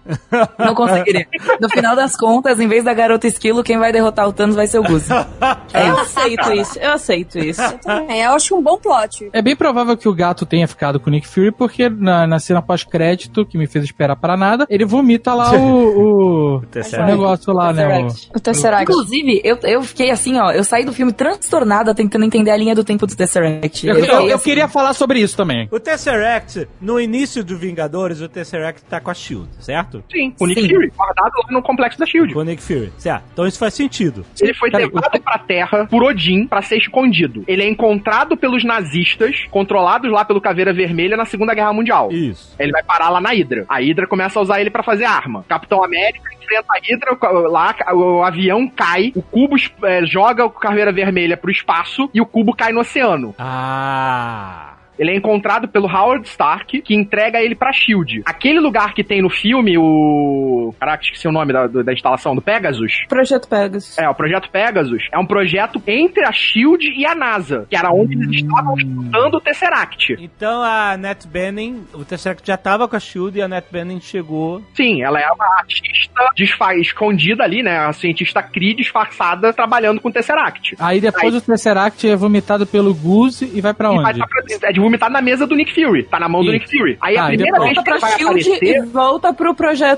Não 0.58 0.74
conseguiria. 0.76 1.28
No 1.60 1.70
final 1.70 1.96
das 1.96 2.16
contas, 2.18 2.60
em 2.60 2.68
vez 2.68 2.84
da 2.84 2.94
garota 2.94 3.28
esquilo, 3.28 3.64
quem 3.64 3.78
vai 3.78 3.92
derrotar 3.92 4.28
o 4.28 4.34
Thanos 4.34 4.56
vai 4.56 4.68
ser 4.68 4.80
o 4.80 4.84
Goose. 4.84 5.10
Eu 5.12 5.98
aceito 6.00 6.45
isso, 6.54 6.80
eu 6.80 6.92
aceito 6.94 7.38
isso. 7.40 7.62
Também, 7.84 8.22
eu 8.22 8.32
acho 8.34 8.56
um 8.56 8.62
bom 8.62 8.78
plot. 8.78 9.30
É 9.34 9.42
bem 9.42 9.56
provável 9.56 9.96
que 9.98 10.08
o 10.08 10.14
gato 10.14 10.46
tenha 10.46 10.68
ficado 10.68 11.00
com 11.00 11.10
o 11.10 11.12
Nick 11.12 11.28
Fury, 11.28 11.52
porque 11.52 11.90
na, 11.90 12.26
na 12.28 12.40
cena 12.40 12.62
pós-crédito, 12.62 13.46
que 13.46 13.58
me 13.58 13.68
fez 13.68 13.84
esperar 13.86 14.16
para 14.16 14.36
nada, 14.38 14.66
ele 14.70 14.86
vomita 14.86 15.34
lá 15.34 15.52
o, 15.54 15.56
o, 16.56 16.58
o 16.58 17.06
negócio 17.06 17.54
lá, 17.54 17.72
né? 17.74 17.86
o- 18.04 18.38
O 18.38 18.40
Tesseract. 18.40 18.84
Inclusive, 18.92 19.42
eu, 19.44 19.58
eu 19.64 19.82
fiquei 19.84 20.10
assim, 20.12 20.38
ó, 20.40 20.52
eu 20.52 20.64
saí 20.64 20.86
do 20.86 20.94
filme 20.94 21.12
transtornada 21.14 21.94
tentando 21.94 22.26
entender 22.26 22.52
a 22.52 22.58
linha 22.58 22.76
do 22.76 22.84
tempo 22.84 23.06
do 23.08 23.16
Tesseract. 23.16 23.88
Eu, 23.88 23.96
eu- 23.96 24.02
fiquei 24.04 24.32
eu 24.32 24.36
assim, 24.36 24.44
queria 24.44 24.68
falar 24.68 24.94
sobre 24.94 25.20
isso 25.20 25.36
também. 25.36 25.68
O 25.72 25.80
Tesseract, 25.80 26.68
no 26.82 27.00
início 27.00 27.44
do 27.44 27.58
Vingadores, 27.58 28.22
o 28.22 28.30
Tesseract 28.30 28.84
tá 28.86 29.00
com 29.00 29.10
a 29.12 29.14
SHIELD, 29.14 29.48
certo? 29.60 30.04
Sim, 30.12 30.34
o 30.40 30.46
Nick 30.48 30.62
Sim. 30.62 30.70
Fury, 30.70 30.92
guardado 30.96 31.32
lá 31.44 31.52
no 31.52 31.62
complexo 31.62 32.00
da 32.00 32.06
SHIELD. 32.06 32.34
Com 32.34 32.40
o 32.40 32.44
Nick 32.44 32.62
Fury, 32.62 32.92
certo. 32.98 33.24
Então 33.34 33.46
isso 33.48 33.58
faz 33.60 33.74
sentido. 33.74 34.26
Ele 34.40 34.54
foi 34.54 34.70
levado 34.70 35.20
pra 35.22 35.40
Terra 35.40 35.86
por 35.90 36.04
Odin 36.04 36.35
pra 36.48 36.62
ser 36.62 36.78
escondido. 36.78 37.44
Ele 37.48 37.64
é 37.64 37.68
encontrado 37.68 38.36
pelos 38.36 38.64
nazistas, 38.64 39.46
controlados 39.52 40.12
lá 40.12 40.26
pelo 40.26 40.42
Caveira 40.42 40.74
Vermelha 40.74 41.16
na 41.16 41.26
Segunda 41.26 41.54
Guerra 41.54 41.72
Mundial. 41.74 42.12
Isso. 42.12 42.56
Ele 42.60 42.72
vai 42.72 42.84
parar 42.84 43.10
lá 43.10 43.22
na 43.22 43.30
Hydra. 43.30 43.66
A 43.70 43.78
Hydra 43.80 44.08
começa 44.08 44.40
a 44.40 44.42
usar 44.42 44.60
ele 44.60 44.70
pra 44.72 44.84
fazer 44.84 45.06
arma. 45.06 45.46
Capitão 45.48 45.84
América 45.84 46.30
enfrenta 46.42 46.66
a 46.70 46.78
Hydra, 46.80 47.18
o- 47.40 47.48
lá 47.52 47.76
o 47.94 48.24
avião 48.24 48.68
cai, 48.68 49.12
o 49.16 49.22
cubo 49.22 49.56
é, 49.84 50.06
joga 50.06 50.46
o 50.46 50.50
Caveira 50.50 50.92
Vermelha 50.92 51.38
pro 51.38 51.52
espaço 51.52 52.10
e 52.14 52.20
o 52.20 52.26
cubo 52.26 52.56
cai 52.56 52.72
no 52.72 52.80
oceano. 52.82 53.34
Ah... 53.40 54.75
Ele 54.98 55.12
é 55.12 55.16
encontrado 55.16 55.68
pelo 55.68 55.88
Howard 55.88 56.28
Stark, 56.28 56.82
que 56.82 56.96
entrega 56.96 57.42
ele 57.42 57.56
pra 57.56 57.72
SHIELD. 57.74 58.22
Aquele 58.26 58.60
lugar 58.60 58.94
que 58.94 59.04
tem 59.04 59.22
no 59.22 59.30
filme, 59.30 59.78
o... 59.78 60.74
Caraca, 60.80 61.04
esqueci 61.04 61.28
o 61.28 61.32
nome 61.32 61.52
da, 61.54 61.68
da 61.68 61.94
instalação, 61.94 62.36
do 62.36 62.42
Pegasus. 62.42 63.06
Projeto 63.08 63.48
Pegasus. 63.48 63.98
É, 63.98 64.08
o 64.10 64.16
Projeto 64.16 64.50
Pegasus 64.50 65.08
é 65.12 65.18
um 65.20 65.26
projeto 65.26 65.82
entre 65.88 66.26
a 66.26 66.32
SHIELD 66.32 66.92
e 66.96 67.06
a 67.06 67.14
NASA, 67.16 67.66
que 67.70 67.76
era 67.76 67.92
onde 67.92 68.14
eles 68.16 68.42
estavam 68.44 68.76
estudando 68.78 69.36
o 69.36 69.42
Tesseract. 69.42 70.16
Então 70.20 70.62
a 70.64 70.98
Net 70.98 71.28
Bening, 71.28 71.84
o 71.94 72.04
Tesseract 72.06 72.46
já 72.48 72.58
tava 72.58 72.88
com 72.88 72.96
a 72.96 73.00
Shield 73.00 73.38
e 73.38 73.42
a 73.42 73.48
Net 73.48 73.68
Bening 73.72 74.00
chegou. 74.00 74.62
Sim, 74.74 75.02
ela 75.04 75.20
é 75.20 75.30
uma 75.32 75.46
artista 75.60 76.30
disfa- 76.36 76.76
escondida 76.76 77.44
ali, 77.44 77.62
né? 77.64 77.78
A 77.80 77.94
cientista 77.94 78.42
Kree 78.42 78.74
disfarçada 78.74 79.52
trabalhando 79.54 80.00
com 80.02 80.10
o 80.10 80.12
Tesseract. 80.12 80.76
Aí 80.80 81.00
depois 81.02 81.34
o 81.36 81.42
Tesseract 81.42 82.08
é 82.08 82.16
vomitado 82.16 82.66
pelo 82.66 82.94
Goose 82.94 83.52
e 83.54 83.62
vai 83.62 83.74
pra 83.74 83.92
E 83.94 83.96
vai 83.98 84.06
onde? 84.12 84.20
tá 84.20 84.28
pra- 84.28 84.70
é 84.70 84.74
de 84.86 84.90
vomitado 84.90 85.14
na 85.14 85.22
mesa 85.22 85.46
do 85.48 85.56
Nick 85.56 85.74
Fury. 85.74 86.04
Tá 86.04 86.20
na 86.20 86.30
mão 86.30 86.44
do. 86.44 86.52
Nick 86.52 86.66
Fury. 86.70 86.98
Aí 87.02 87.18
a 87.18 87.26
Ah, 87.26 87.34
e 87.34 87.38
primeira 87.38 87.60
vez 87.60 87.74
que 87.74 87.90
ele 87.90 88.00
Volta 88.00 88.00
vai 88.08 88.18
Shield 88.18 88.42
aparecer. 88.52 88.76
e 88.78 88.82
volta 88.86 89.34
pro 89.34 89.56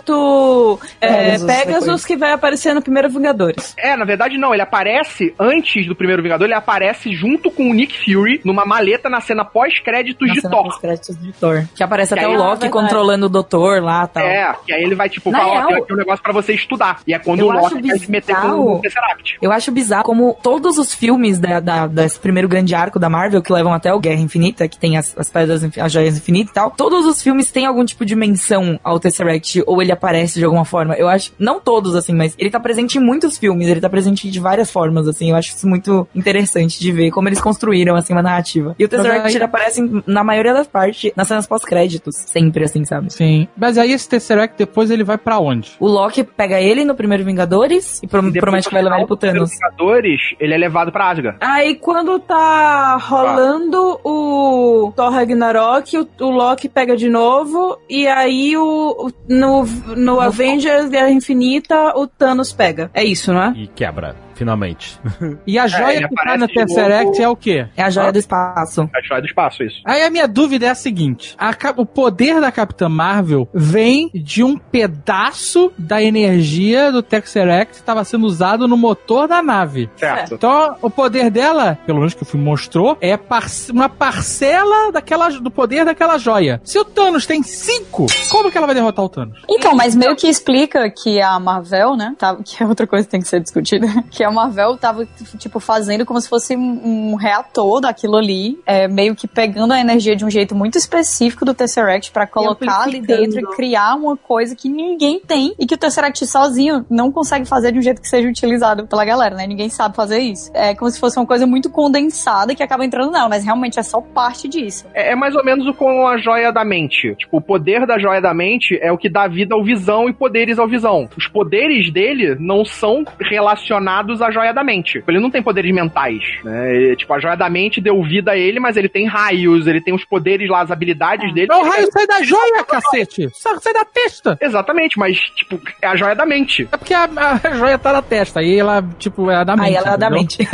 projeto 0.07 0.79
é, 1.01 1.07
Pegasus, 1.38 1.45
Pegasus, 1.45 2.05
que 2.05 2.15
vai 2.17 2.31
aparecer 2.31 2.73
no 2.73 2.81
primeiro 2.81 3.09
Vingadores. 3.09 3.75
É, 3.77 3.95
na 3.95 4.05
verdade 4.05 4.38
não, 4.38 4.53
ele 4.53 4.61
aparece 4.61 5.33
antes 5.39 5.88
do 5.88 5.95
primeiro 5.95 6.21
Vingador, 6.21 6.45
ele 6.45 6.53
aparece 6.53 7.13
junto 7.15 7.49
com 7.51 7.69
o 7.69 7.73
Nick 7.73 7.97
Fury 8.05 8.41
numa 8.43 8.65
maleta 8.65 9.09
na 9.09 9.21
cena 9.21 9.43
pós-créditos 9.45 10.31
de 10.31 10.41
cena 10.41 10.53
Thor. 10.53 10.63
pós-créditos 10.63 11.17
de 11.21 11.31
Thor. 11.33 11.63
Que 11.75 11.83
aparece 11.83 12.13
Que 12.13 12.19
até 12.19 12.29
aí- 12.29 12.35
o 12.35 12.38
Loki 12.38 12.69
controlando 12.69 13.25
o 13.25 13.29
doutor 13.29 13.81
lá 13.81 14.03
e 14.05 14.07
tal. 14.07 14.23
É, 14.25 14.55
que 14.65 14.73
aí 14.73 14.83
ele 14.83 14.95
vai 14.95 15.09
tipo 15.09 15.31
falar, 15.31 15.65
ó, 15.65 15.67
tem 15.67 15.77
aqui 15.77 15.93
um 15.93 15.97
negócio 15.97 16.23
pra 16.23 16.33
você 16.33 16.53
estudar. 16.53 16.99
E 17.07 17.13
é 17.13 17.19
quando 17.19 17.39
Eu 17.41 17.47
o 17.47 17.51
Loki 17.51 17.81
vai 17.88 17.97
se 17.99 18.09
meter 18.11 18.35
com 18.35 18.75
o 18.75 18.79
Tesseract. 18.79 19.38
Eu 19.41 19.51
acho 19.51 19.71
bizarro 19.71 20.03
como 20.03 20.38
todos 20.41 20.77
os 20.77 20.93
filmes 20.93 21.39
da, 21.39 21.59
da- 21.59 21.88
desse 21.88 22.19
primeiro 22.19 22.47
grande 22.47 22.73
arco 22.75 22.99
da 22.99 23.09
Marvel, 23.09 23.41
que 23.41 23.51
levam 23.51 23.73
até 23.73 23.93
o 23.93 23.99
Guerra 23.99 24.21
Infinita, 24.21 24.67
que 24.78 24.82
tem 24.82 24.95
as, 24.97 25.15
as 25.17 25.30
pedras, 25.30 25.63
as 25.63 25.91
joias 25.91 26.17
infinitas 26.17 26.51
e 26.51 26.53
tal, 26.53 26.71
todos 26.71 27.05
os 27.05 27.21
filmes 27.21 27.51
têm 27.51 27.65
algum 27.65 27.84
tipo 27.84 28.05
de 28.05 28.15
menção 28.15 28.80
ao 28.84 28.99
Tesseract, 28.99 29.63
ou 29.65 29.82
ele 29.82 29.91
aparece 29.91 30.38
de 30.39 30.45
alguma 30.45 30.63
forma. 30.65 30.93
Eu 30.95 31.07
acho, 31.07 31.34
não 31.39 31.59
todos, 31.59 31.95
assim, 31.95 32.13
mas 32.13 32.36
ele 32.38 32.49
tá 32.49 32.59
presente 32.59 32.97
em 32.97 33.01
muitos 33.01 33.38
filmes, 33.38 33.67
ele 33.67 33.82
tá 33.82 33.89
presente 33.89 34.30
de 34.30 34.39
várias 34.39 34.71
formas, 34.71 35.07
assim, 35.07 35.32
eu 35.32 35.36
acho 35.36 35.55
isso 35.55 35.67
muito 35.67 36.07
interessante 36.15 36.80
de 36.80 36.91
ver 36.91 37.11
como 37.11 37.28
eles 37.28 37.41
construíram, 37.41 37.95
assim, 37.95 38.13
uma 38.13 38.21
narrativa. 38.21 38.75
E 38.78 38.86
o 38.86 38.88
Tesseract, 38.88 39.28
aí- 39.28 39.36
ele 39.36 39.43
aparece, 39.43 40.03
na 40.05 40.23
maioria 40.23 40.53
das 40.53 40.67
partes, 40.67 41.11
nas 41.15 41.28
cenas 41.28 41.47
pós-créditos, 41.47 42.15
sempre, 42.15 42.63
assim, 42.63 42.86
sabe? 42.86 43.11
Sim. 43.11 43.47
Mas 43.57 43.78
aí 43.78 43.91
esse 43.91 44.07
Tesseract 44.07 44.55
depois 44.57 44.91
ele 44.91 45.03
vai 45.03 45.17
pra 45.17 45.39
onde? 45.39 45.71
O 45.80 45.88
Loki 45.88 46.23
pega 46.23 46.59
ele 46.61 46.86
no 46.86 46.93
primeiro 46.95 47.23
Vingadores 47.25 47.99
e 48.03 48.07
pro- 48.07 48.28
E 48.28 48.39
promete 48.39 48.67
que 48.67 48.73
vai 48.73 48.84
levar 48.84 48.97
ele 48.97 49.07
pro 49.07 49.15
Thanos. 49.17 49.49
Vingadores, 49.49 50.19
ele 50.39 50.53
é 50.53 50.57
levado 50.57 50.91
pra 50.91 51.09
Asgard. 51.09 51.38
Aí 51.41 51.75
quando 51.75 52.19
tá 52.19 52.97
rolando 52.97 53.99
o 54.03 54.66
Thor 54.95 55.11
Ragnarok, 55.11 55.97
o, 55.97 56.07
o 56.22 56.30
Loki 56.30 56.68
pega 56.70 56.95
de 56.95 57.09
novo, 57.09 57.78
e 57.89 58.07
aí 58.07 58.55
o, 58.57 59.07
o- 59.07 59.11
no, 59.28 59.65
no 59.95 60.20
Avengers 60.20 60.89
Guerra 60.89 61.09
Infinita 61.11 61.93
o 61.97 62.07
Thanos 62.07 62.51
pega. 62.53 62.89
É 62.93 63.03
isso, 63.03 63.34
não 63.34 63.41
é? 63.41 63.53
E 63.55 63.68
quebra, 63.68 64.15
finalmente. 64.38 64.99
E 65.45 65.57
a 65.59 65.63
ele 65.63 65.69
joia 65.69 66.07
que 66.07 66.15
tá 66.15 66.38
no 66.38 66.47
Tesseract 66.47 67.05
novo. 67.05 67.21
é 67.23 67.29
o 67.29 67.35
quê? 67.35 67.67
É 67.75 67.83
a 67.83 67.89
joia 67.89 68.09
Hã? 68.09 68.11
do 68.13 68.19
espaço. 68.19 68.89
A 68.95 69.01
joia 69.01 69.21
do 69.21 69.27
espaço, 69.27 69.63
isso. 69.63 69.81
Aí 69.83 70.03
a 70.03 70.09
minha 70.09 70.27
dúvida 70.27 70.67
é 70.67 70.69
a 70.69 70.75
seguinte: 70.75 71.35
a 71.38 71.53
o 71.75 71.85
poder 71.85 72.39
da 72.39 72.51
Capitã 72.51 72.88
Marvel 72.88 73.49
vem 73.53 74.09
de 74.13 74.43
um 74.43 74.57
pedaço 74.57 75.71
da 75.77 76.01
energia 76.01 76.91
do 76.91 77.01
Tesseract 77.01 77.73
que 77.73 77.79
estava 77.79 78.03
sendo 78.03 78.25
usado 78.25 78.67
no 78.67 78.77
motor 78.77 79.27
da 79.27 79.41
nave. 79.41 79.89
Certo. 79.97 80.35
Então, 80.35 80.75
o 80.81 80.89
poder 80.89 81.29
dela, 81.29 81.77
pelo 81.85 81.97
menos 81.99 82.13
que 82.13 82.23
o 82.23 82.25
filme 82.25 82.45
mostrou, 82.45 82.97
é 83.01 83.17
parce- 83.17 83.71
uma 83.71 83.89
parcela 83.89 84.91
daquela, 84.91 85.29
do 85.29 85.49
poder 85.51 85.83
daquela 85.85 86.17
joia. 86.17 86.61
Se 86.63 86.77
o 86.79 86.85
Thanos 86.85 87.25
tem 87.25 87.41
cinco, 87.43 88.05
como 88.29 88.51
que 88.51 88.57
ela 88.57 88.67
vai 88.67 88.75
derrotar 88.75 89.03
o 89.03 89.09
Thanos? 89.09 89.41
Então, 89.49 89.75
mas 89.75 89.95
meio 89.95 90.15
que 90.15 90.27
explica 90.27 90.89
que 90.89 91.19
a 91.21 91.39
Marvel, 91.39 91.95
né? 91.95 92.15
Tava, 92.17 92.41
que 92.43 92.61
é 92.61 92.65
outra 92.67 92.85
coisa 92.88 93.05
que 93.05 93.11
tem 93.11 93.21
que 93.21 93.27
ser 93.27 93.39
discutida. 93.39 93.88
Que 94.09 94.23
a 94.28 94.32
Marvel 94.32 94.78
tava, 94.78 95.07
tipo, 95.38 95.59
fazendo 95.59 96.05
como 96.05 96.19
se 96.19 96.30
fosse 96.30 96.55
um, 96.55 97.15
reator 97.15 97.82
daquilo 97.82 98.17
ali. 98.17 98.59
é, 98.65 98.88
meio 98.88 99.15
que 99.15 99.28
pegando 99.28 99.73
a 99.73 99.80
energia 99.80 100.15
de 100.15 100.25
um 100.25 100.30
jeito 100.30 100.55
muito 100.55 100.78
específico 100.78 101.45
do 101.45 101.53
Tesseract 101.53 102.11
pra 102.11 102.28
colocar 102.28 102.82
ali 102.82 103.01
dentro 103.01 103.39
e 103.39 103.55
criar 103.55 103.95
uma 103.95 104.17
coisa 104.17 104.55
que 104.55 104.69
ninguém 104.69 105.19
tem 105.19 105.53
e 105.59 105.65
que 105.65 105.75
o 105.75 105.78
Tesseract 105.78 106.25
sozinho 106.25 106.86
não 106.89 107.11
consegue 107.11 107.45
fazer 107.45 107.71
de 107.71 107.80
um 107.80 107.82
jeito 107.82 108.01
que 108.01 108.07
seja 108.07 108.28
utilizado 108.28 108.86
pela 108.88 109.05
galera, 109.05 109.36
né? 109.36 109.47
Ninguém 109.47 109.69
sabe 109.69 109.95
fazer 109.95 110.19
isso. 110.19 110.51
É 110.53 110.75
como 110.75 110.89
se 110.91 110.99
fosse 110.99 111.17
uma 111.17 111.25
coisa 111.25 111.47
muito 111.47 111.69
condensada 111.69 112.53
que 112.53 112.63
acaba 112.63 112.86
entrando 112.86 113.11
nela, 113.11 113.30
mas 113.30 113.43
realmente 113.43 113.80
é 113.80 113.84
só 113.84 114.01
parte 114.01 114.47
disso. 114.47 114.86
É, 114.93 115.11
é 115.11 115.15
mais 115.15 115.36
ou 115.36 115.43
menos 115.43 115.65
o 115.67 115.73
com 115.73 116.07
a 116.07 116.17
joia 116.17 116.51
da 116.51 116.65
mente. 116.65 117.15
Tipo, 117.15 117.38
o 117.38 117.41
poder 117.41 117.86
da 117.86 117.97
joia 117.97 118.21
da 118.21 118.34
mente 118.34 118.78
é 118.82 118.91
o 118.91 118.97
que 118.97 119.09
dá 119.09 119.28
vida 119.28 119.55
ao 119.55 119.63
visão 119.63 120.09
e 120.09 120.13
poderes 120.13 120.59
ao 120.59 120.67
visão. 120.67 121.07
Os 121.17 121.28
poderes 121.28 121.91
dele 121.91 122.36
não 122.39 122.65
são 122.65 123.03
relacionados 123.19 124.16
à 124.22 124.30
joia 124.32 124.53
da 124.53 124.63
mente. 124.63 125.03
Ele 125.07 125.20
não 125.20 125.30
tem 125.32 125.41
poderes 125.41 125.74
mentais, 125.74 126.22
né? 126.43 126.76
Ele- 126.76 126.95
tipo, 126.95 127.11
a 127.13 127.20
joia 127.20 127.36
da 127.36 127.49
mente 127.49 127.82
deu 127.82 128.01
vida 128.03 128.32
a 128.32 128.38
ele, 128.38 128.59
mas 128.59 128.78
ele 128.78 128.89
tem 128.89 129.05
raios, 129.07 129.65
ele 129.68 129.82
tem 129.82 129.93
os 129.93 130.05
poderes 130.05 130.49
lá, 130.49 130.61
as 130.61 130.72
habilidades 130.72 131.34
dele. 131.34 131.47
Não, 131.47 131.61
o 131.61 131.70
raio 131.70 131.88
sai 131.91 132.07
da 132.07 132.22
joia, 132.24 132.63
cacete! 132.63 133.30
Sai, 133.34 133.57
sai 133.59 133.74
da 133.74 133.86
testa! 133.86 134.38
Exatamente, 134.41 134.97
mas, 134.99 135.18
tipo, 135.36 135.59
é 135.82 135.88
a 135.88 135.95
joia 135.95 136.15
da 136.15 136.26
mente. 136.26 136.68
É 136.72 136.78
porque 136.78 136.93
a, 136.93 137.07
a 137.43 137.53
joia 137.53 137.78
tá 137.78 137.93
na 137.93 138.01
testa, 138.01 138.39
aí 138.39 138.59
ela, 138.59 138.84
tipo, 138.97 139.30
é 139.30 139.36
a 139.36 139.43
da 139.43 139.55
mente. 139.55 139.68
Aí 139.68 139.76
ela 139.76 139.93
é 139.93 139.97
da 139.97 140.09
mente. 140.09 140.38
I'm 140.43 140.49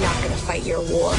not 0.00 0.22
gonna 0.22 0.36
fight 0.46 0.66
your 0.66 0.80
war. 0.92 1.14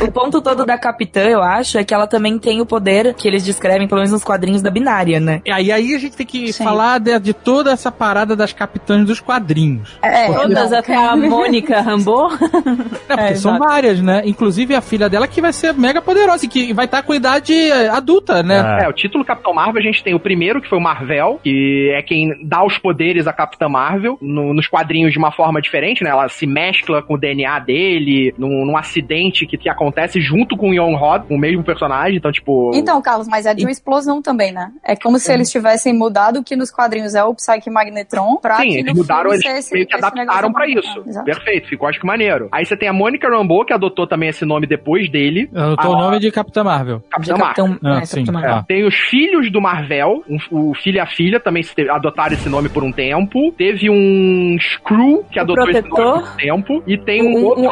O 0.00 0.10
ponto 0.12 0.40
todo 0.40 0.64
da 0.64 0.78
Capitã, 0.78 1.22
eu 1.22 1.42
acho, 1.42 1.78
é 1.78 1.84
que 1.84 1.92
ela 1.94 2.06
também 2.06 2.38
tem 2.38 2.60
o 2.60 2.66
poder 2.66 3.14
que 3.14 3.26
eles 3.28 3.44
descrevem, 3.44 3.86
pelo 3.88 3.98
menos 4.00 4.12
nos 4.12 4.24
quadrinhos 4.24 4.62
da 4.62 4.70
binária, 4.70 5.18
né? 5.20 5.40
E 5.44 5.50
aí, 5.50 5.70
aí 5.72 5.94
a 5.94 5.98
gente 5.98 6.16
tem 6.16 6.26
que 6.26 6.52
Sim. 6.52 6.64
falar 6.64 6.98
de, 6.98 7.18
de 7.18 7.32
toda 7.32 7.70
essa 7.72 7.90
parada 7.90 8.34
das 8.36 8.52
capitãs 8.52 9.04
dos 9.04 9.20
quadrinhos. 9.20 9.98
É, 10.02 10.26
Todas 10.32 10.72
até 10.72 10.94
a 10.94 11.16
Mônica 11.16 11.80
Rambo. 11.80 12.28
É, 12.32 12.36
porque 12.38 13.22
É, 13.22 13.34
são 13.34 13.54
exato. 13.54 13.58
várias, 13.58 14.00
né? 14.00 14.22
Inclusive 14.24 14.74
a 14.74 14.80
filha 14.80 15.08
dela 15.08 15.26
que 15.26 15.40
vai 15.40 15.52
ser 15.52 15.72
mega 15.74 16.00
poderosa 16.02 16.44
e 16.44 16.48
que 16.48 16.72
vai 16.72 16.84
estar 16.84 17.02
com 17.02 17.14
idade 17.14 17.52
eh, 17.54 17.88
adulta, 17.88 18.42
né? 18.42 18.80
É, 18.84 18.88
o 18.88 18.92
título 18.92 19.24
Capitão 19.24 19.52
Marvel, 19.54 19.80
a 19.80 19.84
gente 19.84 20.02
tem 20.02 20.14
o 20.14 20.20
primeiro, 20.20 20.60
que 20.60 20.68
foi 20.68 20.78
o 20.78 20.80
Marvel, 20.80 21.40
que 21.42 21.90
é 21.94 22.02
quem 22.02 22.46
dá 22.46 22.64
os 22.64 22.78
poderes 22.78 23.26
à 23.26 23.32
Capitã 23.32 23.68
Marvel, 23.68 24.18
no- 24.20 24.52
nos 24.54 24.66
quadrinhos 24.68 25.12
de 25.12 25.18
uma 25.18 25.32
forma 25.32 25.60
diferente, 25.60 26.02
né? 26.04 26.10
Ela 26.10 26.28
se 26.28 26.46
mescla 26.46 27.02
com 27.02 27.14
o 27.14 27.18
DNA 27.18 27.58
dele, 27.60 28.34
num, 28.38 28.64
num 28.66 28.76
acidente 28.76 29.27
que, 29.30 29.46
que 29.58 29.68
acontece 29.68 30.20
junto 30.20 30.56
com 30.56 30.70
o 30.70 30.74
Young 30.74 30.94
Rod, 30.96 31.22
o 31.30 31.38
mesmo 31.38 31.62
personagem, 31.62 32.16
então, 32.16 32.30
tipo... 32.32 32.70
Então, 32.74 33.00
Carlos, 33.02 33.28
mas 33.28 33.46
é 33.46 33.54
de 33.54 33.64
uma 33.64 33.70
explosão 33.70 34.20
também, 34.22 34.52
né? 34.52 34.70
É 34.84 34.94
como 34.96 35.18
se 35.18 35.32
eles 35.32 35.50
tivessem 35.50 35.92
mudado 35.92 36.40
o 36.40 36.44
que 36.44 36.56
nos 36.56 36.70
quadrinhos 36.70 37.14
é 37.14 37.22
o 37.24 37.34
Psyche 37.34 37.70
Magnetron 37.70 38.36
pra 38.36 38.56
Sim, 38.56 38.68
que 38.68 38.74
eles 38.78 38.92
no 38.94 39.00
mudaram, 39.00 39.30
filme 39.30 39.44
eles 39.46 39.58
esse- 39.58 39.74
meio 39.74 39.86
que 39.86 39.94
esse 39.96 40.04
adaptaram 40.04 40.52
pra 40.52 40.66
isso. 40.68 41.02
Exato. 41.06 41.24
Perfeito, 41.24 41.68
ficou 41.68 41.88
acho 41.88 42.00
que 42.00 42.06
maneiro. 42.06 42.48
Aí 42.52 42.64
você 42.64 42.76
tem 42.76 42.88
a 42.88 42.92
Monica 42.92 43.28
Rambeau, 43.28 43.64
que 43.64 43.72
adotou 43.72 44.06
também 44.06 44.28
esse 44.28 44.44
nome 44.44 44.66
depois 44.66 45.10
dele. 45.10 45.48
Anotou 45.54 45.92
Ah, 45.92 45.96
o 45.96 46.00
nome 46.00 46.18
de 46.20 46.30
Capitã 46.30 46.64
Marvel. 46.64 47.02
Capitã 47.10 47.34
De 47.34 47.40
Marvel. 47.40 47.66
Capitão, 47.66 47.90
Ah, 47.92 47.98
é, 48.00 48.04
sim, 48.04 48.16
Capitão 48.24 48.34
Marvel. 48.34 48.56
é. 48.58 48.64
Tem 48.68 48.86
os 48.86 48.94
filhos 48.94 49.50
do 49.52 49.60
Marvel, 49.60 50.22
um- 50.28 50.70
o 50.70 50.74
filho 50.74 50.96
e 50.96 51.00
a 51.00 51.06
filha 51.06 51.38
também 51.40 51.62
adotaram 51.90 52.34
esse 52.34 52.48
nome 52.48 52.68
por 52.68 52.82
um 52.84 52.92
tempo. 52.92 53.52
Teve 53.56 53.90
um 53.90 54.56
Screw 54.60 55.24
que 55.30 55.38
O 55.38 55.42
adotou 55.42 55.70
esse 55.70 55.82
protetor. 55.82 56.06
nome 56.16 56.22
por 56.22 56.32
um 56.32 56.36
tempo. 56.36 56.82
E 56.86 56.98
tem 56.98 57.22
um, 57.22 57.38
Um- 57.38 57.44
outro, 57.44 57.62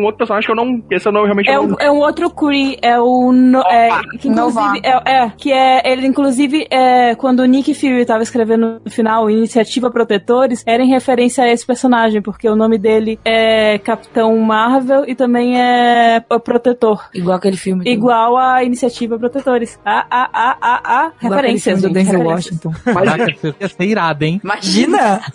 um 0.00 0.04
outro 0.04 0.18
personagem 0.18 0.46
que 0.46 0.52
eu 0.52 0.56
não. 0.56 0.80
Esse 0.90 1.08
eu 1.08 1.12
não 1.12 1.24
realmente 1.24 1.48
É 1.50 1.54
não. 1.56 1.64
um, 1.64 1.74
é 1.80 1.90
um 1.90 1.98
outro 1.98 2.30
Kree, 2.30 2.78
é 2.80 2.98
o. 3.00 3.32
No, 3.32 3.60
é, 3.62 3.88
que 4.18 4.28
inclusive, 4.28 4.80
é, 4.84 5.10
é, 5.24 5.32
que 5.36 5.52
é. 5.52 5.82
Ele, 5.92 6.06
inclusive, 6.06 6.66
é, 6.70 7.14
quando 7.16 7.40
o 7.40 7.44
Nick 7.44 7.74
Fury 7.74 8.04
tava 8.06 8.22
escrevendo 8.22 8.80
no 8.84 8.90
final 8.90 9.28
Iniciativa 9.28 9.90
Protetores, 9.90 10.62
era 10.66 10.82
em 10.82 10.88
referência 10.88 11.42
a 11.44 11.48
esse 11.50 11.66
personagem, 11.66 12.22
porque 12.22 12.48
o 12.48 12.54
nome 12.54 12.78
dele 12.78 13.18
é 13.24 13.78
Capitão 13.78 14.36
Marvel 14.38 15.04
e 15.08 15.14
também 15.14 15.60
é 15.60 16.22
o 16.30 16.38
Protetor. 16.38 17.08
Igual 17.14 17.36
aquele 17.36 17.56
filme. 17.56 17.82
do- 17.84 17.90
Igual 17.90 18.36
a 18.36 18.62
Iniciativa 18.62 19.18
Protetores. 19.18 19.78
A, 19.84 20.06
a, 20.10 20.28
a, 20.32 20.56
a, 20.60 20.74
a. 21.06 21.12
igual 21.20 21.38
aquele 21.38 21.54
Referências, 21.54 21.80
filme 21.80 21.88
do 21.88 21.94
Denzel. 21.94 22.22
Washington. 22.26 22.72
Caraca, 22.84 23.54
ia 23.60 23.68
ser 23.68 23.84
irado, 23.84 24.24
hein? 24.24 24.40
Imagina! 24.44 25.20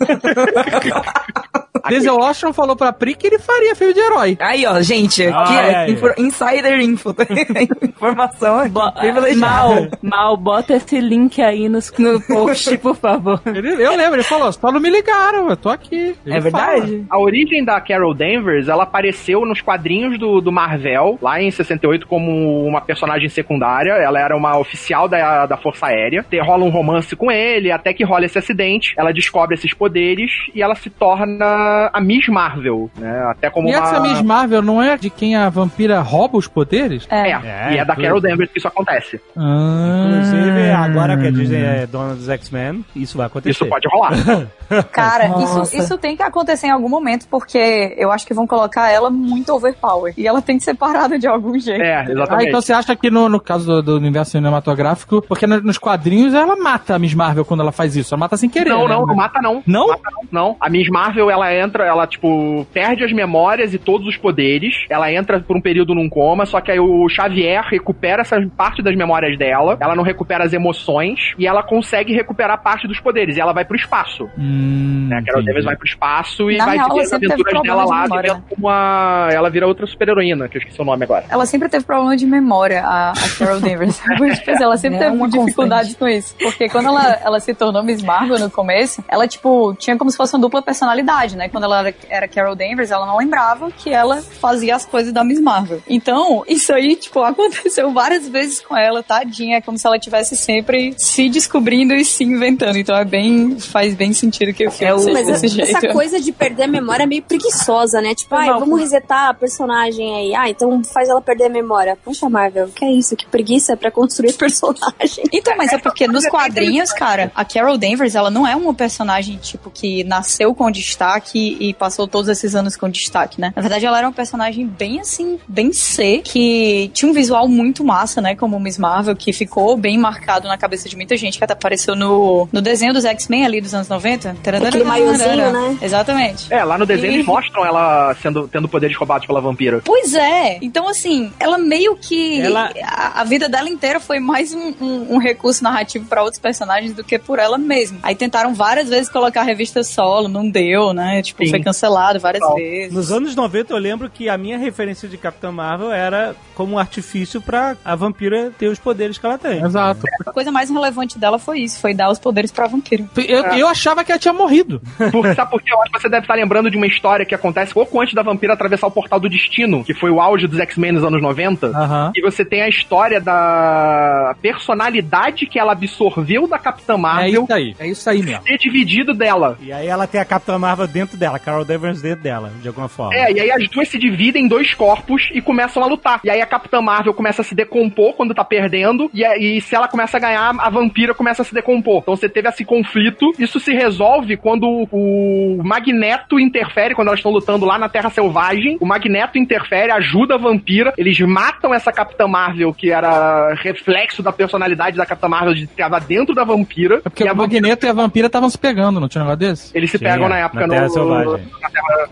Denzel 1.88 2.16
Washington 2.16 2.52
falou 2.52 2.76
pra 2.76 2.92
Pri 2.92 3.14
que 3.14 3.26
ele 3.26 3.38
faria 3.38 3.74
filme 3.74 3.94
de 3.94 4.00
herói. 4.00 4.36
Aí, 4.40 4.66
ó, 4.66 4.80
gente, 4.80 5.24
aqui 5.26 5.52
Ai, 5.58 5.74
é 5.86 5.90
infor- 5.90 6.14
insider 6.18 6.80
info. 6.80 7.14
Informação 7.82 8.58
aqui. 8.60 8.70
Bo-. 8.70 8.92
Mal, 9.36 9.74
mal, 10.02 10.36
bota 10.36 10.74
esse 10.74 11.00
link 11.00 11.40
aí 11.40 11.68
nos, 11.68 11.92
no 11.98 12.20
post, 12.20 12.76
por 12.78 12.96
favor. 12.96 13.40
Ele- 13.46 13.82
eu 13.84 13.96
lembro, 13.96 14.16
ele 14.16 14.22
falou, 14.22 14.52
só 14.52 14.70
não 14.70 14.80
me 14.80 14.90
ligaram, 14.90 15.48
eu 15.48 15.56
tô 15.56 15.68
aqui. 15.68 16.14
Ele 16.24 16.36
É 16.36 16.40
verdade? 16.40 17.04
A 17.10 17.18
origem 17.18 17.64
da 17.64 17.80
Carol 17.80 18.14
Danvers, 18.14 18.68
ela 18.68 18.82
apareceu 18.84 19.44
nos 19.44 19.60
quadrinhos 19.60 20.18
do, 20.18 20.40
do 20.40 20.52
Marvel, 20.52 21.18
lá 21.20 21.40
em 21.40 21.50
68, 21.50 22.06
como 22.06 22.64
uma 22.66 22.80
personagem 22.80 23.28
secundária. 23.28 23.92
Ela 23.92 24.20
era 24.20 24.36
uma 24.36 24.58
oficial 24.58 25.08
da, 25.08 25.46
da 25.46 25.56
Força 25.56 25.86
Aérea. 25.86 26.24
Te- 26.28 26.40
rola 26.40 26.64
um 26.64 26.70
romance 26.70 27.14
com 27.16 27.30
ele, 27.30 27.70
até 27.70 27.92
que 27.92 28.04
rola 28.04 28.24
esse 28.26 28.38
acidente. 28.38 28.94
Ela 28.96 29.12
descobre 29.12 29.54
esses 29.54 29.72
poderes 29.74 30.30
e 30.54 30.62
ela 30.62 30.74
se 30.74 30.90
torna 30.90 31.71
a, 31.72 31.90
a 31.98 32.00
Miss 32.00 32.26
Marvel, 32.28 32.90
né? 32.98 33.24
Até 33.30 33.50
como 33.50 33.68
E 33.68 33.74
uma... 33.74 33.84
essa 33.84 34.00
Miss 34.00 34.22
Marvel 34.22 34.62
não 34.62 34.82
é 34.82 34.96
de 34.96 35.10
quem 35.10 35.34
a 35.36 35.48
vampira 35.48 36.00
rouba 36.00 36.36
os 36.38 36.46
poderes? 36.46 37.06
É, 37.10 37.30
É, 37.32 37.74
e 37.74 37.78
é 37.78 37.84
da. 37.84 37.96
Carol 37.96 38.20
Danvers 38.20 38.50
que 38.50 38.58
isso 38.58 38.68
acontece. 38.68 39.20
Ah. 39.36 40.06
Inclusive, 40.12 40.70
agora 40.70 41.16
que 41.16 41.26
a 41.26 41.30
Disney 41.30 41.62
é 41.62 41.86
dona 41.86 42.14
dos 42.14 42.28
X-Men, 42.28 42.84
isso 42.96 43.16
vai 43.16 43.26
acontecer. 43.26 43.50
Isso 43.50 43.66
pode 43.66 43.86
rolar. 43.88 44.12
Cara, 44.90 45.26
isso, 45.42 45.58
Nossa. 45.58 45.76
isso 45.76 45.98
tem 45.98 46.16
que 46.16 46.22
acontecer 46.22 46.66
em 46.66 46.70
algum 46.70 46.88
momento, 46.88 47.26
porque 47.30 47.94
eu 47.98 48.10
acho 48.10 48.26
que 48.26 48.32
vão 48.34 48.46
colocar 48.46 48.90
ela 48.90 49.10
muito 49.10 49.52
overpower. 49.52 50.14
E 50.16 50.26
ela 50.26 50.40
tem 50.40 50.56
que 50.56 50.64
ser 50.64 50.74
parada 50.74 51.18
de 51.18 51.26
algum 51.26 51.58
jeito. 51.58 51.82
É, 51.82 51.96
Ah, 51.96 52.04
exatamente. 52.10 52.48
então 52.48 52.60
você 52.60 52.72
acha 52.72 52.96
que 52.96 53.10
no, 53.10 53.28
no 53.28 53.38
caso 53.40 53.66
do, 53.66 53.82
do 53.82 53.96
universo 53.96 54.32
cinematográfico, 54.32 55.22
porque 55.28 55.46
no- 55.46 55.60
nos 55.60 55.76
quadrinhos 55.78 56.32
ela 56.34 56.56
mata 56.56 56.94
a 56.94 56.98
Miss 56.98 57.14
Marvel 57.14 57.44
quando 57.44 57.60
ela 57.60 57.72
faz 57.72 57.94
isso, 57.96 58.14
ela 58.14 58.20
mata 58.20 58.36
sem 58.36 58.48
querer. 58.48 58.70
Não, 58.70 58.88
né? 58.88 58.94
não, 58.94 59.06
não 59.06 59.14
mata 59.14 59.40
não. 59.42 59.62
Não? 59.66 59.88
Mata 59.88 60.02
não, 60.10 60.28
não. 60.32 60.56
A 60.60 60.70
Miss 60.70 60.88
Marvel, 60.88 61.30
ela 61.30 61.50
entra, 61.62 61.84
ela, 61.84 62.06
tipo, 62.06 62.66
perde 62.72 63.04
as 63.04 63.12
memórias 63.12 63.72
e 63.74 63.78
todos 63.78 64.06
os 64.06 64.16
poderes. 64.16 64.74
Ela 64.88 65.12
entra 65.12 65.40
por 65.40 65.56
um 65.56 65.60
período 65.60 65.94
num 65.94 66.08
coma, 66.08 66.46
só 66.46 66.60
que 66.60 66.70
aí 66.70 66.80
o 66.80 67.08
Xavier 67.08 67.64
recupera 67.64 68.22
essa 68.22 68.36
parte 68.56 68.82
das 68.82 68.96
memórias 68.96 69.38
dela. 69.38 69.76
Ela 69.80 69.94
não 69.94 70.02
recupera 70.02 70.44
as 70.44 70.52
emoções 70.52 71.32
e 71.38 71.46
ela 71.46 71.62
consegue 71.62 72.12
recuperar 72.12 72.62
parte 72.62 72.86
dos 72.86 73.00
poderes. 73.00 73.36
E 73.36 73.40
ela 73.40 73.52
vai 73.52 73.64
pro 73.64 73.76
espaço. 73.76 74.28
Hum, 74.38 75.08
Né? 75.08 75.18
A 75.18 75.24
Carol. 75.24 75.44
Danvers 75.44 75.64
vai 75.64 75.76
pro 75.76 75.86
espaço 75.86 76.50
e 76.50 76.56
Na 76.56 76.66
vai 76.66 76.76
real, 76.76 76.98
as 76.98 77.12
aventuras 77.12 77.62
dela 77.62 77.84
de 77.84 77.90
lá, 77.90 78.02
memória, 78.02 78.34
vivendo 78.34 78.44
como 78.48 78.68
a... 78.68 79.28
Ela 79.32 79.50
vira 79.50 79.66
outra 79.66 79.86
super-heroína, 79.86 80.48
que 80.48 80.56
eu 80.56 80.60
esqueci 80.60 80.80
o 80.80 80.84
nome 80.84 81.04
agora. 81.04 81.24
Ela 81.28 81.46
sempre 81.46 81.68
teve 81.68 81.84
problema 81.84 82.16
de 82.16 82.26
memória, 82.26 82.82
a, 82.84 83.12
a 83.12 83.38
Carol 83.38 83.60
Danvers. 83.60 84.00
É, 84.08 84.52
ela 84.62 84.76
sempre 84.76 84.98
É 84.98 85.04
teve 85.04 85.16
uma 85.16 85.28
dificuldade 85.28 85.94
com 85.96 86.08
isso. 86.08 86.34
Porque 86.38 86.68
quando 86.68 86.86
ela, 86.86 87.18
ela 87.24 87.40
se 87.40 87.54
tornou 87.54 87.82
Miss 87.82 88.02
Marvel 88.02 88.38
no 88.38 88.50
começo, 88.50 89.04
ela, 89.08 89.26
tipo, 89.26 89.74
tinha 89.74 89.96
como 89.96 90.10
se 90.10 90.16
fosse 90.16 90.34
uma 90.34 90.40
dupla 90.40 90.62
personalidade, 90.62 91.36
né? 91.36 91.48
Quando 91.52 91.64
ela 91.64 91.80
era, 91.80 91.94
era 92.08 92.26
Carol 92.28 92.56
Danvers, 92.56 92.90
ela 92.90 93.06
não 93.06 93.16
lembrava 93.18 93.70
que 93.70 93.90
ela 93.90 94.20
fazia 94.22 94.74
as 94.74 94.84
coisas 94.84 95.12
da 95.12 95.22
Miss 95.22 95.40
Marvel. 95.40 95.82
Então, 95.88 96.42
isso 96.48 96.72
aí, 96.72 96.96
tipo, 96.96 97.20
aconteceu 97.22 97.92
várias 97.92 98.28
vezes 98.28 98.60
com 98.60 98.76
ela, 98.76 99.02
tadinha. 99.02 99.58
É 99.58 99.60
como 99.60 99.78
se 99.78 99.86
ela 99.86 99.98
tivesse 99.98 100.36
sempre 100.36 100.94
se 100.96 101.28
descobrindo 101.28 101.94
e 101.94 102.04
se 102.04 102.24
inventando. 102.24 102.76
Então 102.76 102.96
é 102.96 103.04
bem. 103.04 103.60
faz 103.60 103.94
bem 103.94 104.12
sentido 104.12 104.52
que 104.52 104.66
o 104.66 104.70
filme 104.70 104.92
É 104.94 104.98
seja 104.98 105.12
Mas 105.12 105.26
desse 105.26 105.60
essa 105.60 105.80
jeito. 105.80 105.92
coisa 105.94 106.18
de 106.20 106.32
perder 106.32 106.64
a 106.64 106.68
memória 106.68 107.02
é 107.04 107.06
meio 107.06 107.22
preguiçosa, 107.22 108.00
né? 108.00 108.14
Tipo, 108.14 108.34
ai, 108.34 108.48
Não. 108.48 108.60
vamos 108.60 108.80
resetar 108.80 109.28
a 109.28 109.34
personagem 109.34 110.14
aí. 110.16 110.34
Ah, 110.34 110.48
então 110.48 110.82
faz 110.84 111.08
ela 111.08 111.20
perder 111.20 111.44
a 111.46 111.50
memória. 111.50 111.96
Poxa, 112.02 112.28
Marvel, 112.28 112.68
que 112.68 112.84
é 112.84 112.90
isso? 112.90 113.14
Que 113.14 113.26
preguiça 113.26 113.76
pra 113.76 113.90
construir 113.90 114.32
personagem. 114.38 115.24
Então, 115.32 115.54
mas 115.56 115.72
é 115.72 115.78
porque 115.78 116.06
nos 116.08 116.26
quadrinhos, 116.26 116.92
cara, 116.92 117.30
a 117.34 117.44
Carol 117.44 117.76
Danvers, 117.76 118.14
ela 118.14 118.30
não 118.30 118.46
é 118.46 118.56
uma 118.56 118.72
personagem, 118.72 119.36
tipo, 119.36 119.70
que 119.70 120.02
nasceu 120.04 120.54
com 120.54 120.70
destaque 120.70 121.41
e 121.60 121.74
passou 121.74 122.06
todos 122.06 122.28
esses 122.28 122.54
anos 122.54 122.76
com 122.76 122.88
destaque, 122.88 123.40
né? 123.40 123.52
Na 123.54 123.62
verdade, 123.62 123.84
ela 123.86 123.98
era 123.98 124.06
uma 124.06 124.12
personagem 124.12 124.66
bem, 124.66 125.00
assim, 125.00 125.38
bem 125.48 125.72
C, 125.72 126.20
que 126.24 126.90
tinha 126.94 127.10
um 127.10 127.14
visual 127.14 127.46
muito 127.48 127.84
massa, 127.84 128.20
né? 128.20 128.34
Como 128.34 128.58
Miss 128.58 128.78
Marvel, 128.78 129.14
que 129.16 129.32
ficou 129.32 129.76
bem 129.76 129.98
marcado 129.98 130.48
na 130.48 130.56
cabeça 130.58 130.88
de 130.88 130.96
muita 130.96 131.16
gente, 131.16 131.38
que 131.38 131.44
até 131.44 131.52
apareceu 131.52 131.94
no, 131.94 132.48
no 132.52 132.60
desenho 132.60 132.92
dos 132.92 133.04
X-Men 133.04 133.44
ali 133.44 133.60
dos 133.60 133.74
anos 133.74 133.88
90. 133.88 134.36
Aquele 134.68 134.84
maiozinho, 134.84 135.52
né? 135.52 135.78
Exatamente. 135.82 136.52
É, 136.52 136.64
lá 136.64 136.76
no 136.78 136.86
desenho 136.86 137.12
E- 137.12 137.14
eles 137.16 137.26
mostram 137.26 137.64
ela 137.64 138.14
sendo, 138.22 138.48
tendo 138.48 138.68
poderes 138.68 138.96
roubados 138.96 139.26
pela 139.26 139.40
vampira. 139.40 139.80
Pois 139.84 140.14
é. 140.14 140.58
Então, 140.62 140.88
assim, 140.88 141.32
ela 141.38 141.58
meio 141.58 141.96
que. 141.96 142.40
Ela- 142.40 142.70
A, 142.84 143.20
a 143.20 143.24
vida 143.24 143.48
dela 143.48 143.68
inteira 143.68 144.00
foi 144.00 144.18
mais 144.18 144.52
um, 144.54 144.74
um- 144.80 145.14
um 145.14 145.18
recurso 145.18 145.62
narrativo 145.62 146.06
pra 146.06 146.22
outros 146.22 146.40
personagens 146.40 146.92
do 146.94 147.02
que 147.04 147.18
por 147.18 147.38
ela 147.38 147.56
mesma. 147.58 147.98
Aí 148.02 148.14
tentaram 148.14 148.54
várias 148.54 148.88
vezes 148.88 149.08
colocar 149.08 149.40
a 149.40 149.44
revista 149.44 149.82
solo, 149.84 150.28
não 150.28 150.48
deu, 150.48 150.92
né? 150.92 151.22
Tipo, 151.32 151.44
Sim. 151.44 151.50
foi 151.50 151.60
cancelado 151.60 152.20
várias 152.20 152.40
Total. 152.40 152.56
vezes. 152.56 152.92
Nos 152.94 153.10
anos 153.10 153.34
90 153.34 153.72
eu 153.72 153.78
lembro 153.78 154.10
que 154.10 154.28
a 154.28 154.36
minha 154.36 154.58
referência 154.58 155.08
de 155.08 155.16
Capitã 155.16 155.50
Marvel 155.50 155.90
era 155.90 156.34
como 156.54 156.74
um 156.74 156.78
artifício 156.78 157.40
pra 157.40 157.76
a 157.84 157.94
vampira 157.94 158.52
ter 158.58 158.68
os 158.68 158.78
poderes 158.78 159.18
que 159.18 159.24
ela 159.26 159.38
tem. 159.38 159.62
Exato. 159.64 160.02
A 160.26 160.32
coisa 160.32 160.50
mais 160.52 160.68
relevante 160.70 161.18
dela 161.18 161.38
foi 161.38 161.60
isso, 161.60 161.80
foi 161.80 161.94
dar 161.94 162.10
os 162.10 162.18
poderes 162.18 162.50
pra 162.52 162.66
vampiro. 162.66 163.08
Eu, 163.16 163.42
eu 163.52 163.68
achava 163.68 164.04
que 164.04 164.12
ela 164.12 164.18
tinha 164.18 164.34
morrido. 164.34 164.80
Por, 165.10 165.34
sabe 165.34 165.50
por 165.50 165.62
quê? 165.62 165.72
Eu 165.72 165.80
acho 165.82 165.92
que 165.92 166.00
você 166.00 166.08
deve 166.08 166.22
estar 166.24 166.34
lembrando 166.34 166.70
de 166.70 166.76
uma 166.76 166.86
história 166.86 167.24
que 167.24 167.34
acontece 167.34 167.72
pouco 167.72 168.00
antes 168.00 168.14
da 168.14 168.22
vampira 168.22 168.52
atravessar 168.52 168.86
o 168.86 168.90
portal 168.90 169.18
do 169.18 169.28
destino, 169.28 169.82
que 169.84 169.94
foi 169.94 170.10
o 170.10 170.20
auge 170.20 170.46
dos 170.46 170.58
X-Men 170.60 170.92
nos 170.92 171.04
anos 171.04 171.22
90. 171.22 171.66
Aham. 171.68 172.12
E 172.14 172.20
você 172.22 172.44
tem 172.44 172.62
a 172.62 172.68
história 172.68 173.20
da 173.20 174.34
personalidade 174.40 175.46
que 175.46 175.58
ela 175.58 175.72
absorveu 175.72 176.46
da 176.46 176.58
Capitã 176.58 176.94
É 176.94 176.96
Marvel 176.96 177.42
isso 177.44 177.52
aí. 177.52 177.76
É 177.78 177.86
isso 177.88 178.10
aí 178.10 178.22
mesmo. 178.22 178.42
ter 178.44 178.58
dividido 178.58 179.14
dela. 179.14 179.56
E 179.60 179.72
aí 179.72 179.86
ela 179.86 180.06
tem 180.06 180.20
a 180.20 180.24
Capitã 180.24 180.58
Marvel 180.58 180.86
dentro 180.86 181.16
dela, 181.22 181.38
Carol 181.38 181.64
Danvers 181.64 182.02
dentro 182.02 182.22
dela, 182.22 182.50
de 182.60 182.66
alguma 182.66 182.88
forma. 182.88 183.14
É, 183.14 183.30
e 183.30 183.40
aí 183.40 183.50
as 183.50 183.68
duas 183.68 183.88
se 183.88 183.98
dividem 183.98 184.44
em 184.44 184.48
dois 184.48 184.74
corpos 184.74 185.30
e 185.32 185.40
começam 185.40 185.82
a 185.82 185.86
lutar. 185.86 186.20
E 186.24 186.30
aí 186.30 186.40
a 186.40 186.46
Capitã 186.46 186.80
Marvel 186.80 187.14
começa 187.14 187.42
a 187.42 187.44
se 187.44 187.54
decompor 187.54 188.14
quando 188.14 188.34
tá 188.34 188.44
perdendo, 188.44 189.10
e, 189.14 189.24
aí, 189.24 189.60
se 189.60 189.74
ela 189.74 189.86
começa 189.86 190.16
a 190.16 190.20
ganhar, 190.20 190.54
a 190.58 190.68
vampira 190.68 191.14
começa 191.14 191.42
a 191.42 191.44
se 191.44 191.54
decompor. 191.54 192.00
Então 192.02 192.16
você 192.16 192.28
teve 192.28 192.48
esse 192.48 192.64
conflito. 192.64 193.32
Isso 193.38 193.60
se 193.60 193.72
resolve 193.72 194.36
quando 194.36 194.64
o, 194.90 195.58
o 195.58 195.62
Magneto 195.62 196.40
interfere, 196.40 196.94
quando 196.94 197.08
elas 197.08 197.20
estão 197.20 197.30
lutando 197.30 197.64
lá 197.64 197.78
na 197.78 197.88
Terra 197.88 198.10
Selvagem. 198.10 198.78
O 198.80 198.86
Magneto 198.86 199.38
interfere, 199.38 199.92
ajuda 199.92 200.34
a 200.34 200.38
vampira. 200.38 200.92
Eles 200.98 201.18
matam 201.20 201.72
essa 201.72 201.92
Capitã 201.92 202.26
Marvel, 202.26 202.74
que 202.74 202.90
era 202.90 203.54
reflexo 203.54 204.22
da 204.22 204.32
personalidade 204.32 204.96
da 204.96 205.06
Capitã 205.06 205.28
Marvel, 205.28 205.54
de 205.54 205.64
estava 205.64 206.00
dentro 206.00 206.34
da 206.34 206.42
vampira. 206.42 206.96
É 206.96 207.08
porque 207.08 207.22
e 207.22 207.28
a 207.28 207.32
o 207.32 207.36
vampira, 207.36 207.60
Magneto 207.60 207.86
e 207.86 207.88
a 207.88 207.92
vampira 207.92 208.26
estavam 208.26 208.50
se 208.50 208.58
pegando, 208.58 208.98
não 208.98 209.08
tinha 209.08 209.22
um 209.22 209.26
negócio 209.26 209.48
desse? 209.48 209.72
eles 209.82 209.90
se 209.90 209.98
Tinha, 209.98 210.10
pegam 210.10 210.28
na 210.28 210.38
época 210.38 210.66
na 210.66 210.74
Terra 210.74 210.88
no, 210.88 210.94
Selvagem. 211.18 211.52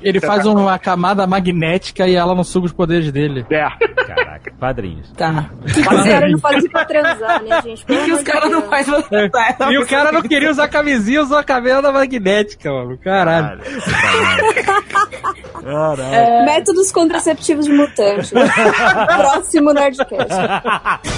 Ele 0.02 0.20
faz 0.20 0.46
uma 0.46 0.78
camada 0.78 1.26
magnética 1.26 2.06
e 2.06 2.14
ela 2.14 2.34
não 2.34 2.44
suga 2.44 2.66
os 2.66 2.72
poderes 2.72 3.10
dele. 3.12 3.44
É. 3.50 3.68
Caraca, 4.04 4.52
quadrinhos. 4.58 5.10
Tá. 5.12 5.50
Os 5.64 5.72
caras 5.84 6.32
não 6.32 6.38
fazem 6.38 6.58
isso 6.58 6.70
pra 6.70 6.84
transar, 6.84 7.42
né, 7.42 7.62
gente? 7.62 7.84
Pelo 7.84 8.06
E 8.08 8.12
os 8.12 8.22
caras 8.22 8.50
não 8.50 8.62
fazem 8.62 8.94
E 9.70 9.78
o 9.78 9.86
cara 9.86 10.12
não 10.12 10.22
queria 10.22 10.50
usar 10.50 10.68
camisinha, 10.68 11.22
usou 11.22 11.38
a 11.38 11.44
camisa 11.44 11.92
magnética, 11.92 12.70
mano. 12.72 12.98
Caralho. 12.98 13.60
Caralho. 15.62 16.44
Métodos 16.44 16.90
contraceptivos 16.90 17.66
de 17.66 17.72
mutante. 17.72 18.32
Próximo 19.16 19.72
Nerdcast. 19.72 20.32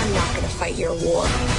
I'm 0.00 0.12
not 0.14 0.34
gonna 0.34 0.48
fight 0.58 0.78
your 0.78 0.94
war. 1.04 1.49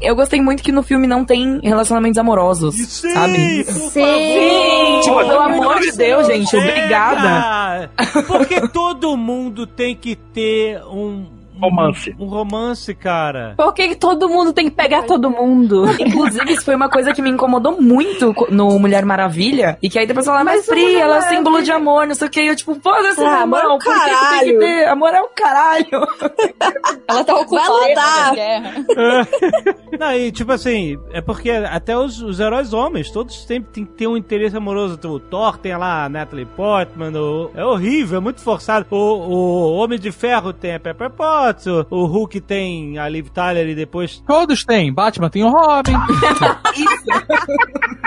Eu 0.00 0.14
gostei 0.14 0.40
muito 0.40 0.62
que 0.62 0.72
no 0.72 0.82
filme 0.82 1.06
não 1.06 1.24
tem 1.24 1.60
relacionamentos 1.62 2.18
amorosos, 2.18 2.74
Sim, 2.74 3.12
sabe? 3.14 3.64
Sim! 3.64 5.00
Tipo, 5.02 5.16
pelo 5.18 5.40
amor 5.40 5.80
de 5.80 5.92
Deus, 5.92 6.26
gente, 6.26 6.56
obrigada. 6.56 7.90
Chega! 8.12 8.22
Porque 8.26 8.68
todo 8.68 9.16
mundo 9.16 9.66
tem 9.66 9.94
que 9.94 10.16
ter 10.16 10.82
um 10.84 11.26
Romance. 11.56 12.12
Um, 12.18 12.26
romance, 12.26 12.92
cara. 12.96 13.54
Por 13.56 13.72
que 13.72 13.86
que 13.90 13.94
todo 13.94 14.28
mundo 14.28 14.52
tem 14.52 14.64
que 14.68 14.72
pegar 14.74 15.04
todo 15.04 15.30
mundo? 15.30 15.84
Inclusive, 16.02 16.52
isso 16.52 16.64
foi 16.64 16.74
uma 16.74 16.90
coisa 16.90 17.12
que 17.14 17.22
me 17.22 17.30
incomodou 17.30 17.80
muito 17.80 18.34
no 18.50 18.76
Mulher 18.76 19.04
Maravilha. 19.04 19.78
E 19.80 19.88
que 19.88 19.96
aí 19.96 20.04
depois 20.04 20.26
ela, 20.26 20.42
mas 20.42 20.66
Mas 20.66 20.76
Mulher 20.76 20.94
ela 20.94 21.02
é 21.02 21.06
Maravilha- 21.20 21.36
símbolo 21.38 21.62
de 21.62 21.70
amor, 21.70 22.08
não 22.08 22.14
sei 22.16 22.26
o 22.26 22.30
que. 22.30 22.40
Eu, 22.40 22.56
tipo, 22.56 22.74
foda-se, 22.82 23.20
Ah, 23.20 23.24
meu 23.30 23.42
amor 23.44 23.58
é 23.58 23.62
irmão, 23.62 23.76
o 23.76 23.78
por 23.78 23.94
que 23.94 24.00
que 24.00 24.04
tem 24.04 24.18
que 24.18 24.33
caralho. 24.52 24.58
ter? 24.60 24.88
Amor 24.88 25.14
é 25.14 25.20
o 25.22 25.28
caralho. 25.28 25.86
Ela 27.08 27.24
tá 27.24 27.34
ocupada 27.34 28.34
guerra. 28.34 28.74
Não, 29.98 30.12
e 30.14 30.32
tipo 30.32 30.52
assim, 30.52 30.98
é 31.12 31.20
porque 31.20 31.50
até 31.50 31.96
os, 31.96 32.20
os 32.22 32.40
heróis 32.40 32.72
homens, 32.72 33.10
todos 33.10 33.44
sempre 33.44 33.70
tem 33.72 33.84
que 33.84 33.92
ter 33.92 34.06
um 34.06 34.16
interesse 34.16 34.56
amoroso. 34.56 34.98
O 35.08 35.20
Thor 35.20 35.58
tem 35.58 35.76
lá 35.76 36.04
a 36.04 36.08
Natalie 36.08 36.46
Portman, 36.46 37.12
o- 37.18 37.50
é 37.54 37.64
horrível, 37.64 38.18
é 38.18 38.20
muito 38.20 38.40
forçado. 38.40 38.86
O, 38.90 38.96
o 38.96 39.74
Homem 39.76 39.98
de 39.98 40.10
Ferro 40.10 40.52
tem 40.52 40.74
a 40.74 40.80
Pepper 40.80 41.10
Potts, 41.10 41.66
o, 41.66 41.86
o 41.90 42.06
Hulk 42.06 42.40
tem 42.40 42.98
a 42.98 43.08
Liv 43.08 43.28
Tyler 43.28 43.68
e 43.68 43.74
depois 43.74 44.22
Todos 44.26 44.64
têm. 44.64 44.92
Batman 44.92 45.28
tem 45.30 45.44
o 45.44 45.50
Robin. 45.50 45.94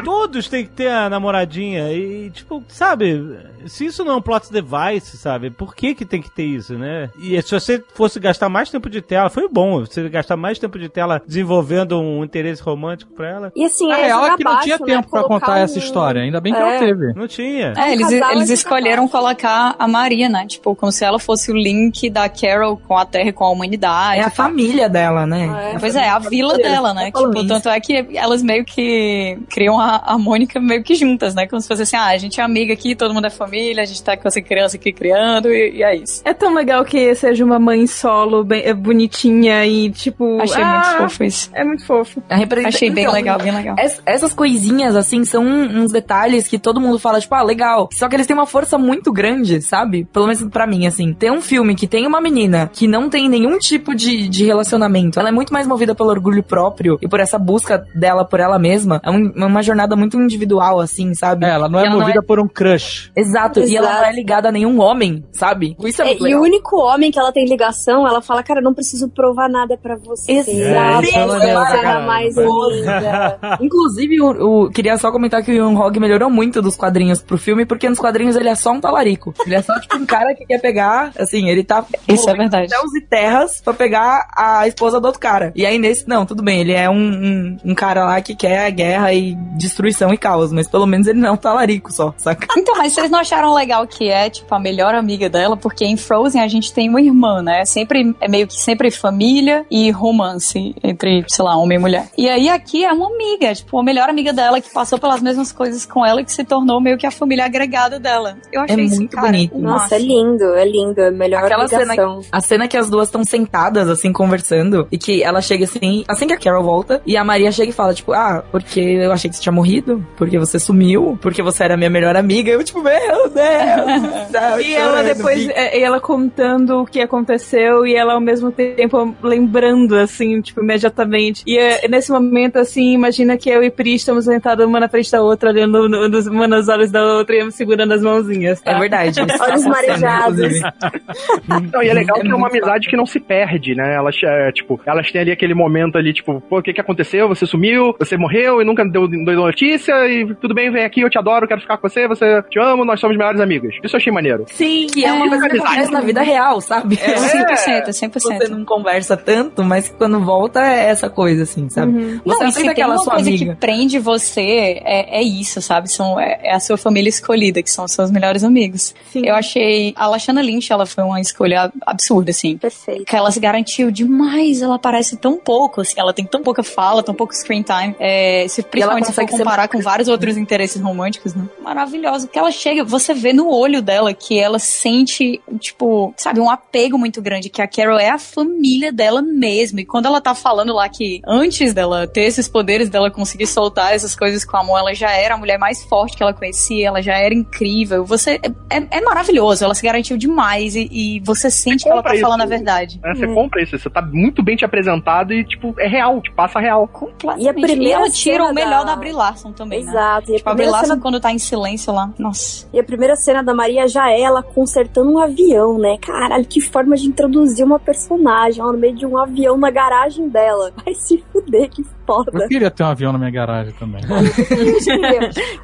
todos 0.04 0.48
têm 0.48 0.66
que 0.66 0.72
ter 0.72 0.90
a 0.90 1.10
namoradinha. 1.10 1.92
E, 1.92 2.30
tipo, 2.32 2.64
sabe, 2.68 3.38
se 3.66 3.86
isso 3.86 4.04
não 4.04 4.14
é 4.14 4.16
um 4.18 4.22
plot 4.22 4.52
device, 4.52 5.18
sabe, 5.18 5.50
por 5.50 5.76
que 5.76 5.96
que 5.96 6.06
tem 6.06 6.22
que 6.22 6.27
ter 6.32 6.44
isso, 6.46 6.74
né? 6.78 7.10
E 7.20 7.42
se 7.42 7.52
você 7.52 7.84
fosse 7.94 8.20
gastar 8.20 8.50
mais 8.50 8.70
tempo 8.70 8.90
de 8.90 9.02
tela, 9.02 9.30
foi 9.30 9.48
bom, 9.50 9.80
você 9.82 10.08
gastar 10.10 10.38
mais 10.38 10.60
tempo 10.60 10.78
de 10.80 10.90
tela 10.90 11.22
desenvolvendo 11.26 12.00
um 12.00 12.24
interesse 12.24 12.62
romântico 12.62 13.14
pra 13.14 13.30
ela. 13.30 13.52
E 13.56 13.66
assim, 13.66 13.92
A 13.92 13.98
é 14.00 14.06
real 14.06 14.20
é 14.20 14.24
jogar 14.24 14.38
que 14.38 14.44
não 14.44 14.52
baixo, 14.52 14.64
tinha 14.66 14.78
né? 14.80 14.86
tempo 14.86 15.10
pra 15.10 15.22
Colocar 15.24 15.40
contar 15.46 15.60
um- 15.60 15.64
essa 15.64 15.78
história. 15.80 16.22
Ainda 16.22 16.40
bem 16.42 16.54
que 16.54 16.60
É. 16.60 16.64
não 16.64 16.80
teve. 16.80 17.14
Não 17.14 17.28
tinha. 17.28 17.74
É, 17.78 17.92
eles, 17.92 18.12
eles 18.12 18.50
é 18.50 18.54
escolheram 18.54 19.08
colocar 19.08 19.76
a 19.78 19.88
Maria, 19.88 20.28
né? 20.30 20.46
Tipo, 20.48 20.76
como 20.76 20.92
se 20.92 21.04
ela 21.04 21.20
fosse 21.20 21.52
o 21.52 21.56
link 21.56 22.10
da 22.10 22.28
Carol 22.30 22.78
com 22.78 22.98
a 22.98 23.06
Terra 23.06 23.30
e 23.30 23.34
com 23.34 23.44
a 23.46 23.50
humanidade. 23.52 24.20
É 24.20 24.24
a 24.24 24.30
família 24.30 24.90
dela, 24.90 25.26
né? 25.26 25.74
É. 25.76 25.80
Pois 25.80 25.96
é, 25.96 26.08
a 26.10 26.20
vila 26.20 26.58
dela, 26.58 26.94
né? 26.94 27.10
Falando 27.12 27.30
Tipo, 27.32 27.40
isso. 27.46 27.48
tanto 27.54 27.70
é 27.70 27.80
que 27.80 28.08
elas 28.18 28.42
meio 28.44 28.64
que 28.66 29.38
criam 29.50 29.80
a, 29.80 29.96
a, 29.98 30.14
a 30.14 30.18
Mônica 30.18 30.60
meio 30.60 30.84
que 30.84 30.96
juntas, 30.96 31.34
né? 31.36 31.48
Como 31.48 31.62
se 31.62 31.68
fosse 31.68 31.84
assim, 31.84 31.96
ah, 31.96 32.08
a 32.08 32.18
gente 32.18 32.40
é 32.40 32.44
amiga 32.44 32.74
aqui, 32.74 32.96
todo 32.96 33.14
mundo 33.14 33.28
é 33.28 33.30
família, 33.30 33.82
a 33.84 33.86
gente 33.86 34.04
tá 34.04 34.16
com 34.18 34.28
essa 34.28 34.42
criança 34.42 34.78
aqui 34.78 34.92
criando 34.92 35.50
e, 35.50 35.78
e 35.78 35.84
é 35.84 35.96
isso. 35.96 36.17
É 36.26 36.34
tão 36.34 36.54
legal 36.54 36.84
que 36.86 37.14
seja 37.16 37.44
uma 37.44 37.60
mãe 37.60 37.86
solo, 37.88 38.44
bem, 38.44 38.62
é 38.64 38.74
bonitinha 38.74 39.66
e 39.66 39.90
tipo. 39.92 40.40
Achei 40.42 40.62
ah, 40.64 40.72
muito 40.98 40.98
fofo 41.10 41.24
isso. 41.24 41.50
É 41.54 41.64
muito 41.64 41.86
fofo. 41.86 42.22
A 42.30 42.36
representa- 42.36 42.70
Achei 42.76 42.90
bem 42.90 43.04
Então, 43.04 43.14
legal, 43.14 43.38
bem 43.40 43.54
legal. 43.54 43.76
es- 43.80 44.02
essas 44.06 44.34
coisinhas, 44.34 44.96
assim, 44.96 45.24
são 45.26 45.44
uns 45.46 45.92
detalhes 45.92 46.48
que 46.48 46.60
todo 46.60 46.80
mundo 46.82 47.00
fala, 47.00 47.20
tipo, 47.20 47.34
ah, 47.36 47.44
legal. 47.44 47.90
Só 47.94 48.08
que 48.08 48.16
eles 48.16 48.28
têm 48.28 48.36
uma 48.36 48.46
força 48.46 48.78
muito 48.78 49.12
grande, 49.12 49.62
sabe? 49.62 50.06
Pelo 50.12 50.28
menos 50.28 50.44
pra 50.50 50.68
mim, 50.68 50.86
assim. 50.88 51.14
Tem 51.14 51.32
um 51.32 51.42
filme 51.42 51.76
que 51.76 51.88
tem 51.88 52.06
uma 52.08 52.20
menina 52.22 52.70
que 52.74 52.88
não 52.88 53.10
tem 53.10 53.30
nenhum 53.30 53.58
tipo 53.58 53.96
de, 53.96 54.28
de 54.28 54.46
relacionamento. 54.46 55.20
Ela 55.20 55.30
é 55.30 55.32
muito 55.32 55.54
mais 55.54 55.66
movida 55.68 55.94
pelo 55.96 56.10
orgulho 56.10 56.44
próprio 56.44 56.98
e 57.02 57.08
por 57.08 57.20
essa 57.20 57.38
busca 57.40 57.86
dela 57.96 58.26
por 58.26 58.40
ela 58.40 58.58
mesma. 58.60 59.00
É 59.04 59.10
um- 59.12 59.32
uma 59.36 59.62
jornada 59.62 59.96
muito 59.96 60.20
individual, 60.20 60.80
assim, 60.80 61.14
sabe? 61.14 61.46
É, 61.46 61.50
ela 61.50 61.70
não 61.70 61.80
é 61.80 61.86
E 61.86 61.90
movida 61.90 62.22
por 62.22 62.40
um 62.40 62.48
crush. 62.48 63.12
Exato. 63.16 63.60
E 63.62 63.76
ela 63.76 63.88
Exato. 63.88 64.02
não 64.04 64.10
é 64.10 64.14
ligada 64.14 64.50
a 64.50 64.52
nenhum 64.52 64.80
homem, 64.80 65.24
sabe? 65.32 65.76
Isso 65.84 66.02
é, 66.02 66.07
É, 66.12 66.30
e 66.30 66.36
o 66.36 66.42
único 66.42 66.78
homem 66.78 67.12
que 67.12 67.20
ela 67.20 67.32
tem 67.32 67.46
ligação, 67.46 68.08
ela 68.08 68.22
fala, 68.22 68.44
cara, 68.44 68.60
eu 68.60 68.64
não 68.64 68.74
preciso 68.74 69.10
provar 69.10 69.50
nada 69.50 69.78
pra 69.78 69.96
você. 69.96 70.32
Exato. 70.34 71.08
Você 71.08 71.48
É, 71.48 72.06
mais 72.06 72.36
linda. 72.36 73.40
Inclusive, 73.62 74.22
o, 74.22 74.64
o- 74.66 74.70
queria 74.72 74.98
só 74.98 75.12
comentar 75.12 75.44
que 75.44 75.52
o 75.52 75.54
Yoon 75.54 75.76
Hog 75.78 76.00
melhorou 76.00 76.30
muito 76.30 76.62
dos 76.62 76.76
quadrinhos 76.76 77.22
pro 77.22 77.38
filme, 77.38 77.66
porque 77.66 77.90
nos 77.90 78.00
quadrinhos 78.00 78.36
ele 78.36 78.50
é 78.50 78.56
só 78.56 78.72
um 78.72 78.80
talarico. 78.80 79.34
Ele 79.46 79.56
é 79.56 79.62
só, 79.62 79.80
tipo, 79.80 79.96
um 79.98 80.06
cara 80.06 80.34
que 80.36 80.46
quer 80.46 80.60
pegar, 80.60 81.12
assim, 81.18 81.50
ele 81.50 81.64
tá... 81.64 81.86
Isso 82.08 82.30
é 82.30 82.34
verdade. 82.34 82.70
Céus 82.70 82.94
e 82.96 83.02
terras 83.02 83.62
pra 83.62 83.74
pegar 83.74 84.28
a 84.36 84.68
esposa 84.68 85.00
do 85.00 85.06
outro 85.06 85.20
cara. 85.20 85.52
E 85.56 85.66
aí 85.66 85.78
nesse, 85.78 86.08
não, 86.08 86.26
tudo 86.26 86.44
bem, 86.44 86.62
ele 86.62 86.74
é 86.74 86.90
um, 86.90 86.96
um, 86.96 87.58
um 87.72 87.76
cara 87.76 88.06
lá 88.06 88.22
que 88.22 88.36
quer 88.36 88.66
a 88.66 88.70
guerra 88.70 89.14
e 89.14 89.36
destruição 89.58 90.14
e 90.14 90.18
caos, 90.18 90.52
mas 90.52 90.68
pelo 90.68 90.86
menos 90.86 91.08
ele 91.08 91.20
não 91.20 91.30
é 91.30 91.32
um 91.32 91.38
talarico 91.38 91.92
só, 91.92 92.14
saca? 92.18 92.48
Então, 92.58 92.76
mas 92.78 92.94
vocês 92.94 93.10
não 93.10 93.20
acharam 93.20 93.54
legal 93.54 93.86
que 93.88 94.10
é, 94.10 94.30
tipo, 94.30 94.54
a 94.54 94.60
melhor 94.60 94.94
amiga 94.96 95.30
dela? 95.30 95.56
Porque 95.58 95.86
em 95.98 96.00
Frozen 96.00 96.42
a 96.42 96.48
gente 96.48 96.72
tem 96.72 96.88
uma 96.90 97.02
irmã, 97.02 97.42
né? 97.42 97.66
Sempre, 97.66 98.16
é 98.22 98.28
meio 98.28 98.48
que 98.48 98.54
sempre 98.56 98.92
família 98.92 99.66
e 99.70 99.90
romance 99.92 100.76
entre, 100.84 101.26
sei 101.28 101.44
lá, 101.44 101.58
homem 101.58 101.78
e 101.78 101.82
mulher. 101.82 102.08
E 102.18 102.30
aí 102.30 102.48
aqui 102.50 102.86
é 102.86 102.92
uma 102.94 103.08
amiga, 103.08 103.54
tipo, 103.56 103.80
a 103.80 103.84
melhor 103.84 104.10
amiga 104.10 104.32
dela 104.32 104.62
que 104.62 104.70
passou 104.72 105.00
pelas 105.00 105.22
mesmas 105.22 105.52
coisas 105.52 105.86
com 105.86 106.06
ela 106.06 106.22
e 106.22 106.26
que 106.26 106.32
se 106.32 106.44
tornou 106.44 106.80
meio 106.80 106.98
que 106.98 107.06
a 107.08 107.12
família 107.12 107.46
agregada 107.46 108.00
dela. 108.00 108.38
Eu 108.52 108.62
achei 108.62 108.76
É 108.78 108.82
isso, 108.82 108.96
muito 108.98 109.12
cara, 109.16 109.28
bonito. 109.28 109.56
o 109.56 109.60
Nossa, 109.60 109.96
é 109.96 110.00
lindo, 110.00 110.44
é 110.56 110.66
lindo. 110.66 111.02
É 111.02 111.08
a 111.08 111.12
melhor 111.12 111.44
Aquela 111.44 111.68
cena, 111.68 111.82
ligação. 111.92 112.22
a 112.32 112.42
cena 112.42 112.68
que 112.68 112.78
as 112.78 112.90
duas 112.90 113.08
estão 113.08 113.24
sentadas, 113.24 113.90
assim, 113.90 114.14
conversando, 114.14 114.88
e 114.92 114.98
que 114.98 115.24
ela 115.24 115.42
chega 115.42 115.64
assim, 115.66 116.04
assim 116.08 116.28
que 116.28 116.34
a 116.34 116.38
Carol 116.38 116.64
volta, 116.64 117.02
e 117.06 117.18
a 117.18 117.24
Maria 117.24 117.52
chega 117.52 117.72
e 117.72 117.74
fala, 117.74 117.94
tipo, 117.94 118.14
ah, 118.14 118.44
porque 118.52 118.80
eu 118.80 119.12
achei 119.12 119.30
que 119.30 119.36
você 119.36 119.42
tinha 119.42 119.54
morrido, 119.54 120.06
porque 120.16 120.38
você 120.38 120.60
sumiu, 120.60 121.18
porque 121.22 121.42
você 121.42 121.64
era 121.64 121.76
minha 121.78 121.90
melhor 121.90 122.16
amiga. 122.16 122.52
Eu, 122.52 122.64
tipo, 122.64 122.82
meu 122.82 123.30
Deus! 123.30 124.38
E 124.68 124.74
ela 124.74 125.04
depois, 125.04 125.40
bico. 125.40 125.54
é, 125.58 125.77
e 125.78 125.84
ela 125.84 126.00
contando 126.00 126.82
o 126.82 126.86
que 126.86 127.00
aconteceu 127.02 127.86
e 127.86 127.96
ela 127.96 128.14
ao 128.14 128.22
mesmo 128.22 128.52
tempo 128.52 129.16
lembrando, 129.24 129.96
assim, 129.96 130.42
tipo, 130.42 130.62
imediatamente. 130.62 131.44
E 131.46 131.58
é, 131.58 131.88
nesse 131.88 132.12
momento, 132.12 132.58
assim, 132.58 132.94
imagina 132.94 133.38
que 133.38 133.50
eu 133.50 133.64
e 133.64 133.70
Pri 133.72 133.96
estamos 133.96 134.26
sentadas 134.26 134.66
uma 134.68 134.80
na 134.80 134.90
frente 134.90 135.12
da 135.12 135.22
outra, 135.22 135.50
olhando 135.50 135.88
no- 135.88 136.08
nos, 136.10 136.28
uma 136.28 136.48
nos 136.48 136.68
olhos 136.68 136.92
da 136.92 137.04
outra 137.04 137.36
e 137.36 137.52
segurando 137.52 137.94
as 137.94 138.02
mãozinhas. 138.02 138.62
Tá? 138.62 138.72
É 138.72 138.80
verdade. 138.80 139.20
Olhos 139.40 139.62
cena, 139.62 139.76
marejados. 139.76 140.54
Não, 141.74 141.82
e 141.84 141.90
é 141.90 141.94
legal 141.94 142.18
É 142.18 142.22
que 142.22 142.28
é 142.32 142.36
uma 142.36 142.48
amizade 142.48 142.88
que 142.90 142.98
não 142.98 143.06
se 143.06 143.20
perde, 143.20 143.76
né? 143.76 143.96
Elas, 143.96 144.16
é, 144.24 144.52
tipo, 144.52 144.80
elas 144.86 145.12
têm 145.12 145.22
ali 145.22 145.32
aquele 145.32 145.54
momento 145.54 145.98
ali, 145.98 146.14
tipo, 146.14 146.42
pô, 146.42 146.60
o 146.60 146.62
que 146.62 146.74
que 146.74 146.82
aconteceu? 146.82 147.28
Você 147.28 147.46
sumiu, 147.46 147.94
você 147.98 148.18
morreu 148.18 148.62
e 148.62 148.66
nunca 148.66 148.84
deu, 148.86 149.08
deu 149.08 149.36
notícia 149.36 149.94
e 150.08 150.34
tudo 150.36 150.54
bem, 150.54 150.72
vem 150.72 150.84
aqui, 150.84 151.02
eu 151.02 151.10
te 151.10 151.18
adoro, 151.18 151.48
quero 151.48 151.62
ficar 151.62 151.78
com 151.78 151.88
você, 151.88 152.08
você 152.08 152.42
te 152.50 152.60
amo, 152.60 152.84
nós 152.86 153.00
somos 153.00 153.18
melhores 153.18 153.40
amigos. 153.40 153.76
Isso 153.84 153.96
eu 153.96 153.98
achei 153.98 154.12
maneiro. 154.14 154.46
Sim, 154.48 154.88
Que 154.88 155.06
é 155.06 155.12
uma 155.14 155.28
coisa 155.30 155.50
que 155.50 155.58
acontece 155.68 155.92
na 155.92 156.02
vida 156.02 156.22
real, 156.22 156.62
sabe? 156.62 157.00
É 157.02 157.16
100%, 157.88 157.90
100%. 157.90 158.12
Você 158.20 158.48
não 158.48 158.66
conversa 158.66 159.16
tanto, 159.16 159.64
mas 159.64 159.90
quando 159.90 160.20
volta 160.20 160.62
é 160.62 160.86
essa 160.86 161.10
coisa, 161.10 161.44
assim, 161.44 161.70
sabe? 161.70 161.92
Não, 161.92 162.22
Você 162.24 162.30
e 162.30 162.32
aceita 162.32 162.52
se 162.52 162.62
tem 162.62 162.70
aquela 162.70 162.94
uma 162.96 163.04
sua 163.04 163.14
coisa 163.14 163.30
amiga. 163.30 163.54
que 163.54 163.60
prende 163.60 164.00
você, 164.00 164.82
é, 164.84 165.20
é 165.20 165.24
isso, 165.24 165.62
sabe? 165.62 165.92
São, 165.92 166.20
é, 166.20 166.40
é 166.44 166.54
a 166.54 166.60
sua 166.60 166.78
família 166.78 167.10
escolhida, 167.10 167.62
que 167.62 167.70
são 167.72 167.86
os 167.86 167.92
seus 167.92 168.12
melhores 168.12 168.44
amigos. 168.44 168.94
Sim. 169.12 169.26
Eu 169.26 169.36
achei... 169.36 169.94
A 169.96 170.08
Lashana 170.08 170.42
Lynch, 170.42 170.72
ela 170.72 170.86
foi 170.86 171.04
uma 171.04 171.20
escolha 171.20 171.72
absurda, 171.86 172.32
assim. 172.32 172.58
Perfeito. 172.58 173.06
Que 173.06 173.16
ela 173.16 173.32
se 173.32 173.40
garantiu 173.40 173.92
demais, 173.92 174.62
ela 174.62 174.76
aparece 174.76 175.18
tão 175.18 175.38
pouco, 175.38 175.82
assim, 175.82 175.96
ela 175.98 176.14
tem 176.14 176.26
tão 176.26 176.42
pouca 176.42 176.64
fala, 176.64 177.04
tão 177.04 177.14
pouco 177.14 177.34
screen 177.36 177.64
time. 177.64 177.96
É, 178.00 178.46
se, 178.48 178.64
principalmente 178.64 179.08
se 179.08 179.14
for 179.14 179.22
consegue 179.22 179.32
ser 179.32 179.44
comparar 179.44 179.68
com 179.68 179.80
vários 179.80 180.08
outros 180.10 180.38
interesses 180.38 180.82
românticos, 180.82 181.34
né? 181.34 181.46
Maravilhoso. 181.62 182.28
Que 182.28 182.40
ela 182.40 182.52
chega, 182.52 182.84
você 182.84 183.14
vê 183.14 183.34
no 183.34 183.50
olho 183.50 183.82
dela 183.82 184.14
que 184.14 184.40
ela 184.40 184.60
sente, 184.60 185.42
tipo, 185.58 186.14
sabe, 186.18 186.40
um 186.40 186.50
apego 186.50 186.98
muito 186.98 187.22
grande, 187.22 187.50
que 187.50 187.62
a 187.62 187.68
Carol 187.68 188.00
é 188.00 188.10
a 188.10 188.18
família 188.20 188.92
dela 188.92 189.22
mesmo. 189.22 189.80
E 189.80 189.86
quando 189.86 190.06
ela 190.06 190.22
tá 190.22 190.34
falando 190.36 190.74
lá 190.74 190.88
que 190.90 191.22
antes 191.26 191.74
dela 191.74 192.08
ter 192.08 192.22
esses 192.22 192.48
poderes, 192.48 192.90
dela 192.90 193.10
conseguir 193.12 193.48
soltar 193.48 193.94
essas 193.94 194.16
coisas 194.16 194.44
com 194.46 194.58
a 194.58 194.64
mão, 194.64 194.78
ela 194.78 194.94
já 194.94 195.12
era 195.12 195.36
a 195.36 195.38
mulher 195.38 195.58
mais 195.58 195.84
forte 195.84 196.16
que 196.18 196.24
ela 196.24 196.34
conhecia, 196.34 196.88
ela 196.88 197.02
já 197.02 197.18
era 197.18 197.34
incrível. 197.34 198.06
Você 198.06 198.40
é, 198.70 198.78
é- 198.78 198.88
é 198.98 199.02
maravilhoso, 199.02 199.64
ela 199.64 199.74
se 199.76 199.84
garantiu 199.86 200.18
demais 200.18 200.76
e, 200.76 200.88
e 200.92 201.20
você 201.22 201.50
sente 201.50 201.84
que 201.84 201.90
ela 201.90 202.02
tá 202.02 202.10
compra 202.10 202.22
falando 202.22 202.42
a 202.42 202.44
isso. 202.46 202.50
verdade. 202.50 203.00
né? 203.04 203.14
Você 203.16 203.28
compra 203.28 203.62
isso, 203.64 203.78
você 203.78 203.90
tá 203.90 204.02
muito 204.02 204.44
bem 204.44 204.56
te 204.56 204.66
apresentado 204.66 205.34
e, 205.34 205.44
tipo, 205.46 205.74
é 205.80 205.88
real, 205.88 206.22
te 206.22 206.32
passa 206.32 206.60
real. 206.60 206.88
Completamente. 206.88 207.46
E 207.46 207.50
a 207.50 207.54
primeira 207.54 208.00
ela 208.00 208.10
tira 208.10 208.46
o 208.46 208.54
melhor 208.54 208.86
da- 208.86 208.94
da 208.94 208.96
Brie 208.96 209.12
Larson 209.14 209.52
também, 209.52 209.84
né? 209.84 209.92
Exato. 209.92 210.32
E 210.32 210.36
a, 210.36 210.38
Tipo, 210.38 210.50
a 210.50 210.54
Brie 210.54 210.66
primeira 210.66 210.72
Larson 210.72 210.88
cena, 210.88 211.02
quando 211.02 211.20
tá 211.20 211.32
em 211.32 211.40
silêncio 211.40 211.94
lá, 211.94 212.12
nossa. 212.18 212.68
e 212.74 212.80
a 212.80 212.84
primeira 212.84 213.16
cena 213.16 213.42
da 213.44 213.54
Maria 213.54 213.88
já 213.88 214.12
é 214.12 214.22
ela 214.22 214.42
consertando 214.44 215.12
um 215.12 215.18
avião, 215.18 215.47
né? 215.78 215.98
Caralho, 215.98 216.46
que 216.46 216.62
forma 216.62 216.96
de 216.96 217.08
introduzir 217.08 217.66
uma 217.66 217.80
personagem 217.80 218.64
ó, 218.64 218.72
no 218.72 218.78
meio 218.78 218.96
de 218.96 219.06
um 219.06 219.18
avião 219.18 219.58
na 219.58 219.70
garagem 219.70 220.28
dela. 220.30 220.72
Vai 220.84 220.94
se 220.94 221.24
fuder, 221.32 221.70
que 221.70 221.84
foda. 222.08 222.32
Eu 222.34 222.48
queria 222.48 222.72
ter 222.72 222.84
um 222.84 222.88
avião 222.88 223.12
na 223.12 223.20
minha 223.20 223.32
garagem 223.32 223.74
também. 223.74 224.02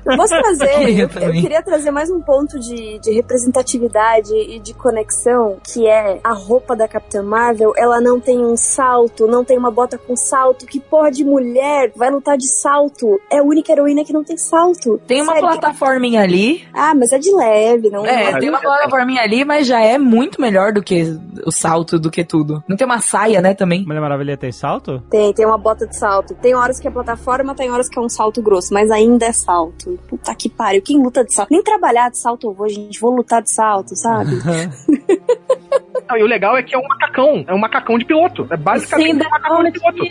Eu 0.05 0.17
trazer, 0.27 0.99
eu, 0.99 1.09
eu 1.21 1.31
queria 1.31 1.61
trazer 1.61 1.91
mais 1.91 2.09
um 2.09 2.19
ponto 2.21 2.59
de, 2.59 2.99
de 2.99 3.11
representatividade 3.11 4.33
e 4.33 4.59
de 4.59 4.73
conexão, 4.73 5.57
que 5.63 5.87
é 5.87 6.19
a 6.23 6.33
roupa 6.33 6.75
da 6.75 6.87
Capitã 6.87 7.21
Marvel, 7.21 7.73
ela 7.77 8.01
não 8.01 8.19
tem 8.19 8.43
um 8.43 8.57
salto, 8.57 9.27
não 9.27 9.43
tem 9.43 9.57
uma 9.57 9.71
bota 9.71 9.97
com 9.97 10.15
salto, 10.15 10.65
que 10.65 10.79
porra 10.79 11.11
de 11.11 11.23
mulher 11.23 11.91
vai 11.95 12.09
lutar 12.09 12.37
de 12.37 12.47
salto? 12.47 13.19
É 13.31 13.39
a 13.39 13.43
única 13.43 13.71
heroína 13.71 14.03
que 14.03 14.11
não 14.11 14.23
tem 14.23 14.37
salto. 14.37 14.99
Tem 15.07 15.21
uma 15.21 15.33
Sério. 15.33 15.49
plataforminha 15.49 16.21
ali. 16.21 16.65
Ah, 16.73 16.93
mas 16.95 17.11
é 17.11 17.19
de 17.19 17.33
leve, 17.33 17.89
não 17.89 18.05
É, 18.05 18.39
tem 18.39 18.49
uma 18.49 18.59
plataforminha 18.59 19.21
ali, 19.21 19.45
mas 19.45 19.67
já 19.67 19.81
é 19.81 19.97
muito 19.97 20.41
melhor 20.41 20.73
do 20.73 20.81
que 20.81 21.17
o 21.45 21.51
salto, 21.51 21.99
do 21.99 22.11
que 22.11 22.23
tudo. 22.23 22.63
Não 22.67 22.75
tem 22.75 22.85
uma 22.85 22.99
saia, 22.99 23.41
né, 23.41 23.53
também. 23.53 23.85
Mulher 23.85 24.01
Maravilha 24.01 24.37
tem 24.37 24.51
salto? 24.51 25.01
Tem, 25.09 25.33
tem 25.33 25.45
uma 25.45 25.57
bota 25.57 25.85
de 25.87 25.95
salto. 25.95 26.32
Tem 26.41 26.55
horas 26.55 26.79
que 26.79 26.88
é 26.88 26.91
plataforma, 26.91 27.55
tem 27.55 27.71
horas 27.71 27.89
que 27.89 27.97
é 27.97 28.01
um 28.01 28.09
salto 28.09 28.41
grosso, 28.41 28.73
mas 28.73 28.91
ainda 28.91 29.25
é 29.25 29.31
salto. 29.31 29.99
Puta 30.07 30.34
que 30.36 30.49
pariu, 30.49 30.81
quem 30.81 31.01
luta 31.01 31.23
de 31.23 31.34
salto? 31.34 31.49
Nem 31.51 31.63
trabalhar 31.63 32.09
de 32.09 32.17
salto 32.17 32.47
eu 32.47 32.53
vou, 32.53 32.67
gente, 32.69 32.99
vou 32.99 33.15
lutar 33.15 33.41
de 33.41 33.51
salto, 33.53 33.95
sabe? 33.95 34.31
Não, 36.09 36.17
e 36.17 36.23
o 36.23 36.27
legal 36.27 36.57
é 36.57 36.63
que 36.63 36.75
é 36.75 36.77
um 36.77 36.88
macacão, 36.88 37.43
é 37.47 37.53
um 37.53 37.57
macacão 37.57 37.97
de 37.97 38.05
piloto. 38.05 38.45
É 38.49 38.57
basicamente 38.57 39.17
Sem 39.17 39.27
um 39.27 39.29
macacão 39.29 39.63
de 39.63 39.71
piloto. 39.71 40.03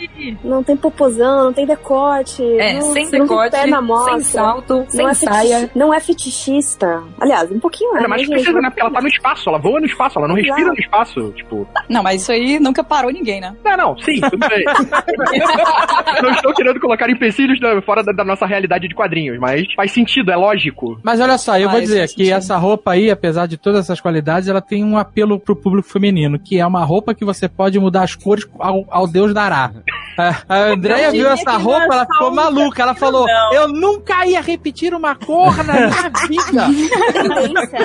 Não 0.43 0.63
tem 0.63 0.75
popozão, 0.75 1.45
não 1.45 1.53
tem 1.53 1.65
decote. 1.65 2.43
É, 2.59 2.73
não, 2.73 2.93
sem 2.93 3.05
você 3.05 3.17
não 3.17 3.27
tem 3.27 3.37
decote, 3.37 3.51
perna 3.51 3.81
mostra. 3.81 4.13
sem 4.13 4.23
salto, 4.23 4.85
sem 4.89 5.07
é 5.07 5.13
saia. 5.13 5.71
Não 5.75 5.93
é 5.93 5.99
fetichista. 5.99 7.03
Aliás, 7.19 7.51
um 7.51 7.59
pouquinho 7.59 7.93
é. 7.93 7.97
Ainda 7.97 8.07
mais 8.09 8.27
né, 8.27 8.35
precisa, 8.35 8.59
né? 8.59 8.69
Porque 8.69 8.81
ela 8.81 8.91
tá 8.91 9.01
no 9.01 9.07
espaço, 9.07 9.49
ela 9.49 9.59
voa 9.59 9.79
no 9.79 9.85
espaço, 9.85 10.17
ela 10.19 10.27
não 10.27 10.37
Exato. 10.37 10.53
respira 10.55 10.73
no 10.73 10.79
espaço. 10.79 11.31
Tipo, 11.31 11.67
Não, 11.89 12.03
mas 12.03 12.21
isso 12.21 12.31
aí 12.31 12.59
nunca 12.59 12.83
parou 12.83 13.11
ninguém, 13.11 13.39
né? 13.39 13.55
não, 13.63 13.77
não, 13.77 13.97
sim, 13.99 14.19
tudo 14.21 14.47
bem. 14.47 14.63
não 16.21 16.29
estou 16.31 16.53
querendo 16.53 16.79
colocar 16.79 17.09
empecilhos 17.09 17.59
da- 17.59 17.81
fora 17.81 18.03
da, 18.03 18.11
da 18.11 18.23
nossa 18.23 18.45
realidade 18.45 18.87
de 18.87 18.95
quadrinhos, 18.95 19.37
mas 19.39 19.63
faz 19.75 19.91
sentido, 19.91 20.31
é 20.31 20.35
lógico. 20.35 20.99
Mas 21.03 21.19
olha 21.19 21.37
só, 21.37 21.57
eu 21.57 21.69
vou 21.69 21.79
dizer 21.81 22.03
que 22.09 22.15
sentido. 22.25 22.33
essa 22.35 22.57
roupa 22.57 22.91
aí, 22.91 23.09
apesar 23.09 23.47
de 23.47 23.57
todas 23.57 23.81
essas 23.81 23.99
qualidades, 23.99 24.47
ela 24.49 24.61
tem 24.61 24.83
um 24.83 24.97
apelo 24.97 25.39
pro 25.39 25.55
público 25.55 25.87
feminino, 25.89 26.37
que 26.39 26.59
é 26.59 26.65
uma 26.65 26.83
roupa 26.83 27.13
que 27.13 27.25
você 27.25 27.47
pode 27.47 27.79
mudar 27.79 28.03
as 28.03 28.15
cores 28.15 28.47
ao, 28.59 28.85
ao 28.89 29.07
Deus 29.07 29.33
dará. 29.33 29.71
A- 30.17 30.35
A 30.47 30.57
Andrea 30.65 31.09
viu 31.11 31.27
essa 31.27 31.57
roupa, 31.57 31.81
é 31.81 31.95
ela 31.95 32.05
ficou 32.05 32.31
maluca. 32.31 32.81
Ela 32.83 32.93
falou: 32.93 33.25
não. 33.25 33.53
Eu 33.53 33.67
nunca 33.67 34.25
ia 34.27 34.41
repetir 34.41 34.93
uma 34.93 35.15
cor 35.15 35.55
na 35.65 35.73
minha 35.73 36.11
vida. 36.27 36.67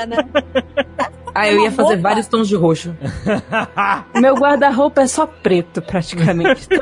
Né? 0.06 0.16
Ah, 1.38 1.48
eu 1.48 1.60
ia 1.60 1.70
fazer 1.70 1.94
roupa. 1.94 2.02
vários 2.02 2.26
tons 2.26 2.48
de 2.48 2.56
roxo. 2.56 2.96
Meu 4.20 4.34
guarda-roupa 4.34 5.02
é 5.02 5.06
só 5.06 5.24
preto, 5.26 5.80
praticamente. 5.80 6.66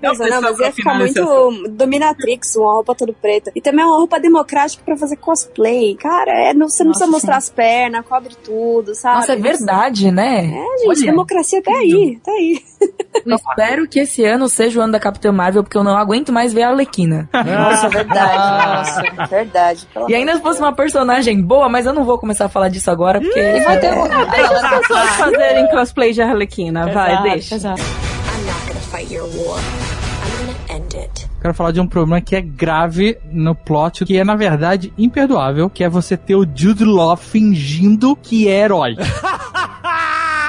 Pensando, 0.00 0.28
não, 0.28 0.42
mas 0.42 0.58
ia 0.58 0.72
ficar 0.72 0.94
muito 0.94 1.68
dominatrix, 1.70 2.56
uma 2.56 2.72
roupa 2.74 2.94
toda 2.94 3.12
preta. 3.12 3.52
E 3.54 3.60
também 3.60 3.84
é 3.84 3.86
uma 3.86 3.96
roupa 3.96 4.18
democrática 4.18 4.82
pra 4.84 4.96
fazer 4.96 5.16
cosplay. 5.16 5.94
Cara, 5.94 6.32
é, 6.32 6.52
não, 6.52 6.68
você 6.68 6.82
não 6.82 6.88
Nossa 6.88 7.00
precisa 7.00 7.10
mostrar 7.10 7.36
as 7.36 7.48
pernas, 7.48 8.04
cobre 8.06 8.34
tudo, 8.42 8.94
sabe? 8.94 9.16
Nossa, 9.18 9.32
é 9.34 9.36
verdade, 9.36 10.10
né? 10.10 10.46
É, 10.46 10.78
gente, 10.78 10.88
Olha. 10.88 11.06
democracia 11.06 11.62
tá 11.62 11.72
aí, 11.72 12.18
tá 12.22 12.32
aí. 12.32 12.60
Eu 13.24 13.36
espero 13.36 13.86
que 13.86 14.00
esse 14.00 14.24
ano 14.24 14.48
seja 14.48 14.80
o 14.80 14.82
ano 14.82 14.92
da 14.92 14.98
Capitã 14.98 15.30
Marvel, 15.30 15.62
porque 15.62 15.76
eu 15.76 15.84
não 15.84 15.96
aguento 15.96 16.32
mais 16.32 16.52
ver 16.52 16.62
a 16.62 16.70
Arlequina. 16.70 17.28
Nossa, 17.32 17.88
verdade. 17.88 18.66
Nossa, 18.66 19.26
verdade. 19.26 19.86
pelo 19.92 20.10
E 20.10 20.14
ainda 20.14 20.34
se 20.34 20.42
fosse 20.42 20.58
uma 20.60 20.74
personagem 20.74 21.40
boa, 21.40 21.68
mas 21.68 21.84
eu 21.84 21.92
não 21.92 22.04
vou 22.04 22.18
começar 22.18 22.46
a 22.46 22.48
falar 22.48 22.68
disso 22.68 22.90
agora, 22.90 23.20
porque... 23.20 23.38
E 23.38 23.60
vai 23.60 23.78
ter 23.78 23.91
um- 23.92 24.30
Deixa 24.30 24.66
as 24.66 24.78
pessoas 24.80 25.08
fazerem 25.10 25.68
cosplay 25.70 26.12
de 26.12 26.22
Arlequina, 26.22 26.86
vai, 26.92 27.12
Exato, 27.12 27.28
deixa. 27.28 27.54
exato. 27.54 27.82
I'm 27.82 28.46
not 28.46 28.66
gonna 28.66 28.80
fight 28.80 29.12
your 29.12 29.24
war. 29.36 29.58
I'm 29.58 30.46
gonna 30.46 30.78
end 30.78 30.96
it. 30.96 31.26
Quero 31.40 31.54
falar 31.54 31.72
de 31.72 31.80
um 31.80 31.86
problema 31.88 32.20
que 32.20 32.36
é 32.36 32.40
grave 32.40 33.18
no 33.30 33.54
plot, 33.54 34.04
que 34.04 34.16
é, 34.16 34.24
na 34.24 34.36
verdade, 34.36 34.92
imperdoável, 34.96 35.68
que 35.68 35.82
é 35.82 35.88
você 35.88 36.16
ter 36.16 36.36
o 36.36 36.46
Jude 36.54 36.84
Law 36.84 37.16
fingindo 37.16 38.14
que 38.16 38.48
é 38.48 38.60
herói. 38.60 38.94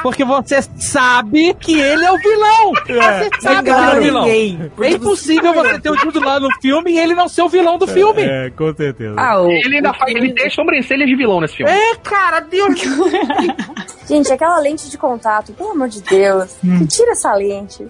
Porque 0.04 0.24
você 0.24 0.62
sabe 0.78 1.54
que 1.55 1.80
ele 1.80 2.04
é 2.05 2.12
o 2.12 2.17
vilão! 2.17 2.74
Você 2.86 3.30
sabe 3.42 3.63
que 3.63 3.70
ele 3.70 3.80
é 3.80 3.97
o 3.97 4.01
vilão! 4.01 4.25
ninguém. 4.25 4.71
É 4.82 4.89
impossível 4.92 5.54
você 5.54 5.80
ter 5.80 5.89
o 5.89 5.97
Jude 5.97 6.20
Law 6.20 6.39
no 6.39 6.50
filme 6.62 6.92
e 6.92 7.00
ele 7.00 7.16
não 7.16 7.28
ser 7.28 7.42
o 7.42 7.50
vilão 7.50 7.78
do 7.78 7.88
filme! 7.88 8.21
É, 8.21 8.50
com 8.51 8.74
certeza. 8.75 9.16
Ah, 9.17 9.42
o... 9.42 9.50
Ele 9.50 9.78
ainda 9.78 9.93
faz, 9.93 10.13
ele 10.13 10.34
tem 10.34 10.47
as 10.47 10.54
sobrancelhas 10.54 11.08
de 11.08 11.16
vilão 11.16 11.39
nesse 11.42 11.55
filme. 11.55 11.71
É, 11.71 11.96
cara, 11.96 12.42
Deus! 12.42 12.75
Gente, 14.08 14.32
aquela 14.34 14.59
lente 14.59 14.89
de 14.89 14.97
contato, 14.97 15.54
pelo 15.54 15.71
amor 15.71 15.88
de 15.88 16.01
Deus. 16.01 16.55
Tira 16.89 17.12
essa 17.13 17.34
lente. 17.34 17.88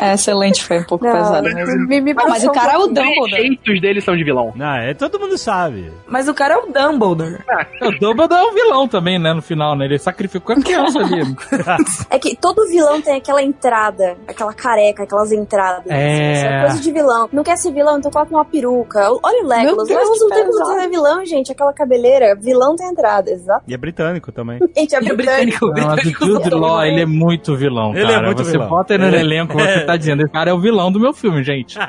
É, 0.00 0.14
excelente, 0.14 0.62
foi 0.64 0.78
um 0.78 0.84
pouco 0.84 1.04
Não, 1.04 1.12
pesado 1.12 1.42
mesmo. 1.52 1.86
me, 1.88 2.00
me 2.00 2.12
Ah, 2.12 2.28
mas 2.28 2.44
o 2.44 2.52
cara 2.52 2.74
é 2.74 2.76
o 2.76 2.80
pouco- 2.82 2.92
Os 2.92 2.94
Dumbledore. 3.04 3.30
jeitos 3.30 3.80
dele 3.80 4.00
são 4.00 4.16
de 4.16 4.22
vilão. 4.22 4.52
Não, 4.54 4.76
é, 4.76 4.94
todo 4.94 5.18
mundo 5.18 5.36
sabe. 5.36 5.90
Mas 6.06 6.28
o 6.28 6.34
cara 6.34 6.54
é 6.54 6.56
o 6.58 6.66
Dumbledore. 6.72 7.38
O 7.82 7.90
Dumbledore 7.98 8.40
é 8.40 8.44
um 8.44 8.54
vilão 8.54 8.86
também, 8.88 9.18
né, 9.18 9.32
no 9.34 9.42
final, 9.42 9.74
né? 9.76 9.86
Ele 9.86 9.98
sacrificou 9.98 10.54
a 10.54 10.60
criança 10.60 11.00
ali. 11.00 11.22
É 12.10 12.18
que 12.18 12.36
todo 12.36 12.66
vilão 12.68 13.00
tem 13.00 13.16
aquela 13.16 13.42
entrada, 13.42 14.16
aquela 14.26 14.52
careca, 14.52 15.02
aquelas 15.04 15.32
entradas. 15.32 15.86
É. 15.88 16.42
É 16.46 16.60
coisa 16.62 16.80
de 16.80 16.92
vilão. 16.92 17.28
Não 17.32 17.42
quer 17.42 17.56
ser 17.56 17.72
vilão, 17.72 17.98
então 17.98 18.10
coloca 18.10 18.30
uma 18.34 18.44
peruca. 18.44 19.00
Olha 19.22 19.44
o 19.44 19.46
Legolas. 19.48 19.88
Deus, 19.88 19.98
Legolas 20.00 20.20
não 20.20 20.28
tem 20.28 20.44
que 20.44 20.50
como 20.50 20.80
ser 20.80 20.88
vilão, 20.88 21.24
gente. 21.24 21.52
Aquela 21.52 21.72
cabeleira. 21.72 22.34
Vilão 22.40 22.74
tem 22.76 22.88
entrada, 22.88 23.30
exato. 23.30 23.64
E 23.66 23.74
é 23.74 23.76
britânico 23.76 24.30
também. 24.32 24.58
Gente, 24.76 24.94
é 24.94 25.00
britânico. 25.00 25.66
Não, 25.68 25.86
mas 25.88 26.04
o 26.04 26.10
Jude 26.10 26.50
Law, 26.50 26.84
ele 26.84 27.00
é 27.02 27.06
muito 27.06 27.56
vilão, 27.56 27.94
Ele 27.96 28.12
é 28.12 28.20
muito 28.22 28.44
você 28.44 28.52
vilão. 28.52 28.68
bota 28.68 28.94
ele 28.94 29.10
no 29.10 29.16
É. 29.16 29.20
elenco, 29.20 29.54
você 29.54 29.84
tá 29.84 29.96
dizendo, 29.96 30.22
esse 30.22 30.32
cara 30.32 30.50
é 30.50 30.52
o 30.52 30.60
vilão 30.60 30.92
do 30.92 31.00
meu 31.00 31.12
filme, 31.12 31.42
gente. 31.42 31.76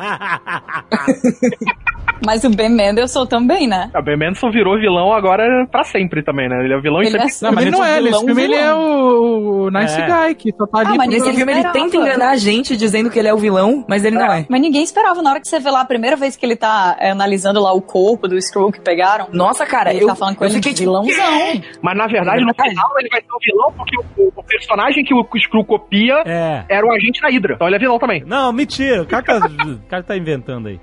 Mas 2.25 2.43
o 2.43 2.49
Ben 2.49 2.69
Mendelsohn 2.69 3.25
também, 3.27 3.67
né? 3.67 3.89
A 3.93 4.01
Ben 4.01 4.17
Mendelsohn 4.17 4.51
virou 4.51 4.77
vilão 4.79 5.13
agora 5.13 5.43
pra 5.71 5.83
sempre 5.83 6.23
também, 6.23 6.49
né? 6.49 6.63
Ele 6.63 6.73
é 6.73 6.81
vilão 6.81 7.01
em 7.01 7.07
Ele 7.07 7.17
é 7.17 7.27
sempre. 7.27 7.47
Não, 7.47 7.53
mas 7.53 7.65
ele 7.65 7.71
não 7.77 7.85
é, 7.85 8.01
nesse 8.01 8.25
filme 8.25 8.43
ele 8.43 8.55
é 8.55 8.73
o, 8.73 9.56
o 9.65 9.69
Nice 9.69 9.99
É. 9.99 10.07
Guy, 10.27 10.35
que 10.35 10.53
só 10.57 10.65
tá 10.67 10.79
ali 10.79 10.89
Ah, 10.91 10.95
mas 10.97 11.09
nesse 11.09 11.33
filme 11.33 11.51
ele 11.51 11.63
tenta 11.69 11.97
enganar 11.97 12.29
a 12.31 12.35
gente 12.37 12.75
dizendo 12.77 13.09
que 13.09 13.17
ele 13.19 13.27
é 13.27 13.33
o 13.33 13.37
vilão, 13.37 13.85
mas 13.87 14.03
ele 14.05 14.17
não 14.17 14.31
é. 14.31 14.45
Mas 14.49 14.61
ninguém 14.61 14.83
esperava 14.83 15.21
na 15.21 15.31
hora 15.31 15.39
que 15.41 15.47
você 15.47 15.59
vê 15.59 15.69
lá 15.69 15.81
a 15.81 15.85
primeira 15.85 16.15
vez 16.15 16.35
que 16.35 16.45
ele 16.45 16.55
tá 16.55 16.95
é, 16.99 17.11
analisando 17.11 17.61
lá 17.61 17.71
o 17.73 17.81
corpo 17.81 18.27
do 18.27 18.37
Skrull 18.37 18.71
que 18.71 18.79
pegaram. 18.81 19.27
Nossa, 19.31 19.65
cara, 19.65 19.91
ele 19.93 20.03
eu, 20.03 20.07
tá 20.07 20.15
falando 20.15 20.35
com 20.35 20.43
eu 20.43 20.47
ele 20.49 20.55
fiquei 20.55 20.73
de 20.73 20.79
tipo, 20.79 20.91
vilãozão. 20.91 21.61
Mas 21.81 21.97
na 21.97 22.07
verdade, 22.07 22.43
no 22.43 22.53
final, 22.53 22.89
ele 22.99 23.09
vai 23.09 23.21
ser 23.21 23.27
o 23.33 23.39
vilão 23.39 23.73
porque 23.75 23.97
o, 23.97 24.31
o 24.35 24.43
personagem 24.43 25.03
que 25.03 25.13
o 25.13 25.25
Skrull 25.35 25.65
copia 25.65 26.21
É. 26.25 26.63
era 26.69 26.85
o 26.85 26.91
agente 26.91 27.21
da 27.21 27.29
Hydra. 27.29 27.53
Então 27.55 27.67
ele 27.67 27.75
é 27.75 27.79
vilão 27.79 27.99
também. 27.99 28.23
Não, 28.25 28.51
mentira. 28.51 29.01
O 29.03 29.05
cara 29.05 29.23
tá, 29.23 29.37
o 29.65 29.89
cara 29.89 30.03
tá 30.03 30.17
inventando 30.17 30.67
aí. 30.67 30.79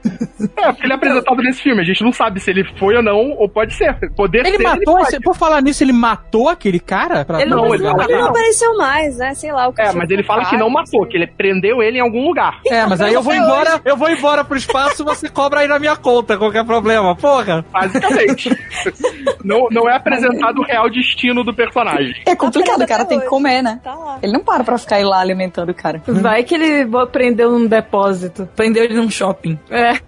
É, 0.57 0.67
porque 0.73 0.85
ele 0.87 0.93
é 0.93 0.97
apresentado 0.97 1.43
nesse 1.43 1.63
filme. 1.63 1.81
A 1.81 1.85
gente 1.85 2.03
não 2.03 2.13
sabe 2.13 2.41
se 2.41 2.51
ele 2.51 2.65
foi 2.79 2.97
ou 2.97 3.03
não, 3.03 3.33
ou 3.33 3.49
pode 3.49 3.75
ser. 3.75 3.95
Poder 4.17 4.47
Ele 4.47 4.57
ser, 4.57 4.63
matou, 4.63 5.01
esse, 5.01 5.21
por 5.21 5.35
falar 5.35 5.61
nisso, 5.63 5.83
ele 5.83 5.93
matou 5.93 6.49
aquele 6.49 6.81
cara? 6.81 7.25
Pra 7.25 7.41
Ele 7.41 7.51
não, 7.51 7.75
ele 7.75 7.83
Não, 7.85 8.01
ele 8.03 8.13
não 8.13 8.27
não. 8.27 8.33
Apareceu 8.65 8.77
mais, 8.77 9.17
né? 9.17 9.35
Sei 9.35 9.53
lá. 9.53 9.69
O 9.69 9.75
É, 9.77 9.93
mas 9.93 10.11
ele 10.11 10.23
fala 10.23 10.47
que 10.47 10.57
não 10.57 10.71
matou, 10.71 11.07
que 11.07 11.17
ele 11.17 11.27
prendeu 11.27 11.83
ele 11.83 11.99
em 11.99 12.01
algum 12.01 12.27
lugar. 12.27 12.61
É, 12.67 12.87
mas 12.87 13.01
aí 13.01 13.13
eu 13.13 13.23
vou 13.23 13.35
embora, 13.35 13.81
eu 13.85 13.97
vou 13.97 14.09
embora 14.09 14.45
pro 14.45 14.57
espaço 14.57 15.03
e 15.03 15.05
você 15.05 15.29
cobra 15.29 15.61
aí 15.61 15.69
na 15.69 15.79
minha 15.79 15.97
conta, 15.97 16.37
qualquer 16.37 16.65
problema, 16.65 17.15
porra. 17.15 17.65
Basicamente. 17.71 18.51
não, 19.45 19.69
não 19.71 19.89
é 19.89 19.97
apresentado 19.97 20.61
o 20.61 20.65
real 20.65 20.89
destino 20.89 21.45
do 21.45 21.53
personagem. 21.53 22.15
É 22.27 22.35
complicado, 22.35 22.83
o 22.83 22.87
cara 22.87 23.05
tem 23.05 23.21
que 23.21 23.27
comer, 23.27 23.63
né? 23.63 23.81
Tá. 23.83 24.19
Ele 24.23 24.33
não 24.33 24.41
para 24.41 24.65
pra 24.65 24.79
ficar 24.79 24.97
aí 24.97 25.05
lá 25.05 25.21
alimentando 25.21 25.71
o 25.71 25.75
cara. 25.75 26.03
Vai 26.07 26.43
que 26.45 26.55
ele 26.55 26.89
prendeu 27.13 27.51
num 27.51 27.67
depósito. 27.67 28.49
prendeu 28.57 28.85
ele 28.85 28.95
num 28.95 29.11
shopping. 29.11 29.59
É. 29.71 29.93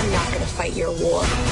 I'm 0.00 0.12
not 0.12 0.32
gonna 0.32 0.46
fight 0.46 0.78
your 0.78 0.92
war. 1.02 1.49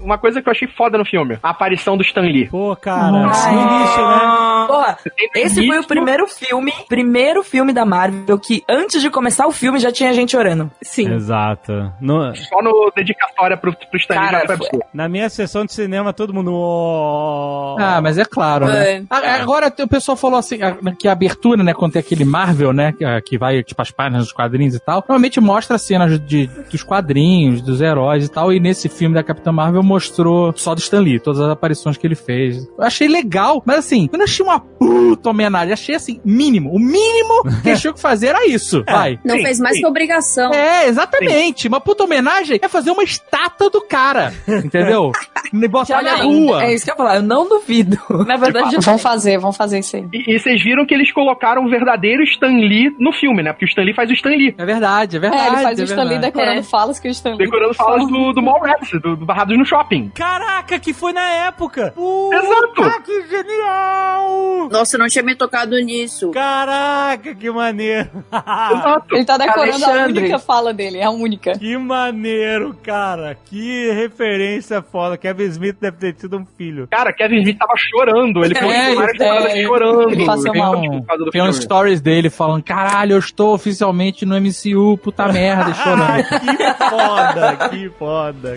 Uma 0.00 0.18
coisa 0.18 0.42
que 0.42 0.48
eu 0.48 0.50
achei 0.52 0.68
foda 0.68 0.98
no 0.98 1.04
filme, 1.04 1.38
a 1.42 1.50
aparição 1.50 1.96
do 1.96 2.02
Stan 2.02 2.20
Lee. 2.22 2.48
Pô, 2.48 2.74
cara. 2.76 3.10
No 3.10 3.18
início, 3.26 4.08
né? 4.08 4.64
Porra, 4.66 4.98
esse 5.34 5.66
foi 5.66 5.78
o 5.78 5.86
primeiro 5.86 6.26
filme, 6.26 6.72
primeiro 6.88 7.42
filme 7.42 7.72
da 7.72 7.84
Marvel 7.84 8.38
que 8.38 8.62
antes 8.68 9.00
de 9.02 9.10
começar 9.10 9.46
o 9.46 9.52
filme 9.52 9.78
já 9.78 9.90
tinha 9.92 10.12
gente 10.12 10.36
orando. 10.36 10.70
Sim. 10.82 11.12
Exato. 11.12 11.92
No- 12.00 12.34
Só 12.36 12.62
no 12.62 12.90
dedicatória 12.94 13.56
pro, 13.56 13.72
pro 13.74 13.98
Stan 13.98 14.14
Lee 14.20 14.30
Cara, 14.30 14.56
foi 14.56 14.68
na 14.92 15.08
minha 15.08 15.28
sessão 15.28 15.64
de 15.64 15.72
cinema, 15.72 16.12
todo 16.12 16.32
mundo. 16.32 16.52
"Oh". 16.54 17.76
Ah, 17.78 18.00
mas 18.00 18.18
é 18.18 18.24
claro, 18.24 18.66
né? 18.66 18.92
É. 18.98 19.02
A- 19.10 19.34
Agora 19.44 19.72
o 19.80 19.88
pessoal 19.88 20.16
falou 20.16 20.38
assim, 20.38 20.58
que 20.98 21.08
a 21.08 21.12
abertura, 21.12 21.62
né, 21.62 21.74
quando 21.74 21.92
tem 21.92 22.00
aquele 22.00 22.24
Marvel, 22.24 22.72
né, 22.72 22.92
que, 22.92 23.04
que 23.22 23.38
vai, 23.38 23.62
tipo, 23.62 23.80
as 23.82 23.90
páginas 23.90 24.24
dos 24.24 24.32
quadrinhos 24.32 24.74
e 24.74 24.80
tal, 24.80 25.00
normalmente 25.08 25.40
mostra 25.40 25.76
cenas 25.78 26.18
de, 26.26 26.46
dos 26.70 26.82
quadrinhos, 26.82 27.60
dos 27.60 27.80
heróis 27.80 28.24
e 28.26 28.28
tal, 28.30 28.52
e 28.52 28.60
nesse 28.60 28.88
filme 28.88 29.14
da 29.14 29.22
Capitã 29.22 29.52
Marvel 29.52 29.73
mostrou 29.82 30.52
só 30.56 30.74
do 30.74 30.80
Stan 30.80 31.00
Lee, 31.00 31.18
todas 31.18 31.40
as 31.40 31.50
aparições 31.50 31.96
que 31.96 32.06
ele 32.06 32.14
fez. 32.14 32.66
Eu 32.78 32.84
achei 32.84 33.08
legal, 33.08 33.62
mas 33.64 33.78
assim, 33.78 34.08
eu 34.12 34.18
não 34.18 34.24
achei 34.24 34.44
uma 34.44 34.60
puta 34.60 35.30
homenagem, 35.30 35.72
achei 35.72 35.94
assim, 35.94 36.20
mínimo. 36.24 36.70
O 36.70 36.78
mínimo 36.78 37.42
que 37.62 37.70
eles 37.70 37.80
tinham 37.80 37.94
que 37.94 38.00
fazer 38.00 38.28
era 38.28 38.46
isso, 38.46 38.84
vai. 38.84 39.18
Não 39.24 39.36
Sim, 39.36 39.42
fez 39.42 39.60
mais 39.60 39.76
sim. 39.76 39.82
que 39.82 39.86
obrigação. 39.86 40.52
É, 40.52 40.86
exatamente. 40.86 41.68
Uma 41.68 41.80
puta 41.80 42.04
homenagem 42.04 42.58
é 42.62 42.68
fazer 42.68 42.90
uma 42.90 43.02
estátua 43.02 43.70
do 43.70 43.80
cara, 43.80 44.32
entendeu? 44.48 45.12
E 45.52 45.68
botar 45.68 46.02
na 46.02 46.16
rua. 46.16 46.64
É 46.64 46.74
isso 46.74 46.84
que 46.84 46.90
eu 46.90 46.94
ia 46.94 46.96
falar, 46.96 47.16
eu 47.16 47.22
não 47.22 47.48
duvido. 47.48 47.98
Na 48.26 48.36
verdade, 48.36 48.76
Vão 48.84 48.98
fazer, 48.98 49.38
vão 49.38 49.52
fazer 49.52 49.78
isso 49.78 49.96
aí. 49.96 50.06
E, 50.12 50.34
e 50.34 50.38
vocês 50.38 50.62
viram 50.62 50.86
que 50.86 50.94
eles 50.94 51.12
colocaram 51.12 51.64
o 51.64 51.70
verdadeiro 51.70 52.22
Stan 52.24 52.48
Lee 52.48 52.90
no 52.98 53.12
filme, 53.12 53.42
né? 53.42 53.52
Porque 53.52 53.64
o 53.64 53.68
Stan 53.68 53.82
Lee 53.82 53.94
faz 53.94 54.10
o 54.10 54.12
Stan 54.12 54.30
Lee. 54.30 54.54
É 54.56 54.64
verdade, 54.64 55.16
é 55.16 55.20
verdade. 55.20 55.42
É, 55.42 55.48
ele 55.48 55.62
faz 55.62 55.78
é 55.78 55.82
o 55.82 55.84
Stan 55.84 56.04
Lee 56.04 56.18
decorando 56.18 56.62
falas 56.62 57.00
que 57.00 57.08
o 57.08 57.10
Stan 57.10 57.30
Lee... 57.30 57.38
Decorando 57.38 57.74
falas 57.74 58.06
do, 58.08 58.32
do 58.32 58.42
Mallrats, 58.42 58.90
do, 59.00 59.16
do 59.16 59.24
Barrados 59.24 59.56
no 59.56 59.63
Shopping. 59.64 60.10
Caraca, 60.14 60.78
que 60.78 60.92
foi 60.92 61.12
na 61.12 61.28
época! 61.28 61.92
Puta, 61.94 62.36
Exato. 62.36 63.02
que 63.02 63.26
genial! 63.28 64.68
Nossa, 64.70 64.96
eu 64.96 65.00
não 65.00 65.06
tinha 65.08 65.22
me 65.24 65.34
tocado 65.34 65.76
nisso. 65.78 66.30
Caraca, 66.30 67.34
que 67.34 67.50
maneiro! 67.50 68.08
Exato. 68.32 69.14
Ele 69.14 69.24
tá 69.24 69.36
decorando 69.36 69.84
a 69.84 69.88
Alexandre. 69.88 70.20
única 70.22 70.38
fala 70.38 70.72
dele, 70.72 70.98
é 70.98 71.04
a 71.04 71.10
única. 71.10 71.52
que 71.58 71.76
maneiro, 71.76 72.74
cara! 72.82 73.36
Que 73.44 73.90
referência 73.92 74.82
foda. 74.82 75.16
Kevin 75.16 75.44
Smith 75.44 75.76
deve 75.80 75.96
ter 75.98 76.12
tido 76.14 76.36
um 76.38 76.46
filho. 76.46 76.88
Cara, 76.90 77.12
Kevin 77.12 77.38
Smith 77.40 77.58
tava 77.58 77.74
chorando. 77.76 78.44
Ele 78.44 78.56
É, 78.56 78.94
várias 78.94 79.20
é, 79.20 79.58
ele- 79.58 79.66
chorando. 79.66 80.10
ele 80.10 80.24
passou 80.26 80.52
Tem, 80.52 80.60
mal. 80.60 80.76
um, 80.78 81.00
do 81.00 81.30
tem 81.30 81.42
uns 81.42 81.56
stories 81.56 82.00
dele 82.00 82.30
falando: 82.30 82.62
caralho, 82.62 83.12
eu 83.14 83.18
estou 83.18 83.54
oficialmente 83.54 84.24
no 84.24 84.34
MCU, 84.40 84.96
puta 84.98 85.30
merda, 85.32 85.72
chorando. 85.74 86.24
que 86.28 86.88
foda, 86.90 87.68
que 87.70 87.88
foda. 87.98 88.54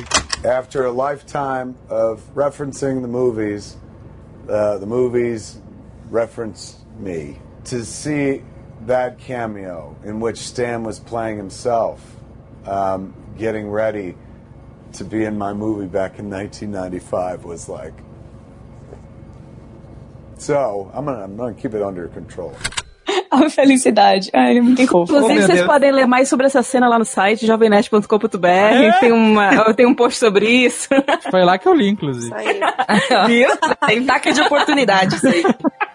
After 0.59 0.85
a 0.85 0.91
lifetime 0.97 1.77
of 1.89 2.19
referencing 2.33 3.03
the 3.03 3.07
movies, 3.07 3.77
uh, 4.49 4.79
the 4.79 4.85
movies 4.85 5.61
reference 6.09 6.79
me. 6.97 7.39
To 7.65 7.85
see 7.85 8.41
that 8.87 9.19
cameo 9.19 9.95
in 10.03 10.19
which 10.19 10.37
Stan 10.37 10.83
was 10.83 10.99
playing 10.99 11.37
himself, 11.37 12.17
um, 12.65 13.13
getting 13.37 13.69
ready 13.69 14.15
to 14.93 15.03
be 15.03 15.23
in 15.23 15.37
my 15.37 15.53
movie 15.53 15.85
back 15.85 16.17
in 16.17 16.29
1995 16.29 17.45
was 17.45 17.69
like. 17.69 17.93
So 20.39 20.89
I'm 20.93 21.05
gonna 21.05 21.23
I'm 21.23 21.37
gonna 21.37 21.53
keep 21.53 21.73
it 21.73 21.81
under 21.81 22.07
control. 22.07 22.55
A 23.31 23.49
felicidade. 23.49 24.29
Ah, 24.33 24.49
ele 24.49 24.59
é 24.59 24.61
muito 24.61 24.87
fofo. 24.87 25.11
Inclusive, 25.13 25.33
meu 25.39 25.47
vocês 25.47 25.59
Deus. 25.59 25.67
podem 25.67 25.91
ler 25.91 26.07
mais 26.07 26.29
sobre 26.29 26.45
essa 26.45 26.63
cena 26.63 26.87
lá 26.87 26.97
no 26.97 27.05
site, 27.05 27.45
jovemnet.com.br. 27.45 28.47
É? 28.47 28.91
Tem, 28.99 29.11
uma, 29.11 29.73
tem 29.75 29.85
um 29.85 29.93
post 29.93 30.19
sobre 30.19 30.47
isso. 30.47 30.87
Foi 31.29 31.43
lá 31.43 31.57
que 31.57 31.67
eu 31.67 31.73
li, 31.73 31.89
inclusive. 31.89 32.33
viu? 33.27 33.49
Tem 33.85 34.03
taca 34.03 34.31
de 34.31 34.41
oportunidade 34.41 35.15
isso 35.15 35.27
aí. 35.27 35.43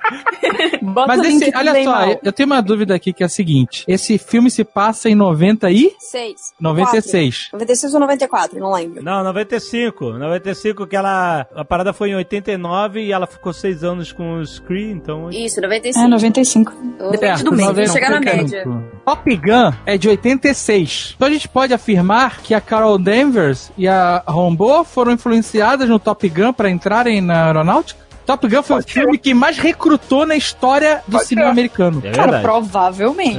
Bota 0.83 1.07
Mas 1.17 1.25
esse, 1.25 1.53
olha 1.57 1.85
só, 1.85 1.91
Mal. 1.93 2.21
eu- 2.23 2.33
tenho 2.33 2.47
uma 2.47 2.61
dúvida 2.61 2.95
aqui 2.95 3.13
que 3.13 3.23
é 3.23 3.27
a 3.27 3.29
seguinte: 3.29 3.85
esse 3.87 4.19
filme 4.19 4.51
se 4.51 4.65
passa 4.65 5.09
em 5.09 5.15
90 5.15 5.71
e 5.71 5.93
Seis. 5.99 6.53
96. 6.61 7.49
Quatro. 7.51 7.59
96 7.59 7.95
ou 7.95 8.01
94, 8.01 8.59
não 8.61 8.73
lembro. 8.73 9.03
Não, 9.03 9.23
95. 9.25 10.13
95 10.13 10.87
que 10.87 10.97
ela. 10.97 11.47
A 11.55 11.65
parada 11.65 11.93
foi 11.93 12.11
em 12.11 12.15
89 12.17 13.01
e 13.03 13.13
ela 13.13 13.27
ficou 13.27 13.53
seis 13.53 13.83
anos 13.85 14.13
com 14.13 14.35
o 14.39 14.47
Screen, 14.47 14.91
então. 14.93 15.31
Isso, 15.31 15.61
95. 15.61 16.05
É, 16.05 16.09
95. 16.09 16.73
Depende 17.11 17.45
do 17.45 17.53
mês. 17.53 17.71
Que 17.73 17.89
chegar 17.89 18.11
na 18.11 18.21
95. 18.21 18.69
média. 18.69 18.91
Top 19.05 19.37
Gun 19.37 19.73
é 19.87 19.97
de 19.99 20.09
86. 20.09 21.15
Então 21.17 21.29
a 21.29 21.31
gente 21.31 21.49
pode 21.49 21.73
afirmar 21.75 22.41
que 22.43 22.55
a 22.55 22.61
Carol 22.61 22.99
Danvers 22.99 23.71
e 23.77 23.89
a 23.89 24.23
Rambo 24.27 24.85
foram 24.85 25.13
influenciadas 25.13 25.89
no 25.89 25.99
Top 25.99 26.29
Gun 26.29 26.53
para 26.53 26.71
entrarem 26.71 27.21
na 27.21 27.47
aeronáutica? 27.47 28.01
Top 28.27 28.47
Gun 28.49 28.63
foi 28.63 28.79
o 28.79 28.83
filme 28.83 29.19
que 29.19 29.35
mais 29.35 29.59
recrutou 29.59 30.25
na 30.27 30.37
história 30.37 31.03
do 31.07 31.19
cinema 31.21 31.51
americano. 31.51 32.01
É 32.05 32.11
Cara, 32.13 32.41
provavelmente. 32.41 33.39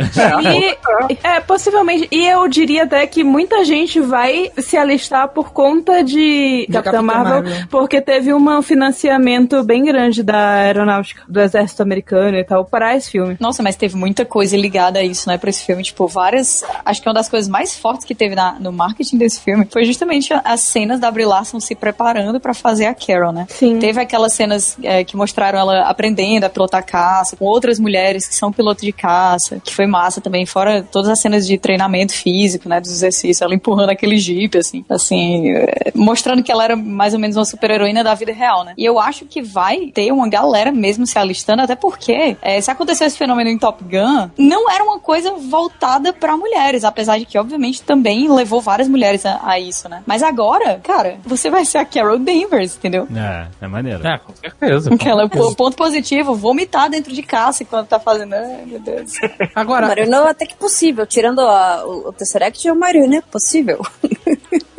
E, 0.54 1.18
é, 1.24 1.40
possivelmente. 1.40 2.08
E 2.12 2.26
eu 2.28 2.48
diria 2.48 2.84
até 2.84 3.06
que 3.08 3.24
muita 3.24 3.64
gente 3.66 4.00
vai 4.00 4.52
se 4.58 4.78
alistar 4.78 5.28
por 5.30 5.52
conta 5.52 6.04
de, 6.04 6.66
De 6.68 6.74
Capitã 6.74 7.02
Marvel, 7.02 7.44
Marvel. 7.44 7.68
porque 7.70 8.02
teve 8.02 8.34
um 8.34 8.62
financiamento 8.62 9.64
bem 9.64 9.84
grande 9.86 10.22
da 10.24 10.56
aeronáutica, 10.56 11.24
do 11.28 11.40
exército 11.42 11.82
americano 11.82 12.38
e 12.38 12.44
tal, 12.44 12.66
para 12.66 12.96
esse 12.96 13.12
filme. 13.12 13.38
Nossa, 13.40 13.64
mas 13.64 13.76
teve 13.76 13.96
muita 13.96 14.26
coisa 14.26 14.56
ligada 14.58 15.00
a 15.00 15.04
isso, 15.04 15.28
né, 15.30 15.38
pra 15.38 15.50
esse 15.50 15.64
filme. 15.66 15.84
Tipo, 15.84 16.08
várias. 16.08 16.64
Acho 16.86 17.02
que 17.02 17.08
uma 17.08 17.14
das 17.14 17.30
coisas 17.30 17.50
mais 17.50 17.78
fortes 17.78 18.06
que 18.06 18.14
teve 18.16 18.36
na- 18.36 18.58
no 18.60 18.72
marketing 18.72 19.18
desse 19.18 19.40
filme 19.40 19.68
foi 19.72 19.86
justamente 19.86 20.34
as 20.44 20.62
cenas 20.62 21.00
da 21.00 21.10
Brie 21.10 21.26
Larson 21.26 21.60
se 21.60 21.76
preparando 21.76 22.40
pra 22.40 22.54
fazer 22.54 22.86
a 22.86 22.94
Carol, 22.94 23.32
né? 23.32 23.46
Sim. 23.50 23.80
Teve 23.80 24.00
aquelas 24.02 24.34
cenas 24.34 24.73
é, 24.82 25.04
que 25.04 25.16
mostraram 25.16 25.60
ela 25.60 25.82
aprendendo 25.82 26.44
a 26.44 26.50
pilotar 26.50 26.86
caça, 26.86 27.36
com 27.36 27.46
outras 27.46 27.80
mulheres 27.80 28.28
que 28.28 28.36
são 28.36 28.52
pilotos 28.52 28.84
de 28.84 28.92
caça, 28.92 29.60
que 29.64 29.74
foi 29.74 29.86
massa 29.86 30.22
também, 30.22 30.46
fora 30.46 30.84
todas 30.84 31.10
as 31.10 31.20
cenas 31.20 31.46
de 31.46 31.58
treinamento 31.58 32.14
físico, 32.14 32.68
né, 32.68 32.80
dos 32.80 32.92
exercícios, 32.92 33.42
ela 33.42 33.54
empurrando 33.54 33.90
aquele 33.90 34.18
jeep, 34.18 34.58
assim, 34.58 34.84
assim, 34.90 35.50
é, 35.50 35.92
mostrando 35.96 36.44
que 36.44 36.52
ela 36.52 36.64
era 36.64 36.76
mais 36.76 37.14
ou 37.14 37.20
menos 37.20 37.36
uma 37.36 37.46
super-heroína 37.46 38.04
da 38.04 38.14
vida 38.14 38.32
real, 38.32 38.64
né? 38.64 38.74
E 38.78 38.86
eu 38.86 39.00
acho 39.00 39.26
que 39.26 39.42
vai 39.42 39.88
ter 39.94 40.12
uma 40.12 40.28
galera 40.28 40.72
mesmo 40.72 41.06
se 41.06 41.18
alistando, 41.18 41.62
até 41.62 41.76
porque 41.76 42.38
é, 42.42 42.60
se 42.62 42.72
aconteceu 42.72 43.08
esse 43.08 43.18
fenômeno 43.18 43.50
em 43.50 43.58
Top 43.58 43.84
Gun, 43.84 44.30
não 44.38 44.70
era 44.70 44.84
uma 44.84 45.00
coisa 45.00 45.34
voltada 45.34 46.14
pra 46.14 46.38
mulheres, 46.38 46.84
apesar 46.84 47.18
de 47.18 47.26
que, 47.26 47.38
obviamente, 47.38 47.82
também 47.82 48.32
levou 48.32 48.62
várias 48.62 48.88
mulheres 48.88 49.26
a, 49.26 49.40
a 49.44 49.60
isso, 49.60 49.88
né? 49.90 50.04
Mas 50.06 50.24
agora, 50.24 50.80
cara, 50.84 51.18
você 51.24 51.50
vai 51.50 51.66
ser 51.66 51.80
a 51.80 51.86
Carol 51.86 52.20
Danvers, 52.20 52.76
entendeu? 52.76 53.08
É, 53.16 53.48
é 53.62 53.68
maneiro. 53.68 54.06
É, 54.06 54.18
com 54.18 54.34
certeza. 54.36 54.63
Aquela, 54.94 55.28
pô, 55.30 55.54
ponto 55.56 55.76
positivo, 55.78 56.36
vomitar 56.36 56.90
dentro 56.90 57.14
de 57.14 57.22
caça 57.24 57.64
enquanto 57.64 57.88
tá 57.88 58.00
fazendo. 58.00 58.34
Ai, 58.34 58.64
meu 58.66 58.80
Deus. 58.80 59.14
Agora, 59.56 59.88
Marina 59.88 60.30
até 60.30 60.46
que 60.46 60.56
possível. 60.56 61.06
Tirando 61.06 61.40
a- 61.42 61.84
o, 61.86 62.10
o 62.10 62.14
Tesseract, 62.14 62.68
é 62.68 62.72
o 62.72 62.76
Marina, 62.76 63.18
é 63.18 63.22
possível. 63.22 63.86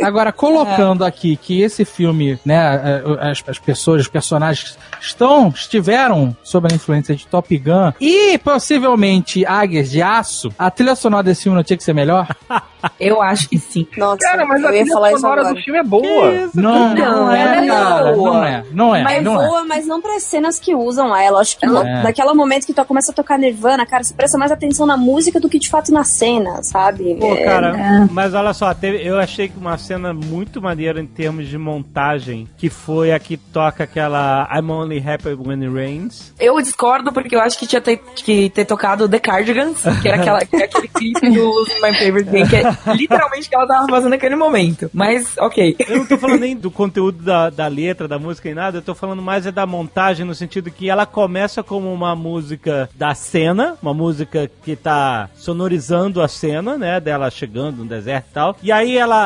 Agora, 0.02 0.32
colocando 0.32 1.04
aqui 1.04 1.36
que 1.36 1.62
esse 1.62 1.84
filme, 1.84 2.38
né, 2.44 3.02
é, 3.02 3.30
as, 3.30 3.42
as 3.46 3.58
pessoas, 3.58 4.02
os 4.02 4.08
personagens 4.08 4.76
estão, 5.00 5.48
estiveram 5.48 6.36
sob 6.42 6.68
a 6.70 6.74
influência 6.74 7.14
de 7.14 7.26
Top 7.26 7.56
Gun 7.56 7.92
e 8.00 8.36
possivelmente 8.38 9.46
Águias 9.46 9.90
de 9.90 10.02
Aço, 10.02 10.50
a 10.58 10.70
trilha 10.70 10.94
sonora 10.94 11.22
desse 11.22 11.44
filme 11.44 11.56
não 11.56 11.64
tinha 11.64 11.76
que 11.76 11.84
ser 11.84 11.94
melhor? 11.94 12.26
Eu 13.00 13.22
acho 13.22 13.48
que 13.48 13.58
sim. 13.58 13.86
Nossa, 13.96 14.18
Cara, 14.18 14.44
mas 14.44 14.62
a 14.62 14.68
trilha 14.68 14.86
falar 14.92 15.12
isso 15.12 15.20
sonora 15.20 15.54
do 15.54 15.58
filme 15.62 15.78
é 15.78 15.82
boa. 15.82 16.50
Não, 16.54 16.94
não, 16.94 16.94
Não, 16.94 17.32
é, 17.32 17.40
ela 17.40 17.64
é 17.64 17.66
cara. 17.66 18.12
boa. 18.12 18.32
Não 18.34 18.44
é, 18.44 18.64
não 18.72 18.94
é, 18.94 19.02
mas 19.02 19.22
não 19.24 19.40
é. 19.42 19.46
boa, 19.46 19.64
mas 19.64 19.86
não 19.86 20.02
para 20.02 20.20
cenas 20.20 20.58
que 20.60 20.74
usam 20.74 21.16
ela. 21.16 21.40
Acho 21.40 21.56
que 21.58 21.64
É. 21.64 21.68
naquele 22.02 22.34
momento 22.34 22.66
que 22.66 22.74
tu 22.74 22.84
começa 22.84 23.10
a 23.10 23.14
tocar 23.14 23.38
Nirvana, 23.38 23.86
cara, 23.86 24.04
você 24.04 24.12
presta 24.12 24.36
mais 24.36 24.52
atenção 24.52 24.84
na 24.86 24.98
música 24.98 25.40
do 25.40 25.48
que 25.48 25.58
de 25.58 25.70
fato 25.70 25.90
na 25.92 26.04
cena, 26.04 26.62
sabe? 26.62 27.16
Pô, 27.18 27.32
É, 27.34 27.44
cara, 27.44 28.06
mas 28.10 28.34
olha 28.34 28.52
só, 28.52 28.74
teve- 28.74 29.02
eu 29.02 29.18
achei 29.18 29.33
que 29.34 29.58
uma 29.58 29.76
cena 29.76 30.12
muito 30.12 30.62
maneira 30.62 31.00
em 31.00 31.06
termos 31.06 31.48
de 31.48 31.58
montagem, 31.58 32.48
que 32.56 32.70
foi 32.70 33.12
a 33.12 33.18
que 33.18 33.36
toca 33.36 33.84
aquela 33.84 34.48
I'm 34.54 34.70
Only 34.70 34.98
Happy 34.98 35.34
When 35.34 35.64
It 35.64 35.74
Rains. 35.74 36.32
Eu 36.38 36.60
discordo 36.60 37.12
porque 37.12 37.34
eu 37.34 37.40
acho 37.40 37.58
que 37.58 37.66
tinha 37.66 37.80
ter, 37.80 37.96
que 37.96 38.50
ter 38.50 38.64
tocado 38.64 39.08
The 39.08 39.18
Cardigans, 39.18 39.82
que 40.00 40.08
era 40.08 40.20
aquela, 40.20 40.40
que 40.44 40.56
era 40.56 40.64
aquele 40.66 40.88
clipe 40.94 41.30
do 41.30 41.44
Losing 41.44 41.80
My 41.82 41.98
Favorite 41.98 42.30
Game, 42.30 42.48
que 42.48 42.56
é 42.56 42.94
literalmente 42.94 43.46
o 43.46 43.50
que 43.50 43.56
ela 43.56 43.66
tava 43.66 43.88
fazendo 43.88 44.10
naquele 44.10 44.36
momento. 44.36 44.90
Mas, 44.92 45.36
ok. 45.38 45.76
Eu 45.78 45.98
não 45.98 46.06
tô 46.06 46.16
falando 46.16 46.40
nem 46.40 46.56
do 46.56 46.70
conteúdo 46.70 47.22
da, 47.22 47.50
da 47.50 47.66
letra, 47.66 48.06
da 48.06 48.18
música 48.18 48.48
e 48.48 48.54
nada, 48.54 48.78
eu 48.78 48.82
tô 48.82 48.94
falando 48.94 49.22
mais 49.22 49.46
é 49.46 49.52
da 49.52 49.66
montagem, 49.66 50.24
no 50.24 50.34
sentido 50.34 50.70
que 50.70 50.88
ela 50.88 51.06
começa 51.06 51.62
como 51.62 51.92
uma 51.92 52.14
música 52.14 52.88
da 52.94 53.14
cena, 53.14 53.76
uma 53.82 53.94
música 53.94 54.50
que 54.62 54.76
tá 54.76 55.28
sonorizando 55.34 56.22
a 56.22 56.28
cena, 56.28 56.76
né, 56.76 57.00
dela 57.00 57.30
chegando 57.30 57.78
no 57.78 57.84
deserto 57.86 58.26
e 58.30 58.34
tal, 58.34 58.56
e 58.62 58.72
aí 58.72 58.96
ela 58.96 59.23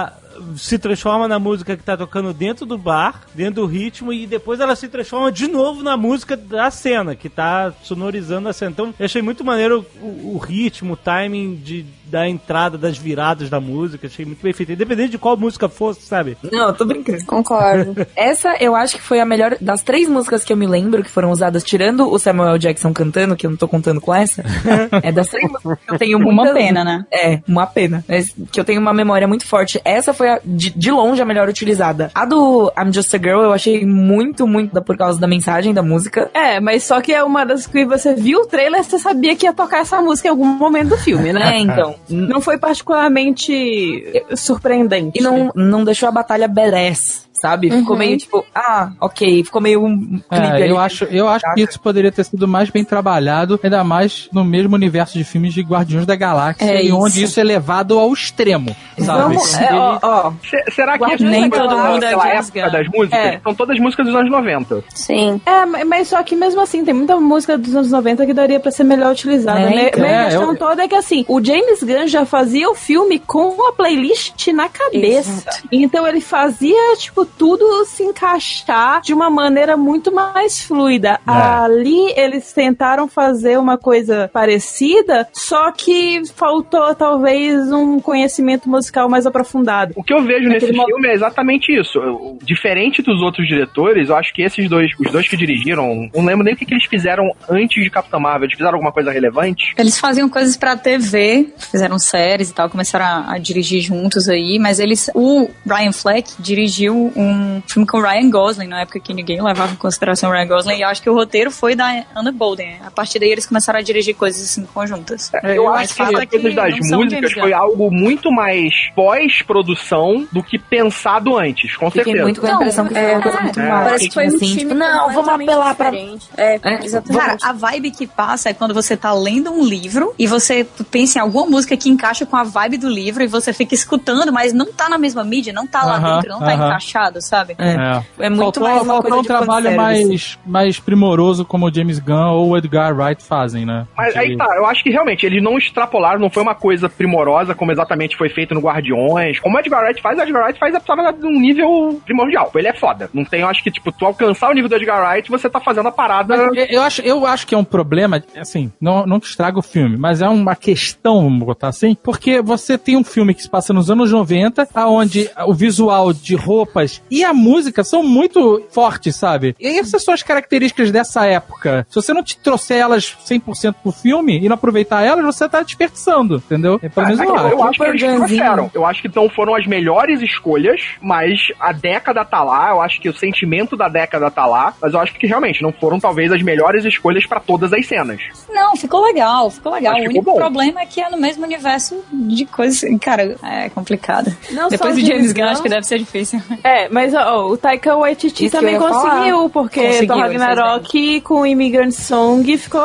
se 0.57 0.79
transforma 0.79 1.29
na 1.29 1.39
música 1.39 1.77
que 1.77 1.83
tá 1.83 1.97
tocando 1.97 2.33
dentro 2.33 2.65
do 2.67 2.79
bar, 2.79 3.23
dentro 3.35 3.63
do 3.63 3.67
ritmo, 3.67 4.13
e 4.13 4.27
depois 4.27 4.61
ela 4.61 4.77
se 4.77 4.89
transforma 4.89 5.31
de 5.33 5.49
novo 5.49 5.83
na 5.83 5.97
música 5.97 6.37
da 6.37 6.71
cena, 6.71 7.15
que 7.15 7.29
tá 7.29 7.73
sonorizando 7.83 8.49
a 8.49 8.53
cena. 8.53 8.71
Então, 8.71 8.95
eu 8.99 9.05
achei 9.05 9.23
muito 9.23 9.45
maneiro 9.45 9.85
o, 10.01 10.35
o 10.35 10.39
ritmo, 10.39 10.95
o 10.95 10.97
timing 10.97 11.57
de, 11.57 11.85
da 12.09 12.29
entrada, 12.29 12.77
das 12.79 12.97
viradas 12.99 13.49
da 13.51 13.61
música, 13.61 14.07
achei 14.07 14.25
muito 14.25 14.43
bem 14.43 14.53
feito. 14.53 14.73
Independente 14.73 15.11
de 15.11 15.19
qual 15.19 15.37
música 15.37 15.69
fosse, 15.69 16.03
sabe? 16.03 16.37
Não, 16.51 16.69
eu 16.69 16.73
tô 16.75 16.85
brincando. 16.85 17.25
Concordo. 17.27 18.07
Essa 18.17 18.57
eu 18.61 18.75
acho 18.75 18.97
que 18.97 19.03
foi 19.03 19.21
a 19.21 19.25
melhor 19.25 19.57
das 19.61 19.83
três 19.83 20.09
músicas 20.09 20.45
que 20.45 20.53
eu 20.53 20.57
me 20.57 20.67
lembro 20.67 21.03
que 21.03 21.11
foram 21.11 21.31
usadas, 21.31 21.63
tirando 21.65 22.11
o 22.11 22.19
Samuel 22.19 22.59
Jackson 22.59 22.93
cantando, 22.93 23.37
que 23.37 23.47
eu 23.47 23.51
não 23.51 23.57
tô 23.57 23.69
contando 23.69 24.01
com 24.01 24.15
essa. 24.15 24.43
é 25.03 25.13
das 25.13 25.29
três 25.29 25.51
músicas 25.51 25.79
que 25.87 25.95
eu 25.95 25.99
tenho 25.99 26.19
Uma 26.19 26.33
muita- 26.33 26.55
pena, 26.55 26.85
né? 26.85 27.05
É, 27.13 27.41
uma 27.47 27.67
pena. 27.67 28.05
Mas 28.09 28.35
que 28.51 28.59
eu 28.61 28.65
tenho 28.65 28.81
uma 28.81 28.93
memória 28.95 29.27
muito 29.29 29.47
forte. 29.47 29.81
Essa 29.85 30.13
foi, 30.13 30.29
a, 30.29 30.41
de, 30.45 30.71
de 30.71 30.91
longe, 30.91 31.21
a 31.21 31.25
melhor 31.25 31.49
utilizada. 31.49 32.11
A 32.15 32.25
do 32.25 32.73
I'm 32.79 32.93
Just 32.93 33.15
a 33.15 33.19
Girl 33.19 33.43
eu 33.43 33.53
achei 33.53 33.85
muito, 33.85 34.47
muito 34.47 34.75
da- 34.75 34.81
por 34.81 34.97
causa 34.97 35.21
da 35.21 35.27
mensagem 35.27 35.73
da 35.75 35.83
música. 35.83 36.31
É, 36.35 36.61
mas 36.61 36.85
só 36.85 37.01
que 37.01 37.13
é 37.13 37.23
uma 37.23 37.45
das 37.45 37.67
que 37.67 37.85
você 37.85 38.15
viu 38.15 38.41
o 38.41 38.47
trailer, 38.47 38.83
você 38.83 38.99
sabia 38.99 39.35
que 39.37 39.47
ia 39.47 39.53
tocar 39.53 39.81
essa 39.81 40.01
música 40.01 40.29
em 40.29 40.31
algum 40.31 40.47
momento 40.47 40.89
do 40.91 40.99
filme, 40.99 41.33
né? 41.33 41.57
É, 41.57 41.59
então. 41.59 41.95
Não 42.09 42.41
foi 42.41 42.59
particularmente 42.59 44.23
surpreendente. 44.37 45.19
E 45.19 45.23
não, 45.23 45.53
não 45.55 45.85
deixou 45.85 46.09
a 46.09 46.13
batalha 46.13 46.49
badass, 46.49 47.28
sabe? 47.41 47.71
Ficou 47.71 47.93
Uhum. 47.93 47.99
meio 47.99 48.17
tipo, 48.19 48.45
ah, 48.55 48.91
ok. 49.01 49.45
Ficou 49.45 49.61
meio 49.61 49.85
um 49.85 49.99
clipe 49.99 50.25
É, 50.31 50.51
ali. 50.53 50.69
eu 50.71 50.79
acho, 50.79 51.05
eu 51.05 51.29
acho 51.29 51.45
que 51.55 51.61
isso 51.63 51.81
poderia 51.81 52.11
ter 52.13 52.25
sido 52.25 52.47
mais 52.49 52.71
bem 52.71 52.85
trabalhado, 52.85 53.59
ainda 53.63 53.83
mais 53.85 54.29
no 54.33 54.45
mesmo 54.45 54.75
universo 54.75 55.17
de 55.17 55.25
filmes 55.25 55.55
de 55.55 55.63
Guardiões 55.63 56.07
da 56.07 56.17
Galáxia, 56.17 56.65
É 56.65 56.83
e 56.83 56.87
isso. 56.87 56.97
onde 56.99 57.23
isso 57.23 57.41
é 57.41 57.45
levado 57.45 57.99
ao 57.99 58.13
extremo, 58.13 58.75
sabe? 58.99 59.23
Vamos, 59.35 59.55
é, 59.59 59.75
ó, 59.75 59.99
ó. 60.03 60.33
Se- 60.43 60.75
Será 60.75 60.93
que 60.99 61.05
Guardiões 61.05 61.33
isso 61.33 61.41
da 61.41 61.47
é 61.47 61.49
Galáxia, 61.49 61.79
pela, 61.79 61.99
pela 62.11 62.23
James 62.33 62.49
época 62.57 62.71
das 62.71 62.89
músicas? 62.89 63.19
É. 63.19 63.41
São 63.43 63.55
todas 63.55 63.79
músicas 63.79 64.07
dos 64.07 64.15
anos 64.15 64.31
90. 64.31 64.85
Sim. 64.95 65.41
É, 65.47 65.65
ma- 65.67 65.85
mas 65.85 66.09
só 66.09 66.23
que 66.23 66.35
mesmo 66.37 66.61
assim, 66.61 66.85
tem 66.85 66.95
muita 66.95 67.17
música 67.19 67.57
dos 67.59 67.75
anos 67.75 67.91
90 67.91 68.27
que 68.27 68.35
daria 68.35 68.61
pra 68.61 68.71
ser 68.71 68.85
melhor 68.85 69.13
utilizada. 69.13 69.61
É, 69.61 69.71
né? 69.71 69.89
então. 69.89 70.01
Mas 70.03 70.11
a 70.11 70.15
É, 70.15 70.25
questão 70.27 70.53
eu- 70.53 70.59
toda 70.59 70.83
é 70.85 70.89
que 70.89 70.95
assim, 70.95 71.25
o 71.29 71.43
James 71.43 71.83
Gunn 71.83 72.07
já 72.07 72.25
fazia 72.25 72.69
o 72.71 72.75
filme 72.75 73.19
com 73.19 73.69
a 73.69 73.73
playlist 73.73 74.49
na 74.49 74.69
cabeça. 74.69 75.51
Então 75.71 76.07
ele 76.07 76.21
fazia, 76.21 76.97
tipo, 76.97 77.27
tudo 77.39 77.85
se 77.87 78.03
encaixar 78.03 79.01
de 79.03 79.13
uma 79.13 79.29
maneira 79.31 79.77
muito 79.77 80.13
mais 80.13 80.63
fluida. 80.63 81.21
É. 81.27 81.31
Ali 81.31 82.13
eles 82.17 82.53
tentaram 82.53 83.07
fazer 83.09 83.59
uma 83.59 83.77
coisa 83.77 84.31
parecida, 84.33 85.29
só 85.33 85.71
que 85.73 86.23
faltou 86.35 86.95
talvez 86.95 87.71
um 87.73 88.01
conhecimento 88.01 88.69
musical 88.69 89.09
mais 89.09 89.27
aprofundado. 89.27 89.93
O 89.97 90.03
que 90.03 90.13
eu 90.13 90.23
vejo 90.23 90.49
nesse 90.49 90.67
Naquele 90.67 90.79
mo- 90.79 90.87
filme 90.87 91.09
é 91.09 91.15
exatamente 91.15 91.73
isso. 91.73 91.99
Eu- 91.99 92.39
Diferente 92.43 93.03
dos 93.03 93.21
outros 93.21 93.47
diretores, 93.47 94.09
eu 94.09 94.17
acho 94.17 94.33
que 94.33 94.43
esses 94.43 94.69
dois, 94.69 94.91
os 94.99 95.11
dois 95.13 95.29
que 95.29 95.37
dirigiram, 95.37 96.09
não 96.15 96.25
lembro 96.25 96.45
nem 96.45 96.55
o 96.55 96.57
que, 96.57 96.65
que 96.65 96.73
eles 96.75 96.85
fizeram 96.85 97.31
antes 97.49 97.83
de 97.83 97.91
Capitão 97.91 98.19
Marvel. 98.21 98.45
Eles 98.47 98.57
fizeram 98.57 98.75
alguma 98.75 98.93
coisa 98.93 99.11
relevante? 99.11 99.75
Eles 99.77 99.99
faziam 99.99 100.29
coisas 100.29 100.57
pra 100.57 100.77
TV, 100.77 101.49
fizeram 101.71 101.99
séries 101.99 102.51
e 102.51 102.55
tal, 102.55 102.71
começaram 102.71 103.05
a, 103.05 103.35
a 103.35 103.39
dirigir 103.39 103.81
juntos 103.83 104.29
aí, 104.29 104.59
mas 104.59 104.79
eles. 104.79 105.11
O 105.15 105.49
Ryan 105.67 105.93
Fleck 105.93 106.31
dirigiu 106.39 107.13
um 107.19 107.61
filme 107.67 107.87
com 107.87 107.99
o 107.99 108.01
Ryan 108.01 108.31
Gosling, 108.31 108.69
na 108.69 108.83
época 108.83 109.01
que 109.01 109.13
ninguém 109.13 109.43
levava 109.43 109.73
em 109.73 109.77
consideração 109.77 110.31
o 110.31 110.33
Ryan 110.33 110.47
Gosling, 110.47 110.77
e 110.77 110.83
eu 110.83 110.89
acho 110.89 111.03
que 111.03 111.11
o 111.11 111.15
roteiro 111.15 111.51
foi 111.51 111.75
da 111.75 112.05
Anna 112.15 112.31
Bolden. 112.31 112.79
A 112.87 112.91
partir 112.91 113.19
daí 113.19 113.31
eles 113.31 113.45
começaram 113.47 113.79
a 113.81 113.83
dirigir 113.83 114.15
coisas 114.15 114.43
assim 114.43 114.65
conjuntas. 114.67 115.31
Eu 115.43 115.65
Mas 115.65 115.91
acho 115.91 115.95
que 115.95 116.03
é 116.17 116.27
que 116.27 116.39
coisas 116.39 116.55
das 116.55 116.91
não 116.91 116.99
músicas 117.01 117.33
foi 117.33 117.53
algo 117.53 117.91
muito 117.91 118.31
mais 118.31 118.73
pós-produção 118.95 120.27
do 120.33 120.43
que 120.43 120.59
pensado 120.59 121.37
antes, 121.37 121.77
com 121.77 121.91
Fiquei 121.91 122.05
certeza. 122.05 122.25
muito 122.25 122.41
com 122.41 122.47
a 122.47 122.53
impressão 122.53 122.87
que 122.87 122.95
foi 122.95 123.13
uma 123.15 123.23
coisa 123.23 123.41
muito 123.41 123.61
é. 123.61 123.69
Parece 123.69 124.09
que 124.09 124.15
foi 124.15 124.25
um 124.25 124.29
assim, 124.29 124.39
time 124.39 124.57
tipo, 124.59 124.75
não, 124.75 125.13
vamos 125.13 125.29
apelar 125.29 125.75
pra. 125.75 125.91
diferente. 125.91 126.29
É, 126.37 126.61
É, 126.63 126.85
exatamente. 126.85 127.19
Cara, 127.25 127.39
a 127.43 127.53
vibe 127.53 127.91
que 127.91 128.07
passa 128.07 128.51
é 128.51 128.55
quando 128.55 128.75
você 128.75 128.97
tá 128.97 129.13
lendo 129.13 129.51
um 129.51 129.65
livro 129.65 130.15
e 130.19 130.27
você 130.27 130.67
pensa 130.91 131.19
em 131.19 131.23
alguma 131.23 131.47
música 131.47 131.77
que 131.77 131.89
encaixa 131.89 132.25
com 132.27 132.37
a 132.37 132.45
vibe 132.45 132.79
do 132.79 132.89
livro 132.89 133.23
e 133.23 133.27
você 133.27 133.53
fica 133.53 133.75
escutando, 133.75 134.33
mas 134.33 134.53
não 134.53 134.73
tá 134.73 134.89
na 134.89 134.99
mesma 134.99 135.25
mídia, 135.25 135.53
não 135.53 135.67
tá 135.67 135.83
lá 135.85 135.97
Aham, 135.97 136.15
dentro, 136.17 136.31
não 136.31 136.41
tá 136.41 136.53
aham. 136.53 136.69
Encaixado, 137.09 137.21
sabe? 137.23 137.57
É. 137.59 138.03
É 138.19 138.29
muito 138.29 138.43
faltou, 138.43 138.63
mais 138.63 138.83
uma 138.83 138.95
faltou 138.95 139.03
coisa 139.03 139.17
um 139.17 139.23
de 139.23 139.29
trabalho 139.29 139.77
mais, 139.77 140.39
mais 140.47 140.79
primoroso 140.81 141.45
como 141.45 141.67
o 141.67 141.75
James 141.75 141.99
Gunn 141.99 142.31
ou 142.33 142.49
o 142.51 142.57
Edgar 142.57 142.95
Wright 142.97 143.23
fazem, 143.23 143.65
né? 143.65 143.87
Mas 143.97 144.13
De- 144.13 144.19
aí 144.21 144.37
tá, 144.37 144.47
eu 144.57 144.67
acho 144.67 144.83
que 144.83 144.91
realmente 144.91 145.25
eles 145.25 145.43
não 145.43 145.57
extrapolaram, 145.59 146.21
não 146.21 146.31
foi 146.31 146.43
uma 146.43 146.55
coisa 146.55 146.89
primorosa 146.89 147.55
como 147.55 147.73
exatamente 147.73 148.17
foi 148.17 148.29
feito 148.29 148.55
no 148.55 148.61
Guardiões. 148.61 149.41
Como 149.41 149.57
o 149.57 149.61
Edgar 149.61 149.85
Wright 149.85 150.01
faz, 150.01 150.19
o 150.19 150.23
Edgar 150.23 150.45
Wright 150.45 150.59
faz 150.59 150.75
a 150.75 150.81
parada 150.81 151.13
de 151.19 151.27
um 151.27 151.39
nível 151.41 152.01
primordial. 152.05 152.51
Ele 152.55 152.69
é 152.69 152.75
foda. 152.75 153.09
Não 153.13 153.25
tem, 153.25 153.41
eu 153.41 153.49
acho 153.49 153.63
que, 153.63 153.71
tipo, 153.71 153.91
tu 153.93 154.05
alcançar 154.07 154.51
o 154.51 154.55
nível 154.55 154.69
do 154.69 154.77
Edgar 154.77 155.03
Wright, 155.13 155.31
você 155.31 155.49
tá 155.49 155.61
fazendo 155.61 155.89
a 155.89 155.93
parada. 155.93 156.37
Mas 156.37 156.57
eu- 156.57 156.67
eu 156.67 156.83
acho, 156.83 157.03
eu 157.03 157.27
acho 157.27 157.47
que 157.47 157.55
é 157.55 157.59
um 157.59 157.65
problema, 157.65 158.23
assim, 158.39 158.73
não, 158.81 159.07
não 159.07 159.21
que 159.21 159.27
estraga 159.27 159.59
o 159.59 159.63
filme, 159.63 159.97
mas 159.97 160.21
é 160.23 160.29
uma 160.29 160.55
questão, 160.55 161.23
vamos 161.23 161.45
botar 161.47 161.69
assim, 161.69 161.95
porque 162.03 162.41
você 162.43 162.77
tem 162.77 162.97
um 162.97 163.05
filme 163.05 163.35
que 163.35 163.43
se 163.43 163.49
passa 163.51 163.73
nos 163.73 163.91
anos 163.91 164.11
90, 164.13 164.67
aonde 164.75 165.31
o 165.47 165.55
visual 165.55 166.13
de 166.13 166.35
roupas 166.35 166.98
e 167.11 167.25
a 167.25 167.33
música 167.33 167.83
são 167.85 168.03
muito 168.03 168.63
fortes, 168.71 169.17
sabe? 169.17 169.55
E 169.59 169.79
essas 169.79 170.03
são 170.05 170.15
as 170.15 170.23
características 170.23 170.91
dessa 170.91 171.27
época. 171.27 171.87
Se 171.89 171.95
você 171.97 172.13
não 172.13 172.23
te 172.23 172.37
trouxer 172.39 172.79
elas 172.79 173.17
100% 173.27 173.75
pro 173.83 173.93
filme 173.93 174.39
e 174.39 174.49
não 174.49 174.55
aproveitar 174.55 175.03
elas, 175.05 175.25
você 175.25 175.49
tá 175.49 175.63
desperdiçando, 175.63 176.37
entendeu? 176.37 176.79
É 176.83 176.89
pelo 176.89 177.07
menos 177.07 177.21
eu 177.21 177.29
eu, 177.29 177.35
acho. 177.37 177.49
eu 177.55 177.63
acho 177.65 177.79
que 177.79 177.85
eles 177.85 178.03
trouxeram. 178.03 178.71
Eu 178.75 178.87
acho 178.87 179.03
que 179.03 179.11
não 179.15 179.29
foram 179.29 179.55
as 179.55 179.67
melhores 179.67 180.21
escolhas, 180.23 180.81
mas 181.01 181.39
a 181.59 181.73
década 181.73 182.25
tá 182.25 182.43
lá. 182.43 182.71
Eu 182.71 182.81
acho 182.81 183.01
que 183.01 183.09
o 183.09 183.17
sentimento 183.17 183.77
da 183.77 183.89
década 183.89 184.31
tá 184.31 184.47
lá. 184.47 184.75
Mas 184.81 184.95
eu 184.95 185.01
acho 185.01 185.15
que 185.15 185.27
realmente 185.27 185.63
não 185.63 185.73
foram, 185.73 185.99
talvez, 185.99 186.33
as 186.33 186.43
melhores 186.43 186.85
escolhas 186.85 187.27
pra 187.27 187.41
todas 187.41 187.73
as 187.73 187.87
cenas. 187.87 188.21
Não, 188.51 188.77
ficou 188.77 189.03
legal, 189.05 189.51
ficou 189.51 189.73
legal. 189.73 189.95
Mas 189.95 190.03
o 190.05 190.07
ficou 190.09 190.21
único 190.23 190.33
bom. 190.33 190.37
problema 190.37 190.81
é 190.81 190.87
que 190.87 191.01
é 191.01 191.09
no 191.11 191.19
mesmo 191.19 191.45
universo 191.45 192.03
de 192.13 192.45
coisas. 192.47 192.81
Cara, 193.01 193.37
é 193.43 193.69
complicado. 193.69 194.35
Não 194.51 194.69
Depois 194.69 194.95
do 194.95 195.05
James 195.05 195.33
Gunn. 195.33 195.45
acho 195.45 195.63
que 195.63 195.69
deve 195.69 195.87
ser 195.87 195.99
difícil. 195.99 196.41
É, 196.63 196.88
mas 196.91 197.15
ó, 197.15 197.47
o 197.49 197.57
Taika 197.57 197.97
Waititi 197.97 198.47
Isso 198.47 198.57
também 198.57 198.75
ia 198.75 198.81
falar. 198.81 199.11
conseguiu, 199.11 199.51
porque 199.51 199.81
Conseguiu, 199.87 200.07
Thor 200.09 200.17
ele 200.27 200.39
Ragnarok 200.39 201.21
com 201.23 201.35
o 201.43 201.47
Immigrant 201.47 201.93
Song 201.93 202.57
ficou 202.59 202.81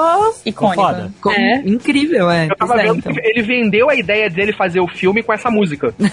Icônico. 0.46 0.84
Ficou 1.16 1.32
É. 1.32 1.62
Incrível, 1.66 2.30
é. 2.32 2.48
Eu 2.50 2.56
tava 2.56 2.80
é, 2.80 2.84
vendo 2.84 2.98
então. 2.98 3.14
que 3.14 3.20
ele 3.22 3.42
vendeu 3.42 3.90
a 3.90 3.96
ideia 3.96 4.30
dele 4.30 4.54
fazer 4.54 4.80
o 4.80 4.88
filme 4.88 5.22
com 5.24 5.34
essa 5.34 5.50
música. 5.50 5.94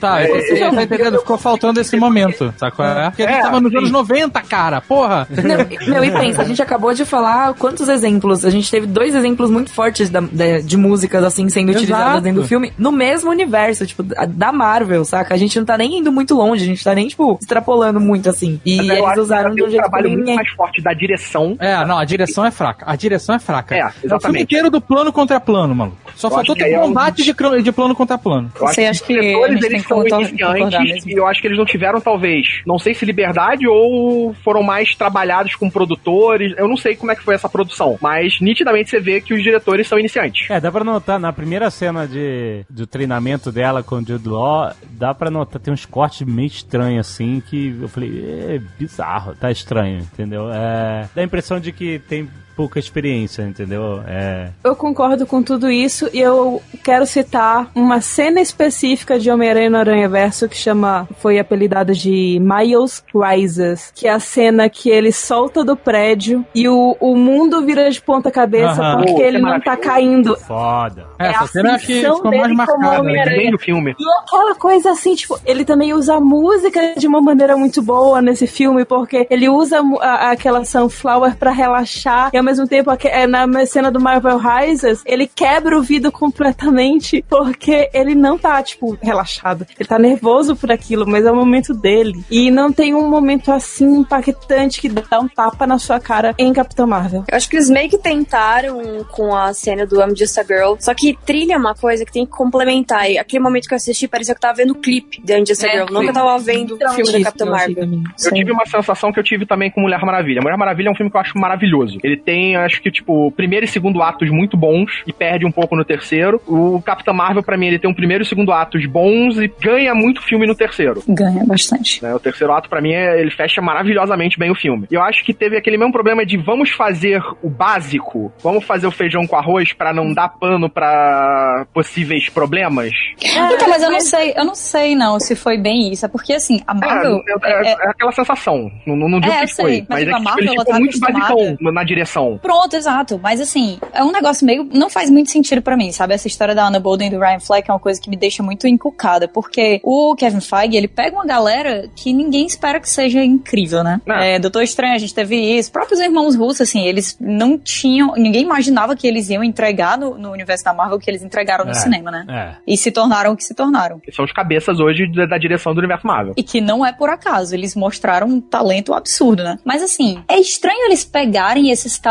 Tá, 0.00 0.20
É, 0.22 0.26
você 0.28 0.56
já 0.56 0.70
tá 0.72 0.82
entendendo? 0.82 1.18
Ficou 1.18 1.36
faltando 1.38 1.80
esse 1.80 1.96
momento, 1.96 2.52
sacou? 2.56 2.84
É? 2.84 3.10
Porque 3.10 3.22
a 3.22 3.26
gente 3.28 3.38
É, 3.38 3.42
tava 3.42 3.60
nos 3.60 3.70
sim. 3.70 3.78
anos 3.78 3.90
90, 3.90 4.40
cara, 4.42 4.80
porra! 4.80 5.26
Não, 5.30 5.94
não, 5.94 6.04
e 6.04 6.10
pensa, 6.10 6.42
a 6.42 6.44
gente 6.44 6.62
acabou 6.62 6.92
de 6.94 7.04
falar 7.04 7.54
quantos 7.54 7.88
exemplos. 7.88 8.44
A 8.44 8.50
gente 8.50 8.70
teve 8.70 8.86
dois 8.86 9.14
exemplos 9.14 9.50
muito 9.50 9.70
fortes 9.70 10.08
da- 10.08 10.20
da- 10.20 10.60
de 10.60 10.76
músicas, 10.76 11.22
assim, 11.24 11.48
sendo 11.48 11.70
Exato. 11.70 11.84
utilizadas 11.84 12.22
dentro 12.22 12.42
do 12.42 12.48
filme, 12.48 12.72
no 12.78 12.90
mesmo 12.92 13.30
universo, 13.30 13.86
tipo, 13.86 14.02
da- 14.02 14.24
da 14.26 14.52
Marvel, 14.52 15.04
saca? 15.04 15.34
A 15.34 15.36
gente 15.36 15.58
não 15.58 15.66
tá 15.66 15.76
nem 15.76 15.98
indo 15.98 16.10
muito 16.10 16.34
longe, 16.34 16.62
a 16.62 16.66
gente 16.66 16.82
tá 16.82 16.94
nem, 16.94 16.99
tipo, 17.08 17.38
extrapolando 17.40 18.00
muito, 18.00 18.28
assim. 18.28 18.60
E 18.64 18.76
Mas 18.76 18.98
eles 18.98 19.18
usaram 19.18 19.54
de 19.54 19.62
um 19.62 19.68
jeito 19.68 19.80
trabalho 19.82 20.10
muito 20.10 20.34
mais 20.34 20.48
forte 20.50 20.82
da 20.82 20.92
direção. 20.92 21.56
É, 21.58 21.84
não, 21.84 21.98
a 21.98 22.04
direção 22.04 22.44
é 22.44 22.50
fraca. 22.50 22.84
A 22.88 22.96
direção 22.96 23.34
é 23.34 23.38
fraca. 23.38 23.74
É, 23.74 23.86
o 23.86 23.90
filme 23.90 24.06
exatamente. 24.06 24.42
inteiro 24.42 24.70
do 24.70 24.80
plano 24.80 25.12
contra 25.12 25.40
plano, 25.40 25.74
mano. 25.74 25.96
Só 26.14 26.28
Eu 26.28 26.32
faltou 26.32 26.54
ter 26.54 26.64
aí 26.64 26.72
é 26.72 26.78
um- 26.80 26.88
combate 26.88 27.22
de, 27.22 27.62
de 27.62 27.72
plano 27.72 27.94
contra 27.94 28.18
plano. 28.18 28.50
Eu 28.58 28.66
acho 28.66 29.04
que 29.04 29.14
que 29.14 29.14
eles 29.14 29.82
que 29.82 29.88
são 29.88 30.06
iniciantes 30.06 31.06
e 31.06 31.12
eu 31.12 31.26
acho 31.26 31.40
que 31.40 31.46
eles 31.46 31.58
não 31.58 31.64
tiveram, 31.64 32.00
talvez, 32.00 32.46
não 32.66 32.78
sei 32.78 32.94
se 32.94 33.04
liberdade 33.04 33.66
ou 33.66 34.34
foram 34.44 34.62
mais 34.62 34.94
trabalhados 34.94 35.54
com 35.54 35.70
produtores. 35.70 36.54
Eu 36.56 36.68
não 36.68 36.76
sei 36.76 36.96
como 36.96 37.12
é 37.12 37.16
que 37.16 37.22
foi 37.22 37.34
essa 37.34 37.48
produção, 37.48 37.98
mas 38.00 38.40
nitidamente 38.40 38.90
você 38.90 39.00
vê 39.00 39.20
que 39.20 39.34
os 39.34 39.42
diretores 39.42 39.86
são 39.88 39.98
iniciantes. 39.98 40.48
É, 40.50 40.60
dá 40.60 40.70
pra 40.70 40.84
notar, 40.84 41.18
na 41.18 41.32
primeira 41.32 41.70
cena 41.70 42.06
de, 42.06 42.64
do 42.68 42.86
treinamento 42.86 43.50
dela 43.52 43.82
com 43.82 43.96
o 43.96 44.06
Jude 44.06 44.28
Law, 44.28 44.72
dá 44.90 45.14
pra 45.14 45.30
notar, 45.30 45.60
tem 45.60 45.72
uns 45.72 45.84
cortes 45.86 46.26
meio 46.26 46.46
estranhos, 46.46 46.89
assim, 46.98 47.40
que 47.40 47.76
eu 47.80 47.88
falei, 47.88 48.24
é 48.48 48.60
bizarro, 48.78 49.34
tá 49.34 49.50
estranho, 49.50 49.98
entendeu? 50.00 50.50
É, 50.52 51.08
dá 51.14 51.22
a 51.22 51.24
impressão 51.24 51.60
de 51.60 51.72
que 51.72 51.98
tem 52.00 52.28
pouca 52.60 52.78
experiência, 52.78 53.42
entendeu? 53.42 54.02
É, 54.06 54.48
Eu 54.62 54.76
concordo 54.76 55.26
com 55.26 55.42
tudo 55.42 55.70
isso 55.70 56.10
e 56.12 56.20
eu 56.20 56.60
quero 56.84 57.06
citar 57.06 57.70
uma 57.74 58.02
cena 58.02 58.38
específica 58.38 59.18
de 59.18 59.30
Homem-Aranha 59.30 59.70
no 59.70 59.78
Aranha 59.78 60.08
Verso 60.10 60.46
que 60.46 60.56
chama, 60.56 61.08
foi 61.20 61.38
apelidada 61.38 61.94
de 61.94 62.38
Miles 62.38 63.02
Rises, 63.14 63.90
que 63.94 64.06
é 64.06 64.10
a 64.12 64.20
cena 64.20 64.68
que 64.68 64.90
ele 64.90 65.10
solta 65.10 65.64
do 65.64 65.74
prédio 65.74 66.44
e 66.54 66.68
o, 66.68 66.94
o 67.00 67.16
mundo 67.16 67.64
vira 67.64 67.90
de 67.90 67.98
ponta 68.02 68.30
cabeça 68.30 68.82
Aham. 68.82 68.98
porque 68.98 69.22
Oh, 69.22 69.26
ele 69.26 69.38
não 69.38 69.58
tá 69.60 69.74
caindo. 69.76 70.36
foda. 70.36 71.06
É, 71.18 71.28
É 71.28 71.30
essa 71.30 71.44
a 71.44 71.46
cena 71.46 71.78
que 71.78 72.02
ficou 72.02 72.30
mais 72.30 72.52
marcada. 72.52 73.00
Homem-Aranha. 73.00 73.36
Bem 73.38 73.50
do 73.52 73.58
filme. 73.58 73.94
E 73.98 74.04
aquela 74.26 74.54
coisa 74.54 74.90
assim, 74.90 75.14
tipo, 75.14 75.38
ele 75.46 75.64
também 75.64 75.94
usa 75.94 76.16
a 76.16 76.20
música 76.20 76.94
de 76.96 77.06
uma 77.06 77.22
maneira 77.22 77.56
muito 77.56 77.80
boa 77.80 78.20
nesse 78.20 78.46
filme, 78.46 78.84
porque 78.84 79.26
ele 79.30 79.48
usa 79.48 79.80
a 80.02 80.30
aquela 80.32 80.62
Sunflower 80.64 81.36
pra 81.36 81.50
relaxar, 81.50 82.30
e 82.32 82.36
ao 82.36 82.42
mesmo 82.50 82.66
tempo, 82.66 82.90
é, 83.04 83.26
na 83.26 83.66
cena 83.66 83.90
do 83.90 84.00
Marvel 84.00 84.38
Rises, 84.38 85.02
ele 85.06 85.26
quebra 85.26 85.78
o 85.78 85.82
vidro 85.82 86.10
completamente, 86.10 87.24
porque 87.28 87.88
ele 87.94 88.14
não 88.14 88.36
tá, 88.36 88.62
tipo, 88.62 88.98
relaxado. 89.00 89.66
Ele 89.78 89.88
tá 89.88 89.98
nervoso 89.98 90.56
por 90.56 90.70
aquilo, 90.70 91.06
mas 91.06 91.24
é 91.24 91.30
o 91.30 91.36
momento 91.36 91.72
dele. 91.72 92.24
E 92.30 92.50
não 92.50 92.72
tem 92.72 92.94
um 92.94 93.08
momento 93.08 93.52
assim 93.52 94.00
impactante 94.00 94.80
que 94.80 94.88
dá 94.88 95.20
um 95.20 95.28
tapa 95.28 95.66
na 95.66 95.78
sua 95.78 96.00
cara 96.00 96.34
em 96.38 96.52
Capitão 96.52 96.86
Marvel. 96.86 97.24
Eu 97.30 97.36
acho 97.36 97.48
que 97.48 97.56
eles 97.56 97.70
meio 97.70 97.88
que 97.88 97.98
tentaram 97.98 99.04
com 99.10 99.34
a 99.34 99.52
cena 99.52 99.86
do 99.86 100.00
I'm 100.00 100.16
Just 100.16 100.36
a 100.38 100.42
Girl. 100.42 100.74
Só 100.78 100.92
que 100.94 101.16
trilha 101.24 101.54
é 101.54 101.56
uma 101.56 101.74
coisa 101.74 102.04
que 102.04 102.12
tem 102.12 102.26
que 102.26 102.32
complementar. 102.32 103.10
E 103.10 103.18
aquele 103.18 103.42
momento 103.42 103.68
que 103.68 103.74
eu 103.74 103.76
assisti, 103.76 104.08
parecia 104.08 104.34
que 104.34 104.38
eu 104.38 104.42
tava 104.42 104.56
vendo 104.56 104.72
o 104.72 104.74
clipe 104.74 105.22
de 105.22 105.32
I'm 105.32 105.46
Just 105.46 105.62
a 105.64 105.68
É, 105.68 105.86
Girl. 105.86 106.02
Eu 106.02 106.12
tava 106.12 106.38
vendo 106.38 106.74
o 106.74 106.94
filme 106.94 107.12
da 107.12 107.24
Capitã 107.24 107.46
Marvel. 107.46 108.02
Eu 108.24 108.32
tive 108.32 108.50
uma 108.50 108.66
sensação 108.66 109.12
que 109.12 109.20
eu 109.20 109.24
tive 109.24 109.46
também 109.46 109.70
com 109.70 109.80
Mulher 109.80 110.00
Maravilha. 110.00 110.40
Mulher 110.42 110.56
Maravilha 110.56 110.88
é 110.88 110.90
um 110.90 110.96
filme 110.96 111.10
que 111.10 111.16
eu 111.16 111.20
acho 111.20 111.38
maravilhoso. 111.38 111.98
Ele 112.02 112.16
tem, 112.30 112.54
acho 112.56 112.80
que, 112.80 112.90
tipo, 112.90 113.32
primeiro 113.32 113.64
e 113.64 113.68
segundo 113.68 114.00
atos 114.02 114.30
muito 114.30 114.56
bons 114.56 115.02
e 115.06 115.12
perde 115.12 115.44
um 115.44 115.50
pouco 115.50 115.74
no 115.74 115.84
terceiro. 115.84 116.40
O 116.46 116.80
Capitã 116.80 117.12
Marvel, 117.12 117.42
pra 117.42 117.56
mim, 117.56 117.66
ele 117.66 117.78
tem 117.78 117.90
um 117.90 117.94
primeiro 117.94 118.22
e 118.22 118.26
segundo 118.26 118.52
atos 118.52 118.86
bons 118.86 119.36
e 119.38 119.48
ganha 119.60 119.94
muito 119.94 120.22
filme 120.22 120.46
no 120.46 120.54
terceiro. 120.54 121.02
Ganha 121.08 121.44
bastante. 121.44 122.02
né? 122.02 122.14
O 122.14 122.20
terceiro 122.20 122.52
ato, 122.52 122.68
pra 122.68 122.80
mim, 122.80 122.92
é- 122.92 123.20
ele 123.20 123.30
fecha 123.32 123.60
maravilhosamente 123.60 124.38
bem 124.38 124.50
o 124.50 124.54
filme. 124.54 124.86
E 124.90 124.94
eu 124.94 125.02
acho 125.02 125.24
que 125.24 125.34
teve 125.34 125.56
aquele 125.56 125.76
mesmo 125.76 125.92
problema 125.92 126.24
de 126.24 126.36
vamos 126.36 126.70
fazer 126.70 127.20
o 127.42 127.50
básico, 127.50 128.32
vamos 128.42 128.64
fazer 128.64 128.86
o 128.86 128.90
feijão 128.92 129.26
com 129.26 129.36
arroz 129.36 129.72
pra 129.72 129.92
não 129.92 130.12
dar 130.12 130.28
pano 130.28 130.68
pra 130.70 131.66
possíveis 131.74 132.28
problemas. 132.28 132.92
então, 133.22 133.68
mas 133.68 133.82
eu 133.82 133.90
não 133.90 134.00
sei, 134.00 134.32
eu 134.36 134.44
não 134.44 134.54
sei 134.54 134.94
não 134.94 135.18
se 135.18 135.34
foi 135.34 135.58
bem 135.58 135.90
isso. 135.92 136.06
É 136.06 136.08
porque 136.08 136.32
assim, 136.34 136.60
a 136.66 136.74
Marvel. 136.74 137.20
É, 137.42 137.68
é- 137.68 137.72
é 137.72 137.90
aquela 137.90 138.12
sensação. 138.12 138.70
Não, 138.86 138.94
não, 138.96 139.08
não 139.08 139.20
digo 139.20 139.32
É, 139.32 139.38
que 139.38 139.44
eu 139.44 139.48
sei, 139.48 139.64
foi. 139.64 139.86
mas 139.88 140.00
Mas, 140.00 140.08
é 140.08 140.12
a 140.12 140.16
que 140.18 140.22
Marvel, 140.24 140.44
ele 140.44 140.48
ela 140.54 140.58
ficou 140.64 140.74
tá 140.74 140.78
muito 140.80 141.00
basicão 141.00 141.72
na 141.72 141.84
direção. 141.84 142.19
Pronto, 142.42 142.74
exato. 142.74 143.18
Mas 143.22 143.40
assim, 143.40 143.78
é 143.92 144.02
um 144.02 144.12
negócio 144.12 144.46
meio. 144.46 144.68
Não 144.72 144.88
faz 144.90 145.10
muito 145.10 145.30
sentido 145.30 145.62
pra 145.62 145.76
mim, 145.76 145.92
sabe? 145.92 146.14
Essa 146.14 146.28
história 146.28 146.54
da 146.54 146.66
Anna 146.66 146.80
Bolden 146.80 147.08
e 147.08 147.10
do 147.10 147.18
Ryan 147.18 147.40
Fleck 147.40 147.70
é 147.70 147.72
uma 147.72 147.80
coisa 147.80 148.00
que 148.00 148.10
me 148.10 148.16
deixa 148.16 148.42
muito 148.42 148.66
encucada. 148.66 149.28
Porque 149.28 149.80
o 149.82 150.14
Kevin 150.16 150.40
Feige, 150.40 150.76
ele 150.76 150.88
pega 150.88 151.16
uma 151.16 151.26
galera 151.26 151.88
que 151.94 152.12
ninguém 152.12 152.46
espera 152.46 152.80
que 152.80 152.88
seja 152.88 153.22
incrível, 153.24 153.82
né? 153.82 154.00
É, 154.08 154.38
Doutor 154.38 154.62
Estranho, 154.62 154.94
a 154.94 154.98
gente 154.98 155.14
teve 155.14 155.36
isso. 155.36 155.68
Os 155.68 155.72
próprios 155.72 156.00
irmãos 156.00 156.34
russos, 156.36 156.62
assim, 156.62 156.82
eles 156.84 157.16
não 157.20 157.58
tinham. 157.58 158.14
Ninguém 158.16 158.42
imaginava 158.42 158.96
que 158.96 159.06
eles 159.06 159.28
iam 159.30 159.42
entregar 159.44 159.96
no, 159.98 160.18
no 160.18 160.30
universo 160.32 160.64
da 160.64 160.72
Marvel 160.74 160.96
o 160.96 161.00
que 161.00 161.10
eles 161.10 161.22
entregaram 161.22 161.64
no 161.64 161.70
É, 161.70 161.74
cinema, 161.74 162.10
né? 162.10 162.26
É. 162.28 162.56
E 162.66 162.76
se 162.76 162.90
tornaram 162.90 163.32
o 163.32 163.36
que 163.36 163.44
se 163.44 163.54
tornaram. 163.54 164.00
Que 164.00 164.12
são 164.12 164.24
os 164.24 164.32
cabeças 164.32 164.78
hoje 164.80 165.10
da, 165.12 165.26
da 165.26 165.38
direção 165.38 165.72
do 165.74 165.78
universo 165.78 166.06
Marvel. 166.06 166.34
E 166.36 166.42
que 166.42 166.60
não 166.60 166.84
é 166.84 166.92
por 166.92 167.08
acaso, 167.08 167.54
eles 167.54 167.74
mostraram 167.74 168.26
um 168.26 168.40
talento 168.40 168.92
absurdo, 168.94 169.42
né? 169.44 169.58
Mas 169.64 169.82
assim, 169.82 170.22
é 170.28 170.38
estranho 170.38 170.86
eles 170.86 171.04
pegarem 171.04 171.70
esses 171.70 171.98
talentos 171.98 172.09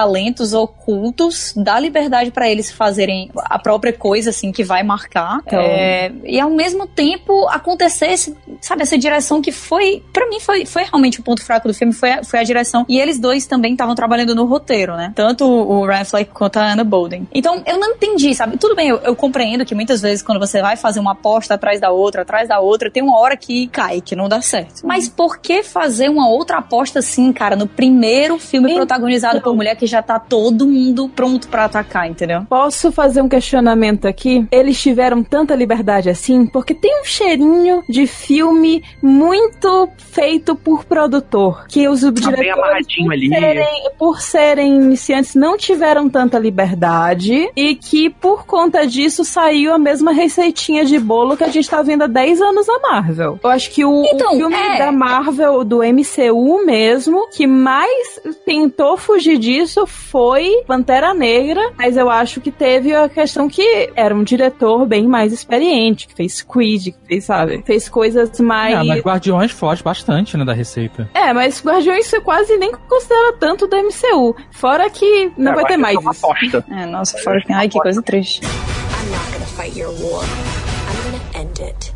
ocultos, 0.53 1.53
dar 1.55 1.79
liberdade 1.79 2.31
pra 2.31 2.49
eles 2.49 2.71
fazerem 2.71 3.29
a 3.35 3.59
própria 3.59 3.93
coisa, 3.93 4.29
assim, 4.29 4.51
que 4.51 4.63
vai 4.63 4.83
marcar. 4.83 5.39
Então- 5.45 5.59
é, 5.59 6.11
e 6.23 6.39
ao 6.39 6.49
mesmo 6.49 6.87
tempo 6.87 7.47
acontecer, 7.49 8.07
esse, 8.07 8.35
sabe, 8.61 8.83
essa 8.83 8.97
direção 8.97 9.41
que 9.41 9.51
foi, 9.51 10.03
Pra 10.13 10.27
mim, 10.27 10.39
foi, 10.39 10.65
foi 10.65 10.83
realmente 10.83 11.19
o 11.19 11.23
ponto 11.23 11.43
fraco 11.43 11.67
do 11.67 11.73
filme, 11.73 11.93
foi 11.93 12.11
a, 12.11 12.23
foi 12.23 12.39
a 12.39 12.43
direção. 12.43 12.85
E 12.89 12.99
eles 12.99 13.19
dois 13.19 13.45
também 13.45 13.71
estavam 13.73 13.95
trabalhando 13.95 14.35
no 14.35 14.45
roteiro, 14.45 14.95
né? 14.95 15.11
Tanto 15.15 15.45
o 15.45 15.85
Ryan 15.85 16.05
Fleck 16.05 16.31
quanto 16.31 16.57
a 16.57 16.73
Anna 16.73 16.83
Bolden. 16.83 17.27
Então, 17.33 17.61
eu 17.65 17.79
não 17.79 17.91
entendi, 17.91 18.33
sabe? 18.33 18.57
Tudo 18.57 18.75
bem, 18.75 18.89
eu, 18.89 18.97
eu 18.97 19.15
compreendo 19.15 19.65
que 19.65 19.73
muitas 19.73 20.01
vezes 20.01 20.21
quando 20.21 20.39
você 20.39 20.61
vai 20.61 20.75
fazer 20.75 20.99
uma 20.99 21.11
aposta 21.11 21.53
atrás 21.53 21.79
da 21.79 21.89
outra, 21.91 22.23
atrás 22.23 22.49
da 22.49 22.59
outra, 22.59 22.91
tem 22.91 23.01
uma 23.03 23.17
hora 23.19 23.37
que 23.37 23.67
cai, 23.67 24.01
que 24.01 24.15
não 24.15 24.27
dá 24.27 24.41
certo. 24.41 24.85
Mas 24.85 25.07
por 25.07 25.39
que 25.39 25.63
fazer 25.63 26.09
uma 26.09 26.29
outra 26.29 26.57
aposta 26.57 26.99
assim, 26.99 27.31
cara, 27.31 27.55
no 27.55 27.67
primeiro 27.67 28.37
filme 28.39 28.73
protagonizado 28.75 29.41
por 29.41 29.55
mulher 29.55 29.75
que 29.75 29.87
já 29.89 30.01
tá 30.01 30.19
todo 30.19 30.67
mundo 30.67 31.09
pronto 31.09 31.47
pra 31.47 31.65
atacar, 31.65 32.09
entendeu? 32.09 32.45
Posso 32.49 32.91
fazer 32.91 33.21
um 33.21 33.29
questionamento 33.29 34.07
aqui? 34.07 34.47
Eles 34.51 34.81
tiveram 34.81 35.23
tanta 35.23 35.55
liberdade 35.55 36.09
assim 36.09 36.45
porque 36.45 36.73
tem 36.73 37.01
um 37.01 37.05
cheirinho 37.05 37.83
de 37.89 38.07
filme 38.07 38.83
muito 39.01 39.89
feito 39.97 40.55
por 40.55 40.85
produtor, 40.85 41.65
que 41.67 41.87
os 41.87 42.01
Tá 42.01 42.11
diretores 42.11 42.85
por 42.97 43.17
serem, 43.17 43.91
por 43.97 44.21
serem 44.21 44.75
iniciantes 44.75 45.35
não 45.35 45.57
tiveram 45.57 46.09
tanta 46.09 46.39
liberdade 46.39 47.49
e 47.55 47.75
que 47.75 48.09
por 48.09 48.45
conta 48.45 48.85
disso 48.85 49.23
saiu 49.23 49.73
a 49.73 49.77
mesma 49.77 50.11
receitinha 50.11 50.85
de 50.85 50.99
bolo 50.99 51.37
que 51.37 51.43
a 51.43 51.49
gente 51.49 51.69
tá 51.69 51.81
vendo 51.81 52.03
há 52.03 52.07
10 52.07 52.41
anos 52.41 52.67
na 52.67 52.79
Marvel. 52.79 53.39
Eu 53.43 53.49
acho 53.49 53.71
que 53.71 53.85
o, 53.85 54.01
o 54.01 54.29
filme 54.31 54.55
é. 54.55 54.77
da 54.77 54.91
Marvel, 54.91 55.63
do 55.63 55.79
MCU 55.79 56.65
mesmo, 56.65 57.29
que 57.29 57.47
mais 57.47 58.19
tentou 58.45 58.97
fugir 58.97 59.37
disso 59.37 59.78
foi 59.87 60.63
Pantera 60.67 61.13
Negra, 61.13 61.61
mas 61.77 61.97
eu 61.97 62.09
acho 62.09 62.41
que 62.41 62.51
teve 62.51 62.93
a 62.93 63.07
questão 63.09 63.47
que 63.49 63.91
era 63.95 64.13
um 64.13 64.23
diretor 64.23 64.85
bem 64.85 65.07
mais 65.07 65.31
experiente, 65.33 66.07
que 66.07 66.13
fez 66.15 66.41
Creed, 66.41 66.87
que 66.87 66.95
fez, 67.07 67.25
sabe, 67.25 67.63
fez 67.65 67.87
coisas 67.89 68.39
mais... 68.39 68.75
É, 68.75 68.83
mas 68.83 69.01
Guardiões 69.01 69.51
foge 69.51 69.83
bastante, 69.83 70.37
né, 70.37 70.45
da 70.45 70.53
receita. 70.53 71.09
É, 71.13 71.33
mas 71.33 71.63
Guardiões 71.63 72.05
você 72.07 72.19
quase 72.21 72.57
nem 72.57 72.71
considera 72.71 73.33
tanto 73.39 73.67
do 73.67 73.75
MCU. 73.75 74.35
Fora 74.51 74.89
que 74.89 75.31
não 75.37 75.51
É, 75.51 75.55
vai 75.55 75.65
ter 75.65 75.77
mais 75.77 75.95
é 75.95 75.99
uma 75.99 76.11
isso. 76.11 76.63
É, 76.71 76.85
nossa, 76.85 77.17
fora 77.19 77.41
que. 77.41 77.53
Ai, 77.53 77.67
que 77.69 77.79
coisa 77.79 78.01
triste. 78.01 78.41
I'm 78.41 79.11
not 79.11 79.31
gonna 79.31 79.45
fight 79.45 79.79
your 79.79 79.91
war. 80.01 80.23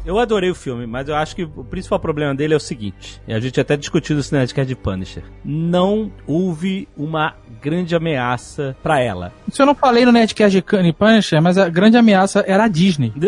Eu 0.06 0.20
adorei 0.20 0.50
o 0.50 0.56
filme, 0.56 0.86
mas 0.86 1.08
eu 1.08 1.16
acho 1.16 1.36
que 1.36 1.44
o 1.44 1.64
principal 1.64 2.00
problema 2.00 2.36
dele 2.36 2.54
é 2.54 2.58
o 2.58 2.60
seguinte, 2.60 3.22
e 3.28 3.34
a 3.34 3.40
gente 3.40 3.60
até 3.60 3.78
discutiu 3.78 4.16
no 4.16 4.24
Cinecast 4.24 4.66
de 4.66 4.76
Punisher. 4.76 5.24
Não 5.44 6.12
houve 6.28 6.88
uma 6.98 7.36
grande 7.62 7.96
ameaça 7.96 8.76
pra 8.84 9.00
ela. 9.00 9.32
Isso 9.48 9.62
eu 9.62 9.66
não 9.66 9.76
falei 9.76 10.06
no 10.06 10.12
Nerdcast 10.12 10.62
de 10.62 10.94
Punisher, 10.94 11.42
mas 11.42 11.58
a 11.58 11.70
grande 11.70 11.98
ameaça 11.98 12.44
era 12.46 12.66
a 12.66 12.68
Disney. 12.68 13.14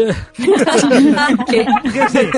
Porque 1.37 1.99
assim, 1.99 2.29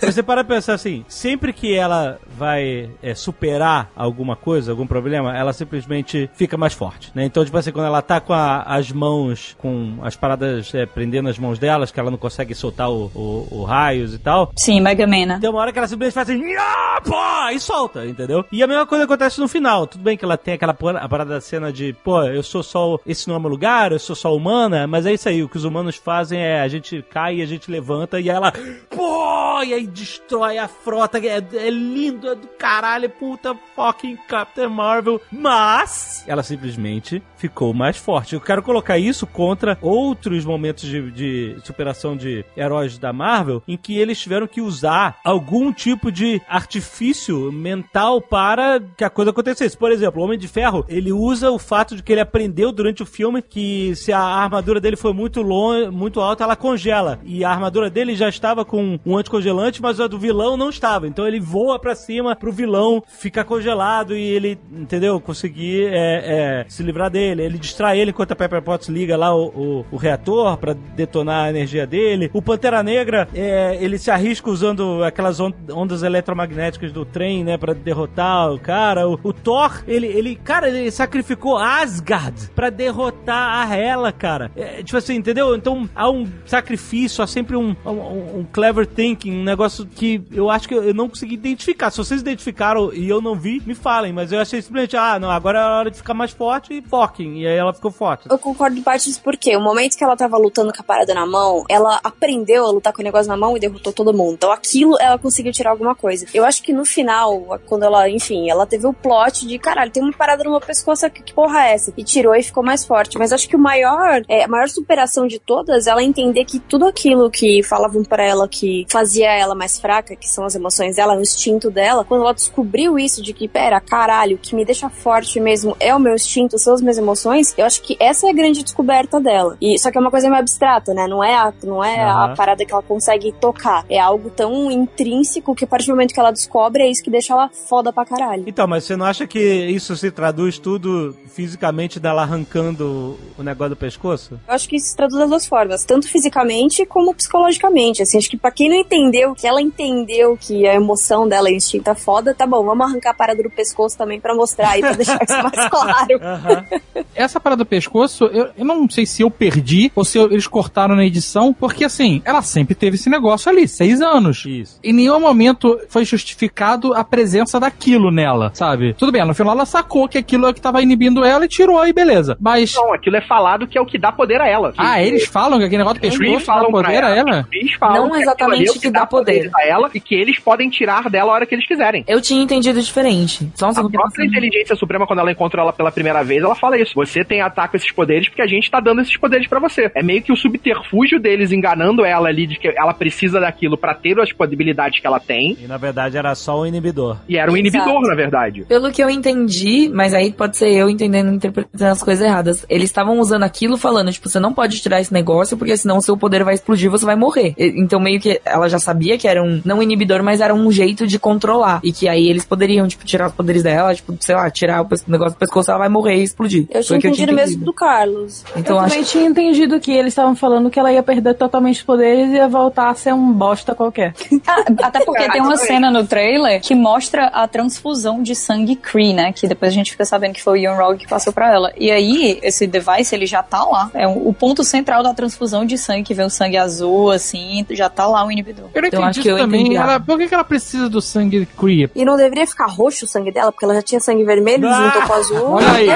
você 0.00 0.22
para 0.22 0.44
pra 0.44 0.56
pensar 0.56 0.74
assim, 0.74 1.04
sempre 1.08 1.52
que 1.52 1.74
ela 1.74 2.18
vai 2.36 2.90
é, 3.02 3.14
superar 3.14 3.90
alguma 3.96 4.36
coisa, 4.36 4.72
algum 4.72 4.86
problema, 4.86 5.36
ela 5.36 5.52
simplesmente 5.52 6.28
fica 6.34 6.56
mais 6.56 6.72
forte, 6.74 7.10
né? 7.14 7.24
Então, 7.24 7.44
tipo 7.44 7.56
assim, 7.56 7.72
quando 7.72 7.86
ela 7.86 8.02
tá 8.02 8.20
com 8.20 8.32
a- 8.32 8.62
as 8.62 8.90
mãos, 8.92 9.54
com 9.58 9.98
as 10.02 10.16
paradas 10.16 10.74
é, 10.74 10.86
prendendo 10.86 11.28
as 11.28 11.38
mãos 11.38 11.58
delas, 11.58 11.90
que 11.90 11.98
ela 12.00 12.10
não 12.10 12.18
consegue 12.18 12.54
soltar 12.54 12.90
o, 12.90 13.10
o- 13.14 13.48
o 13.50 13.64
raios 13.64 14.14
e 14.14 14.18
tal. 14.18 14.50
Sim, 14.56 14.80
Mega 14.80 15.06
Man, 15.06 15.26
né? 15.26 15.38
Tem 15.40 15.48
uma 15.50 15.60
hora 15.60 15.72
que 15.72 15.78
ela 15.78 15.88
simplesmente 15.88 16.14
faz 16.14 16.28
assim, 16.30 16.40
"Nha, 16.42 17.00
pô, 17.04 17.48
e 17.52 17.60
solta, 17.60 18.04
entendeu? 18.06 18.44
E 18.50 18.62
a 18.62 18.66
mesma 18.66 18.86
coisa 18.86 19.04
acontece 19.04 19.40
no 19.40 19.48
final. 19.48 19.86
Tudo 19.86 20.02
bem 20.02 20.16
que 20.16 20.24
ela 20.24 20.36
tem 20.36 20.54
aquela 20.54 20.74
porra- 20.74 20.98
a 20.98 21.08
parada 21.08 21.34
da 21.34 21.40
cena 21.40 21.72
de, 21.72 21.92
pô, 22.04 22.22
eu 22.24 22.42
sou 22.42 22.62
só, 22.62 22.98
esse 23.06 23.28
não 23.28 23.36
é 23.36 23.38
meu 23.38 23.48
lugar, 23.50 23.92
eu 23.92 23.98
sou 23.98 24.16
só 24.16 24.34
humana, 24.34 24.86
mas 24.86 25.06
é 25.06 25.12
isso 25.12 25.28
aí, 25.28 25.42
o 25.42 25.48
que 25.48 25.56
os 25.56 25.64
humanos 25.64 25.96
fazem 25.96 26.40
é 26.40 26.60
a 26.60 26.68
gente 26.68 27.02
cai 27.10 27.36
e 27.36 27.42
a 27.42 27.46
gente 27.46 27.70
levanta 27.70 28.20
e 28.20 28.28
ela, 28.28 28.52
pô, 28.90 29.62
e 29.62 29.72
aí 29.74 29.86
destrói 29.86 30.58
a 30.58 30.68
frota, 30.68 31.18
é, 31.18 31.36
é 31.54 31.70
lindo, 31.70 32.23
é 32.28 32.34
do 32.34 32.46
caralho, 32.46 33.08
puta 33.10 33.54
fucking 33.74 34.16
Captain 34.28 34.68
Marvel, 34.68 35.20
mas 35.30 36.24
ela 36.26 36.42
simplesmente 36.42 37.22
ficou 37.36 37.74
mais 37.74 37.96
forte. 37.96 38.34
Eu 38.34 38.40
quero 38.40 38.62
colocar 38.62 38.98
isso 38.98 39.26
contra 39.26 39.78
outros 39.80 40.44
momentos 40.44 40.84
de, 40.84 41.10
de 41.10 41.56
superação 41.64 42.16
de 42.16 42.44
heróis 42.56 42.98
da 42.98 43.12
Marvel 43.12 43.62
em 43.68 43.76
que 43.76 43.98
eles 43.98 44.20
tiveram 44.20 44.46
que 44.46 44.60
usar 44.60 45.18
algum 45.24 45.72
tipo 45.72 46.10
de 46.10 46.40
artifício 46.48 47.52
mental 47.52 48.20
para 48.20 48.80
que 48.96 49.04
a 49.04 49.10
coisa 49.10 49.30
acontecesse. 49.30 49.76
Por 49.76 49.92
exemplo, 49.92 50.20
o 50.20 50.24
Homem 50.24 50.38
de 50.38 50.48
Ferro, 50.48 50.84
ele 50.88 51.12
usa 51.12 51.50
o 51.50 51.58
fato 51.58 51.96
de 51.96 52.02
que 52.02 52.12
ele 52.12 52.20
aprendeu 52.20 52.72
durante 52.72 53.02
o 53.02 53.06
filme 53.06 53.42
que 53.42 53.94
se 53.96 54.12
a 54.12 54.20
armadura 54.20 54.80
dele 54.80 54.96
foi 54.96 55.12
muito 55.12 55.42
longe, 55.42 55.90
muito 55.90 56.20
alta, 56.20 56.44
ela 56.44 56.56
congela. 56.56 57.20
E 57.24 57.44
a 57.44 57.50
armadura 57.50 57.90
dele 57.90 58.14
já 58.14 58.28
estava 58.28 58.64
com 58.64 58.98
um 59.04 59.16
anticongelante, 59.16 59.82
mas 59.82 60.00
a 60.00 60.06
do 60.06 60.18
vilão 60.18 60.56
não 60.56 60.70
estava. 60.70 61.06
Então 61.06 61.26
ele 61.26 61.40
voa 61.40 61.78
pra 61.78 61.94
cima 61.94 62.13
pro 62.38 62.52
vilão 62.52 63.02
ficar 63.06 63.44
congelado 63.44 64.16
e 64.16 64.22
ele, 64.22 64.58
entendeu? 64.72 65.20
Conseguir 65.20 65.86
é, 65.92 66.62
é, 66.62 66.64
se 66.68 66.82
livrar 66.82 67.10
dele. 67.10 67.42
Ele 67.42 67.58
distrai 67.58 67.98
ele 67.98 68.10
enquanto 68.10 68.32
a 68.32 68.36
Pepper 68.36 68.62
Potts 68.62 68.88
liga 68.88 69.16
lá 69.16 69.34
o, 69.34 69.46
o- 69.48 69.86
o 69.92 69.96
reator 69.96 70.56
pra 70.58 70.72
detonar 70.72 71.46
a 71.46 71.50
energia 71.50 71.86
dele. 71.86 72.30
O 72.32 72.42
Pantera 72.42 72.82
Negra, 72.82 73.28
é, 73.34 73.76
ele 73.80 73.98
se 73.98 74.10
arrisca 74.10 74.50
usando 74.50 75.02
aquelas 75.04 75.40
on- 75.40 75.52
ondas 75.70 76.02
eletromagnéticas 76.02 76.92
do 76.92 77.04
trem, 77.04 77.42
né, 77.44 77.56
Pra 77.56 77.72
derrotar 77.72 78.52
o 78.52 78.58
cara. 78.58 79.08
O, 79.08 79.18
o 79.22 79.32
Thor, 79.32 79.82
ele, 79.86 80.06
ele, 80.06 80.36
cara, 80.36 80.68
ele 80.68 80.90
sacrificou 80.90 81.56
Asgard 81.56 82.50
pra 82.54 82.68
derrotar 82.70 83.68
a 83.68 83.76
Hela, 83.76 84.12
cara. 84.12 84.50
É, 84.56 84.82
tipo 84.82 84.96
assim, 84.98 85.14
entendeu? 85.14 85.54
Então 85.56 85.88
há 85.94 86.10
um 86.10 86.26
sacrifício, 86.44 87.22
há 87.22 87.26
sempre 87.26 87.56
um, 87.56 87.74
um, 87.86 88.38
um 88.40 88.46
clever 88.52 88.86
thinking, 88.86 89.32
um 89.40 89.44
negócio 89.44 89.86
que 89.86 90.22
eu 90.32 90.50
acho 90.50 90.68
que 90.68 90.74
eu 90.74 90.92
não 90.94 91.08
consegui 91.08 91.34
identificar. 91.34 91.90
Se 91.90 91.96
vocês 92.04 92.20
identificaram 92.20 92.92
e 92.92 93.08
eu 93.08 93.20
não 93.20 93.34
vi, 93.34 93.62
me 93.66 93.74
falem, 93.74 94.12
mas 94.12 94.32
eu 94.32 94.40
achei 94.40 94.60
simplesmente, 94.60 94.96
ah, 94.96 95.18
não, 95.18 95.30
agora 95.30 95.58
é 95.58 95.62
a 95.62 95.78
hora 95.78 95.90
de 95.90 95.96
ficar 95.96 96.14
mais 96.14 96.30
forte 96.30 96.74
e 96.74 96.82
foquem. 96.82 97.42
E 97.42 97.46
aí 97.46 97.56
ela 97.56 97.72
ficou 97.72 97.90
forte. 97.90 98.28
Eu 98.30 98.38
concordo 98.38 98.78
em 98.78 98.82
partes 98.82 99.18
porque 99.18 99.56
o 99.56 99.60
momento 99.60 99.96
que 99.96 100.04
ela 100.04 100.16
tava 100.16 100.36
lutando 100.36 100.72
com 100.72 100.80
a 100.80 100.84
parada 100.84 101.14
na 101.14 101.26
mão, 101.26 101.64
ela 101.68 102.00
aprendeu 102.02 102.66
a 102.66 102.70
lutar 102.70 102.92
com 102.92 103.00
o 103.00 103.04
negócio 103.04 103.28
na 103.28 103.36
mão 103.36 103.56
e 103.56 103.60
derrotou 103.60 103.92
todo 103.92 104.12
mundo. 104.12 104.34
Então 104.34 104.52
aquilo 104.52 104.96
ela 105.00 105.18
conseguiu 105.18 105.52
tirar 105.52 105.70
alguma 105.70 105.94
coisa. 105.94 106.26
Eu 106.34 106.44
acho 106.44 106.62
que 106.62 106.72
no 106.72 106.84
final, 106.84 107.58
quando 107.66 107.84
ela, 107.84 108.08
enfim, 108.08 108.50
ela 108.50 108.66
teve 108.66 108.86
o 108.86 108.92
plot 108.92 109.46
de 109.46 109.58
caralho, 109.58 109.90
tem 109.90 110.02
uma 110.02 110.12
parada 110.12 110.44
no 110.44 110.50
meu 110.50 110.60
pescoço 110.60 111.06
aqui, 111.06 111.22
que 111.22 111.32
porra 111.32 111.66
é 111.66 111.74
essa? 111.74 111.92
E 111.96 112.04
tirou 112.04 112.34
e 112.34 112.42
ficou 112.42 112.62
mais 112.62 112.84
forte. 112.84 113.18
Mas 113.18 113.32
acho 113.32 113.48
que 113.48 113.56
o 113.56 113.58
maior, 113.58 114.22
é, 114.28 114.44
a 114.44 114.48
maior 114.48 114.68
superação 114.68 115.26
de 115.26 115.38
todas, 115.38 115.86
ela 115.86 116.02
entender 116.02 116.44
que 116.44 116.58
tudo 116.58 116.86
aquilo 116.86 117.30
que 117.30 117.62
falavam 117.62 118.02
pra 118.04 118.24
ela 118.24 118.48
que 118.48 118.86
fazia 118.90 119.30
ela 119.32 119.54
mais 119.54 119.78
fraca, 119.78 120.16
que 120.16 120.28
são 120.28 120.44
as 120.44 120.54
emoções 120.54 120.96
dela, 120.96 121.16
o 121.16 121.20
instinto 121.20 121.70
dela, 121.70 121.93
quando 122.02 122.22
ela 122.22 122.32
descobriu 122.32 122.98
isso 122.98 123.22
de 123.22 123.34
que, 123.34 123.46
pera, 123.46 123.78
caralho, 123.80 124.36
o 124.36 124.38
que 124.38 124.54
me 124.54 124.64
deixa 124.64 124.88
forte 124.88 125.38
mesmo 125.38 125.76
é 125.78 125.94
o 125.94 126.00
meu 126.00 126.14
instinto, 126.14 126.58
são 126.58 126.72
as 126.72 126.80
minhas 126.80 126.96
emoções, 126.96 127.54
eu 127.58 127.66
acho 127.66 127.82
que 127.82 127.96
essa 128.00 128.26
é 128.26 128.30
a 128.30 128.32
grande 128.32 128.62
descoberta 128.62 129.20
dela. 129.20 129.56
E 129.60 129.78
só 129.78 129.90
que 129.90 129.98
é 129.98 130.00
uma 130.00 130.10
coisa 130.10 130.28
meio 130.28 130.40
abstrata, 130.40 130.94
né? 130.94 131.06
Não 131.06 131.22
é 131.22 131.34
a, 131.34 131.52
não 131.62 131.84
é 131.84 132.02
Aham. 132.02 132.32
a 132.32 132.36
parada 132.36 132.64
que 132.64 132.72
ela 132.72 132.82
consegue 132.82 133.32
tocar. 133.32 133.84
É 133.88 134.00
algo 134.00 134.30
tão 134.30 134.70
intrínseco 134.70 135.54
que 135.54 135.64
a 135.64 135.66
partir 135.66 135.86
do 135.86 135.90
momento 135.90 136.14
que 136.14 136.20
ela 136.20 136.30
descobre 136.30 136.82
é 136.82 136.90
isso 136.90 137.02
que 137.02 137.10
deixa 137.10 137.34
ela 137.34 137.50
foda 137.68 137.92
pra 137.92 138.04
caralho. 138.04 138.44
Então, 138.46 138.66
mas 138.66 138.84
você 138.84 138.96
não 138.96 139.04
acha 139.04 139.26
que 139.26 139.38
isso 139.38 139.94
se 139.96 140.10
traduz 140.10 140.58
tudo 140.58 141.14
fisicamente 141.26 142.00
dela 142.00 142.22
arrancando 142.22 143.18
o 143.38 143.42
negócio 143.42 143.70
do 143.70 143.76
pescoço? 143.76 144.40
Eu 144.46 144.54
acho 144.54 144.68
que 144.68 144.76
isso 144.76 144.88
se 144.88 144.96
traduz 144.96 145.18
das 145.18 145.28
duas 145.28 145.46
formas, 145.46 145.84
tanto 145.84 146.08
fisicamente 146.08 146.86
como 146.86 147.14
psicologicamente. 147.14 148.02
Assim, 148.02 148.18
acho 148.18 148.30
que 148.30 148.36
pra 148.36 148.50
quem 148.50 148.68
não 148.68 148.76
entendeu, 148.76 149.34
que 149.34 149.46
ela 149.46 149.60
entendeu 149.60 150.36
que 150.40 150.66
a 150.66 150.74
emoção 150.74 151.28
dela 151.28 151.48
é 151.48 151.52
instinto 151.52 151.83
é 151.90 151.94
foda, 151.94 152.34
tá 152.34 152.46
bom, 152.46 152.64
vamos 152.64 152.86
arrancar 152.86 153.10
a 153.10 153.14
parada 153.14 153.42
do 153.42 153.50
pescoço 153.50 153.96
também 153.96 154.20
pra 154.20 154.34
mostrar 154.34 154.76
e 154.78 154.80
pra 154.80 154.92
deixar 154.94 155.18
isso 155.22 155.42
mais 155.42 155.68
claro. 155.68 156.66
Essa 157.14 157.38
parada 157.40 157.64
do 157.64 157.66
pescoço, 157.66 158.24
eu, 158.26 158.48
eu 158.56 158.64
não 158.64 158.88
sei 158.88 159.06
se 159.06 159.22
eu 159.22 159.30
perdi 159.30 159.90
ou 159.94 160.04
se 160.04 160.18
eu- 160.18 160.30
eles 160.30 160.46
cortaram 160.46 160.96
na 160.96 161.04
edição, 161.04 161.52
porque 161.52 161.84
assim, 161.84 162.20
ela 162.24 162.42
sempre 162.42 162.74
teve 162.74 162.96
esse 162.96 163.08
negócio 163.08 163.50
ali, 163.50 163.66
seis 163.68 164.00
anos. 164.00 164.44
Isso. 164.46 164.78
Em 164.82 164.92
nenhum 164.92 165.20
momento 165.20 165.78
foi 165.88 166.04
justificado 166.04 166.92
a 166.94 167.04
presença 167.04 167.58
daquilo 167.60 168.10
nela, 168.10 168.50
sabe? 168.54 168.94
Tudo 168.94 169.12
bem, 169.12 169.24
no 169.24 169.34
final 169.34 169.54
ela 169.54 169.66
sacou 169.66 170.08
que 170.08 170.18
aquilo 170.18 170.46
é 170.46 170.50
o 170.50 170.54
que 170.54 170.60
tava 170.60 170.82
inibindo 170.82 171.24
ela 171.24 171.44
e 171.44 171.48
tirou 171.48 171.86
e 171.86 171.92
beleza. 171.92 172.36
Mas. 172.40 172.74
Não, 172.74 172.92
aquilo 172.92 173.16
é 173.16 173.20
falado 173.26 173.66
que 173.66 173.78
é 173.78 173.80
o 173.80 173.86
que 173.86 173.98
dá 173.98 174.10
poder 174.12 174.40
a 174.40 174.48
ela. 174.48 174.72
Ah, 174.76 175.02
eles 175.02 175.26
falam 175.26 175.58
que 175.58 175.64
aquele 175.64 175.78
negócio 175.78 175.98
do 176.00 176.02
pescoço 176.02 176.46
dá 176.46 176.64
poder 176.64 177.04
a 177.04 177.10
ela? 177.14 177.48
Eles 177.52 177.74
falam 177.74 178.08
Não 178.08 178.10
que 178.16 178.22
exatamente 178.22 178.68
é 178.68 178.72
o 178.72 178.80
que 178.80 178.90
dá 178.90 179.06
poder. 179.06 179.50
a 179.56 179.66
ela 179.66 179.90
e 179.94 180.00
que 180.00 180.14
eles 180.14 180.38
podem 180.38 180.68
tirar 180.68 181.08
dela 181.10 181.30
a 181.32 181.34
hora 181.34 181.46
que 181.46 181.54
eles 181.54 181.64
quiserem. 181.66 181.73
Eu 182.06 182.20
tinha 182.20 182.42
entendido 182.42 182.80
diferente. 182.80 183.48
Só 183.54 183.66
um 183.68 183.70
A 183.70 183.90
própria 183.90 184.24
inteligência 184.24 184.74
suprema, 184.76 185.06
quando 185.06 185.18
ela 185.20 185.30
encontra 185.32 185.60
ela 185.60 185.72
pela 185.72 185.90
primeira 185.92 186.22
vez, 186.22 186.42
ela 186.42 186.54
fala 186.54 186.78
isso. 186.78 186.92
Você 186.94 187.24
tem 187.24 187.40
ataque 187.40 187.76
a 187.76 187.78
esses 187.78 187.90
poderes 187.92 188.28
porque 188.28 188.42
a 188.42 188.46
gente 188.46 188.70
tá 188.70 188.80
dando 188.80 189.00
esses 189.00 189.16
poderes 189.16 189.46
pra 189.46 189.58
você. 189.60 189.90
É 189.94 190.02
meio 190.02 190.22
que 190.22 190.32
o 190.32 190.36
subterfúgio 190.36 191.20
deles 191.20 191.52
enganando 191.52 192.04
ela 192.04 192.28
ali 192.28 192.46
de 192.46 192.58
que 192.58 192.68
ela 192.68 192.94
precisa 192.94 193.40
daquilo 193.40 193.76
pra 193.76 193.94
ter 193.94 194.18
as 194.20 194.32
possibilidades 194.32 195.00
que 195.00 195.06
ela 195.06 195.20
tem. 195.20 195.56
E 195.60 195.66
na 195.66 195.76
verdade 195.76 196.16
era 196.16 196.34
só 196.34 196.60
um 196.60 196.66
inibidor. 196.66 197.16
E 197.28 197.36
era 197.36 197.50
um 197.50 197.56
Exato. 197.56 197.76
inibidor, 197.76 198.08
na 198.08 198.14
verdade. 198.14 198.64
Pelo 198.68 198.90
que 198.92 199.02
eu 199.02 199.10
entendi, 199.10 199.88
mas 199.92 200.14
aí 200.14 200.32
pode 200.32 200.56
ser 200.56 200.70
eu 200.70 200.88
entendendo, 200.88 201.32
interpretando 201.32 201.90
as 201.90 202.02
coisas 202.02 202.24
erradas. 202.24 202.64
Eles 202.68 202.84
estavam 202.84 203.18
usando 203.18 203.42
aquilo 203.42 203.76
falando, 203.76 204.12
tipo, 204.12 204.28
você 204.28 204.38
não 204.40 204.52
pode 204.52 204.80
tirar 204.80 205.00
esse 205.00 205.12
negócio, 205.12 205.56
porque 205.56 205.76
senão 205.76 205.98
o 205.98 206.02
seu 206.02 206.16
poder 206.16 206.44
vai 206.44 206.54
explodir, 206.54 206.90
você 206.90 207.04
vai 207.04 207.16
morrer. 207.16 207.54
E- 207.58 207.74
Então 207.80 207.98
meio 208.00 208.20
que 208.20 208.40
ela 208.44 208.68
já 208.68 208.78
sabia 208.78 209.18
que 209.18 209.26
era 209.28 209.42
um, 209.42 209.60
não 209.64 209.82
inibidor, 209.82 210.22
mas 210.22 210.40
era 210.40 210.54
um 210.54 210.70
jeito 210.70 211.06
de 211.06 211.18
controlar. 211.18 211.53
E 211.82 211.92
que 211.92 212.08
aí 212.08 212.28
eles 212.28 212.44
poderiam, 212.44 212.86
tipo, 212.88 213.04
tirar 213.04 213.28
os 213.28 213.32
poderes 213.32 213.62
dela, 213.62 213.94
tipo, 213.94 214.14
sei 214.20 214.34
lá, 214.34 214.50
tirar 214.50 214.82
o 214.82 214.88
negócio 215.06 215.34
do 215.34 215.38
pescoço, 215.38 215.70
ela 215.70 215.78
vai 215.80 215.88
morrer 215.88 216.16
e 216.16 216.22
explodir. 216.22 216.66
Eu 216.70 216.82
tinha 216.82 216.98
entendido 216.98 217.32
eu 217.32 217.36
tinha 217.36 217.46
mesmo 217.46 217.64
do 217.64 217.72
Carlos. 217.72 218.44
Então 218.56 218.76
eu 218.76 218.80
acho 218.80 218.90
também 218.90 219.04
tinha 219.04 219.24
entendido 219.26 219.80
que 219.80 219.92
eles 219.92 220.12
estavam 220.12 220.34
falando 220.36 220.70
que 220.70 220.78
ela 220.78 220.92
ia 220.92 221.02
perder 221.02 221.34
totalmente 221.34 221.76
os 221.76 221.82
poderes 221.82 222.30
e 222.30 222.34
ia 222.36 222.48
voltar 222.48 222.90
a 222.90 222.94
ser 222.94 223.12
um 223.12 223.32
bosta 223.32 223.74
qualquer. 223.74 224.14
Ah, 224.46 224.62
até 224.82 225.04
porque 225.04 225.26
tem 225.30 225.40
uma 225.40 225.56
cena 225.56 225.90
no 225.90 226.06
trailer 226.06 226.60
que 226.60 226.74
mostra 226.74 227.26
a 227.28 227.48
transfusão 227.48 228.22
de 228.22 228.34
sangue 228.34 228.76
Kree, 228.76 229.14
né? 229.14 229.32
Que 229.32 229.48
depois 229.48 229.72
a 229.72 229.74
gente 229.74 229.90
fica 229.90 230.04
sabendo 230.04 230.34
que 230.34 230.42
foi 230.42 230.60
o 230.60 230.62
Ian 230.62 230.74
Rogue 230.74 230.98
que 230.98 231.08
passou 231.08 231.32
pra 231.32 231.50
ela. 231.52 231.72
E 231.78 231.90
aí, 231.90 232.38
esse 232.42 232.66
device, 232.66 233.14
ele 233.14 233.24
já 233.26 233.42
tá 233.42 233.64
lá. 233.64 233.90
É 233.94 234.06
o 234.06 234.32
ponto 234.34 234.62
central 234.62 235.02
da 235.02 235.14
transfusão 235.14 235.64
de 235.64 235.78
sangue, 235.78 236.02
que 236.04 236.14
vem 236.14 236.26
o 236.26 236.30
sangue 236.30 236.56
azul, 236.58 237.10
assim, 237.10 237.64
já 237.70 237.88
tá 237.88 238.06
lá 238.06 238.24
o 238.24 238.30
inibidor. 238.30 238.68
Eu 238.74 238.82
não 238.82 238.88
Então, 238.88 239.00
entendi 239.00 239.10
acho 239.10 239.22
que 239.22 239.28
isso 239.28 239.36
eu 239.36 239.38
também. 239.38 239.60
entendi 239.62 239.76
Ela, 239.76 239.98
por 239.98 240.18
que, 240.18 240.28
que 240.28 240.34
ela 240.34 240.44
precisa 240.44 240.88
do 240.88 241.00
sangue 241.00 241.43
Kree? 241.46 241.90
E 241.94 242.04
não 242.04 242.16
deveria 242.16 242.46
ficar 242.46 242.66
roxo 242.66 243.04
o 243.04 243.08
sangue 243.08 243.30
dela, 243.32 243.50
porque 243.52 243.64
ela 243.64 243.74
já 243.74 243.82
tinha 243.82 244.00
sangue 244.00 244.24
vermelho, 244.24 244.68
Ah! 244.68 244.74
juntou 244.92 245.02
com 245.02 245.12
o 245.12 245.16
azul. 245.16 245.50
Olha 245.52 245.72
aí. 245.72 245.88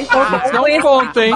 Isso 0.00 0.56
é 0.56 0.78
um 0.78 0.82
ponto, 0.82 1.20
hein? 1.20 1.32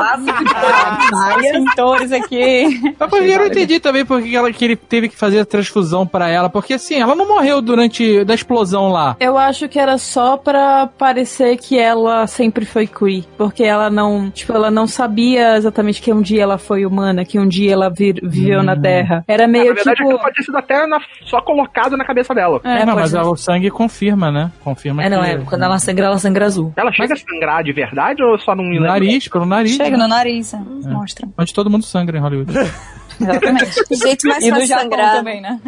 Pintores 1.53 2.13
aqui. 2.13 2.81
Mas 2.99 3.11
porque 3.11 3.25
eu 3.31 3.39
não 3.39 3.47
entendi 3.47 3.81
também 3.81 4.05
por 4.05 4.23
que 4.23 4.35
ela- 4.35 4.53
que 4.53 4.65
ele 4.65 4.77
teve 4.77 5.09
que 5.09 5.17
fazer 5.17 5.41
a 5.41 5.45
transfusão 5.45 6.07
pra 6.07 6.29
ela. 6.29 6.49
Porque 6.49 6.75
assim, 6.75 7.01
ela 7.01 7.15
não 7.15 7.27
morreu 7.29 7.61
durante 7.61 8.25
da 8.25 8.35
explosão 8.35 8.89
lá. 8.89 9.17
Eu 9.21 9.37
acho 9.39 9.69
que 9.69 9.79
era 9.79 9.99
só 9.99 10.37
pra 10.37 10.87
parecer 10.99 11.57
que 11.57 11.79
ela 11.79 12.27
sempre 12.27 12.65
foi 12.65 12.87
Kree. 12.87 13.25
Porque 13.37 13.63
ela 13.65 13.91
não, 13.91 14.31
tipo, 14.31 14.53
ela 14.53 14.71
não 14.71 14.87
sabia 14.87 15.57
exatamente 15.57 16.01
que 16.01 16.13
um 16.13 16.21
dia 16.23 16.43
ela 16.43 16.59
foi 16.59 16.87
humana, 16.87 17.25
que 17.25 17.39
um 17.39 17.47
dia 17.49 17.73
ela 17.73 17.89
vir- 17.91 18.21
viveu 18.23 18.63
na 18.63 18.77
Terra. 18.77 19.25
Era 19.27 19.47
Na 19.47 19.53
meio 19.53 19.75
verdade, 19.75 19.97
tipo. 19.97 20.19
pode 20.19 20.35
ter 20.37 20.43
sido 20.43 20.57
até 20.59 20.87
na- 20.87 21.01
só 21.27 21.41
colocado 21.41 21.97
na 21.97 22.05
cabeça 22.05 22.35
dela. 22.35 22.61
É, 22.65 22.83
É, 22.83 22.87
não, 22.87 22.95
pode 22.95 23.07
mas 23.19 23.27
o 23.27 23.37
sangue 23.37 23.71
confirma, 23.71 24.31
né? 24.31 24.51
Confirma 24.63 25.03
É, 25.05 25.09
não, 25.09 25.23
que... 25.23 25.29
é. 25.29 25.39
Quando 25.39 25.63
ela 25.63 25.79
sangra, 25.79 26.07
ela 26.07 26.19
sangra 26.19 26.47
azul. 26.47 26.73
Ela 26.77 26.93
chega 26.93 27.15
a 27.15 27.17
sangrar 27.17 27.63
de 27.65 27.73
verdade 27.73 28.23
ou 28.23 28.39
só 28.39 28.55
não 28.55 28.65
me 28.65 28.77
No 28.77 28.83
lembro. 28.83 28.89
nariz, 28.89 29.29
pelo 29.29 29.47
nariz. 29.47 29.77
Chega 29.77 29.97
né? 29.97 30.03
no 30.03 30.09
nariz, 30.09 30.53
né? 30.53 30.65
mostra. 30.87 31.29
Onde 31.39 31.53
todo 31.55 31.71
mundo 31.71 31.85
sangra 31.85 32.17
em 32.19 32.21
Hollywood. 32.21 32.53
Exatamente. 33.21 33.85
O 33.91 33.95
jeito 33.97 34.29
mais 34.29 34.45
e 34.45 34.51
no 34.51 34.57
fácil 34.57 34.63
de 34.63 34.67
Japão 34.69 34.83
sangrar. 34.91 35.17
também, 35.17 35.41
né? 35.41 35.61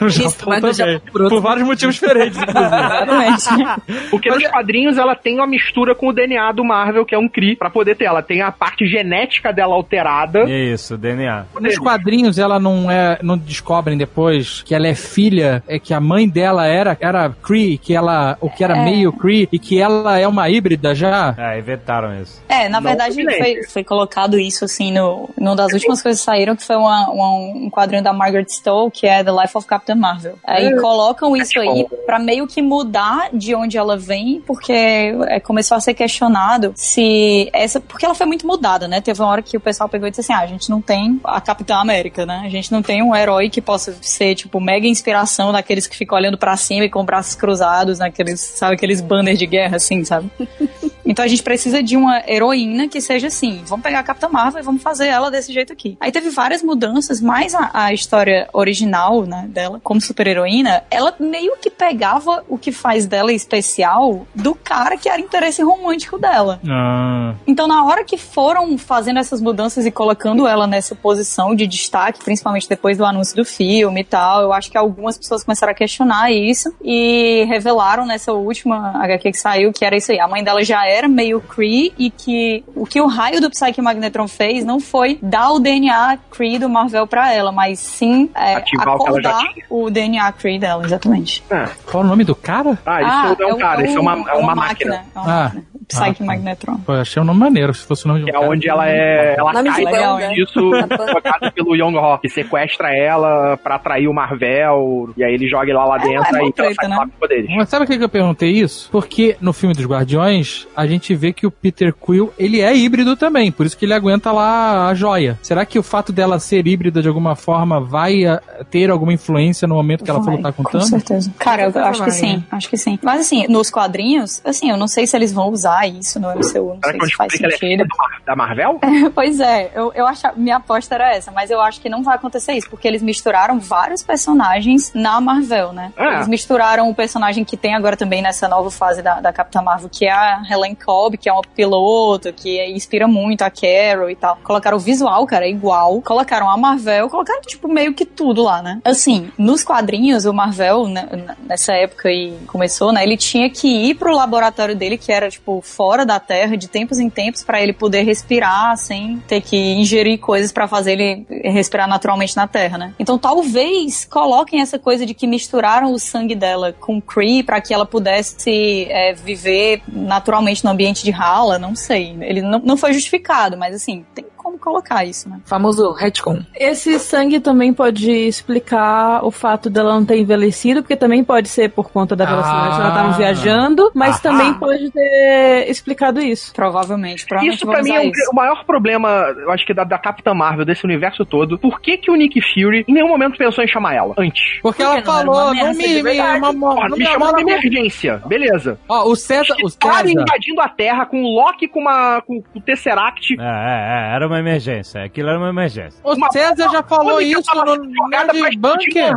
No 0.00 0.06
Isso, 0.08 0.22
Japão 0.22 0.48
mas 0.48 0.62
no 0.62 0.70
também. 0.72 0.92
Japão 0.94 1.08
por 1.12 1.28
Por 1.28 1.40
vários 1.40 1.66
motivos 1.66 1.94
diferentes, 1.94 2.38
inclusive. 2.42 2.66
Exatamente. 2.74 4.10
Porque 4.10 4.30
nos 4.30 4.46
quadrinhos 4.48 4.98
ela 4.98 5.14
tem 5.14 5.34
uma 5.36 5.46
mistura 5.46 5.94
com 5.94 6.08
o 6.08 6.12
DNA 6.12 6.52
do 6.52 6.64
Marvel, 6.64 7.04
que 7.04 7.14
é 7.14 7.18
um 7.18 7.28
Kree, 7.28 7.56
pra 7.56 7.70
poder 7.70 7.96
ter. 7.96 8.04
Ela 8.04 8.22
tem 8.22 8.42
a 8.42 8.50
parte 8.50 8.86
genética 8.86 9.52
dela 9.52 9.74
alterada. 9.74 10.44
Isso, 10.50 10.96
DNA. 10.96 11.46
Nos 11.60 11.78
quadrinhos 11.78 12.38
ela 12.38 12.58
não 12.58 12.90
é, 12.90 13.18
não 13.22 13.36
descobrem 13.38 13.96
depois 13.96 14.62
que 14.62 14.74
ela 14.74 14.86
é 14.86 14.94
filha, 14.94 15.62
é 15.68 15.78
que 15.78 15.94
a 15.94 16.00
mãe 16.00 16.28
dela 16.28 16.66
era 16.66 16.96
era 17.00 17.30
Kree, 17.42 17.78
que 17.78 17.94
ela, 17.94 18.36
o 18.40 18.48
que 18.50 18.64
era 18.64 18.76
É. 18.76 18.84
meio 18.84 19.12
Kree 19.12 19.48
e 19.52 19.58
que 19.58 19.80
ela 19.80 20.18
é 20.18 20.26
uma 20.26 20.48
híbrida 20.48 20.94
já. 20.94 21.34
É, 21.38 21.58
inventaram 21.58 22.20
isso. 22.20 22.42
É, 22.48 22.68
na 22.68 22.80
Não 22.80 22.88
verdade 22.88 23.22
foi, 23.22 23.62
foi 23.64 23.84
colocado 23.84 24.38
isso 24.38 24.64
assim 24.64 24.92
no 24.92 25.28
numa 25.38 25.54
das 25.56 25.72
últimas 25.72 26.02
coisas 26.02 26.20
que 26.20 26.24
saíram, 26.24 26.56
que 26.56 26.64
foi 26.64 26.76
uma- 26.80 27.10
uma- 27.10 27.30
um 27.36 27.70
quadrinho 27.70 28.02
da 28.02 28.12
Margaret 28.12 28.46
Stowe, 28.48 28.90
que 28.90 29.06
é 29.06 29.22
The 29.22 29.30
Life 29.30 29.56
of 29.56 29.66
Captain 29.66 29.96
Marvel. 29.96 30.38
Aí 30.44 30.74
colocam 30.80 31.36
isso 31.36 31.58
aí 31.60 31.86
pra 32.06 32.18
meio 32.18 32.46
que 32.46 32.60
mudar 32.62 33.28
de 33.32 33.54
onde 33.54 33.76
ela 33.78 33.96
vem, 33.96 34.40
porque 34.46 34.72
é, 34.72 35.38
começou 35.40 35.76
a 35.76 35.80
ser 35.80 35.94
questionado 35.94 36.72
se 36.76 37.48
essa, 37.52 37.80
porque 37.80 38.04
ela 38.04 38.14
foi 38.14 38.26
muito 38.26 38.46
mudada, 38.46 38.88
né? 38.88 39.00
Teve 39.00 39.20
uma 39.22 39.28
hora 39.30 39.42
que 39.42 39.56
o 39.56 39.60
pessoal 39.60 39.88
pegou 39.88 40.08
e 40.08 40.10
disse 40.10 40.20
assim: 40.22 40.32
"Ah, 40.32 40.40
a 40.40 40.46
gente 40.46 40.68
não 40.70 40.80
tem 40.80 41.20
a 41.24 41.40
Capitã 41.40 41.76
América, 41.76 42.24
né? 42.26 42.42
A 42.44 42.48
gente 42.48 42.72
não 42.72 42.82
tem 42.82 43.02
um 43.02 43.14
herói 43.14 43.48
que 43.50 43.60
possa 43.60 43.94
ser 44.00 44.34
tipo 44.34 44.60
mega 44.60 44.86
inspiração 44.86 45.52
daqueles 45.52 45.86
que 45.86 45.96
ficam 45.96 46.16
olhando 46.18 46.38
pra 46.38 46.56
cima 46.56 46.84
e 46.84 46.90
com 46.90 47.04
braços 47.04 47.34
cruzados, 47.34 47.98
naqueles, 47.98 48.40
sabe, 48.40 48.74
aqueles 48.74 49.00
banners 49.00 49.38
de 49.38 49.46
guerra 49.46 49.76
assim, 49.76 50.04
sabe? 50.04 50.30
Então 51.02 51.24
a 51.24 51.28
gente 51.28 51.42
precisa 51.42 51.82
de 51.82 51.96
uma 51.96 52.22
heroína 52.24 52.86
que 52.86 53.00
seja 53.00 53.26
assim. 53.26 53.62
Vamos 53.66 53.82
pegar 53.82 53.98
a 53.98 54.02
Capitã 54.02 54.28
Marvel 54.28 54.60
e 54.60 54.64
vamos 54.64 54.80
fazer 54.80 55.08
ela 55.08 55.28
desse 55.28 55.52
jeito 55.52 55.72
aqui. 55.72 55.96
Aí 55.98 56.12
teve 56.12 56.30
várias 56.30 56.62
mudanças, 56.70 57.20
mas 57.20 57.54
a, 57.54 57.70
a 57.72 57.92
história 57.92 58.48
original, 58.52 59.24
né, 59.24 59.46
dela, 59.48 59.80
como 59.82 60.00
super-heroína, 60.00 60.84
ela 60.90 61.12
meio 61.18 61.56
que 61.60 61.68
pegava 61.68 62.44
o 62.48 62.56
que 62.56 62.70
faz 62.70 63.06
dela 63.06 63.32
especial 63.32 64.26
do 64.34 64.54
cara 64.54 64.96
que 64.96 65.08
era 65.08 65.20
interesse 65.20 65.62
romântico 65.62 66.16
dela. 66.16 66.60
Ah, 66.68 67.34
Então, 67.46 67.66
na 67.66 67.84
hora 67.84 68.04
que 68.04 68.16
foram 68.16 68.78
fazendo 68.78 69.18
essas 69.18 69.40
mudanças 69.40 69.84
e 69.84 69.90
colocando 69.90 70.46
ela 70.46 70.66
nessa 70.66 70.94
posição 70.94 71.54
de 71.54 71.66
destaque, 71.66 72.22
principalmente 72.24 72.68
depois 72.68 72.96
do 72.96 73.04
anúncio 73.04 73.34
do 73.34 73.44
filme 73.44 74.02
e 74.02 74.04
tal, 74.04 74.42
eu 74.42 74.52
acho 74.52 74.70
que 74.70 74.78
algumas 74.78 75.18
pessoas 75.18 75.42
começaram 75.42 75.72
a 75.72 75.74
questionar 75.74 76.30
isso 76.30 76.72
e 76.82 77.44
revelaram 77.48 78.06
nessa 78.06 78.32
última 78.32 78.92
HQ 79.02 79.32
que 79.32 79.38
saiu 79.38 79.72
que 79.72 79.84
era 79.84 79.96
isso 79.96 80.12
aí. 80.12 80.20
A 80.20 80.28
mãe 80.28 80.44
dela 80.44 80.62
já 80.62 80.86
era 80.86 81.08
meio 81.08 81.40
Kree 81.40 81.92
e 81.98 82.10
que 82.10 82.62
o 82.76 82.86
que 82.86 83.00
o 83.00 83.06
raio 83.06 83.40
do 83.40 83.50
Psyche 83.50 83.82
Magnetron 83.82 84.28
fez 84.28 84.64
não 84.64 84.78
foi 84.78 85.18
dar 85.20 85.50
o 85.50 85.58
DNA 85.58 86.18
Kree 86.30 86.58
do 86.60 86.68
Marvel 86.68 87.06
pra 87.06 87.32
ela, 87.32 87.50
mas 87.50 87.78
sim 87.80 88.30
é, 88.34 88.54
Ativar 88.56 88.88
o 88.88 89.02
acordar 89.02 89.38
tinha. 89.38 89.64
o 89.68 89.90
DNA 89.90 90.30
Kree 90.32 90.58
dela, 90.58 90.84
exatamente. 90.84 91.42
qual 91.90 92.04
o 92.04 92.06
nome 92.06 92.22
do 92.22 92.34
cara? 92.36 92.78
Ah, 92.86 93.02
isso 93.02 93.36
não 93.42 93.48
é 93.48 93.54
um 93.54 93.58
cara, 93.58 93.84
isso 93.84 93.96
é 93.96 94.00
uma, 94.00 94.30
é 94.30 94.34
uma 94.34 94.54
máquina. 94.54 95.04
É 95.14 95.18
uma 95.18 95.24
Ah. 95.30 95.42
máquina. 95.44 95.64
Psyche 95.90 96.22
Ah, 96.22 96.24
Magnetron. 96.24 96.78
Pô, 96.86 96.92
eu 96.94 97.00
achei 97.00 97.20
o 97.20 97.24
nome 97.24 97.40
maneiro, 97.40 97.74
se 97.74 97.84
fosse 97.86 98.04
o 98.04 98.08
nome 98.08 98.20
de 98.20 98.24
um 98.24 98.28
Que 98.30 98.36
é 98.36 98.40
cara. 98.40 98.50
onde 98.52 98.68
ela 98.68 98.88
é. 98.88 99.34
Ela 99.38 99.52
Nome 99.52 99.70
de 99.70 99.84
cai 99.84 99.84
banda. 99.84 100.34
isso 100.34 100.60
jogada 101.12 101.50
pelo 101.52 101.76
Young 101.76 101.96
Rock, 101.96 102.22
que 102.22 102.28
sequestra 102.28 102.94
ela 102.96 103.56
pra 103.56 103.74
atrair 103.76 104.08
o 104.08 104.14
Marvel, 104.14 105.10
e 105.16 105.24
aí 105.24 105.34
ele 105.34 105.48
joga 105.48 105.70
ela 105.70 105.84
lá 105.84 105.98
dentro 105.98 106.36
é 106.36 106.40
e 106.40 106.42
ela 106.42 106.52
treta, 106.52 106.74
sai 106.74 106.88
né? 106.88 106.96
lá 106.96 107.04
com 107.04 107.10
poderes. 107.18 107.50
Mas 107.54 107.68
sabe 107.68 107.84
por 107.86 107.92
que 107.92 107.98
que 107.98 108.04
eu 108.04 108.08
perguntei 108.08 108.50
isso? 108.50 108.88
Porque 108.90 109.36
no 109.40 109.52
filme 109.52 109.74
dos 109.74 109.84
Guardiões, 109.86 110.66
a 110.76 110.86
gente 110.86 111.14
vê 111.14 111.32
que 111.32 111.46
o 111.46 111.50
Peter 111.50 111.92
Quill, 111.94 112.32
ele 112.38 112.60
é 112.60 112.74
híbrido 112.76 113.16
também, 113.16 113.50
por 113.50 113.66
isso 113.66 113.76
que 113.76 113.84
ele 113.84 113.94
aguenta 113.94 114.32
lá 114.32 114.88
a 114.88 114.94
joia. 114.94 115.38
Será 115.42 115.64
que 115.64 115.78
o 115.78 115.82
fato 115.82 116.12
dela 116.12 116.38
ser 116.38 116.66
híbrida 116.66 117.02
de 117.02 117.08
alguma 117.08 117.34
forma 117.36 117.80
vai 117.80 118.24
ah, 118.26 118.40
ter 118.70 118.90
alguma 118.90 119.12
influência 119.12 119.66
no 119.66 119.74
momento 119.74 120.04
que 120.04 120.10
ela 120.10 120.22
for 120.22 120.32
lutar 120.32 120.52
com 120.52 120.62
com 120.62 120.70
Thanos? 120.70 120.88
certeza. 120.88 121.32
Cara, 121.38 121.62
eu 121.74 121.84
acho 121.84 122.02
que 122.04 122.10
vai, 122.10 122.18
sim, 122.18 122.36
né? 122.36 122.42
acho 122.52 122.68
que 122.70 122.76
sim. 122.76 122.98
Mas 123.02 123.20
assim, 123.20 123.46
nos 123.48 123.70
quadrinhos, 123.70 124.40
assim, 124.44 124.70
eu 124.70 124.76
não 124.76 124.86
sei 124.88 125.06
se 125.06 125.16
eles 125.16 125.32
vão 125.32 125.48
usar 125.48 125.79
isso 125.86 126.18
no 126.20 126.28
MCU, 126.30 126.74
não 126.74 126.80
Será 126.82 126.98
sei 126.98 127.08
se 127.08 127.14
faz 127.16 127.34
é 127.34 127.50
sentido. 127.50 127.84
do 127.84 127.96
Mar- 127.96 128.22
da 128.26 128.36
Marvel? 128.36 128.80
pois 129.14 129.40
é, 129.40 129.70
eu, 129.74 129.92
eu 129.94 130.06
acho, 130.06 130.26
minha 130.36 130.56
aposta 130.56 130.94
era 130.94 131.14
essa, 131.14 131.30
mas 131.30 131.50
eu 131.50 131.60
acho 131.60 131.80
que 131.80 131.88
não 131.88 132.02
vai 132.02 132.16
acontecer 132.16 132.52
isso, 132.54 132.68
porque 132.68 132.86
eles 132.86 133.02
misturaram 133.02 133.58
vários 133.58 134.02
personagens 134.02 134.92
na 134.94 135.20
Marvel, 135.20 135.72
né? 135.72 135.92
Ah. 135.96 136.14
Eles 136.14 136.28
misturaram 136.28 136.88
o 136.88 136.94
personagem 136.94 137.44
que 137.44 137.56
tem 137.56 137.74
agora 137.74 137.96
também 137.96 138.22
nessa 138.22 138.48
nova 138.48 138.70
fase 138.70 139.02
da, 139.02 139.20
da 139.20 139.32
Capitã 139.32 139.62
Marvel, 139.62 139.88
que 139.90 140.06
é 140.06 140.12
a 140.12 140.42
Helen 140.48 140.74
Cobb, 140.74 141.16
que 141.16 141.28
é 141.28 141.32
uma 141.32 141.42
piloto, 141.42 142.32
que 142.32 142.64
inspira 142.70 143.06
muito 143.06 143.42
a 143.42 143.50
Carol 143.50 144.10
e 144.10 144.16
tal. 144.16 144.36
Colocaram 144.42 144.76
o 144.76 144.80
visual, 144.80 145.26
cara, 145.26 145.46
igual. 145.46 146.00
Colocaram 146.02 146.48
a 146.50 146.56
Marvel, 146.56 147.08
colocaram, 147.08 147.40
tipo, 147.42 147.68
meio 147.68 147.94
que 147.94 148.04
tudo 148.04 148.42
lá, 148.42 148.62
né? 148.62 148.80
Assim, 148.84 149.30
nos 149.36 149.62
quadrinhos, 149.64 150.24
o 150.24 150.32
Marvel, 150.32 150.86
né, 150.88 151.08
nessa 151.46 151.72
época 151.72 152.08
aí 152.08 152.36
começou, 152.46 152.92
né? 152.92 153.02
Ele 153.02 153.16
tinha 153.16 153.48
que 153.50 153.68
ir 153.68 153.94
pro 153.94 154.14
laboratório 154.14 154.74
dele, 154.76 154.96
que 154.98 155.12
era, 155.12 155.28
tipo, 155.30 155.62
fora 155.70 156.04
da 156.04 156.18
Terra, 156.18 156.56
de 156.56 156.68
tempos 156.68 156.98
em 156.98 157.08
tempos, 157.08 157.42
pra 157.42 157.62
ele 157.62 157.72
poder 157.72 158.02
respirar 158.02 158.76
sem 158.76 159.22
ter 159.26 159.40
que 159.40 159.56
ingerir 159.56 160.18
coisas 160.18 160.52
pra 160.52 160.68
fazer 160.68 160.92
ele 160.92 161.26
respirar 161.44 161.88
naturalmente 161.88 162.36
na 162.36 162.46
Terra, 162.46 162.76
né? 162.76 162.94
Então 162.98 163.18
talvez 163.18 164.04
coloquem 164.04 164.60
essa 164.60 164.78
coisa 164.78 165.06
de 165.06 165.14
que 165.14 165.26
misturaram 165.26 165.92
o 165.92 165.98
sangue 165.98 166.34
dela 166.34 166.74
com 166.78 167.00
Kree 167.00 167.42
pra 167.42 167.60
que 167.60 167.72
ela 167.72 167.86
pudesse 167.86 168.86
é, 168.90 169.12
viver 169.12 169.82
naturalmente 169.88 170.64
no 170.64 170.70
ambiente 170.70 171.04
de 171.04 171.12
Hala, 171.12 171.58
não 171.58 171.74
sei. 171.74 172.16
Ele 172.20 172.42
não, 172.42 172.58
não 172.58 172.76
foi 172.76 172.92
justificado, 172.92 173.56
mas 173.56 173.74
assim, 173.74 174.04
tem 174.14 174.24
como 174.50 174.58
colocar 174.58 175.04
isso, 175.04 175.28
né? 175.28 175.40
Famoso 175.44 175.92
retcon. 175.92 176.40
Esse 176.54 176.98
sangue 176.98 177.40
também 177.40 177.72
pode 177.72 178.10
explicar 178.10 179.24
o 179.24 179.30
fato 179.30 179.70
dela 179.70 179.94
não 179.94 180.04
ter 180.04 180.18
envelhecido, 180.18 180.82
porque 180.82 180.96
também 180.96 181.22
pode 181.22 181.48
ser 181.48 181.70
por 181.70 181.90
conta 181.90 182.16
da 182.16 182.24
velocidade 182.24 182.74
que 182.76 182.80
ela 182.80 182.90
tava 182.94 183.08
Ah. 183.10 183.16
viajando, 183.16 183.90
mas 183.94 184.16
Ah. 184.16 184.20
também 184.20 184.54
pode 184.54 184.90
ter 184.90 185.70
explicado 185.70 186.20
isso. 186.20 186.52
Provavelmente. 186.54 187.26
provavelmente 187.26 187.56
Isso 187.56 187.66
pra 187.66 187.82
mim 187.82 187.90
é 187.92 188.00
o, 188.00 188.10
isso. 188.10 188.30
o 188.32 188.34
maior 188.34 188.64
problema, 188.64 189.08
eu 189.38 189.50
acho 189.52 189.64
que 189.66 189.72
da, 189.74 189.84
da 189.84 189.98
Capitã 189.98 190.34
Marvel, 190.34 190.64
desse 190.64 190.84
universo 190.84 191.24
todo. 191.24 191.58
Por 191.58 191.80
que 191.80 191.96
que 191.98 192.10
o 192.10 192.14
Nick 192.16 192.40
Fury 192.40 192.84
em 192.88 192.92
nenhum 192.92 193.08
momento 193.08 193.36
pensou 193.38 193.62
em 193.62 193.68
chamar 193.68 193.94
ela 193.94 194.14
antes? 194.18 194.58
Porque 194.62 194.80
Porque 194.80 194.82
ela 194.82 194.92
não 194.92 194.98
era 194.98 195.06
falou, 195.06 195.54
não 195.54 195.74
me, 195.74 195.86
de 195.88 196.02
me, 196.02 196.20
uma, 196.20 196.88
me 196.88 196.98
me 196.98 197.04
chamou 197.06 197.28
numa 197.28 197.40
emergência, 197.40 198.22
beleza. 198.26 198.78
Ó, 198.88 199.08
o 199.10 199.14
César, 199.16 199.54
o 199.62 199.78
Cara 199.78 200.06
César, 200.06 200.10
invadindo 200.22 200.60
a 200.60 200.68
Terra 200.68 201.04
com 201.06 201.22
o 201.22 201.34
Loki 201.34 201.68
com, 201.68 201.80
uma, 201.80 202.22
com 202.22 202.42
o 202.54 202.60
Tesseract. 202.60 203.34
É, 203.38 203.42
é, 203.42 204.12
é, 204.12 204.14
era 204.16 204.26
uma 204.26 204.38
emergência. 204.40 205.04
Aquilo 205.04 205.28
era 205.30 205.38
uma 205.38 205.48
emergência. 205.50 206.00
o 206.02 206.14
Uma 206.14 206.30
César 206.30 206.68
já 206.70 206.82
falou 206.82 207.14
Mônica 207.14 207.40
isso 207.40 207.54
no 207.54 207.76
Nerd 208.08 208.56
Bunker. 208.58 209.14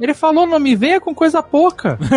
Ele 0.00 0.14
falou, 0.14 0.46
não 0.46 0.58
me 0.58 0.74
venha 0.74 1.00
com 1.00 1.14
coisa 1.14 1.42
pouca. 1.42 1.98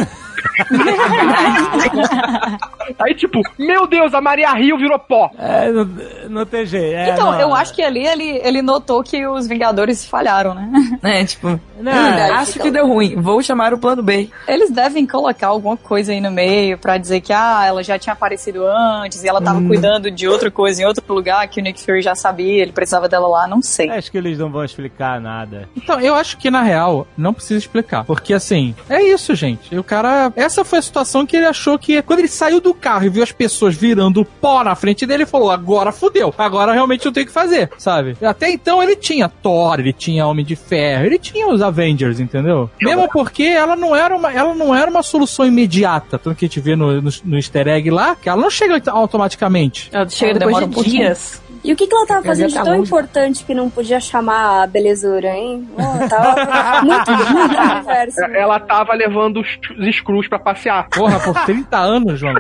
Aí, 3.00 3.14
tipo, 3.16 3.42
meu 3.58 3.88
Deus, 3.88 4.14
a 4.14 4.22
Maria 4.22 4.52
Rio 4.54 4.78
virou 4.78 4.98
pó. 5.00 5.30
É, 5.38 5.72
não, 5.72 5.90
não 6.30 6.46
tem 6.46 6.66
jeito. 6.66 6.96
É, 6.96 7.10
então, 7.12 7.32
não, 7.32 7.40
eu 7.40 7.54
acho 7.54 7.74
que 7.74 7.82
ali 7.82 8.06
ele, 8.06 8.40
ele 8.44 8.62
notou 8.62 9.04
que 9.04 9.26
os 9.28 9.48
Vingadores 9.48 10.06
falharam, 10.06 10.54
né? 10.54 10.72
É, 11.04 11.24
tipo, 11.26 11.60
Não, 11.80 12.36
acho 12.36 12.60
que 12.60 12.72
deu 12.72 12.88
ruim, 12.88 13.16
vou 13.16 13.42
chamar 13.42 13.74
o 13.74 13.78
plano 13.78 14.02
B. 14.02 14.30
Eles 14.48 14.72
devem 14.72 15.06
colocar 15.06 15.48
alguma 15.48 15.78
coisa 15.78 16.12
aí 16.12 16.20
no 16.22 16.32
meio 16.32 16.78
pra 16.78 16.98
dizer 16.98 17.22
que 17.22 17.32
ah, 17.34 17.64
ela 17.66 17.84
já 17.84 17.98
tinha 18.00 18.14
aparecido 18.14 18.66
antes 18.66 19.24
e 19.24 19.28
ela 19.28 19.42
tava 19.42 19.60
Hum. 19.60 19.68
cuidando 19.68 20.10
de 20.12 20.28
outra 20.28 20.50
coisa 20.52 20.82
em 20.82 20.86
outro 20.86 21.04
lugar 21.14 21.48
que 21.48 21.60
o 21.60 21.64
Nick 21.64 21.82
Fury 21.84 22.02
já 22.02 22.14
sabia, 22.16 22.45
ele 22.50 22.72
precisava 22.72 23.08
dela 23.08 23.28
lá, 23.28 23.48
não 23.48 23.62
sei. 23.62 23.90
acho 23.90 24.12
que 24.12 24.18
eles 24.18 24.38
não 24.38 24.50
vão 24.50 24.64
explicar 24.64 25.20
nada. 25.20 25.68
Então, 25.76 26.00
eu 26.00 26.16
acho 26.16 26.38
que 26.38 26.50
na 26.50 26.62
real 26.62 27.08
não 27.18 27.34
precisa 27.34 27.58
explicar. 27.60 28.04
Porque 28.06 28.34
assim, 28.34 28.76
é 28.90 29.02
isso, 29.04 29.34
gente. 29.36 29.74
E 29.74 29.78
o 29.80 29.84
cara. 29.84 30.32
Essa 30.36 30.64
foi 30.64 30.80
a 30.80 30.82
situação 30.82 31.26
que 31.26 31.36
ele 31.38 31.46
achou 31.46 31.78
que. 31.78 32.02
Quando 32.02 32.20
ele 32.20 32.28
saiu 32.28 32.60
do 32.60 32.74
carro 32.74 33.06
e 33.06 33.10
viu 33.10 33.24
as 33.24 33.32
pessoas 33.32 33.76
virando 33.76 34.26
pó 34.26 34.64
na 34.64 34.76
frente 34.76 35.06
dele, 35.06 35.24
ele 35.24 35.30
falou: 35.30 35.52
agora 35.52 35.92
fudeu. 35.92 36.34
Agora 36.38 36.74
realmente 36.74 37.06
eu 37.06 37.12
tenho 37.12 37.26
que 37.26 37.32
fazer, 37.32 37.70
sabe? 37.78 38.18
Até 38.22 38.50
então 38.50 38.82
ele 38.82 38.96
tinha 38.96 39.28
Thor, 39.30 39.80
ele 39.80 39.94
tinha 39.94 40.26
Homem 40.28 40.46
de 40.46 40.56
Ferro, 40.56 41.06
ele 41.06 41.18
tinha 41.20 41.48
os 41.48 41.62
Avengers, 41.62 42.20
entendeu? 42.20 42.70
Mesmo 42.82 43.08
porque 43.10 43.44
ela 43.44 43.76
não 43.76 43.96
era 43.96 44.16
uma, 44.16 44.32
ela 44.32 44.54
não 44.54 44.74
era 44.76 44.90
uma 44.90 45.04
solução 45.04 45.46
imediata. 45.46 46.18
Tanto 46.18 46.36
que 46.38 46.46
a 46.46 46.48
gente 46.48 46.60
vê 46.60 46.76
no, 46.76 47.02
no, 47.02 47.12
no 47.24 47.36
easter 47.38 47.68
egg 47.68 47.90
lá, 47.90 48.16
que 48.16 48.30
ela 48.30 48.42
não 48.42 48.50
chega 48.50 48.82
automaticamente. 48.92 49.90
Ela 49.92 50.08
chega 50.10 50.32
Ela 50.32 50.40
depois 50.40 50.56
demora 50.56 50.66
de 50.66 50.72
um 50.72 50.74
pouquinho. 50.74 51.04
dias. 51.04 51.42
E 51.66 51.74
o 51.74 51.76
que, 51.76 51.88
que 51.88 51.96
ela 51.96 52.06
tava 52.06 52.24
fazendo 52.24 52.50
de 52.50 52.64
tão 52.64 52.76
importante 52.76 53.44
que 53.44 53.54
não 53.56 53.72
podia 53.72 54.00
chamar 54.00 54.64
a 54.64 54.68
belezura, 54.68 55.30
hein? 55.30 55.68
Oh, 55.74 56.08
tava 56.08 56.82
muito 56.84 57.12
muito 57.12 57.52
universo. 57.74 58.22
Ela 58.36 58.60
tava 58.60 58.94
levando 58.94 59.42
os, 59.42 59.48
os 59.80 59.96
Screws 59.96 60.28
pra 60.28 60.38
passear. 60.38 60.88
Porra, 60.90 61.20
por 61.20 61.34
30 61.46 61.76
anos, 61.76 62.20
João. 62.20 62.36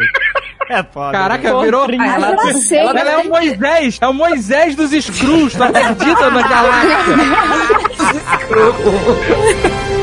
É 0.69 0.84
foda. 0.84 1.11
Caraca, 1.11 1.53
né? 1.53 1.64
virou. 1.64 1.88
Ah, 1.99 2.15
Ela, 2.15 2.27
ela 2.31 2.53
sei, 2.53 2.80
ela 2.80 2.99
é 2.99 3.18
o 3.18 3.30
Moisés, 3.30 3.97
é 3.99 4.07
o 4.07 4.14
Moisés 4.14 4.76
dos 4.76 4.91
Screws, 4.91 5.53
tá 5.56 5.72
perdida 5.72 6.30
na 6.30 6.41
galáxia. 6.47 6.95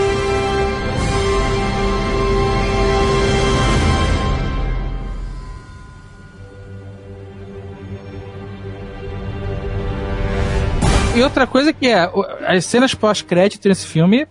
E 11.22 11.24
outra 11.24 11.46
coisa 11.46 11.72
que 11.72 11.86
é, 11.86 12.10
as 12.44 12.64
cenas 12.64 12.96
pós-crédito 12.96 13.68
nesse 13.68 13.86
filme, 13.86 14.26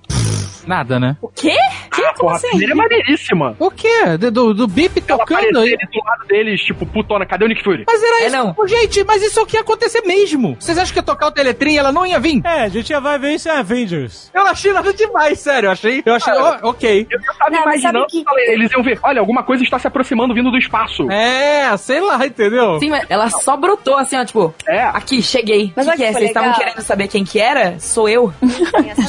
nada, 0.67 0.99
né? 0.99 1.17
O 1.21 1.27
quê? 1.27 1.55
Que? 1.91 2.01
Ah, 2.05 2.13
porra, 2.17 2.37
a 2.37 2.39
primeira 2.39 2.71
é 2.73 2.75
maneiríssima. 2.75 3.55
O 3.59 3.69
quê? 3.71 4.17
Do, 4.19 4.31
do, 4.31 4.53
do 4.53 4.67
Bip 4.67 4.99
tocando 5.01 5.59
aí. 5.59 5.75
do 5.77 6.03
lado 6.05 6.27
deles, 6.27 6.61
tipo, 6.61 6.85
putona, 6.85 7.25
cadê 7.25 7.45
o 7.45 7.47
Nick 7.47 7.63
Fury? 7.63 7.83
Mas 7.87 8.01
era 8.01 8.23
É, 8.23 8.27
isso. 8.27 8.35
não. 8.37 8.67
Gente, 8.67 9.03
mas 9.03 9.21
isso 9.21 9.39
é 9.39 9.43
o 9.43 9.45
que 9.45 9.57
ia 9.57 9.61
acontecer 9.61 10.01
mesmo. 10.01 10.55
Vocês 10.59 10.77
acham 10.77 10.93
que 10.93 10.99
ia 10.99 11.03
tocar 11.03 11.27
o 11.27 11.31
Teletrim 11.31 11.73
e 11.73 11.77
ela 11.77 11.91
não 11.91 12.05
ia 12.05 12.19
vir? 12.19 12.41
É, 12.45 12.63
a 12.63 12.69
gente 12.69 12.89
já 12.89 12.99
vai 12.99 13.17
ver 13.19 13.33
isso 13.33 13.47
em 13.49 13.51
Avengers. 13.51 14.31
Eu 14.33 14.45
achei 14.47 14.71
nada 14.73 14.93
demais, 14.93 15.39
sério. 15.39 15.67
Eu 15.67 15.71
achei. 15.71 16.01
Eu 16.05 16.13
achei. 16.15 16.33
ó, 16.33 16.57
ok. 16.63 17.07
Eu, 17.09 17.19
eu 17.19 17.33
tava 17.37 17.51
Não, 17.51 17.61
imaginando 17.63 18.05
que- 18.07 18.23
que 18.23 18.39
eles 18.51 18.71
iam 18.71 18.83
ver, 18.83 18.99
olha, 19.03 19.19
alguma 19.19 19.43
coisa 19.43 19.63
está 19.63 19.77
se 19.79 19.87
aproximando 19.87 20.33
vindo 20.33 20.49
do 20.51 20.57
espaço. 20.57 21.09
É, 21.11 21.75
sei 21.77 21.99
lá, 22.01 22.25
entendeu? 22.25 22.79
Sim, 22.79 22.89
mas 22.89 23.05
ela 23.09 23.29
só 23.29 23.55
brotou 23.57 23.95
assim, 23.97 24.17
ó, 24.17 24.25
tipo, 24.25 24.53
É. 24.67 24.81
aqui, 24.83 25.21
cheguei. 25.21 25.71
Mas 25.75 25.87
o 25.87 25.91
que, 25.91 25.97
que 25.97 26.03
que 26.03 26.09
é? 26.09 26.13
Vocês 26.13 26.27
estavam 26.29 26.53
querendo 26.53 26.81
saber 26.81 27.07
quem 27.07 27.23
que 27.23 27.39
era? 27.39 27.79
Sou 27.79 28.07
eu. 28.09 28.33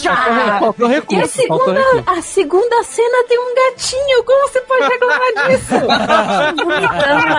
Ah, 0.09 0.59
Faltou 0.61 0.91
e 0.91 0.95
segunda, 1.43 1.81
a 2.07 2.23
segunda 2.23 2.83
cena 2.83 3.25
tem 3.29 3.39
um 3.39 3.55
gatinho. 3.55 4.25
Como 4.25 4.49
você 4.49 4.61
pode 4.63 4.85
reclamar 4.85 5.49
disso? 5.49 5.75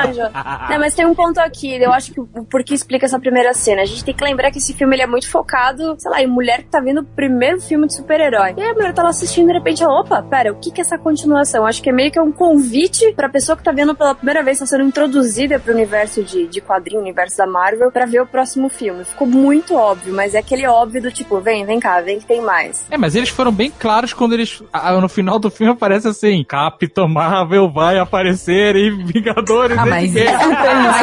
Anjo. 0.03 0.69
Não, 0.69 0.79
mas 0.79 0.93
tem 0.93 1.05
um 1.05 1.15
ponto 1.15 1.39
aqui, 1.39 1.81
eu 1.81 1.91
acho 1.91 2.13
que 2.13 2.19
o 2.19 2.45
porquê 2.49 2.73
explica 2.73 3.05
essa 3.05 3.19
primeira 3.19 3.53
cena. 3.53 3.81
A 3.81 3.85
gente 3.85 4.03
tem 4.03 4.13
que 4.13 4.23
lembrar 4.23 4.51
que 4.51 4.57
esse 4.57 4.73
filme 4.73 4.95
ele 4.95 5.03
é 5.03 5.07
muito 5.07 5.29
focado, 5.29 5.95
sei 5.99 6.11
lá, 6.11 6.21
em 6.21 6.27
mulher 6.27 6.63
que 6.63 6.69
tá 6.69 6.79
vendo 6.79 7.01
o 7.01 7.03
primeiro 7.03 7.61
filme 7.61 7.87
de 7.87 7.95
super-herói. 7.95 8.53
E 8.57 8.61
aí 8.61 8.69
a 8.69 8.73
mulher 8.73 8.93
tá 8.93 9.03
lá 9.03 9.09
assistindo 9.09 9.45
e 9.45 9.47
de 9.47 9.57
repente 9.57 9.83
ela, 9.83 9.99
opa, 9.99 10.21
pera, 10.21 10.51
o 10.51 10.55
que 10.55 10.71
que 10.71 10.81
é 10.81 10.83
essa 10.83 10.97
continuação? 10.97 11.65
Acho 11.65 11.81
que 11.81 11.89
é 11.89 11.93
meio 11.93 12.11
que 12.11 12.19
um 12.19 12.31
convite 12.31 13.13
pra 13.13 13.29
pessoa 13.29 13.55
que 13.55 13.63
tá 13.63 13.71
vendo 13.71 13.95
pela 13.95 14.15
primeira 14.15 14.43
vez, 14.43 14.59
tá 14.59 14.65
sendo 14.65 14.83
introduzida 14.83 15.59
pro 15.59 15.73
universo 15.73 16.23
de, 16.23 16.47
de 16.47 16.61
quadrinho, 16.61 17.01
universo 17.01 17.37
da 17.37 17.47
Marvel, 17.47 17.91
pra 17.91 18.05
ver 18.05 18.21
o 18.21 18.25
próximo 18.25 18.69
filme. 18.69 19.03
Ficou 19.03 19.27
muito 19.27 19.75
óbvio, 19.75 20.13
mas 20.13 20.35
é 20.35 20.39
aquele 20.39 20.65
óbvio 20.67 21.01
do 21.01 21.11
tipo, 21.11 21.39
vem, 21.39 21.65
vem 21.65 21.79
cá, 21.79 22.01
vem 22.01 22.19
que 22.19 22.25
tem 22.25 22.41
mais. 22.41 22.85
É, 22.89 22.97
mas 22.97 23.15
eles 23.15 23.29
foram 23.29 23.51
bem 23.51 23.71
claros 23.71 23.92
quando 24.13 24.33
eles. 24.33 24.61
no 25.01 25.09
final 25.09 25.37
do 25.37 25.49
filme 25.51 25.73
aparece 25.73 26.07
assim: 26.07 26.43
Capitão 26.43 27.07
Marvel 27.07 27.69
vai 27.69 27.97
aparecer 27.99 28.75
em 28.75 29.05
Vingadores. 29.05 29.77
Ah, 29.77 29.85
mas 29.85 30.09
Endgame. 30.15 30.25
isso, 30.33 30.49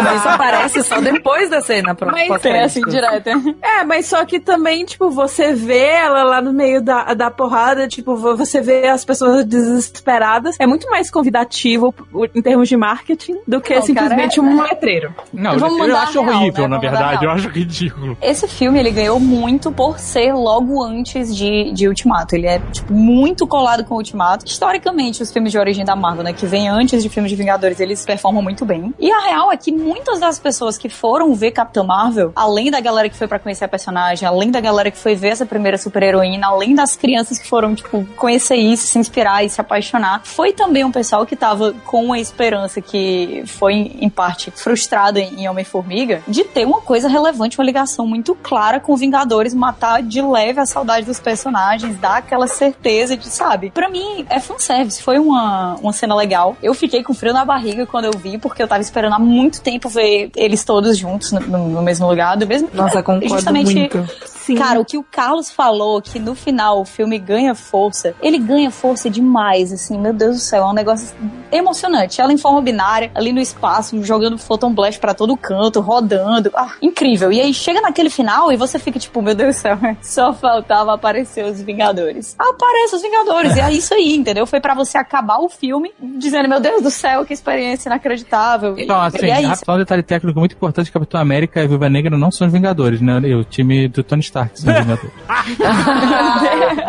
mas 0.04 0.16
isso 0.16 0.28
aparece 0.28 0.82
só 0.82 1.00
depois 1.00 1.48
da 1.50 1.60
cena. 1.60 1.94
Pro, 1.94 2.10
Mas 2.10 2.44
É 2.44 2.62
assim, 2.64 2.80
direto. 2.82 3.28
É, 3.62 3.84
mas 3.84 4.06
só 4.06 4.24
que 4.24 4.40
também, 4.40 4.84
tipo, 4.84 5.10
você 5.10 5.52
vê 5.52 5.78
ela 5.86 6.22
lá 6.24 6.40
no 6.42 6.52
meio 6.52 6.82
da, 6.82 7.14
da 7.14 7.30
porrada, 7.30 7.86
tipo, 7.86 8.16
vo- 8.16 8.36
você 8.36 8.60
vê 8.60 8.88
as 8.88 9.04
pessoas 9.04 9.44
desesperadas. 9.44 10.56
É 10.58 10.66
muito 10.66 10.88
mais 10.90 11.10
convidativo 11.10 11.94
em 12.34 12.42
termos 12.42 12.68
de 12.68 12.76
marketing 12.76 13.36
do 13.46 13.60
que 13.60 13.74
Não, 13.74 13.82
simplesmente 13.82 14.36
cara, 14.40 14.48
é- 14.48 14.54
um 14.54 14.62
letreiro. 14.62 15.14
Não, 15.32 15.58
Vamos 15.58 15.88
eu 15.88 15.96
acho 15.96 16.20
real, 16.22 16.34
horrível, 16.40 16.62
né? 16.64 16.68
na 16.68 16.78
verdade. 16.78 17.24
Eu 17.24 17.30
acho 17.30 17.48
ridículo. 17.48 18.16
Esse 18.20 18.48
filme, 18.48 18.78
ele 18.78 18.90
ganhou 18.90 19.18
muito 19.20 19.70
por 19.72 19.98
ser 19.98 20.32
logo 20.32 20.82
antes 20.82 21.34
de, 21.36 21.72
de 21.72 21.88
Ultimato. 21.88 22.34
Ele 22.34 22.46
é, 22.46 22.58
tipo, 22.72 22.79
muito 22.88 23.46
colado 23.46 23.84
com 23.84 23.96
Ultimato. 23.96 24.46
Historicamente, 24.46 25.22
os 25.22 25.32
filmes 25.32 25.52
de 25.52 25.58
origem 25.58 25.84
da 25.84 25.94
Marvel, 25.94 26.24
né, 26.24 26.32
que 26.32 26.46
vem 26.46 26.68
antes 26.68 27.02
de 27.02 27.08
filmes 27.08 27.30
de 27.30 27.36
Vingadores, 27.36 27.80
eles 27.80 28.04
performam 28.04 28.42
muito 28.42 28.64
bem. 28.64 28.94
E 28.98 29.10
a 29.10 29.20
real 29.20 29.52
é 29.52 29.56
que 29.56 29.70
muitas 29.70 30.18
das 30.18 30.38
pessoas 30.38 30.78
que 30.78 30.88
foram 30.88 31.34
ver 31.34 31.50
Capitão 31.50 31.84
Marvel, 31.84 32.32
além 32.34 32.70
da 32.70 32.80
galera 32.80 33.08
que 33.08 33.16
foi 33.16 33.28
pra 33.28 33.38
conhecer 33.38 33.64
a 33.64 33.68
personagem, 33.68 34.26
além 34.26 34.50
da 34.50 34.60
galera 34.60 34.90
que 34.90 34.98
foi 34.98 35.14
ver 35.14 35.28
essa 35.28 35.46
primeira 35.46 35.78
super-heroína, 35.78 36.46
além 36.46 36.74
das 36.74 36.96
crianças 36.96 37.38
que 37.38 37.48
foram, 37.48 37.74
tipo, 37.74 38.04
conhecer 38.16 38.56
isso, 38.56 38.86
se 38.86 38.98
inspirar 38.98 39.44
e 39.44 39.50
se 39.50 39.60
apaixonar, 39.60 40.22
foi 40.24 40.52
também 40.52 40.84
um 40.84 40.92
pessoal 40.92 41.26
que 41.26 41.36
tava 41.36 41.74
com 41.84 42.12
a 42.12 42.18
esperança 42.18 42.80
que 42.80 43.42
foi, 43.46 43.74
em 44.00 44.08
parte, 44.08 44.50
frustrada 44.50 45.20
em 45.20 45.48
Homem-Formiga, 45.48 46.22
de 46.26 46.44
ter 46.44 46.64
uma 46.64 46.80
coisa 46.80 47.08
relevante, 47.08 47.58
uma 47.58 47.64
ligação 47.64 48.06
muito 48.06 48.34
clara 48.34 48.80
com 48.80 48.96
Vingadores, 48.96 49.54
matar 49.54 50.02
de 50.02 50.20
leve 50.20 50.60
a 50.60 50.66
saudade 50.66 51.06
dos 51.06 51.20
personagens, 51.20 51.98
dar 51.98 52.16
aquela 52.16 52.46
certeza 52.46 52.69
de, 53.16 53.28
sabe? 53.28 53.70
Pra 53.70 53.88
mim, 53.88 54.26
é 54.28 54.38
fanservice. 54.40 55.02
Foi 55.02 55.18
uma, 55.18 55.74
uma 55.76 55.92
cena 55.92 56.14
legal. 56.14 56.56
Eu 56.62 56.74
fiquei 56.74 57.02
com 57.02 57.12
frio 57.14 57.32
na 57.32 57.44
barriga 57.44 57.86
quando 57.86 58.06
eu 58.06 58.12
vi, 58.16 58.38
porque 58.38 58.62
eu 58.62 58.68
tava 58.68 58.80
esperando 58.80 59.14
há 59.14 59.18
muito 59.18 59.60
tempo 59.60 59.88
ver 59.88 60.30
eles 60.36 60.64
todos 60.64 60.96
juntos 60.98 61.32
no, 61.32 61.40
no- 61.40 61.68
no 61.68 61.82
mesmo 61.82 62.06
lugar, 62.08 62.36
do 62.36 62.46
mesmo 62.46 62.68
Nossa, 62.72 63.02
concordo 63.02 63.28
justamente 63.28 63.74
muito. 63.74 64.08
Sim. 64.26 64.54
Cara, 64.56 64.80
o 64.80 64.84
que 64.84 64.96
o 64.98 65.02
Carlos 65.04 65.50
falou, 65.50 66.00
que 66.02 66.18
no 66.18 66.34
final 66.34 66.80
o 66.80 66.84
filme 66.84 67.18
ganha 67.18 67.54
força, 67.54 68.14
ele 68.22 68.38
ganha 68.38 68.70
força 68.70 69.08
demais, 69.08 69.72
assim, 69.72 69.98
meu 69.98 70.12
Deus 70.12 70.36
do 70.36 70.40
céu, 70.40 70.64
é 70.64 70.66
um 70.66 70.72
negócio 70.72 71.14
emocionante. 71.52 72.20
Ela 72.20 72.32
em 72.32 72.38
forma 72.38 72.60
binária, 72.60 73.10
ali 73.14 73.32
no 73.32 73.40
espaço, 73.40 74.02
jogando 74.02 74.38
Photon 74.38 74.72
Blast 74.72 74.98
pra 75.00 75.14
todo 75.14 75.36
canto, 75.36 75.80
rodando. 75.80 76.50
Ah, 76.54 76.72
incrível. 76.82 77.32
E 77.32 77.40
aí 77.40 77.52
chega 77.54 77.80
naquele 77.80 78.10
final 78.10 78.50
e 78.52 78.56
você 78.56 78.78
fica 78.78 78.98
tipo, 78.98 79.20
meu 79.22 79.34
Deus 79.34 79.56
do 79.56 79.58
céu, 79.60 79.78
só 80.02 80.32
faltava 80.32 80.94
aparecer 80.94 81.44
os 81.44 81.60
Vingadores. 81.60 82.34
Aparece 82.60 82.96
os 82.96 83.02
Vingadores, 83.02 83.56
e 83.56 83.60
é 83.60 83.72
isso 83.72 83.94
aí, 83.94 84.14
entendeu? 84.14 84.46
Foi 84.46 84.60
pra 84.60 84.74
você 84.74 84.98
acabar 84.98 85.38
o 85.38 85.48
filme 85.48 85.92
dizendo, 85.98 86.48
meu 86.48 86.60
Deus 86.60 86.82
do 86.82 86.90
céu, 86.90 87.24
que 87.24 87.32
experiência 87.32 87.88
inacreditável. 87.88 88.74
Então, 88.78 89.00
assim, 89.00 89.24
e 89.24 89.30
é 89.30 89.42
isso. 89.42 89.62
só 89.64 89.74
um 89.74 89.78
detalhe 89.78 90.02
técnico 90.02 90.38
muito 90.38 90.54
importante: 90.54 90.92
Capitão 90.92 91.18
América 91.20 91.62
e 91.62 91.66
Viúva 91.66 91.88
Negra 91.88 92.18
não 92.18 92.30
são 92.30 92.46
os 92.46 92.52
Vingadores, 92.52 93.00
né? 93.00 93.18
E 93.24 93.34
o 93.34 93.42
time 93.44 93.88
do 93.88 94.02
Tony 94.02 94.20
Stark 94.20 94.60
são 94.60 94.72
os 94.72 94.80
Vingadores. 94.80 95.12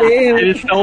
Eles 0.02 0.60
são. 0.60 0.82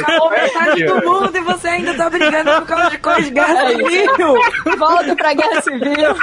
Acabou 0.00 0.30
metade 0.30 0.84
do 0.84 0.94
mundo 0.96 1.36
e 1.36 1.40
você 1.40 1.68
ainda 1.68 1.94
tá 1.94 2.10
brigando 2.10 2.50
por 2.52 2.66
causa 2.66 2.90
de 2.90 2.98
coisa 2.98 3.22
de 3.22 3.30
guerra 3.30 3.68
civil. 3.68 4.34
Volta 4.78 5.16
pra 5.16 5.34
Guerra 5.34 5.62
Civil. 5.62 6.16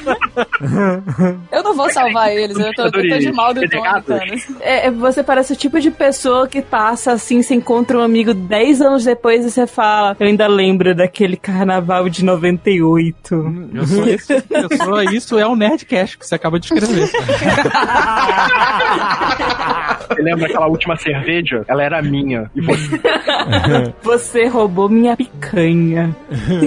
Eu 1.51 1.63
não 1.63 1.73
vou 1.73 1.89
salvar 1.91 2.31
eles, 2.31 2.57
eu 2.57 2.73
tô, 2.73 2.83
eu 2.83 2.91
tô 2.91 2.99
de 2.99 3.31
mal 3.31 3.53
do 3.53 3.61
Tony. 3.61 4.43
É, 4.59 4.87
é, 4.87 4.91
você 4.91 5.23
parece 5.23 5.53
o 5.53 5.55
tipo 5.55 5.79
de 5.79 5.91
pessoa 5.91 6.47
que 6.47 6.61
passa 6.61 7.13
assim, 7.13 7.41
se 7.41 7.53
encontra 7.53 7.92
um 7.95 8.03
amigo 8.03 8.33
10 8.33 8.81
anos 8.81 9.03
depois 9.03 9.45
e 9.45 9.51
você 9.51 9.67
fala, 9.67 10.15
eu 10.19 10.27
ainda 10.27 10.47
lembro 10.47 10.95
daquele 10.95 11.37
carnaval 11.37 12.09
de 12.09 12.23
98. 12.23 13.69
Eu 13.73 13.87
sou 13.87 14.07
isso, 14.07 14.33
eu 14.33 14.77
sou 14.77 15.03
isso 15.03 15.39
é 15.39 15.47
um 15.47 15.55
Nerdcast 15.55 16.17
que 16.17 16.27
você 16.27 16.35
acaba 16.35 16.59
de 16.59 16.65
escrever. 16.65 17.09
Você 20.09 20.21
lembra 20.21 20.45
aquela 20.45 20.67
última 20.67 20.95
cerveja? 20.95 21.63
Ela 21.67 21.83
era 21.83 22.01
minha. 22.01 22.49
E 22.55 22.61
você. 22.61 23.01
Você 24.03 24.47
roubou 24.47 24.89
minha 24.89 25.15
picanha. 25.15 26.15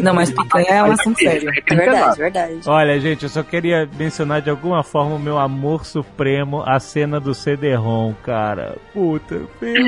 Não, 0.02 0.14
mas 0.14 0.30
picanha 0.30 0.66
é 0.68 0.82
um 0.82 0.92
assunto 0.92 1.18
sério. 1.18 1.48
É 1.70 1.74
verdade, 1.74 2.18
verdade. 2.18 2.60
Olha, 2.66 2.98
gente, 3.00 3.24
eu 3.24 3.28
só 3.28 3.42
queria 3.42 3.88
mencionar 3.98 4.40
de 4.42 4.50
alguma 4.50 4.82
forma 4.82 5.16
o 5.16 5.18
meu 5.18 5.38
amor 5.38 5.84
supremo, 5.84 6.62
a 6.66 6.78
cena 6.80 7.20
do 7.20 7.34
CD-ROM, 7.34 8.14
cara. 8.24 8.76
Puta, 8.92 9.40
filho. 9.60 9.86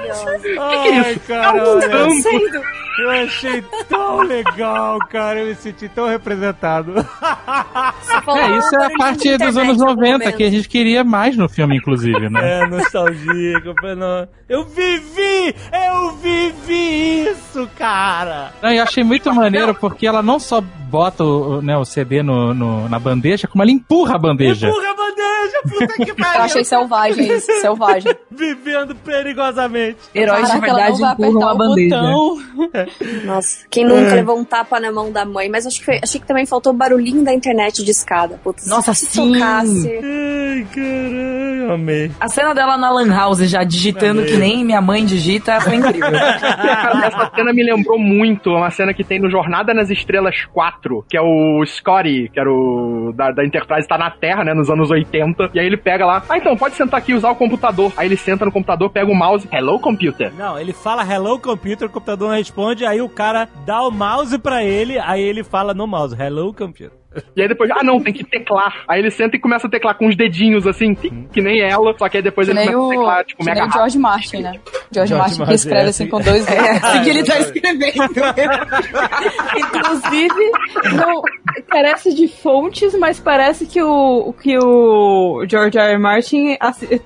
Maravilhoso. 0.00 0.60
Ai, 0.60 1.16
cara, 1.26 1.68
olha, 1.68 1.86
Acontecendo. 1.86 2.62
eu 2.98 3.10
achei 3.10 3.64
tão 3.88 4.18
legal, 4.22 4.98
cara. 5.10 5.40
Eu 5.40 5.46
me 5.48 5.54
senti 5.54 5.88
tão 5.88 6.06
representado. 6.08 6.94
É, 6.98 8.58
isso 8.58 8.76
é 8.76 8.86
a 8.86 8.90
parte 8.98 9.36
dos 9.36 9.56
anos 9.56 9.78
no 9.78 9.86
90 9.86 10.12
momento. 10.18 10.36
que 10.36 10.44
a 10.44 10.50
gente 10.50 10.68
queria 10.68 11.04
mais 11.04 11.36
no 11.36 11.48
filme, 11.48 11.76
inclusive, 11.76 12.28
né? 12.28 12.40
É, 12.64 12.66
nostalgia. 12.66 13.60
que 13.60 13.68
eu 13.68 13.74
falei, 13.80 13.94
não. 13.96 14.28
Eu 14.48 14.64
vivi! 14.66 15.54
Eu 15.88 16.12
vivi 16.16 17.28
isso, 17.30 17.68
cara! 17.76 18.52
Não, 18.62 18.70
eu 18.72 18.82
achei 18.82 19.02
muito 19.02 19.32
maneiro 19.34 19.74
porque 19.74 20.06
ela 20.06 20.22
não 20.22 20.38
só 20.38 20.60
bota 20.60 21.24
o, 21.24 21.58
o, 21.58 21.62
né, 21.62 21.76
o 21.76 21.84
CD 21.84 22.22
no, 22.22 22.52
no- 22.54 22.88
na 22.88 22.98
bandeja, 22.98 23.48
como 23.48 23.62
ela 23.62 23.70
empurra 23.72 24.14
a 24.14 24.18
bandeja. 24.18 24.68
Empurra 24.68 24.90
a 24.90 24.94
bandeja, 24.94 25.62
puta 25.68 26.04
que 26.04 26.14
pariu! 26.20 26.38
Eu 26.38 26.44
achei 26.44 26.64
selvagem 26.64 27.32
isso, 27.32 27.52
selvagem. 27.60 28.14
Vivendo 28.36 28.94
perigosamente. 28.96 29.96
Heróis 30.14 30.50
de 30.50 30.60
Caraca, 30.60 30.66
ela 30.70 30.78
verdade 30.90 31.02
empurram 31.02 31.28
apertar 31.30 31.46
a 31.48 31.52
o 31.52 31.56
bandeja. 31.58 31.96
botão. 31.96 33.24
Nossa, 33.24 33.66
quem 33.70 33.84
nunca 33.84 34.14
levou 34.14 34.38
um 34.38 34.44
tapa 34.44 34.78
na 34.80 34.90
mão 34.92 35.10
da 35.12 35.24
mãe, 35.24 35.48
mas 35.48 35.66
acho 35.66 35.78
que, 35.78 35.84
foi- 35.84 36.00
achei 36.02 36.20
que 36.20 36.26
também 36.26 36.46
faltou 36.46 36.72
barulhinho 36.72 37.22
da 37.24 37.32
internet 37.32 37.84
de 37.84 37.90
escada. 37.90 38.38
Putz, 38.42 38.66
Nossa, 38.66 38.92
se 38.94 39.06
sim. 39.06 39.32
tocasse. 39.32 39.88
Ai, 39.88 40.66
caralho, 40.74 41.72
amei. 41.72 42.10
A 42.20 42.28
cena 42.28 42.54
dela 42.54 42.76
na 42.76 42.90
Lan 42.90 43.12
House 43.14 43.38
já 43.48 43.64
digitando 43.64 44.20
Amei. 44.20 44.32
que 44.32 44.36
nem 44.38 44.64
minha 44.64 44.80
mãe 44.80 45.04
digita 45.04 45.60
foi 45.60 45.76
incrível. 45.76 46.08
Essa 46.14 47.30
cena 47.34 47.52
me 47.52 47.62
lembrou 47.62 47.98
muito 47.98 48.50
uma 48.50 48.70
cena 48.70 48.92
que 48.94 49.04
tem 49.04 49.20
no 49.20 49.30
Jornada 49.30 49.72
nas 49.74 49.90
Estrelas 49.90 50.44
4, 50.52 51.04
que 51.08 51.16
é 51.16 51.20
o 51.20 51.64
Scotty, 51.66 52.30
que 52.32 52.38
era 52.40 52.50
o 52.50 53.12
da, 53.14 53.30
da 53.30 53.44
Enterprise, 53.44 53.86
tá 53.88 53.98
na 53.98 54.10
Terra, 54.10 54.44
né, 54.44 54.54
nos 54.54 54.70
anos 54.70 54.90
80, 54.90 55.50
e 55.54 55.60
aí 55.60 55.66
ele 55.66 55.76
pega 55.76 56.06
lá, 56.06 56.22
ah, 56.28 56.36
então, 56.38 56.56
pode 56.56 56.74
sentar 56.74 56.98
aqui 56.98 57.12
e 57.12 57.14
usar 57.14 57.30
o 57.30 57.34
computador. 57.36 57.92
Aí 57.96 58.06
ele 58.08 58.16
senta 58.24 58.44
no 58.44 58.52
computador, 58.52 58.90
pega 58.90 59.10
o 59.10 59.14
mouse, 59.14 59.48
hello, 59.52 59.78
computer. 59.78 60.32
Não, 60.34 60.58
ele 60.58 60.72
fala 60.72 61.04
hello 61.04 61.38
computer, 61.38 61.86
o 61.86 61.90
computador 61.90 62.28
não 62.28 62.36
responde, 62.36 62.86
aí 62.86 63.00
o 63.00 63.08
cara 63.08 63.48
dá 63.66 63.82
o 63.82 63.90
mouse 63.90 64.38
pra 64.38 64.64
ele, 64.64 64.98
aí 64.98 65.22
ele 65.22 65.44
fala 65.44 65.74
no 65.74 65.86
mouse, 65.86 66.16
hello 66.18 66.52
computer. 66.54 67.03
E 67.36 67.42
aí 67.42 67.48
depois, 67.48 67.70
ah, 67.70 67.82
não, 67.82 68.00
tem 68.02 68.12
que 68.12 68.24
teclar. 68.24 68.84
Aí 68.88 69.00
ele 69.00 69.10
senta 69.10 69.36
e 69.36 69.38
começa 69.40 69.66
a 69.66 69.70
teclar 69.70 69.96
com 69.96 70.06
os 70.06 70.16
dedinhos, 70.16 70.66
assim, 70.66 70.94
que, 70.94 71.40
nem 71.40 71.60
ela, 71.60 71.94
só 71.98 72.08
que 72.08 72.16
aí 72.18 72.22
depois 72.22 72.48
Que 72.48 72.52
ele 72.56 72.60
começa 72.72 72.78
o, 72.78 72.86
a 72.86 72.90
teclar, 72.90 73.24
tipo, 73.24 73.38
que 73.40 73.44
mega 73.44 73.54
nem 73.54 73.62
o 73.62 73.66
rápido. 73.66 73.78
George 73.80 73.98
Martin, 73.98 74.36
né? 74.42 74.60
George, 74.92 75.14
Martin 75.14 75.44
que 75.44 75.54
escreve 75.54 75.88
assim 75.90 76.06
com 76.06 76.20
dois 76.20 76.46
É, 76.48 76.54
dedos. 76.54 76.84
assim 76.84 77.02
que 77.04 77.10
ele 77.10 77.24
tá 77.24 77.38
escrevendo. 77.40 78.04
Inclusive, 79.58 80.50
não 80.96 81.22
carece 81.68 82.14
de 82.14 82.28
fontes, 82.28 82.94
mas 82.98 83.18
parece 83.20 83.66
que 83.66 83.82
o, 83.82 84.34
que 84.40 84.56
o 84.58 85.44
George 85.48 85.78
R. 85.78 85.92
R. 85.92 85.98
Martin 85.98 86.56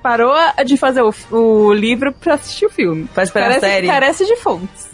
parou 0.02 0.35
de 0.64 0.76
fazer 0.76 1.02
o, 1.02 1.12
o 1.30 1.72
livro 1.72 2.12
pra 2.12 2.35
assistir 2.35 2.66
o 2.66 2.70
filme. 2.70 3.09
Pra 3.14 3.22
esperar 3.22 3.47
a 3.47 3.48
Parece 3.48 3.66
série. 3.66 3.86
que 3.86 3.93
carece 3.93 4.26
de 4.26 4.36
fontes. 4.36 4.90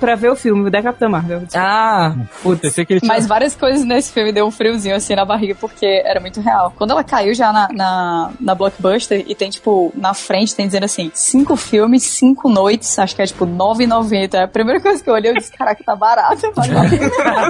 Pra 0.00 0.14
ver 0.14 0.30
o 0.30 0.36
filme 0.36 0.70
da 0.70 0.82
Capitã 0.82 1.08
Marvel. 1.08 1.42
Ah, 1.54 2.14
Puta, 2.42 2.66
esse 2.66 2.84
que 2.84 2.94
ele 2.94 3.00
tinha... 3.00 3.12
Mas 3.12 3.26
várias 3.26 3.54
coisas 3.54 3.84
nesse 3.84 4.12
filme 4.12 4.32
deu 4.32 4.43
um 4.44 4.50
friozinho 4.50 4.94
assim 4.96 5.14
na 5.14 5.24
barriga, 5.24 5.54
porque 5.54 6.02
era 6.04 6.20
muito 6.20 6.40
real. 6.40 6.72
Quando 6.76 6.90
ela 6.92 7.02
caiu 7.04 7.34
já 7.34 7.52
na, 7.52 7.68
na, 7.72 8.30
na 8.40 8.54
Blockbuster 8.54 9.24
e 9.26 9.34
tem, 9.34 9.50
tipo, 9.50 9.92
na 9.94 10.14
frente 10.14 10.54
tem 10.54 10.66
dizendo 10.66 10.84
assim, 10.84 11.10
cinco 11.14 11.56
filmes, 11.56 12.02
cinco 12.04 12.48
noites, 12.48 12.98
acho 12.98 13.14
que 13.16 13.22
é 13.22 13.26
tipo 13.26 13.46
9,90. 13.46 14.44
A 14.44 14.48
primeira 14.48 14.80
coisa 14.80 15.02
que 15.02 15.08
eu 15.10 15.14
olhei, 15.14 15.30
eu 15.30 15.34
disse, 15.34 15.52
caraca, 15.52 15.82
tá 15.84 15.96
barato. 15.96 16.36
pena." 16.52 16.80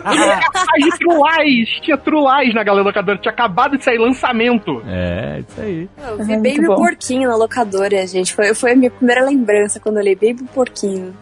Ai, 0.04 0.80
de! 0.98 1.80
Tinha 1.82 1.96
True 1.98 2.22
Lies 2.22 2.54
na 2.54 2.62
galera 2.64 2.84
locadora. 2.86 3.18
Tinha 3.18 3.32
acabado 3.32 3.76
de 3.76 3.84
sair 3.84 3.98
lançamento. 3.98 4.82
É, 4.86 5.40
isso 5.40 5.60
aí. 5.60 5.88
Eu 6.06 6.20
É 6.20 6.24
vi 6.24 6.32
muito 6.36 6.42
Baby 6.56 6.66
bom. 6.66 6.76
Porquinho 6.76 7.28
na 7.28 7.36
locadora, 7.36 8.06
gente. 8.06 8.34
Foi, 8.34 8.54
foi 8.54 8.72
a 8.72 8.76
minha 8.76 8.90
primeira 8.90 9.24
lembrança 9.24 9.80
quando 9.80 9.98
eu 9.98 10.02
li 10.04 10.14
Baby 10.14 10.44
Porquinho. 10.54 11.14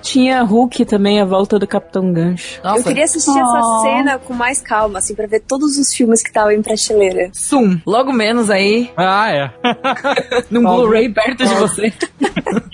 Tinha 0.00 0.42
Hulk 0.42 0.84
também, 0.84 1.20
a 1.20 1.24
volta 1.24 1.58
do 1.58 1.66
Capitão 1.66 2.12
Gancho. 2.12 2.60
Eu 2.64 2.82
queria 2.82 3.04
assistir 3.04 3.32
Oh. 3.32 3.38
essa 3.38 3.82
cena 3.82 4.18
com 4.18 4.34
mais 4.34 4.60
calma, 4.60 4.91
assim, 4.98 5.14
pra 5.14 5.26
ver 5.26 5.40
todos 5.40 5.76
os 5.78 5.92
filmes 5.92 6.22
que 6.22 6.28
estavam 6.28 6.52
em 6.52 6.62
prateleira. 6.62 7.30
Sum. 7.32 7.78
Logo 7.86 8.12
menos 8.12 8.50
aí, 8.50 8.90
Ah, 8.96 9.30
é. 9.30 9.50
num 10.50 10.62
Blu-ray 10.62 11.08
perto 11.08 11.44
de 11.46 11.54
você. 11.54 11.92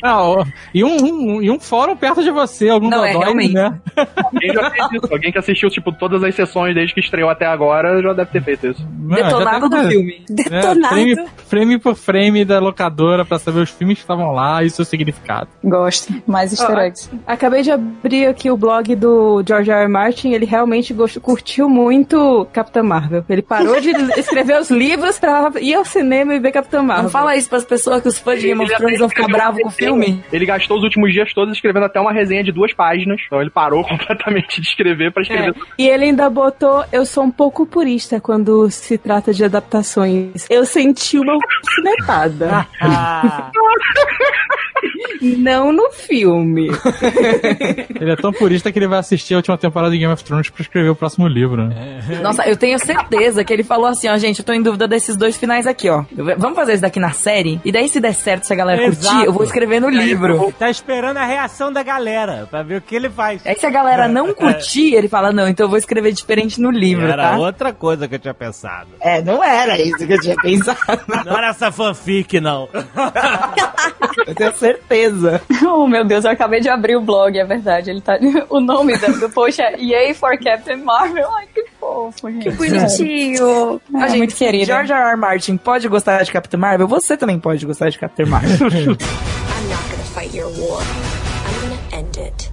Ah, 0.02 0.22
ó, 0.22 0.44
e, 0.72 0.84
um, 0.84 0.96
um- 1.36 1.42
e 1.42 1.50
um 1.50 1.58
fórum 1.58 1.96
perto 1.96 2.22
de 2.22 2.30
você, 2.30 2.68
algum 2.68 2.88
Não, 2.88 3.04
é, 3.04 3.10
realmente. 3.16 3.52
né? 3.52 3.80
Alguém 4.16 4.52
já 4.52 4.70
fez 4.70 4.86
isso. 4.92 5.08
Alguém 5.12 5.32
que 5.32 5.38
assistiu, 5.38 5.70
tipo, 5.70 5.90
todas 5.92 6.22
as 6.22 6.34
sessões 6.36 6.72
desde 6.74 6.94
que 6.94 7.00
estreou 7.00 7.28
até 7.28 7.46
agora 7.46 8.00
já 8.00 8.12
deve 8.12 8.30
ter 8.30 8.42
feito 8.42 8.66
isso. 8.68 8.86
Detonado 8.86 9.68
do 9.68 9.76
filme. 9.88 10.24
É, 10.30 10.32
Detonado. 10.32 10.88
frame, 10.94 11.16
frame 11.48 11.78
por 11.80 11.94
frame 11.96 12.44
da 12.44 12.60
locadora 12.60 13.24
pra 13.24 13.38
saber 13.40 13.60
os 13.60 13.70
filmes 13.70 13.98
que 13.98 14.04
estavam 14.04 14.30
lá 14.32 14.62
e 14.62 14.70
seu 14.70 14.84
significado. 14.84 15.48
Gosto. 15.64 16.12
Mais 16.26 16.52
easter 16.52 16.76
Ó, 16.76 16.80
eggs. 16.80 17.10
Acabei 17.26 17.62
de 17.62 17.72
abrir 17.72 18.26
aqui 18.26 18.50
o 18.52 18.56
blog 18.56 18.94
do 18.94 19.42
George 19.46 19.70
R. 19.70 19.82
R. 19.82 19.88
Martin, 19.88 20.30
ele 20.32 20.46
realmente 20.46 20.94
gost- 20.94 21.18
curtiu 21.20 21.68
muito 21.68 22.07
Capitã 22.52 22.82
Marvel. 22.82 23.24
Ele 23.28 23.42
parou 23.42 23.80
de 23.80 23.90
escrever 24.18 24.60
os 24.60 24.70
livros 24.70 25.18
pra 25.18 25.50
ir 25.60 25.74
ao 25.74 25.84
cinema 25.84 26.34
e 26.34 26.38
ver 26.38 26.52
Capitã 26.52 26.82
Marvel. 26.82 27.04
Não 27.04 27.10
fala 27.10 27.36
isso 27.36 27.48
pras 27.48 27.64
pessoas 27.64 28.02
que 28.02 28.08
os 28.08 28.18
fãs 28.18 28.40
de 28.40 28.48
Game 28.48 28.62
of 28.62 28.74
Thrones 28.76 28.98
vão 28.98 29.08
ficar 29.08 29.26
bravos 29.26 29.60
com 29.62 29.68
o 29.68 29.70
filme. 29.70 30.22
Ele 30.32 30.46
gastou 30.46 30.78
os 30.78 30.84
últimos 30.84 31.12
dias 31.12 31.32
todos 31.32 31.54
escrevendo 31.54 31.84
até 31.84 32.00
uma 32.00 32.12
resenha 32.12 32.42
de 32.42 32.52
duas 32.52 32.72
páginas. 32.72 33.20
Então 33.26 33.40
ele 33.40 33.50
parou 33.50 33.84
completamente 33.88 34.60
de 34.60 34.66
escrever 34.66 35.12
pra 35.12 35.22
escrever. 35.22 35.50
É. 35.50 35.54
E 35.78 35.88
ele 35.88 36.06
ainda 36.06 36.28
botou: 36.30 36.84
Eu 36.92 37.04
sou 37.04 37.24
um 37.24 37.30
pouco 37.30 37.66
purista 37.66 38.20
quando 38.20 38.70
se 38.70 38.98
trata 38.98 39.32
de 39.32 39.44
adaptações. 39.44 40.46
Eu 40.48 40.64
senti 40.64 41.18
uma 41.18 41.38
cinetada. 41.74 42.66
Ah, 42.80 43.50
não 45.38 45.72
no 45.72 45.90
filme. 45.90 46.68
Ele 48.00 48.10
é 48.10 48.16
tão 48.16 48.32
purista 48.32 48.70
que 48.72 48.78
ele 48.78 48.86
vai 48.86 48.98
assistir 48.98 49.34
a 49.34 49.38
última 49.38 49.58
temporada 49.58 49.92
de 49.92 49.98
Game 49.98 50.12
of 50.12 50.22
Thrones 50.24 50.50
pra 50.50 50.62
escrever 50.62 50.88
o 50.88 50.96
próximo 50.96 51.26
livro, 51.26 51.66
né? 51.66 51.87
Nossa, 52.22 52.48
eu 52.48 52.56
tenho 52.56 52.78
certeza 52.78 53.44
que 53.44 53.52
ele 53.52 53.62
falou 53.62 53.86
assim, 53.86 54.08
ó, 54.08 54.16
gente, 54.16 54.40
eu 54.40 54.44
tô 54.44 54.52
em 54.52 54.62
dúvida 54.62 54.86
desses 54.86 55.16
dois 55.16 55.36
finais 55.36 55.66
aqui, 55.66 55.88
ó. 55.88 56.04
Vamos 56.36 56.56
fazer 56.56 56.72
isso 56.74 56.82
daqui 56.82 57.00
na 57.00 57.10
série? 57.12 57.60
E 57.64 57.72
daí, 57.72 57.88
se 57.88 58.00
der 58.00 58.14
certo, 58.14 58.44
se 58.44 58.52
a 58.52 58.56
galera 58.56 58.86
Exato. 58.86 59.06
curtir, 59.06 59.26
eu 59.26 59.32
vou 59.32 59.44
escrever 59.44 59.80
no 59.80 59.88
livro. 59.88 60.52
tá 60.58 60.70
esperando 60.70 61.16
a 61.18 61.24
reação 61.24 61.72
da 61.72 61.82
galera 61.82 62.46
pra 62.50 62.62
ver 62.62 62.76
o 62.76 62.80
que 62.80 62.94
ele 62.96 63.08
faz. 63.10 63.46
Aí, 63.46 63.54
se 63.58 63.66
a 63.66 63.70
galera 63.70 64.08
não 64.08 64.32
curtir, 64.34 64.94
ele 64.94 65.08
fala, 65.08 65.32
não, 65.32 65.48
então 65.48 65.66
eu 65.66 65.70
vou 65.70 65.78
escrever 65.78 66.12
diferente 66.12 66.60
no 66.60 66.70
livro, 66.70 67.06
Era 67.06 67.30
tá? 67.30 67.36
outra 67.38 67.72
coisa 67.72 68.08
que 68.08 68.14
eu 68.14 68.18
tinha 68.18 68.34
pensado. 68.34 68.88
É, 69.00 69.22
não 69.22 69.42
era 69.42 69.80
isso 69.80 70.06
que 70.06 70.12
eu 70.12 70.20
tinha 70.20 70.36
pensado. 70.36 70.78
Não 71.24 71.36
era 71.36 71.48
essa 71.48 71.70
fanfic, 71.70 72.40
não. 72.40 72.68
Eu 74.26 74.34
tenho 74.34 74.54
certeza. 74.54 75.40
Oh, 75.70 75.86
meu 75.86 76.04
Deus, 76.04 76.24
eu 76.24 76.30
acabei 76.30 76.60
de 76.60 76.68
abrir 76.68 76.96
o 76.96 77.00
blog, 77.00 77.38
é 77.38 77.44
verdade. 77.44 77.90
Ele 77.90 78.00
tá... 78.00 78.18
O 78.48 78.58
nome 78.60 78.96
do, 78.96 79.20
do 79.20 79.30
post 79.30 79.60
é 79.60 79.76
Yay 79.78 80.14
for 80.14 80.36
Captain 80.38 80.76
Marvel. 80.78 81.28
Ai, 81.36 81.46
que 81.54 81.62
fofo, 81.88 82.30
gente. 82.30 82.42
Que 82.44 82.50
bonitinho. 82.50 83.80
Ah, 83.94 84.04
A 84.04 84.08
gente, 84.08 84.18
muito 84.18 84.34
querido. 84.34 84.66
George 84.66 84.92
R. 84.92 85.10
R. 85.10 85.16
Martin 85.16 85.56
pode 85.56 85.88
gostar 85.88 86.22
de 86.22 86.30
Capitã 86.32 86.56
Marvel, 86.58 86.86
você 86.88 87.16
também 87.16 87.38
pode 87.38 87.64
gostar 87.66 87.88
de 87.90 87.98
Capitã 87.98 88.26
Marvel. 88.26 88.68
I'm 88.68 89.68
not 89.68 89.82
gonna 89.90 90.04
fight 90.14 90.36
your 90.36 90.50
war. 90.60 90.82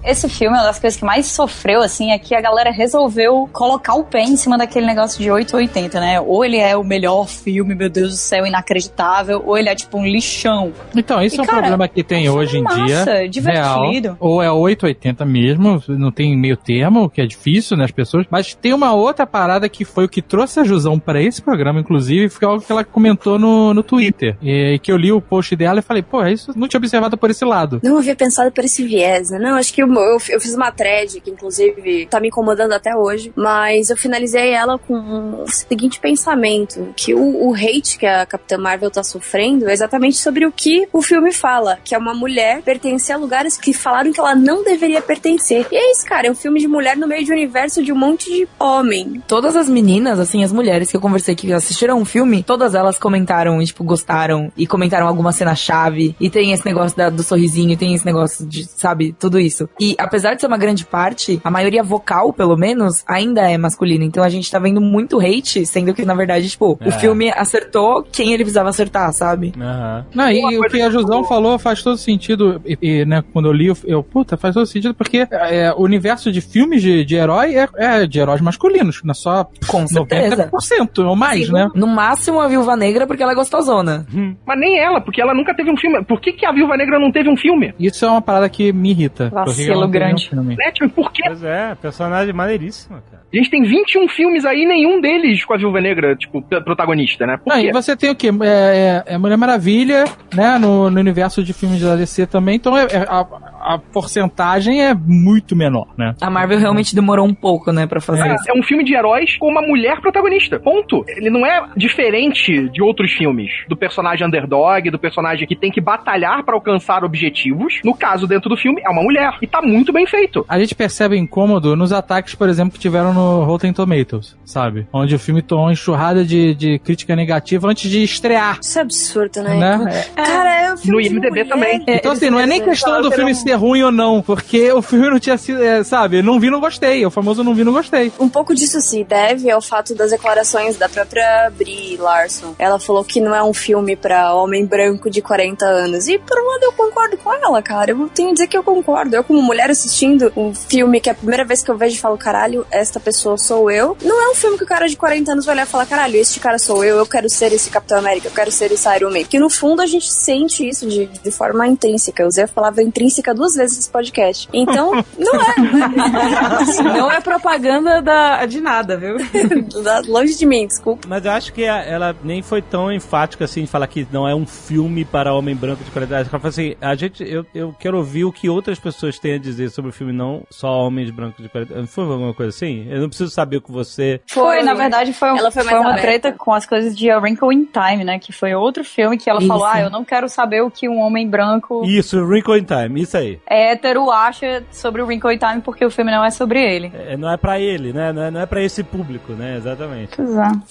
Esse 0.04 0.28
filme, 0.28 0.56
uma 0.56 0.64
das 0.64 0.78
coisas 0.78 0.98
que 0.98 1.04
mais 1.04 1.26
sofreu, 1.26 1.80
assim, 1.82 2.12
é 2.12 2.18
que 2.18 2.34
a 2.34 2.40
galera 2.40 2.70
resolveu 2.70 3.48
colocar 3.52 3.94
o 3.94 4.04
pé 4.04 4.22
em 4.22 4.36
cima 4.36 4.56
daquele 4.58 4.86
negócio 4.86 5.20
de 5.22 5.30
880, 5.30 6.00
né? 6.00 6.20
Ou 6.20 6.44
ele 6.44 6.56
é 6.58 6.76
o 6.76 6.84
melhor 6.84 7.26
filme, 7.28 7.74
meu 7.74 7.88
Deus 7.88 8.10
do 8.10 8.16
céu, 8.16 8.46
inacreditável, 8.46 9.42
ou 9.44 9.56
ele 9.56 9.68
é 9.68 9.74
tipo 9.74 9.98
um 9.98 10.06
lixão. 10.06 10.72
Então, 10.94 11.22
isso 11.22 11.36
E, 11.36 11.38
é 11.40 11.42
um 11.42 11.46
cara, 11.46 11.58
problema 11.58 11.88
que 11.88 12.02
tem 12.02 12.28
hoje 12.28 12.58
em 12.58 12.62
massa, 12.62 12.86
dia. 12.86 13.28
divertido. 13.28 14.08
Real, 14.08 14.16
ou 14.20 14.42
é 14.42 14.50
880 14.50 15.24
mesmo, 15.24 15.82
não 15.88 16.10
tem 16.10 16.36
meio 16.36 16.56
termo, 16.56 17.04
o 17.04 17.10
que 17.10 17.20
é 17.20 17.26
difícil, 17.26 17.76
né, 17.76 17.84
as 17.84 17.90
pessoas. 17.90 18.26
Mas 18.30 18.54
tem 18.54 18.72
uma 18.72 18.92
outra 18.92 19.26
parada 19.26 19.68
que 19.68 19.84
foi 19.84 20.04
o 20.04 20.08
que 20.08 20.22
trouxe 20.22 20.60
a 20.60 20.64
Jusão 20.64 20.98
pra 20.98 21.20
esse 21.22 21.40
programa, 21.42 21.80
inclusive, 21.80 22.28
foi 22.28 22.48
algo 22.48 22.62
que 22.64 22.70
ela 22.72 22.84
comentou 22.84 23.38
no, 23.38 23.72
no 23.74 23.82
Twitter. 23.82 24.36
E 24.42 24.78
que 24.82 24.90
eu 24.90 24.96
li 24.96 25.12
o 25.12 25.20
post 25.20 25.54
dela 25.56 25.78
e 25.80 25.82
falei, 25.82 26.02
pô, 26.02 26.24
isso 26.26 26.52
não 26.56 26.68
tinha 26.68 26.78
observado 26.78 27.16
por 27.16 27.30
esse 27.30 27.44
lado. 27.44 27.80
Não 27.82 27.98
havia 27.98 28.16
pensado 28.16 28.50
por 28.52 28.64
esse 28.64 28.84
viés, 28.84 29.30
né? 29.30 29.35
Não, 29.38 29.56
acho 29.56 29.72
que 29.72 29.82
eu, 29.82 29.92
eu, 29.92 30.18
eu 30.28 30.40
fiz 30.40 30.54
uma 30.54 30.70
thread 30.70 31.20
que, 31.20 31.30
inclusive, 31.30 32.06
tá 32.06 32.20
me 32.20 32.28
incomodando 32.28 32.72
até 32.72 32.94
hoje. 32.96 33.32
Mas 33.36 33.90
eu 33.90 33.96
finalizei 33.96 34.50
ela 34.50 34.78
com 34.78 35.42
o 35.42 35.50
seguinte 35.50 35.98
pensamento: 36.00 36.92
que 36.96 37.14
o, 37.14 37.48
o 37.48 37.54
hate 37.54 37.98
que 37.98 38.06
a 38.06 38.24
Capitã 38.26 38.58
Marvel 38.58 38.90
tá 38.90 39.02
sofrendo 39.02 39.68
é 39.68 39.72
exatamente 39.72 40.16
sobre 40.18 40.46
o 40.46 40.52
que 40.52 40.88
o 40.92 41.02
filme 41.02 41.32
fala: 41.32 41.78
que 41.84 41.94
é 41.94 41.98
uma 41.98 42.14
mulher 42.14 42.62
pertencer 42.62 43.14
a 43.14 43.18
lugares 43.18 43.56
que 43.56 43.72
falaram 43.72 44.12
que 44.12 44.20
ela 44.20 44.34
não 44.34 44.64
deveria 44.64 45.00
pertencer. 45.02 45.66
E 45.70 45.76
é 45.76 45.90
isso, 45.92 46.04
cara. 46.04 46.26
É 46.26 46.30
um 46.30 46.34
filme 46.34 46.60
de 46.60 46.68
mulher 46.68 46.96
no 46.96 47.06
meio 47.06 47.24
de 47.24 47.30
um 47.30 47.34
universo 47.34 47.82
de 47.82 47.92
um 47.92 47.96
monte 47.96 48.30
de 48.30 48.48
homem. 48.58 49.22
Todas 49.28 49.56
as 49.56 49.68
meninas, 49.68 50.18
assim, 50.18 50.42
as 50.44 50.52
mulheres 50.52 50.90
que 50.90 50.96
eu 50.96 51.00
conversei 51.00 51.34
que 51.34 51.52
assistiram 51.52 52.00
o 52.00 52.04
filme, 52.04 52.42
todas 52.42 52.74
elas 52.74 52.98
comentaram 52.98 53.60
e, 53.60 53.66
tipo, 53.66 53.84
gostaram 53.84 54.50
e 54.56 54.66
comentaram 54.66 55.06
alguma 55.06 55.32
cena-chave. 55.32 56.14
E 56.20 56.28
tem 56.30 56.52
esse 56.52 56.64
negócio 56.64 56.96
da- 56.96 57.10
do 57.10 57.22
sorrisinho, 57.22 57.76
tem 57.76 57.94
esse 57.94 58.04
negócio 58.04 58.46
de, 58.46 58.64
sabe, 58.64 59.12
tudo 59.26 59.40
isso. 59.40 59.68
E 59.80 59.94
apesar 59.98 60.34
de 60.34 60.40
ser 60.40 60.46
uma 60.46 60.56
grande 60.56 60.84
parte, 60.86 61.40
a 61.42 61.50
maioria 61.50 61.82
vocal, 61.82 62.32
pelo 62.32 62.56
menos, 62.56 63.02
ainda 63.08 63.40
é 63.50 63.58
masculina. 63.58 64.04
Então 64.04 64.22
a 64.22 64.28
gente 64.28 64.48
tá 64.50 64.58
vendo 64.58 64.80
muito 64.80 65.18
hate, 65.20 65.66
sendo 65.66 65.92
que, 65.92 66.04
na 66.04 66.14
verdade, 66.14 66.48
tipo, 66.48 66.78
É. 66.80 66.88
o 66.88 66.92
filme 66.92 67.30
acertou 67.30 68.04
quem 68.10 68.28
ele 68.32 68.44
precisava 68.44 68.68
acertar, 68.68 69.12
sabe? 69.12 69.52
Aham. 69.60 70.06
Não, 70.14 70.30
e 70.30 70.58
o 70.58 70.62
que 70.62 70.80
a 70.80 70.90
Jusão 70.90 71.24
falou 71.24 71.58
faz 71.58 71.82
todo 71.82 71.96
sentido. 71.96 72.60
E, 72.64 72.78
e, 72.80 73.04
né, 73.04 73.22
quando 73.32 73.46
eu 73.48 73.52
li, 73.52 73.66
eu, 73.66 73.76
eu, 73.84 74.02
puta, 74.02 74.36
faz 74.36 74.54
todo 74.54 74.66
sentido, 74.66 74.94
porque 74.94 75.26
é, 75.30 75.72
o 75.76 75.82
universo 75.82 76.30
de 76.30 76.40
filmes 76.40 76.80
de, 76.82 77.04
de 77.04 77.16
herói 77.16 77.56
é, 77.56 77.68
é 77.76 78.06
de 78.06 78.18
heróis 78.20 78.40
masculinos, 78.40 79.00
não 79.02 79.10
é 79.10 79.14
só 79.14 79.48
Com 79.66 79.86
certeza. 79.88 80.50
90% 80.52 81.04
ou 81.04 81.16
mais, 81.16 81.46
Sim. 81.46 81.52
né? 81.52 81.68
No 81.74 81.86
máximo 81.86 82.40
a 82.40 82.46
Viúva 82.48 82.76
Negra 82.76 83.06
porque 83.06 83.22
ela 83.22 83.32
é 83.32 83.34
gostosona. 83.34 84.06
Mas 84.46 84.58
nem 84.58 84.78
ela, 84.78 85.00
porque 85.00 85.20
ela 85.20 85.34
nunca 85.34 85.54
teve 85.54 85.70
um 85.70 85.76
filme. 85.76 86.04
Por 86.04 86.20
que, 86.20 86.32
que 86.32 86.46
a 86.46 86.52
Viúva 86.52 86.76
Negra 86.76 86.98
não 86.98 87.10
teve 87.10 87.28
um 87.28 87.36
filme? 87.36 87.74
Isso 87.78 88.04
é 88.04 88.08
uma 88.08 88.22
parada 88.22 88.48
que 88.48 88.72
me 88.72 88.90
irrita. 88.90 89.15
Vacilo 89.24 89.74
não 89.80 89.90
tem 89.90 89.90
grande. 89.90 90.30
Né? 90.34 90.70
Tipo, 90.72 90.88
por 90.90 91.12
quê? 91.12 91.22
Pois 91.26 91.42
é, 91.42 91.74
personagem 91.74 92.32
maneiríssima, 92.32 93.02
cara. 93.10 93.22
A 93.32 93.36
gente 93.36 93.50
tem 93.50 93.62
21 93.62 94.08
filmes 94.08 94.44
aí, 94.44 94.64
nenhum 94.64 95.00
deles 95.00 95.44
com 95.44 95.52
a 95.52 95.56
Viúva 95.56 95.80
Negra, 95.80 96.14
tipo, 96.16 96.40
protagonista, 96.42 97.26
né? 97.26 97.36
Por 97.36 97.50
Não, 97.52 97.60
quê? 97.60 97.68
e 97.68 97.72
você 97.72 97.96
tem 97.96 98.10
o 98.10 98.14
quê? 98.14 98.30
É, 98.42 99.02
é- 99.08 99.14
é 99.14 99.18
Mulher 99.18 99.36
Maravilha, 99.36 100.04
né? 100.34 100.58
No, 100.58 100.90
no 100.90 101.00
universo 101.00 101.42
de 101.42 101.52
filmes 101.52 101.80
da 101.80 101.96
DC 101.96 102.26
também. 102.26 102.56
Então 102.56 102.76
é- 102.76 102.84
é- 102.84 103.06
a, 103.08 103.26
a 103.66 103.78
porcentagem 103.78 104.80
é 104.80 104.94
muito 104.94 105.56
menor, 105.56 105.88
né? 105.98 106.14
A 106.20 106.30
Marvel 106.30 106.58
realmente 106.58 106.94
demorou 106.94 107.26
um 107.26 107.34
pouco, 107.34 107.72
né, 107.72 107.86
pra 107.86 108.00
fazer 108.00 108.32
isso. 108.34 108.48
É, 108.48 108.56
é 108.56 108.58
um 108.58 108.62
filme 108.62 108.84
de 108.84 108.94
heróis 108.94 109.36
com 109.38 109.48
uma 109.48 109.60
mulher 109.60 110.00
protagonista. 110.00 110.60
Ponto. 110.60 111.04
Ele 111.08 111.28
não 111.28 111.44
é 111.44 111.66
diferente 111.76 112.68
de 112.68 112.80
outros 112.80 113.12
filmes. 113.12 113.50
Do 113.68 113.76
personagem 113.76 114.24
underdog, 114.24 114.88
do 114.90 114.98
personagem 114.98 115.48
que 115.48 115.56
tem 115.56 115.72
que 115.72 115.80
batalhar 115.80 116.44
pra 116.44 116.54
alcançar 116.54 117.02
objetivos. 117.02 117.80
No 117.84 117.94
caso, 117.94 118.26
dentro 118.26 118.48
do 118.48 118.56
filme, 118.56 118.80
é 118.84 118.88
uma 118.88 119.02
mulher. 119.02 119.36
E 119.42 119.46
tá 119.46 119.60
muito 119.60 119.92
bem 119.92 120.06
feito. 120.06 120.44
A 120.48 120.58
gente 120.60 120.74
percebe 120.74 121.16
incômodo 121.16 121.74
nos 121.74 121.92
ataques, 121.92 122.36
por 122.36 122.48
exemplo, 122.48 122.72
que 122.72 122.78
tiveram 122.78 123.12
no 123.12 123.42
Rotten 123.42 123.72
Tomatoes, 123.72 124.36
sabe? 124.44 124.86
Onde 124.92 125.14
o 125.14 125.18
filme 125.18 125.42
tomou 125.42 125.64
uma 125.66 125.72
enxurrada 125.72 126.24
de, 126.24 126.54
de 126.54 126.78
crítica 126.78 127.16
negativa 127.16 127.68
antes 127.68 127.90
de 127.90 128.02
estrear. 128.04 128.58
Isso 128.62 128.78
é 128.78 128.82
absurdo, 128.82 129.42
né? 129.42 129.56
Né? 129.56 130.04
Cara, 130.14 130.62
é 130.62 130.72
um 130.72 130.76
filme 130.76 130.92
No 130.92 131.00
IMDb 131.00 131.44
também. 131.44 131.84
Então, 131.88 132.12
assim, 132.12 132.30
não 132.30 132.38
é 132.38 132.46
nem 132.46 132.62
questão 132.62 133.02
do 133.02 133.10
filme 133.10 133.34
ser 133.34 133.55
ruim 133.56 133.82
ou 133.82 133.92
não, 133.92 134.22
porque 134.22 134.72
o 134.72 134.82
filme 134.82 135.10
não 135.10 135.18
tinha 135.18 135.36
sido, 135.36 135.62
é, 135.62 135.82
sabe, 135.82 136.22
não 136.22 136.38
vi, 136.38 136.50
não 136.50 136.60
gostei. 136.60 137.04
O 137.04 137.10
famoso 137.10 137.42
não 137.42 137.54
vi, 137.54 137.64
não 137.64 137.72
gostei. 137.72 138.12
Um 138.18 138.28
pouco 138.28 138.54
disso 138.54 138.80
se 138.80 139.02
deve 139.04 139.50
ao 139.50 139.60
fato 139.60 139.94
das 139.94 140.10
declarações 140.10 140.76
da 140.76 140.88
própria 140.88 141.50
Brie 141.50 141.96
Larson. 141.96 142.54
Ela 142.58 142.78
falou 142.78 143.04
que 143.04 143.20
não 143.20 143.34
é 143.34 143.42
um 143.42 143.54
filme 143.54 143.96
pra 143.96 144.34
homem 144.34 144.64
branco 144.64 145.10
de 145.10 145.20
40 145.20 145.64
anos. 145.64 146.08
E 146.08 146.18
por 146.18 146.38
um 146.38 146.46
lado 146.46 146.62
eu 146.64 146.72
concordo 146.72 147.16
com 147.16 147.32
ela, 147.32 147.62
cara. 147.62 147.90
Eu 147.90 148.08
tenho 148.08 148.28
que 148.28 148.34
dizer 148.34 148.46
que 148.46 148.56
eu 148.56 148.62
concordo. 148.62 149.16
Eu, 149.16 149.24
como 149.24 149.42
mulher 149.42 149.70
assistindo 149.70 150.32
um 150.36 150.54
filme 150.54 151.00
que 151.00 151.08
é 151.08 151.12
a 151.12 151.14
primeira 151.14 151.44
vez 151.44 151.62
que 151.62 151.70
eu 151.70 151.76
vejo 151.76 151.96
e 151.96 151.98
falo, 151.98 152.16
caralho, 152.16 152.66
esta 152.70 152.98
pessoa 152.98 153.38
sou 153.38 153.70
eu. 153.70 153.96
Não 154.02 154.20
é 154.20 154.30
um 154.30 154.34
filme 154.34 154.56
que 154.58 154.64
o 154.64 154.66
cara 154.66 154.88
de 154.88 154.96
40 154.96 155.32
anos 155.32 155.46
vai 155.46 155.54
olhar 155.54 155.66
e 155.66 155.70
falar, 155.70 155.86
caralho, 155.86 156.16
este 156.16 156.40
cara 156.40 156.58
sou 156.58 156.84
eu, 156.84 156.96
eu 156.96 157.06
quero 157.06 157.28
ser 157.28 157.52
esse 157.52 157.70
Capitão 157.70 157.98
América, 157.98 158.28
eu 158.28 158.32
quero 158.32 158.50
ser 158.50 158.72
esse 158.72 158.88
Iron 158.96 159.10
Man. 159.10 159.24
Que 159.24 159.38
no 159.38 159.48
fundo 159.48 159.82
a 159.82 159.86
gente 159.86 160.12
sente 160.12 160.68
isso 160.68 160.88
de, 160.88 161.06
de 161.06 161.30
forma 161.30 161.66
intrínseca. 161.66 162.22
Eu 162.22 162.28
usei 162.28 162.44
a 162.44 162.48
palavra 162.48 162.82
intrínseca 162.82 163.34
duas 163.34 163.45
vezes 163.54 163.76
nesse 163.76 163.90
podcast. 163.90 164.48
Então, 164.52 164.92
não 165.18 165.34
é. 165.40 165.54
Não 165.58 166.90
é, 166.90 166.98
Não 166.98 167.12
é 167.12 167.20
propaganda 167.20 168.00
da, 168.02 168.46
de 168.46 168.60
nada, 168.60 168.96
viu? 168.96 169.16
Longe 170.08 170.36
de 170.36 170.46
mim, 170.46 170.66
desculpa. 170.66 171.06
Mas 171.08 171.24
eu 171.24 171.32
acho 171.32 171.52
que 171.52 171.62
ela 171.62 172.14
nem 172.22 172.42
foi 172.42 172.62
tão 172.62 172.92
enfática 172.92 173.44
assim 173.44 173.62
de 173.62 173.66
falar 173.66 173.86
que 173.86 174.06
não 174.10 174.28
é 174.28 174.34
um 174.34 174.46
filme 174.46 175.04
para 175.04 175.34
homem 175.34 175.54
branco 175.54 175.82
de 175.84 175.90
qualidade. 175.90 176.28
Ela 176.28 176.38
falou 176.40 176.48
assim: 176.48 176.74
a 176.80 176.94
gente, 176.94 177.22
eu, 177.24 177.44
eu 177.54 177.74
quero 177.78 177.96
ouvir 177.98 178.24
o 178.24 178.32
que 178.32 178.48
outras 178.48 178.78
pessoas 178.78 179.18
têm 179.18 179.34
a 179.34 179.38
dizer 179.38 179.70
sobre 179.70 179.90
o 179.90 179.92
filme, 179.92 180.12
não 180.12 180.42
só 180.50 180.68
homens 180.86 181.10
brancos 181.10 181.42
de 181.42 181.48
qualidade. 181.48 181.86
Foi 181.86 182.04
alguma 182.04 182.34
coisa 182.34 182.50
assim? 182.50 182.86
Eu 182.88 183.00
não 183.00 183.08
preciso 183.08 183.30
saber 183.30 183.58
o 183.58 183.62
que 183.62 183.70
você. 183.72 184.20
Foi, 184.26 184.62
na 184.62 184.74
verdade, 184.74 185.12
foi, 185.12 185.30
um- 185.32 185.36
Ela 185.38 185.50
foi 185.50 185.64
foi, 185.64 185.74
uma 185.74 185.90
aberta. 185.90 186.02
treta 186.02 186.32
com 186.32 186.52
as 186.52 186.66
coisas 186.66 186.96
de 186.96 187.10
A 187.10 187.18
Wrinkle 187.18 187.52
in 187.52 187.64
Time, 187.66 188.04
né? 188.04 188.18
Que 188.18 188.32
foi 188.32 188.54
outro 188.54 188.84
filme 188.84 189.16
que 189.18 189.28
ela 189.28 189.40
Isso. 189.40 189.48
falou: 189.48 189.64
ah, 189.66 189.80
eu 189.80 189.90
não 189.90 190.04
quero 190.04 190.28
saber 190.28 190.62
o 190.62 190.70
que 190.70 190.88
um 190.88 190.98
homem 190.98 191.28
branco 191.28 191.84
Isso, 191.84 192.18
Wrinkle 192.24 192.58
in 192.58 192.64
Time, 192.64 193.02
isso 193.02 193.16
aí. 193.16 193.35
Hétero 193.46 194.10
acha 194.10 194.62
sobre 194.70 195.02
o 195.02 195.06
Wrinkle 195.06 195.34
in 195.34 195.38
Time, 195.38 195.60
porque 195.60 195.84
o 195.84 195.90
filme 195.90 196.10
não 196.10 196.24
é 196.24 196.30
sobre 196.30 196.60
ele. 196.62 196.92
É, 196.94 197.16
não 197.16 197.30
é 197.30 197.36
pra 197.36 197.58
ele, 197.58 197.92
né? 197.92 198.12
Não 198.12 198.22
é, 198.22 198.30
não 198.30 198.40
é 198.40 198.46
pra 198.46 198.62
esse 198.62 198.82
público, 198.82 199.32
né? 199.32 199.56
Exatamente. 199.56 200.20
É. 200.20 200.24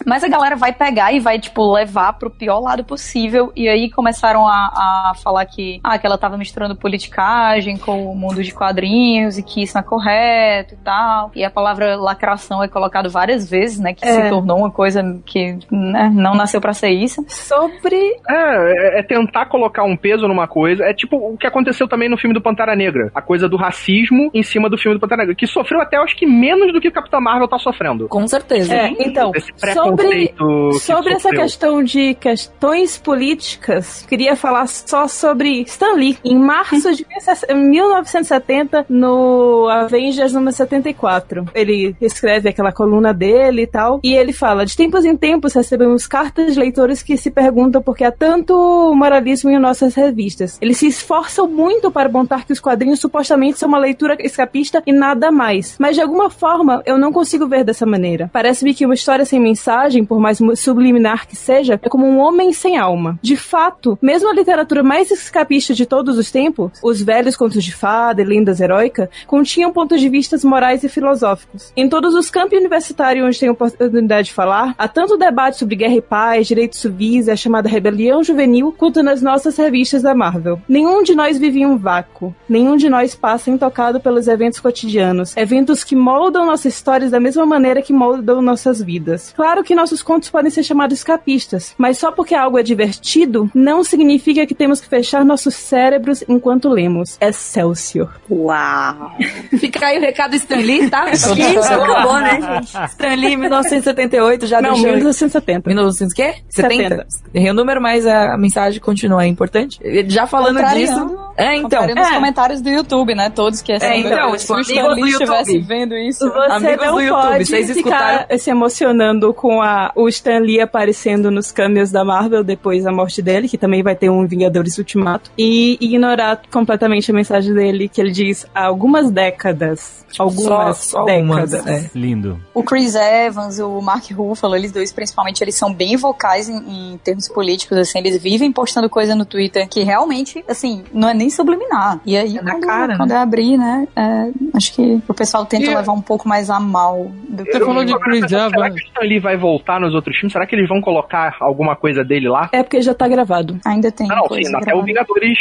Mas 0.05 0.23
a 0.23 0.27
galera 0.27 0.55
vai 0.55 0.71
pegar 0.73 1.11
e 1.11 1.19
vai, 1.19 1.39
tipo, 1.39 1.71
levar 1.73 2.13
pro 2.13 2.29
pior 2.29 2.59
lado 2.59 2.83
possível. 2.83 3.51
E 3.55 3.67
aí 3.67 3.89
começaram 3.89 4.47
a, 4.47 5.11
a 5.11 5.13
falar 5.23 5.45
que, 5.45 5.79
ah, 5.83 5.97
que 5.97 6.05
ela 6.05 6.17
tava 6.17 6.37
misturando 6.37 6.75
politicagem 6.75 7.77
com 7.77 8.11
o 8.11 8.15
mundo 8.15 8.43
de 8.43 8.53
quadrinhos 8.53 9.37
e 9.37 9.43
que 9.43 9.63
isso 9.63 9.75
não 9.75 9.81
é 9.81 9.83
correto 9.83 10.73
e 10.73 10.77
tal. 10.77 11.31
E 11.35 11.43
a 11.43 11.49
palavra 11.49 11.95
lacração 11.95 12.63
é 12.63 12.67
colocado 12.67 13.09
várias 13.09 13.49
vezes, 13.49 13.79
né? 13.79 13.93
Que 13.93 14.05
É. 14.05 14.23
se 14.23 14.29
tornou 14.29 14.57
uma 14.57 14.71
coisa 14.71 15.03
que 15.25 15.57
né, 15.71 16.09
não 16.13 16.33
nasceu 16.35 16.59
pra 16.61 16.73
ser 16.73 16.89
isso. 16.89 17.23
Sobre. 17.27 17.95
É, 18.29 18.97
é, 18.97 18.99
é 18.99 19.03
tentar 19.03 19.45
colocar 19.47 19.83
um 19.83 19.95
peso 19.97 20.27
numa 20.27 20.47
coisa. 20.47 20.83
É 20.83 20.93
tipo 20.93 21.15
o 21.17 21.37
que 21.37 21.47
aconteceu 21.47 21.87
também 21.87 22.09
no 22.09 22.17
filme 22.17 22.33
do 22.33 22.41
Pantera 22.41 22.54
Negra. 22.75 23.11
A 23.13 23.21
coisa 23.21 23.49
do 23.49 23.57
racismo 23.57 24.29
em 24.33 24.43
cima 24.43 24.69
do 24.69 24.77
filme 24.77 24.97
do 24.97 25.01
Pantera 25.01 25.21
Negra. 25.21 25.35
Que 25.35 25.47
sofreu 25.47 25.81
até, 25.81 25.97
acho 25.97 26.15
que, 26.15 26.25
menos 26.25 26.71
do 26.71 26.79
que 26.79 26.87
o 26.87 26.91
Capitão 26.91 27.19
Marvel 27.19 27.47
tá 27.47 27.57
sofrendo. 27.57 28.07
Com 28.07 28.27
certeza. 28.27 28.73
É, 28.73 28.89
então, 28.99 29.31
Esse 29.35 29.51
sobre, 29.73 30.33
sobre 30.79 31.13
essa 31.13 31.29
questão 31.29 31.83
de 31.83 32.13
questões 32.15 32.97
políticas, 32.97 34.05
queria 34.07 34.35
falar 34.35 34.67
só 34.67 35.07
sobre 35.07 35.61
Stan 35.61 35.93
Lee. 35.93 36.17
Em 36.23 36.37
março 36.37 36.93
de 36.93 37.05
1970, 37.53 38.85
no 38.89 39.67
Avengers 39.69 40.33
número 40.33 40.55
74, 40.55 41.45
ele 41.53 41.95
escreve 41.99 42.49
aquela 42.49 42.71
coluna 42.71 43.13
dele 43.13 43.63
e 43.63 43.67
tal, 43.67 43.99
e 44.03 44.13
ele 44.13 44.33
fala: 44.33 44.65
de 44.65 44.75
tempos 44.75 45.05
em 45.05 45.15
tempos 45.15 45.53
recebemos 45.53 46.07
cartas 46.07 46.53
de 46.53 46.59
leitores 46.59 47.01
que 47.01 47.17
se 47.17 47.31
perguntam 47.31 47.81
por 47.81 47.95
que 47.95 48.03
há 48.03 48.11
tanto 48.11 48.93
moralismo 48.95 49.49
em 49.49 49.59
nossas 49.59 49.95
revistas. 49.95 50.57
Eles 50.61 50.77
se 50.77 50.87
esforçam 50.87 51.47
muito 51.47 51.91
para 51.91 52.09
montar 52.09 52.34
que 52.43 52.53
os 52.53 52.59
quadrinhos 52.59 52.99
supostamente 52.99 53.59
são 53.59 53.69
uma 53.69 53.77
leitura 53.77 54.17
escapista 54.19 54.81
e 54.85 54.91
nada 54.91 55.31
mais. 55.31 55.75
Mas 55.79 55.95
de 55.95 56.01
alguma 56.01 56.29
forma 56.29 56.81
eu 56.85 56.97
não 56.97 57.13
consigo 57.13 57.47
ver 57.47 57.63
dessa 57.63 57.85
maneira. 57.85 58.29
Parece-me 58.33 58.73
que 58.73 58.85
uma 58.85 58.95
história 58.95 59.25
sem 59.25 59.39
mensagem, 59.39 60.03
por 60.03 60.19
mais 60.19 60.39
subliminar 60.55 61.27
que 61.27 61.35
seja, 61.35 61.79
é 61.81 61.89
como 61.89 62.05
um 62.05 62.19
homem 62.19 62.51
sem 62.51 62.77
alma. 62.77 63.19
De 63.21 63.37
fato, 63.37 63.97
mesmo 64.01 64.29
a 64.29 64.33
literatura 64.33 64.81
mais 64.83 65.11
escapista 65.11 65.73
de 65.73 65.85
todos 65.85 66.17
os 66.17 66.31
tempos, 66.31 66.71
os 66.83 67.01
velhos 67.01 67.35
contos 67.35 67.63
de 67.63 67.73
fada 67.73 68.21
e 68.21 68.25
lendas 68.25 68.59
heróicas, 68.59 69.09
continham 69.27 69.71
pontos 69.71 70.01
de 70.01 70.09
vista 70.09 70.35
morais 70.43 70.83
e 70.83 70.89
filosóficos. 70.89 71.71
Em 71.75 71.87
todos 71.87 72.13
os 72.15 72.29
campos 72.29 72.57
universitários 72.57 73.25
onde 73.25 73.39
tenho 73.39 73.51
oportunidade 73.51 74.27
de 74.27 74.33
falar, 74.33 74.73
há 74.77 74.87
tanto 74.87 75.17
debate 75.17 75.57
sobre 75.57 75.75
guerra 75.75 75.95
e 75.95 76.01
paz, 76.01 76.47
direitos 76.47 76.79
civis 76.79 77.29
a 77.29 77.35
chamada 77.35 77.69
rebelião 77.69 78.23
juvenil, 78.23 78.73
quanto 78.77 79.03
nas 79.03 79.21
nossas 79.21 79.57
revistas 79.57 80.01
da 80.01 80.15
Marvel. 80.15 80.61
Nenhum 80.67 81.03
de 81.03 81.13
nós 81.13 81.37
vive 81.37 81.59
em 81.59 81.65
um 81.65 81.77
vácuo. 81.77 82.24
Nenhum 82.47 82.77
de 82.77 82.89
nós 82.89 83.15
passa 83.15 83.49
intocado 83.49 83.99
pelos 83.99 84.27
eventos 84.27 84.59
cotidianos, 84.59 85.35
eventos 85.35 85.83
que 85.83 85.95
moldam 85.95 86.45
nossas 86.45 86.73
histórias 86.73 87.11
da 87.11 87.19
mesma 87.19 87.45
maneira 87.45 87.81
que 87.81 87.93
moldam 87.93 88.41
nossas 88.41 88.81
vidas. 88.81 89.33
Claro 89.35 89.63
que 89.63 89.75
nossos 89.75 90.01
contos 90.01 90.29
podem 90.29 90.51
ser 90.51 90.63
chamados 90.63 90.99
escapistas, 90.99 91.73
mas 91.77 91.97
só 91.97 92.11
porque 92.11 92.35
algo 92.35 92.57
é 92.57 92.63
divertido, 92.63 93.49
não 93.53 93.83
significa 93.83 94.45
que 94.45 94.55
temos 94.55 94.79
que 94.79 94.87
fechar 94.87 95.25
nossos 95.25 95.55
cérebros 95.55 96.23
enquanto 96.27 96.69
lemos. 96.69 97.17
Excelsior. 97.19 98.19
Uau! 98.29 99.11
Fica 99.59 99.87
aí 99.87 99.97
o 99.97 100.01
recado 100.01 100.35
Stan 100.35 100.57
Lee, 100.57 100.89
tá? 100.89 101.09
Isso, 101.11 101.31
acabou, 101.33 102.19
né, 102.19 102.41
gente? 102.41 102.91
Stan 102.91 103.15
Lee, 103.15 103.37
1978, 103.37 104.47
já 104.47 104.61
Não, 104.61 104.71
deixou... 104.73 104.91
1970. 104.91 105.69
1900 105.69 106.11
o 106.11 106.15
quê? 106.15 106.35
70? 106.49 106.75
70. 106.77 107.07
Errei 107.33 107.51
o 107.51 107.53
número, 107.53 107.81
mas 107.81 108.05
a 108.05 108.37
mensagem 108.37 108.79
continua 108.79 109.23
é 109.23 109.27
importante. 109.27 109.79
Já 110.07 110.27
falando 110.27 110.63
disso... 110.73 111.33
É, 111.37 111.55
então... 111.57 111.83
É. 111.83 112.14
comentários 112.15 112.61
do 112.61 112.69
YouTube, 112.69 113.15
né? 113.15 113.29
Todos 113.29 113.61
que 113.61 113.71
assim, 113.71 113.85
É, 113.85 113.97
então, 113.99 114.37
se 114.37 114.51
o 114.51 114.61
tipo, 114.61 114.79
amigos 114.79 114.95
Lee 114.95 115.01
do 115.01 115.07
estivesse 115.23 115.59
vendo 115.59 115.95
isso. 115.95 116.29
Você 116.29 116.51
Amigos 116.67 116.85
não 116.85 116.95
do 116.95 117.01
YouTube, 117.01 117.21
pode 117.23 117.45
vocês 117.45 117.67
ficar 117.71 117.79
escutaram? 117.79 118.25
se 118.39 118.49
emocionando 118.49 119.33
com 119.33 119.61
a, 119.61 119.91
o 119.95 120.07
Stan 120.09 120.39
Lee 120.39 120.59
aparecendo 120.59 121.29
nos 121.31 121.51
cameos 121.51 121.91
da 121.91 122.03
Marvel 122.03 122.43
depois 122.43 122.83
da 122.83 122.91
morte 122.91 123.21
dele, 123.21 123.47
que 123.47 123.57
também 123.57 123.81
vai 123.83 123.95
ter 123.95 124.09
um 124.09 124.25
Vingadores 124.27 124.77
Ultimato, 124.77 125.31
e 125.37 125.77
ignorar 125.79 126.41
completamente 126.51 127.09
a 127.11 127.13
mensagem 127.13 127.53
dele, 127.53 127.87
que 127.89 128.01
ele 128.01 128.11
diz 128.11 128.45
há 128.53 128.65
algumas 128.65 129.09
décadas. 129.11 130.05
Algumas 130.17 130.77
Só- 130.77 130.91
só 130.91 130.99
algumas, 130.99 131.51
décadas. 131.51 131.85
é. 131.85 131.89
Lindo. 131.97 132.39
O 132.53 132.63
Chris 132.63 132.95
Evans, 132.95 133.59
o 133.59 133.81
Mark 133.81 134.09
Ruffalo, 134.11 134.55
eles 134.55 134.71
dois 134.71 134.91
principalmente, 134.93 135.41
eles 135.43 135.55
são 135.55 135.73
bem 135.73 135.97
vocais 135.97 136.47
em, 136.47 136.93
em 136.93 136.97
termos 137.03 137.27
políticos, 137.27 137.77
assim, 137.77 137.99
eles 137.99 138.21
vivem 138.21 138.51
postando 138.51 138.89
coisa 138.89 139.13
no 139.13 139.25
Twitter 139.25 139.67
que 139.67 139.83
realmente, 139.83 140.43
assim, 140.47 140.83
não 140.93 141.09
é 141.09 141.13
nem 141.13 141.29
subliminar. 141.29 141.99
E 142.05 142.15
aí, 142.15 142.37
É 142.37 142.41
na 142.41 142.51
quando, 142.51 142.65
cara, 142.67 142.97
quando 142.97 143.09
né? 143.09 143.15
é 143.15 143.19
abrir, 143.19 143.57
né, 143.57 143.87
é, 143.95 144.29
acho 144.53 144.73
que 144.73 145.01
o 145.07 145.13
pessoal 145.13 145.45
tenta 145.45 145.65
E- 145.71 145.75
levar 145.75 145.91
um 145.93 146.01
pouco 146.01 146.27
mais 146.27 146.49
a 146.49 146.59
mal 146.59 147.11
do 147.27 147.43
que... 147.43 147.51
Você 147.51 147.59
falou 147.65 147.83
de 147.83 147.97
Chris 147.99 148.25
Será 148.29 148.45
Evans. 148.47 148.81
que 148.81 148.99
o 148.99 149.03
Lee 149.07 149.19
vai 149.19 149.35
voltar 149.37 149.79
nos 149.79 149.93
outros 149.93 150.15
filmes? 150.15 150.31
Será 150.33 150.45
que 150.45 150.55
eles 150.55 150.67
vão 150.69 150.81
colocar 150.81 151.35
alguma 151.39 151.75
coisa 151.75 152.03
dele 152.03 152.29
lá? 152.29 152.49
É 152.51 152.61
porque 152.63 152.81
já 152.81 152.93
tá 152.93 153.07
gravado. 153.07 153.59
Ainda 153.65 153.91
tem 153.91 154.07
Ah, 154.11 154.15
não, 154.17 154.23
coisa 154.27 154.49
sim, 154.49 154.55
até 154.55 154.75
o 154.75 154.83
Vingadores. 154.83 155.37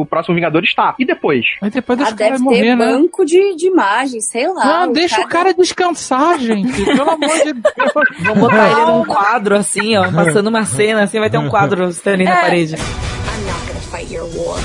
O 0.00 0.06
próximo 0.06 0.34
Vingadores 0.34 0.74
tá. 0.74 0.94
E 0.98 1.04
depois? 1.04 1.44
Mas 1.60 1.72
depois 1.72 1.98
Ah, 1.98 2.02
deixa 2.04 2.14
o 2.14 2.18
cara 2.18 2.30
deve 2.32 2.38
ter 2.38 2.44
morrer, 2.44 2.76
né? 2.76 2.86
banco 2.92 3.24
de, 3.24 3.56
de 3.56 3.66
imagens, 3.66 4.28
sei 4.28 4.48
lá. 4.52 4.86
Não, 4.86 4.92
deixa 4.92 5.20
o 5.20 5.28
cara 5.28 5.52
descansar, 5.52 6.38
gente. 6.38 6.84
Pelo 6.84 7.10
amor 7.10 7.36
de 7.44 7.52
Deus. 7.52 7.92
Vamos 8.20 8.38
botar 8.40 8.70
ele 8.70 8.84
num 8.92 9.04
quadro, 9.04 9.56
assim, 9.56 9.96
ó, 9.96 10.10
passando 10.12 10.46
uma 10.48 10.64
cena, 10.64 11.02
assim, 11.02 11.18
vai 11.18 11.30
ter 11.30 11.38
um 11.38 11.48
quadro 11.48 11.88
Stan 11.88 12.14
Lee 12.16 12.24
na 12.24 12.36
parede. 12.36 12.74
I'm 12.74 12.78
not 13.46 13.66
gonna 13.66 13.80
fight 13.80 14.12
your 14.14 14.24
war. 14.36 14.58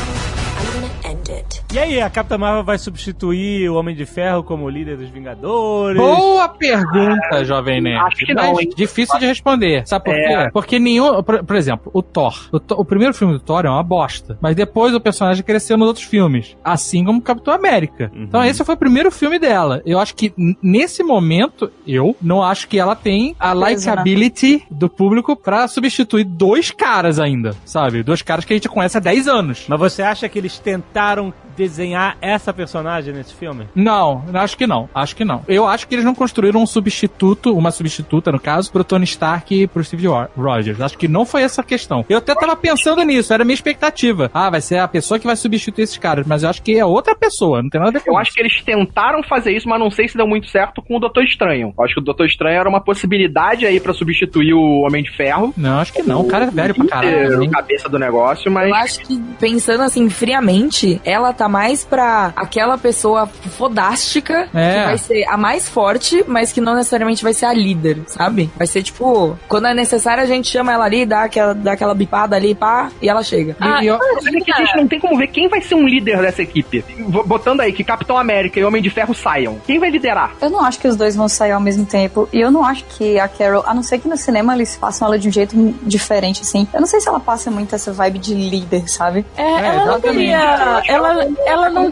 E 1.71 1.77
aí, 1.77 2.01
a 2.01 2.09
Capitã 2.09 2.35
Marvel 2.35 2.63
vai 2.63 2.79
substituir 2.79 3.69
o 3.69 3.75
Homem 3.75 3.95
de 3.95 4.03
Ferro 4.03 4.41
como 4.41 4.67
líder 4.67 4.97
dos 4.97 5.07
Vingadores? 5.11 6.01
Boa 6.01 6.49
pergunta, 6.49 7.45
Jovem 7.45 7.79
Nerd. 7.79 7.99
acho 8.07 8.25
que 8.25 8.33
não, 8.33 8.59
hein? 8.59 8.69
Difícil 8.75 9.19
de 9.19 9.27
responder. 9.27 9.83
Sabe 9.87 10.05
por 10.05 10.15
É. 10.15 10.45
quê? 10.45 10.49
Porque 10.51 10.79
nenhum. 10.79 11.21
Por, 11.21 11.43
por 11.43 11.55
exemplo, 11.55 11.91
o 11.93 12.01
Thor. 12.01 12.49
O, 12.51 12.59
Thor- 12.59 12.79
o 12.79 12.83
primeiro 12.83 13.13
filme 13.13 13.33
do 13.33 13.39
Thor 13.39 13.67
é 13.67 13.69
uma 13.69 13.83
bosta. 13.83 14.35
Mas 14.41 14.55
depois 14.55 14.95
o 14.95 14.99
personagem 14.99 15.43
cresceu 15.43 15.77
nos 15.77 15.87
outros 15.89 16.05
filmes. 16.07 16.57
Assim 16.63 17.05
como 17.05 17.19
o 17.19 17.21
Capitão 17.21 17.53
América. 17.53 18.09
Uhum. 18.15 18.23
Então 18.23 18.43
esse 18.43 18.65
foi 18.65 18.73
o 18.73 18.77
primeiro 18.77 19.11
filme 19.11 19.37
dela. 19.37 19.79
Eu 19.85 19.99
acho 19.99 20.15
que 20.15 20.33
nesse 20.63 21.03
momento, 21.03 21.71
eu 21.85 22.15
não 22.19 22.41
acho 22.41 22.67
que 22.67 22.79
ela 22.79 22.95
tem 22.95 23.35
a 23.39 23.53
né? 23.53 23.69
likability 23.69 24.63
do 24.71 24.89
público 24.89 25.35
pra 25.35 25.67
substituir 25.67 26.23
dois 26.23 26.71
caras 26.71 27.19
ainda. 27.19 27.51
Sabe? 27.63 28.01
Dois 28.01 28.23
caras 28.23 28.43
que 28.43 28.53
a 28.53 28.55
gente 28.55 28.67
conhece 28.67 28.97
há 28.97 28.99
10 28.99 29.27
anos. 29.27 29.65
Mas 29.69 29.79
você 29.79 30.01
acha 30.01 30.27
que 30.27 30.39
eles 30.39 30.57
tentaram 30.57 31.31
desenhar 31.60 32.18
essa 32.22 32.53
personagem 32.53 33.14
nesse 33.14 33.34
filme? 33.34 33.65
Não, 33.76 34.23
acho 34.34 34.57
que 34.57 34.65
não. 34.65 34.88
Acho 34.95 35.15
que 35.15 35.26
não. 35.26 35.41
Eu 35.48 35.68
acho 35.68 35.88
que 35.88 35.94
eles 35.95 36.06
não 36.06 36.15
construíram 36.15 36.61
um 36.61 36.65
substituto, 36.65 37.53
uma 37.56 37.69
substituta, 37.72 38.31
no 38.31 38.40
caso, 38.40 38.72
pro 38.72 38.84
Tony 38.84 39.03
Stark 39.03 39.53
e 39.53 39.68
pro 39.68 39.84
Steve 39.84 40.07
Ro- 40.07 40.27
Rogers. 40.38 40.80
Acho 40.80 40.98
que 40.98 41.07
não 41.07 41.26
foi 41.26 41.44
essa 41.44 41.60
a 41.61 41.64
questão. 41.64 42.06
Eu 42.10 42.19
até 42.19 42.34
tava 42.34 42.56
pensando 42.56 43.03
nisso, 43.03 43.34
era 43.34 43.44
a 43.44 43.45
minha 43.45 43.53
expectativa. 43.53 44.31
Ah, 44.34 44.49
vai 44.49 44.61
ser 44.61 44.77
a 44.80 44.88
pessoa 44.88 45.19
que 45.19 45.27
vai 45.27 45.36
substituir 45.36 45.84
esses 45.84 45.98
caras, 45.98 46.26
mas 46.26 46.44
eu 46.44 46.49
acho 46.49 46.61
que 46.61 46.77
é 46.77 46.86
outra 46.86 47.14
pessoa, 47.15 47.61
não 47.61 47.69
tem 47.69 47.80
nada 47.81 47.90
a 47.91 47.94
ver 47.99 48.06
com 48.06 48.11
Eu 48.11 48.14
isso. 48.14 48.22
acho 48.22 48.34
que 48.34 48.40
eles 48.40 48.61
tentaram 48.64 49.22
fazer 49.23 49.52
isso, 49.52 49.68
mas 49.68 49.80
não 49.80 49.91
sei 49.91 50.07
se 50.07 50.15
deu 50.15 50.27
muito 50.27 50.48
certo 50.49 50.81
com 50.81 50.95
o 50.95 50.99
Doutor 50.99 51.23
Estranho. 51.23 51.73
Eu 51.77 51.84
acho 51.84 51.94
que 51.95 51.99
o 51.99 52.03
Doutor 52.03 52.26
Estranho 52.26 52.57
era 52.60 52.69
uma 52.69 52.81
possibilidade 52.81 53.65
aí 53.65 53.80
pra 53.80 53.94
substituir 53.94 54.53
o 54.53 54.81
Homem 54.86 55.03
de 55.03 55.11
Ferro. 55.15 55.53
Não, 55.57 55.80
acho 55.80 55.91
que 55.91 56.02
não. 56.03 56.22
O 56.22 56.27
cara 56.27 56.45
é 56.45 56.49
velho 56.52 56.73
pra 56.73 56.86
caralho. 56.88 57.44
o 57.44 57.49
cabeça 57.49 57.90
do 57.90 57.99
negócio, 57.99 58.49
mas. 58.52 58.69
Eu 58.69 58.76
acho 58.76 58.99
que, 59.02 59.19
pensando 59.40 59.84
assim, 59.84 60.10
friamente, 60.10 61.02
ela 61.03 61.34
tá 61.34 61.48
mais 61.49 61.84
pra 61.84 62.31
aquela 62.35 62.77
pessoa 62.77 63.27
fodástica, 63.27 64.47
É. 64.53 64.80
que 64.80 64.85
vai 64.85 64.97
ser 64.97 65.26
a 65.27 65.38
mais 65.38 65.67
forte, 65.67 66.23
mas 66.27 66.51
que 66.51 66.61
não 66.61 66.76
necessariamente 66.76 67.23
vai 67.23 67.34
ser 67.34 67.45
a 67.45 67.53
líder, 67.53 68.01
sabe? 68.07 68.49
Vai 68.57 68.67
ser 68.67 68.84
tipo, 68.84 69.38
quando 69.47 69.67
é 69.67 69.73
necessário 69.73 70.23
a 70.23 70.26
gente 70.26 70.47
chama 70.49 70.71
ela 70.73 70.85
ali, 70.85 71.05
dá 71.05 71.23
aquela, 71.23 71.53
dá 71.53 71.73
aquela 71.73 71.93
bipada 71.93 72.35
ali, 72.35 72.55
pá, 72.55 72.89
e 73.01 73.09
ela 73.09 73.23
chega. 73.23 73.55
Ah, 73.59 73.80
mas 73.81 74.26
é 74.35 74.39
que 74.39 74.51
a 74.51 74.57
gente 74.57 74.76
não 74.77 74.88
tem 74.88 74.99
como 74.99 75.17
ver 75.17 75.27
quem 75.27 75.47
vai 75.49 75.61
ser 75.61 75.76
um 75.76 75.88
líder 75.88 76.21
dessa 76.21 76.41
equipe. 76.41 76.84
Botando 77.26 77.61
aí 77.61 77.71
que 77.73 77.84
Capitão 77.84 78.17
América 78.17 78.59
e 78.59 78.63
Homem 78.63 78.81
de 78.81 78.89
Ferro 78.89 79.13
saiam. 79.13 79.59
Quem 79.65 79.80
vai 79.80 79.89
liderar? 79.89 80.31
Eu 80.41 80.49
não 80.49 80.61
acho 80.63 80.80
que 80.80 80.88
os 80.88 80.95
dois 80.95 81.15
vão 81.15 81.27
sair 81.27 81.51
ao 81.51 81.59
mesmo 81.61 81.85
tempo. 81.85 82.27
E 82.31 82.39
eu 82.39 82.51
não 82.51 82.63
acho 82.63 82.84
que 82.85 83.19
a 83.19 83.27
Carol, 83.27 83.63
a 83.65 83.73
não 83.73 83.84
ser 83.84 83.99
que 83.99 84.07
no 84.07 84.17
cinema 84.17 84.53
eles 84.55 84.76
façam 84.76 85.07
ela 85.07 85.17
de 85.19 85.27
um 85.27 85.31
jeito 85.31 85.55
diferente, 85.84 86.41
assim. 86.41 86.67
Eu 86.73 86.80
não 86.80 86.88
sei 86.88 86.99
se 87.01 87.07
ela 87.07 87.19
passa 87.19 87.49
muito 87.51 87.73
essa 87.76 87.91
vibe 87.91 88.19
de 88.19 88.34
líder, 88.34 88.88
sabe? 88.89 89.26
É, 89.38 89.43
ela 89.67 89.85
não 89.85 90.01
teria. 90.01 90.81
Ela, 90.88 91.27
ela, 91.45 91.70
não, 91.70 91.91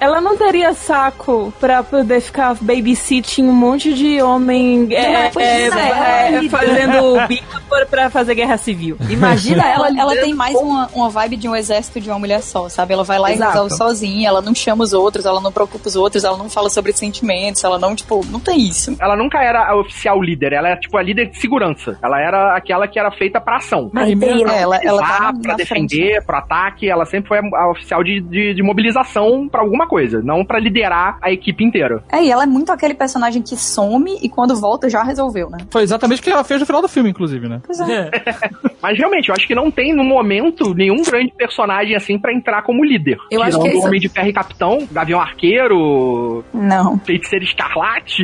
ela 0.00 0.20
não 0.20 0.36
teria 0.36 0.72
saco 0.74 1.52
pra 1.60 1.82
poder 1.82 2.20
ficar 2.20 2.54
babysitting 2.60 3.44
um 3.44 3.52
monte 3.52 3.92
de 3.94 4.20
homem 4.22 4.88
é, 4.90 5.26
é, 5.26 5.32
é. 5.38 6.44
é, 6.44 6.48
fazendo 6.48 7.26
bico 7.26 7.60
pra- 7.68 7.86
pra 7.86 8.10
fazer 8.10 8.34
guerra 8.34 8.56
civil. 8.56 8.96
Imagina 9.08 9.66
ela, 9.68 9.88
ela 9.98 10.14
tem 10.16 10.34
mais 10.34 10.54
uma, 10.56 10.88
uma 10.94 11.08
vibe 11.10 11.36
de 11.36 11.48
um 11.48 11.54
exército 11.56 12.00
de 12.00 12.08
uma 12.10 12.18
mulher 12.18 12.42
só, 12.42 12.68
sabe? 12.68 12.92
Ela 12.94 13.04
vai 13.04 13.18
lá 13.18 13.32
Exato. 13.32 13.50
e 13.50 13.52
resolve 13.52 13.76
sozinha, 13.76 14.28
ela 14.28 14.40
não 14.42 14.54
chama 14.54 14.84
os 14.84 14.92
outros, 14.92 15.24
ela 15.24 15.40
não 15.40 15.52
preocupa 15.52 15.88
os 15.88 15.96
outros, 15.96 16.24
ela 16.24 16.36
não 16.36 16.48
fala 16.50 16.68
sobre 16.70 16.92
sentimentos, 16.92 17.62
ela 17.64 17.78
não, 17.78 17.94
tipo, 17.94 18.24
não 18.30 18.40
tem 18.40 18.58
isso. 18.60 18.96
Ela 19.00 19.16
nunca 19.16 19.42
era 19.42 19.68
a 19.68 19.76
oficial 19.76 20.20
líder, 20.22 20.52
ela 20.52 20.68
é 20.70 20.76
tipo 20.76 20.96
a 20.96 21.02
líder 21.02 21.26
de 21.30 21.38
segurança. 21.40 21.98
Ela 22.02 22.20
era 22.20 22.56
aquela 22.56 22.86
que 22.88 22.98
era 22.98 23.10
feita 23.10 23.40
pra 23.40 23.56
ação. 23.56 23.90
Mas 23.92 24.08
e 24.10 24.14
mesmo- 24.14 24.42
Pra 24.44 24.56
ela- 24.56 24.78
ela 24.82 25.02
tá 25.02 25.32
pra 25.42 25.54
defender, 25.54 26.22
pro 26.24 26.36
ataque, 26.36 26.88
ela 26.88 27.04
sempre 27.04 27.28
foi 27.28 27.38
a, 27.38 27.42
a 27.42 27.70
oficial 27.70 28.02
de, 28.02 28.20
de, 28.20 28.54
de 28.54 28.62
mobilização 28.72 29.48
pra 29.48 29.60
alguma 29.60 29.86
coisa, 29.86 30.20
não 30.22 30.44
pra 30.44 30.58
liderar 30.58 31.18
a 31.20 31.30
equipe 31.30 31.64
inteira. 31.64 32.02
É, 32.10 32.22
e 32.24 32.30
ela 32.30 32.42
é 32.42 32.46
muito 32.46 32.72
aquele 32.72 32.94
personagem 32.94 33.42
que 33.42 33.56
some 33.56 34.18
e 34.22 34.28
quando 34.28 34.56
volta 34.56 34.88
já 34.88 35.02
resolveu, 35.02 35.48
né? 35.50 35.58
Foi 35.70 35.82
exatamente 35.82 36.20
o 36.20 36.24
que 36.24 36.30
ela 36.30 36.44
fez 36.44 36.60
no 36.60 36.66
final 36.66 36.82
do 36.82 36.88
filme, 36.88 37.10
inclusive, 37.10 37.48
né? 37.48 37.60
Pois 37.64 37.80
é. 37.80 38.10
Mas 38.82 38.98
realmente, 38.98 39.28
eu 39.28 39.34
acho 39.34 39.46
que 39.46 39.54
não 39.54 39.70
tem 39.70 39.94
no 39.94 40.02
momento 40.02 40.74
nenhum 40.74 41.02
grande 41.02 41.32
personagem 41.36 41.94
assim 41.94 42.18
pra 42.18 42.32
entrar 42.34 42.62
como 42.62 42.84
líder. 42.84 43.16
Eu 43.30 43.42
acho 43.42 43.60
que 43.60 43.68
é 43.68 43.76
isso. 43.76 43.86
Homem 43.86 44.00
de 44.00 44.08
Ferro 44.08 44.28
e 44.28 44.32
Capitão, 44.32 44.88
Gavião 44.90 45.20
Arqueiro, 45.20 46.44
Não. 46.52 46.98
Feiticeiro 46.98 47.44
Escarlate. 47.44 48.22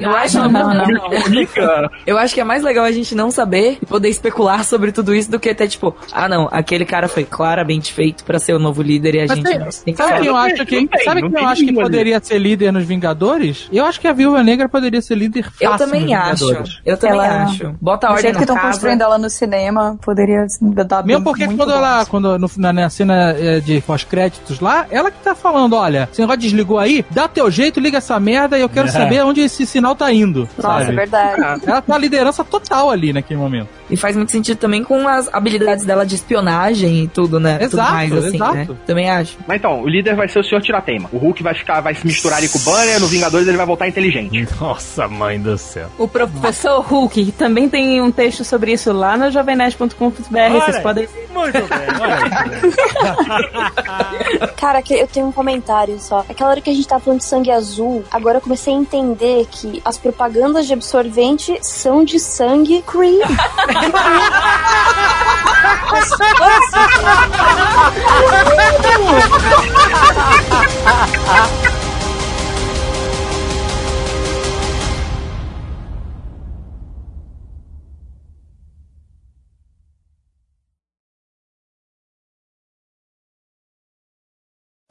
Eu 0.00 0.10
acho, 0.10 0.38
não, 0.38 0.50
não, 0.50 0.74
não. 0.86 1.10
Formiga. 1.20 1.90
Eu 2.06 2.18
acho 2.18 2.34
que 2.34 2.40
é 2.40 2.44
mais 2.44 2.62
legal 2.62 2.84
a 2.84 2.90
gente 2.92 3.14
não 3.14 3.30
saber 3.30 3.78
e 3.80 3.86
poder 3.86 4.08
especular 4.08 4.64
sobre 4.64 4.90
tudo 4.92 5.14
isso 5.14 5.30
do 5.30 5.38
que 5.38 5.54
ter 5.54 5.68
tipo, 5.68 5.94
ah 6.12 6.28
não, 6.28 6.48
aquele 6.50 6.84
cara 6.84 7.06
foi 7.08 7.24
claramente 7.24 7.92
feito 7.92 8.24
pra 8.24 8.38
ser 8.38 8.54
o 8.54 8.58
novo 8.58 8.82
líder 8.82 9.14
e 9.14 9.18
a 9.20 9.26
Mas 9.26 9.36
gente 9.36 9.44
tem- 9.46 9.58
tem 9.84 9.94
que 9.94 10.02
sabe 10.02 10.18
quem 10.20 10.26
eu 10.28 10.36
acho 10.36 10.66
que, 10.66 10.88
sabe 11.04 11.22
quem 11.22 11.42
eu 11.42 11.48
acho 11.48 11.64
que 11.64 11.72
poderia 11.72 12.20
ser 12.22 12.38
líder 12.38 12.72
nos 12.72 12.84
Vingadores? 12.84 13.68
Eu 13.72 13.84
acho 13.84 14.00
que 14.00 14.06
a 14.08 14.12
Viúva 14.12 14.42
Negra 14.42 14.68
poderia 14.68 15.00
ser 15.02 15.14
líder 15.16 15.44
fácil 15.44 15.66
Eu 15.66 15.76
também 15.76 16.02
nos 16.02 16.12
acho. 16.12 16.46
Vingadores. 16.46 16.80
Eu 16.84 16.96
também 16.96 17.16
Ela- 17.18 17.42
acho. 17.44 17.74
Bota 17.80 18.06
a 18.06 18.10
ordem 18.10 18.22
jeito 18.22 18.36
que 18.36 18.42
estão 18.44 18.58
construindo 18.58 19.02
ela 19.02 19.18
no 19.18 19.28
cinema, 19.30 19.98
poderia 20.02 20.46
dar 20.86 21.04
Mesmo 21.04 21.24
porque 21.24 21.46
muito 21.46 21.58
quando 21.58 21.70
bom. 21.70 21.76
ela, 21.76 22.06
quando 22.06 22.38
no- 22.38 22.50
na, 22.56 22.72
na 22.72 22.90
cena 22.90 23.34
eh, 23.38 23.60
de 23.60 23.80
pós-créditos 23.80 24.60
lá, 24.60 24.86
ela 24.90 25.10
que 25.10 25.18
tá 25.22 25.34
falando, 25.34 25.74
olha, 25.76 26.08
esse 26.10 26.20
negócio 26.20 26.40
desligou 26.40 26.78
aí, 26.78 27.04
dá 27.10 27.26
teu 27.28 27.50
jeito, 27.50 27.80
liga 27.80 27.98
essa 27.98 28.18
merda 28.20 28.58
e 28.58 28.60
eu 28.62 28.68
quero 28.68 28.88
É. 28.88 28.90
saber 28.90 29.24
onde 29.24 29.40
esse 29.40 29.66
sinal 29.66 29.94
tá 29.94 30.12
indo. 30.12 30.48
Nossa, 30.56 30.78
sabe? 30.84 30.92
é 30.92 30.94
verdade. 30.96 31.62
Ela 31.66 31.82
tem 31.82 31.92
uma 31.94 31.98
liderança 31.98 32.44
total 32.44 32.90
ali 32.90 33.12
naquele 33.12 33.38
momento. 33.40 33.68
E 33.90 33.96
faz 33.96 34.16
muito 34.16 34.32
sentido 34.32 34.56
também 34.58 34.82
com 34.82 35.06
as 35.06 35.28
habilidades 35.32 35.84
dela 35.84 36.04
de 36.06 36.14
espionagem 36.14 37.04
e 37.04 37.08
tudo, 37.08 37.38
né? 37.38 37.58
tudo 37.58 37.74
Exato, 37.74 37.92
mais, 37.92 38.12
assim, 38.12 38.36
exato. 38.36 38.54
né? 38.54 38.68
Também 38.86 39.10
acho. 39.10 39.36
Mas 39.46 39.58
então, 39.58 39.71
o 39.80 39.88
líder 39.88 40.14
vai 40.14 40.28
ser 40.28 40.40
o 40.40 40.44
Sr. 40.44 40.60
Tirateima. 40.60 41.08
O 41.12 41.18
Hulk 41.18 41.42
vai 41.42 41.54
ficar, 41.54 41.80
vai 41.80 41.94
se 41.94 42.06
misturar 42.06 42.38
ali 42.38 42.48
com 42.48 42.58
o 42.58 42.62
Banner, 42.62 43.00
no 43.00 43.06
Vingadores 43.06 43.46
ele 43.48 43.56
vai 43.56 43.66
voltar 43.66 43.88
inteligente. 43.88 44.46
Nossa, 44.60 45.06
mãe 45.08 45.40
do 45.40 45.56
céu. 45.56 45.88
O 45.98 46.06
professor 46.08 46.80
Hulk 46.80 47.24
que 47.24 47.32
também 47.32 47.68
tem 47.68 48.00
um 48.02 48.10
texto 48.10 48.44
sobre 48.44 48.72
isso 48.72 48.92
lá 48.92 49.16
no 49.16 49.30
jovenet.com.br. 49.30 49.92
Vocês 50.52 50.78
podem. 50.80 51.08
Muito 51.32 51.52
bem, 51.52 51.68
olha. 52.00 52.72
Cara, 54.56 54.82
que- 54.82 54.94
eu 54.94 55.06
tenho 55.06 55.26
um 55.26 55.32
comentário 55.32 55.98
só. 55.98 56.24
Aquela 56.28 56.50
hora 56.50 56.60
que 56.60 56.68
a 56.70 56.74
gente 56.74 56.86
tava 56.86 57.02
falando 57.02 57.20
de 57.20 57.24
sangue 57.26 57.50
azul, 57.50 58.04
agora 58.10 58.38
eu 58.38 58.42
comecei 58.42 58.74
a 58.74 58.76
entender 58.76 59.46
que 59.50 59.80
as 59.84 59.96
propagandas 59.98 60.66
de 60.66 60.72
absorvente 60.72 61.58
são 61.62 62.04
de 62.04 62.18
sangue 62.18 62.82
cream. 62.82 63.20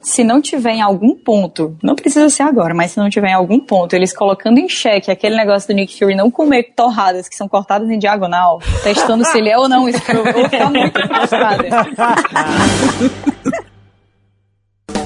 Se 0.02 0.24
não 0.24 0.42
tiver 0.42 0.72
em 0.72 0.82
algum 0.82 1.14
ponto, 1.14 1.76
não 1.82 1.94
precisa 1.94 2.28
ser 2.28 2.42
agora, 2.42 2.74
mas 2.74 2.90
se 2.90 2.98
não 2.98 3.08
tiver 3.08 3.28
em 3.28 3.34
algum 3.34 3.60
ponto, 3.60 3.94
eles 3.94 4.12
colocando 4.12 4.58
em 4.58 4.68
xeque 4.68 5.10
aquele 5.10 5.36
negócio 5.36 5.68
do 5.68 5.74
Nick 5.74 5.96
Fury 5.96 6.16
não 6.16 6.28
comer 6.30 6.74
torradas 6.74 7.28
que 7.28 7.36
são 7.36 7.48
cortadas 7.48 7.88
em 7.88 7.98
diagonal, 7.98 8.60
testando 8.82 9.24
se 9.24 9.38
ele 9.38 9.48
é 9.48 9.56
ou 9.56 9.68
não 9.68 9.88
escroto, 9.88 10.28
eu 10.28 10.50
ficar 10.50 10.70
muito 10.70 11.00
frustrada. 11.06 11.64